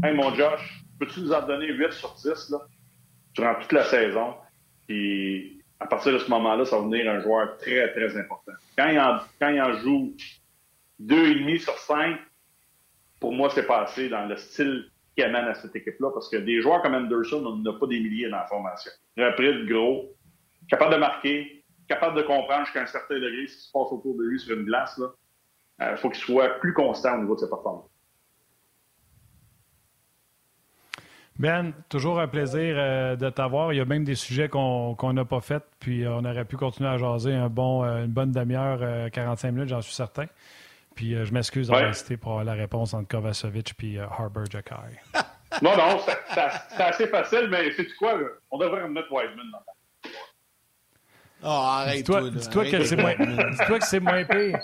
Hey, 0.02 0.14
mon 0.14 0.34
Josh, 0.34 0.84
peux-tu 1.00 1.20
nous 1.20 1.32
en 1.32 1.46
donner 1.46 1.72
8 1.72 1.92
sur 1.92 2.14
10 2.14 2.50
là, 2.50 2.58
durant 3.34 3.54
toute 3.54 3.72
la 3.72 3.84
saison? 3.84 4.34
Puis 4.86 5.62
à 5.80 5.86
partir 5.86 6.12
de 6.12 6.18
ce 6.18 6.28
moment-là, 6.28 6.66
ça 6.66 6.76
va 6.76 6.82
devenir 6.82 7.10
un 7.10 7.20
joueur 7.20 7.56
très, 7.56 7.90
très 7.92 8.16
important. 8.18 8.52
Quand 8.76 8.88
il 8.88 9.00
quand 9.40 9.48
il 9.48 9.62
en 9.62 9.72
joue 9.78 10.14
2,5 11.02 11.58
sur 11.58 11.78
5, 11.78 12.18
pour 13.20 13.32
moi, 13.32 13.50
c'est 13.50 13.66
passé 13.66 14.08
dans 14.08 14.26
le 14.26 14.36
style 14.36 14.90
qui 15.16 15.22
amène 15.22 15.46
à 15.46 15.54
cette 15.54 15.74
équipe-là, 15.74 16.10
parce 16.12 16.28
que 16.28 16.36
des 16.36 16.60
joueurs 16.60 16.82
comme 16.82 16.94
Anderson, 16.94 17.42
on 17.46 17.56
n'a 17.56 17.72
pas 17.78 17.86
des 17.86 18.00
milliers 18.00 18.28
dans 18.28 18.36
la 18.36 18.46
formation. 18.46 18.92
Rapide, 19.16 19.66
gros, 19.66 20.14
capable 20.68 20.94
de 20.94 20.98
marquer, 20.98 21.64
capable 21.88 22.16
de 22.16 22.22
comprendre 22.22 22.64
jusqu'à 22.64 22.82
un 22.82 22.86
certain 22.86 23.14
degré 23.14 23.46
ce 23.46 23.56
qui 23.56 23.62
se 23.62 23.72
passe 23.72 23.92
autour 23.92 24.16
de 24.16 24.24
lui 24.24 24.38
sur 24.38 24.56
une 24.56 24.64
glace. 24.64 24.98
Là. 24.98 25.06
Il 25.80 25.84
euh, 25.84 25.96
faut 25.96 26.10
qu'il 26.10 26.22
soit 26.22 26.48
plus 26.60 26.72
constant 26.72 27.16
au 27.16 27.22
niveau 27.22 27.34
de 27.34 27.40
ses 27.40 27.48
performances. 27.48 27.90
Ben, 31.38 31.72
toujours 31.90 32.18
un 32.18 32.28
plaisir 32.28 32.76
euh, 32.78 33.14
de 33.14 33.28
t'avoir. 33.28 33.72
Il 33.72 33.76
y 33.76 33.80
a 33.80 33.84
même 33.84 34.04
des 34.04 34.14
sujets 34.14 34.48
qu'on 34.48 35.12
n'a 35.12 35.24
pas 35.26 35.40
faits, 35.40 35.64
puis 35.80 36.04
euh, 36.04 36.14
on 36.14 36.24
aurait 36.24 36.46
pu 36.46 36.56
continuer 36.56 36.88
à 36.88 36.96
jaser 36.96 37.34
un 37.34 37.50
bon, 37.50 37.84
une 37.84 38.12
bonne 38.12 38.32
demi-heure, 38.32 39.10
45 39.10 39.50
minutes, 39.50 39.68
j'en 39.68 39.82
suis 39.82 39.94
certain. 39.94 40.26
Puis 40.96 41.14
je 41.24 41.32
m'excuse 41.32 41.68
d'avoir 41.68 41.92
ouais. 41.92 42.16
pour 42.16 42.32
avoir 42.32 42.44
la 42.44 42.54
réponse 42.54 42.94
entre 42.94 43.06
Kovacevic 43.06 43.74
et 43.84 44.00
Harbour 44.00 44.46
Jackay. 44.50 44.74
non, 45.62 45.76
non, 45.76 46.00
c'est 46.34 46.82
assez 46.82 47.06
facile, 47.06 47.48
mais 47.50 47.70
c'est 47.76 47.86
quoi? 47.96 48.18
On 48.50 48.58
devrait 48.58 48.88
mettre 48.88 49.12
Wiseman 49.12 49.46
dans 49.52 49.60
Oh, 51.42 51.48
arrête 51.48 51.98
Dis-toi 51.98 52.30
dis 52.30 52.70
que 52.70 52.84
c'est 52.84 52.96
moins, 52.96 53.14
dis 53.14 54.00
moins 54.00 54.24
pire. 54.24 54.58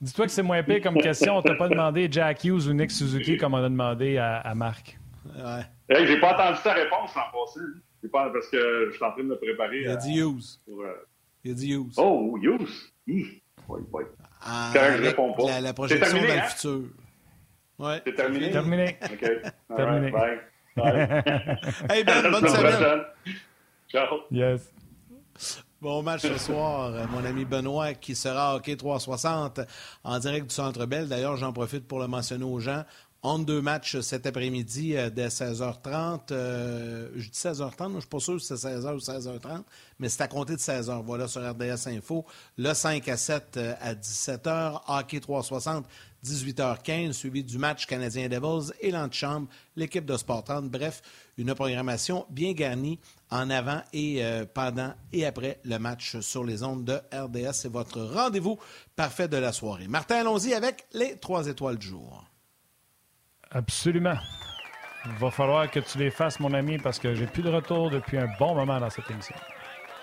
Dis-toi 0.00 0.26
que 0.26 0.32
c'est 0.32 0.42
moins 0.42 0.62
pire 0.62 0.82
comme 0.82 0.96
question. 0.96 1.36
On 1.36 1.42
t'a 1.42 1.54
pas 1.54 1.68
demandé 1.68 2.08
Jack 2.10 2.44
Hughes 2.44 2.66
ou 2.66 2.72
Nick 2.72 2.90
Suzuki 2.90 3.36
comme 3.36 3.54
on 3.54 3.62
a 3.62 3.68
demandé 3.68 4.16
à, 4.18 4.54
Marc. 4.54 4.98
Ouais. 5.26 5.62
Hey, 5.88 6.06
j'ai 6.06 6.18
pas 6.18 6.32
entendu 6.34 6.58
ta 6.64 6.72
réponse 6.72 7.14
l'an 7.14 7.22
passé. 7.32 7.60
Pas 8.10 8.30
parce 8.30 8.48
que 8.48 8.88
je 8.90 8.96
suis 8.96 9.04
en 9.04 9.12
train 9.12 9.22
de 9.22 9.28
me 9.28 9.36
préparer. 9.36 9.80
Il 9.80 9.88
a 9.88 9.96
dit 9.96 10.18
Hughes. 10.18 10.58
Pour, 10.66 10.82
euh... 10.82 11.06
Il 11.42 11.52
a 11.52 11.54
dit 11.54 11.72
Hughes. 11.72 11.92
Oh, 11.96 12.36
Hughes. 12.40 12.92
Oui, 13.06 13.42
oui. 13.68 14.04
Je 14.44 15.02
réponds 15.02 15.32
pas. 15.32 15.46
La, 15.46 15.60
la 15.60 15.72
projection 15.72 16.06
terminé, 16.06 16.28
dans 16.28 16.34
hein? 16.34 16.44
le 16.44 16.50
futur. 16.50 16.80
Ouais. 17.78 18.02
C'est 18.06 18.14
terminé? 18.14 18.50
Terminé. 18.50 18.98
OK. 19.02 19.76
terminé. 19.76 20.10
bye. 20.10 20.38
bye. 20.76 21.58
hey, 21.90 22.04
Ben, 22.04 22.30
bonne 22.30 22.48
semaine. 22.48 23.04
Ciao. 23.88 24.20
Yes. 24.30 24.72
Bon 25.84 26.02
match 26.02 26.22
ce 26.22 26.38
soir, 26.38 26.94
euh, 26.94 27.04
mon 27.10 27.24
ami 27.26 27.44
Benoît 27.44 27.92
qui 27.92 28.14
sera 28.14 28.52
à 28.52 28.54
Hockey 28.54 28.74
360 28.74 29.60
en 30.02 30.18
direct 30.18 30.46
du 30.46 30.54
Centre 30.54 30.86
Bell. 30.86 31.08
D'ailleurs, 31.08 31.36
j'en 31.36 31.52
profite 31.52 31.86
pour 31.86 31.98
le 31.98 32.06
mentionner 32.06 32.44
aux 32.44 32.58
gens. 32.58 32.84
En 33.24 33.38
deux 33.38 33.62
matchs 33.62 34.00
cet 34.00 34.26
après-midi 34.26 34.98
euh, 34.98 35.08
dès 35.08 35.28
16h30. 35.28 36.30
Euh, 36.30 37.08
je 37.16 37.30
dis 37.30 37.38
16h30, 37.38 37.88
je 37.88 37.94
ne 37.94 38.00
suis 38.00 38.08
pas 38.08 38.20
sûr 38.20 38.38
si 38.38 38.46
c'est 38.46 38.54
16h 38.54 38.94
ou 38.94 38.98
16h30, 38.98 39.62
mais 39.98 40.10
c'est 40.10 40.22
à 40.22 40.28
compter 40.28 40.52
de 40.52 40.60
16h. 40.60 41.02
Voilà 41.02 41.26
sur 41.26 41.40
RDS 41.40 41.88
Info. 41.88 42.26
Le 42.58 42.74
5 42.74 43.08
à 43.08 43.16
7 43.16 43.58
à 43.80 43.94
17h. 43.94 44.80
Hockey 44.88 45.20
360 45.20 45.86
18h15, 46.22 47.12
suivi 47.12 47.44
du 47.44 47.56
match 47.58 47.86
canadien 47.86 48.28
Devils 48.28 48.72
et 48.80 48.90
l'antichambre, 48.90 49.48
l'équipe 49.74 50.04
de 50.04 50.16
Sport 50.18 50.44
30. 50.44 50.70
Bref, 50.70 51.00
une 51.38 51.54
programmation 51.54 52.26
bien 52.28 52.52
garnie 52.52 52.98
en 53.30 53.48
avant 53.48 53.80
et 53.94 54.22
euh, 54.22 54.44
pendant 54.52 54.92
et 55.14 55.24
après 55.24 55.60
le 55.64 55.78
match 55.78 56.20
sur 56.20 56.44
les 56.44 56.62
ondes 56.62 56.84
de 56.84 57.00
RDS. 57.12 57.52
C'est 57.54 57.72
votre 57.72 58.02
rendez-vous 58.02 58.58
parfait 58.96 59.28
de 59.28 59.38
la 59.38 59.52
soirée. 59.52 59.88
Martin, 59.88 60.16
allons-y 60.16 60.52
avec 60.52 60.86
les 60.92 61.16
trois 61.16 61.46
étoiles 61.46 61.78
du 61.78 61.86
jour. 61.86 62.24
Absolument. 63.54 64.16
Il 65.06 65.12
va 65.12 65.30
falloir 65.30 65.70
que 65.70 65.80
tu 65.80 65.98
les 65.98 66.10
fasses, 66.10 66.40
mon 66.40 66.52
ami, 66.54 66.78
parce 66.78 66.98
que 66.98 67.14
j'ai 67.14 67.26
plus 67.26 67.42
de 67.42 67.50
retour 67.50 67.90
depuis 67.90 68.18
un 68.18 68.26
bon 68.38 68.54
moment 68.54 68.80
dans 68.80 68.90
cette 68.90 69.10
émission. 69.10 69.34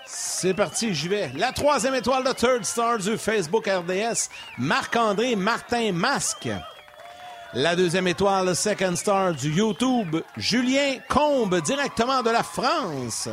C'est 0.06 0.54
parti, 0.54 0.94
j'y 0.94 1.08
vais. 1.08 1.30
La 1.34 1.52
troisième 1.52 1.94
étoile 1.94 2.24
de 2.24 2.32
Third 2.32 2.64
Star 2.64 2.98
du 2.98 3.16
Facebook 3.18 3.68
RDS, 3.68 4.28
Marc-André 4.58 5.36
Martin 5.36 5.92
Masque. 5.92 6.48
La 7.54 7.76
deuxième 7.76 8.08
étoile, 8.08 8.56
Second 8.56 8.96
Star 8.96 9.34
du 9.34 9.50
YouTube, 9.50 10.16
Julien 10.36 10.96
Combe, 11.08 11.60
directement 11.60 12.22
de 12.22 12.30
la 12.30 12.42
France. 12.42 13.28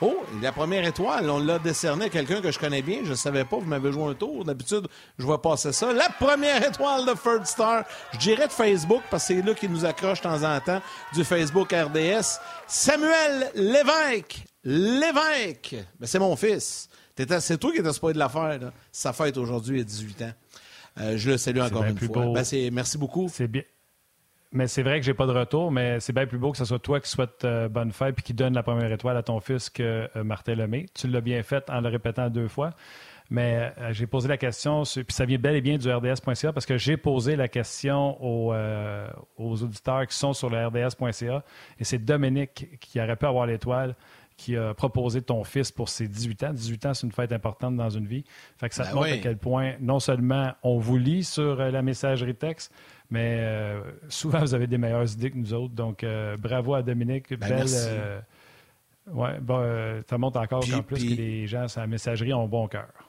Oh, 0.00 0.16
la 0.40 0.52
première 0.52 0.84
étoile, 0.86 1.28
on 1.28 1.40
l'a 1.40 1.58
décerné 1.58 2.04
à 2.04 2.08
quelqu'un 2.08 2.40
que 2.40 2.52
je 2.52 2.58
connais 2.58 2.82
bien. 2.82 3.00
Je 3.02 3.10
ne 3.10 3.16
savais 3.16 3.44
pas, 3.44 3.56
vous 3.56 3.64
m'avez 3.64 3.90
joué 3.90 4.04
un 4.04 4.14
tour. 4.14 4.44
D'habitude, 4.44 4.86
je 5.18 5.24
vois 5.24 5.42
passer 5.42 5.72
ça. 5.72 5.92
La 5.92 6.08
première 6.08 6.64
étoile 6.64 7.04
de 7.04 7.14
Third 7.14 7.44
Star, 7.46 7.84
je 8.12 8.18
dirais 8.18 8.46
de 8.46 8.52
Facebook, 8.52 9.02
parce 9.10 9.26
que 9.26 9.34
c'est 9.34 9.42
là 9.42 9.54
qui 9.54 9.68
nous 9.68 9.84
accroche 9.84 10.18
de 10.18 10.22
temps 10.22 10.42
en 10.44 10.60
temps, 10.60 10.80
du 11.12 11.24
Facebook 11.24 11.72
RDS. 11.72 12.38
Samuel 12.68 13.50
Lévesque. 13.56 14.44
Lévesque. 14.62 15.74
Ben, 15.98 16.06
c'est 16.06 16.20
mon 16.20 16.36
fils. 16.36 16.88
C'est 17.16 17.58
toi 17.58 17.72
qui 17.72 17.78
étais 17.78 17.92
spoilé 17.92 18.14
de 18.14 18.20
l'affaire. 18.20 18.70
Sa 18.92 19.12
fête 19.12 19.36
aujourd'hui 19.36 19.80
à 19.80 19.84
18 19.84 20.22
ans. 20.22 20.32
Euh, 21.00 21.16
je 21.16 21.30
le 21.30 21.38
salue 21.38 21.58
encore 21.58 21.82
une 21.82 21.98
fois. 21.98 22.26
Ben, 22.32 22.44
merci 22.72 22.98
beaucoup. 22.98 23.28
C'est 23.32 23.48
bien. 23.48 23.62
Mais 24.52 24.66
c'est 24.66 24.82
vrai 24.82 24.98
que 24.98 25.04
j'ai 25.04 25.14
pas 25.14 25.26
de 25.26 25.32
retour, 25.32 25.70
mais 25.70 26.00
c'est 26.00 26.14
bien 26.14 26.26
plus 26.26 26.38
beau 26.38 26.52
que 26.52 26.58
ce 26.58 26.64
soit 26.64 26.78
toi 26.78 27.00
qui 27.00 27.10
souhaite 27.10 27.44
euh, 27.44 27.68
bonne 27.68 27.92
fête 27.92 28.18
et 28.18 28.22
qui 28.22 28.32
donne 28.32 28.54
la 28.54 28.62
première 28.62 28.90
étoile 28.90 29.16
à 29.16 29.22
ton 29.22 29.40
fils 29.40 29.68
que 29.68 30.08
euh, 30.16 30.24
Martin 30.24 30.54
Lemay. 30.54 30.86
Tu 30.94 31.06
l'as 31.06 31.20
bien 31.20 31.42
fait 31.42 31.68
en 31.68 31.80
le 31.80 31.88
répétant 31.88 32.30
deux 32.30 32.48
fois. 32.48 32.70
Mais 33.30 33.74
j'ai 33.90 34.06
posé 34.06 34.26
la 34.26 34.38
question, 34.38 34.84
puis 34.84 35.04
ça 35.10 35.26
vient 35.26 35.36
bel 35.36 35.54
et 35.54 35.60
bien 35.60 35.76
du 35.76 35.92
RDS.ca 35.92 36.50
parce 36.54 36.64
que 36.64 36.78
j'ai 36.78 36.96
posé 36.96 37.36
la 37.36 37.46
question 37.46 38.16
aux, 38.24 38.54
aux, 39.36 39.62
auditeurs 39.62 40.06
qui 40.06 40.16
sont 40.16 40.32
sur 40.32 40.48
le 40.48 40.66
RDS.ca 40.66 41.44
et 41.78 41.84
c'est 41.84 41.98
Dominique 41.98 42.78
qui 42.80 42.98
aurait 42.98 43.16
pu 43.16 43.26
avoir 43.26 43.44
l'étoile 43.44 43.96
qui 44.38 44.56
a 44.56 44.72
proposé 44.72 45.20
ton 45.20 45.44
fils 45.44 45.70
pour 45.72 45.88
ses 45.88 46.08
18 46.08 46.44
ans. 46.44 46.52
18 46.52 46.86
ans, 46.86 46.94
c'est 46.94 47.06
une 47.06 47.12
fête 47.12 47.32
importante 47.32 47.76
dans 47.76 47.90
une 47.90 48.06
vie. 48.06 48.24
Fait 48.56 48.68
que 48.68 48.74
ça 48.74 48.84
ben 48.84 48.94
montre 48.94 49.12
à 49.12 49.18
quel 49.18 49.36
point, 49.36 49.74
non 49.80 49.98
seulement 49.98 50.52
on 50.62 50.78
vous 50.78 50.96
lit 50.96 51.24
sur 51.24 51.60
euh, 51.60 51.70
la 51.70 51.82
messagerie 51.82 52.36
texte, 52.36 52.72
mais 53.10 53.38
euh, 53.40 53.80
souvent 54.08 54.40
vous 54.40 54.54
avez 54.54 54.66
des 54.66 54.78
meilleures 54.78 55.10
idées 55.12 55.30
que 55.30 55.38
nous 55.38 55.54
autres. 55.54 55.74
Donc, 55.74 56.04
euh, 56.04 56.36
bravo 56.36 56.74
à 56.74 56.82
Dominique. 56.82 57.32
Ben, 57.34 57.48
Belle. 57.48 58.24
ouais, 59.12 60.02
ça 60.08 60.18
montre 60.18 60.38
encore 60.38 60.64
qu'en 60.68 60.82
plus 60.82 61.04
que 61.04 61.14
les 61.14 61.46
gens 61.46 61.68
sur 61.68 61.80
la 61.80 61.86
messagerie 61.86 62.32
ont 62.32 62.48
bon 62.48 62.68
cœur. 62.68 63.08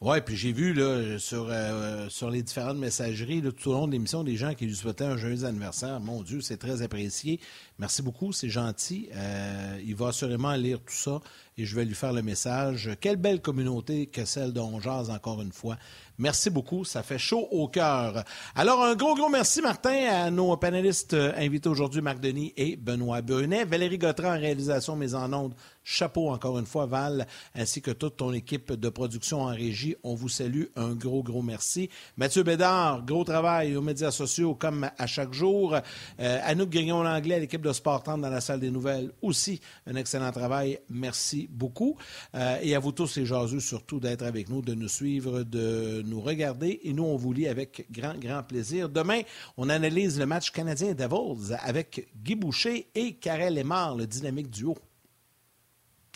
Oui, 0.00 0.20
puis 0.20 0.36
j'ai 0.36 0.52
vu 0.52 0.74
là, 0.74 1.18
sur, 1.18 1.46
euh, 1.48 2.10
sur 2.10 2.28
les 2.28 2.42
différentes 2.42 2.76
messageries 2.76 3.40
tout 3.40 3.70
au 3.70 3.72
long 3.72 3.86
de 3.86 3.92
l'émission 3.92 4.22
des 4.22 4.36
gens 4.36 4.52
qui 4.52 4.66
lui 4.66 4.74
souhaitaient 4.74 5.04
un 5.04 5.16
joyeux 5.16 5.46
anniversaire. 5.46 5.98
Mon 5.98 6.22
Dieu, 6.22 6.42
c'est 6.42 6.58
très 6.58 6.82
apprécié. 6.82 7.40
Merci 7.78 8.02
beaucoup, 8.02 8.30
c'est 8.30 8.50
gentil. 8.50 9.08
Euh, 9.14 9.80
il 9.82 9.94
va 9.94 10.08
assurément 10.08 10.52
lire 10.56 10.80
tout 10.80 10.92
ça 10.92 11.20
et 11.56 11.64
je 11.64 11.76
vais 11.76 11.84
lui 11.84 11.94
faire 11.94 12.12
le 12.12 12.22
message. 12.22 12.90
Quelle 13.00 13.16
belle 13.16 13.40
communauté 13.40 14.06
que 14.06 14.24
celle 14.24 14.52
de 14.52 14.60
encore 14.60 15.42
une 15.42 15.52
fois. 15.52 15.76
Merci 16.16 16.48
beaucoup, 16.48 16.84
ça 16.84 17.02
fait 17.02 17.18
chaud 17.18 17.48
au 17.50 17.66
cœur. 17.66 18.22
Alors, 18.54 18.84
un 18.84 18.94
gros, 18.94 19.16
gros 19.16 19.28
merci, 19.28 19.60
Martin, 19.60 20.06
à 20.08 20.30
nos 20.30 20.56
panélistes 20.56 21.14
invités 21.14 21.68
aujourd'hui, 21.68 22.02
Marc 22.02 22.20
Denis 22.20 22.52
et 22.56 22.76
Benoît 22.76 23.20
Brunet. 23.20 23.64
Valérie 23.64 23.98
Gautran 23.98 24.28
en 24.28 24.38
réalisation, 24.38 24.94
mais 24.94 25.14
en 25.14 25.32
ondes. 25.32 25.54
Chapeau 25.82 26.30
encore 26.30 26.58
une 26.58 26.66
fois, 26.66 26.86
Val, 26.86 27.26
ainsi 27.54 27.82
que 27.82 27.90
toute 27.90 28.16
ton 28.16 28.32
équipe 28.32 28.72
de 28.72 28.88
production 28.88 29.42
en 29.42 29.48
régie. 29.48 29.96
On 30.02 30.14
vous 30.14 30.28
salue. 30.30 30.64
Un 30.76 30.94
gros, 30.94 31.22
gros 31.22 31.42
merci. 31.42 31.90
Mathieu 32.16 32.42
Bédard, 32.42 33.04
gros 33.04 33.24
travail 33.24 33.76
aux 33.76 33.82
médias 33.82 34.10
sociaux 34.10 34.54
comme 34.54 34.88
à 34.96 35.06
chaque 35.06 35.34
jour. 35.34 35.76
Euh, 36.20 36.40
Anouk 36.44 36.70
Grignon-Langlais, 36.70 37.40
l'équipe 37.40 37.60
de 37.60 37.72
Sport 37.72 38.04
dans 38.04 38.16
la 38.16 38.40
salle 38.40 38.60
des 38.60 38.70
nouvelles, 38.70 39.12
aussi 39.20 39.60
un 39.86 39.96
excellent 39.96 40.32
travail. 40.32 40.78
Merci 40.88 41.43
beaucoup. 41.50 41.96
Euh, 42.34 42.58
et 42.62 42.74
à 42.74 42.78
vous 42.78 42.92
tous, 42.92 43.16
les 43.16 43.26
jaseux, 43.26 43.60
surtout 43.60 44.00
d'être 44.00 44.22
avec 44.22 44.48
nous, 44.48 44.62
de 44.62 44.74
nous 44.74 44.88
suivre, 44.88 45.42
de 45.42 46.02
nous 46.06 46.20
regarder. 46.20 46.80
Et 46.84 46.92
nous, 46.92 47.04
on 47.04 47.16
vous 47.16 47.32
lit 47.32 47.48
avec 47.48 47.86
grand, 47.90 48.18
grand 48.18 48.42
plaisir. 48.42 48.88
Demain, 48.88 49.20
on 49.56 49.68
analyse 49.68 50.18
le 50.18 50.26
match 50.26 50.50
canadien 50.50 50.94
Devils 50.94 51.54
avec 51.62 52.08
Guy 52.22 52.34
Boucher 52.34 52.88
et 52.94 53.14
Karel 53.14 53.54
Lemar, 53.54 53.96
le 53.96 54.06
dynamique 54.06 54.50
duo. 54.50 54.76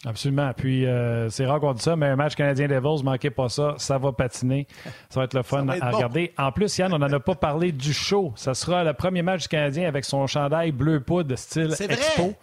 Absolument. 0.05 0.53
Puis, 0.57 0.87
euh, 0.87 1.29
c'est 1.29 1.45
rare 1.45 1.59
qu'on 1.59 1.73
dit 1.73 1.83
ça, 1.83 1.97
mais 1.97 2.07
un 2.07 2.17
match 2.17 2.37
canadien 2.37 2.69
Devils, 2.69 3.03
manquez 3.03 3.31
pas 3.31 3.49
ça. 3.49 3.75
Ça 3.79 3.99
va 3.99 4.13
patiner. 4.13 4.69
Ça 5.11 5.21
va 5.21 5.25
être 5.25 5.35
le 5.35 5.43
fun 5.43 5.67
à 5.69 5.91
regarder. 5.91 6.33
En 6.39 6.53
plus, 6.53 6.79
Yann, 6.79 6.93
on 6.95 6.99
n'en 6.99 7.13
a 7.13 7.21
pas 7.21 7.35
parlé 7.35 7.73
du 7.73 7.93
show. 7.93 8.33
Ça 8.37 8.55
sera 8.55 8.85
le 8.85 8.93
premier 8.93 9.23
match 9.23 9.43
du 9.43 9.49
Canadien 9.49 9.89
avec 9.89 10.05
son 10.05 10.27
chandail 10.27 10.71
bleu 10.71 11.01
poudre 11.01 11.35
style 11.37 11.75
Expo. 11.79 12.35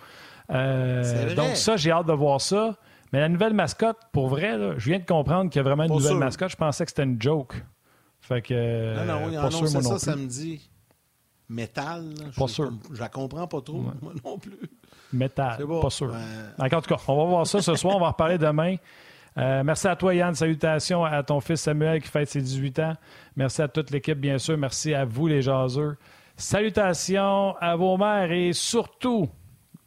Euh, 0.52 1.36
donc, 1.36 1.56
ça, 1.56 1.78
j'ai 1.78 1.92
hâte 1.92 2.08
de 2.08 2.14
voir 2.14 2.42
ça. 2.42 2.76
Mais 3.14 3.20
la 3.20 3.30
nouvelle 3.30 3.54
mascotte, 3.54 3.98
pour 4.12 4.28
vrai, 4.28 4.58
je 4.78 4.90
viens 4.90 5.00
de 5.00 5.06
comprendre 5.06 5.50
qu'il 5.50 5.60
y 5.60 5.62
a 5.62 5.64
vraiment 5.64 5.84
une 5.84 5.94
nouvelle 5.94 6.18
mascotte. 6.18 6.52
Je 6.52 6.58
pensais 6.58 6.86
que 6.86 6.92
c'était 6.92 7.04
une 7.04 7.22
joke. 7.22 7.56
Fait 8.20 8.42
que. 8.42 8.96
Non, 8.96 9.06
non, 9.06 9.28
oui, 9.28 9.36
pas 9.36 9.52
sûr, 9.52 9.72
moi 9.72 9.82
ça 9.82 10.00
samedi. 10.00 10.70
Métal. 11.48 12.14
Pas 12.36 12.48
je, 12.48 12.54
sûr. 12.54 12.72
Je 12.92 13.00
la 13.00 13.10
comprends 13.10 13.48
pas 13.48 13.62
trop, 13.62 13.78
moi 14.02 14.14
non 14.24 14.40
plus. 14.40 14.58
Métal, 15.14 15.64
pas 15.82 15.90
sûr. 15.90 16.14
En 16.58 16.70
tout 16.70 16.82
cas, 16.82 17.02
on 17.08 17.18
va 17.18 17.26
voir 17.26 17.48
ça 17.48 17.62
ce 17.62 17.76
soir. 17.76 17.96
On 17.96 18.00
va 18.00 18.08
en 18.08 18.10
reparler 18.10 18.38
demain. 18.38 18.76
Euh, 19.38 19.64
merci 19.64 19.88
à 19.88 19.96
toi, 19.96 20.16
Yann. 20.16 20.34
Salutations 20.34 21.04
à 21.04 21.22
ton 21.22 21.40
fils 21.42 21.62
Samuel 21.62 22.02
qui 22.02 22.08
fête 22.08 22.30
ses 22.30 22.42
18 22.42 22.80
ans. 22.80 22.94
Merci 23.36 23.62
à 23.62 23.68
toute 23.68 23.92
l'équipe, 23.92 24.20
bien 24.20 24.38
sûr. 24.38 24.58
Merci 24.58 24.94
à 24.94 25.06
vous, 25.06 25.28
les 25.28 25.42
jaseux. 25.42 25.98
Salutations 26.38 27.56
à 27.58 27.76
vos 27.76 27.98
mères 27.98 28.32
et 28.32 28.54
surtout, 28.54 29.30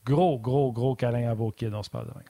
Gros, 0.09 0.39
gros, 0.39 0.73
gros 0.73 0.97
câlin 0.97 1.29
à 1.29 1.35
vos 1.35 1.53
kids. 1.53 1.75
On 1.75 1.83
se 1.83 1.91
parle 1.91 2.07
demain. 2.07 2.25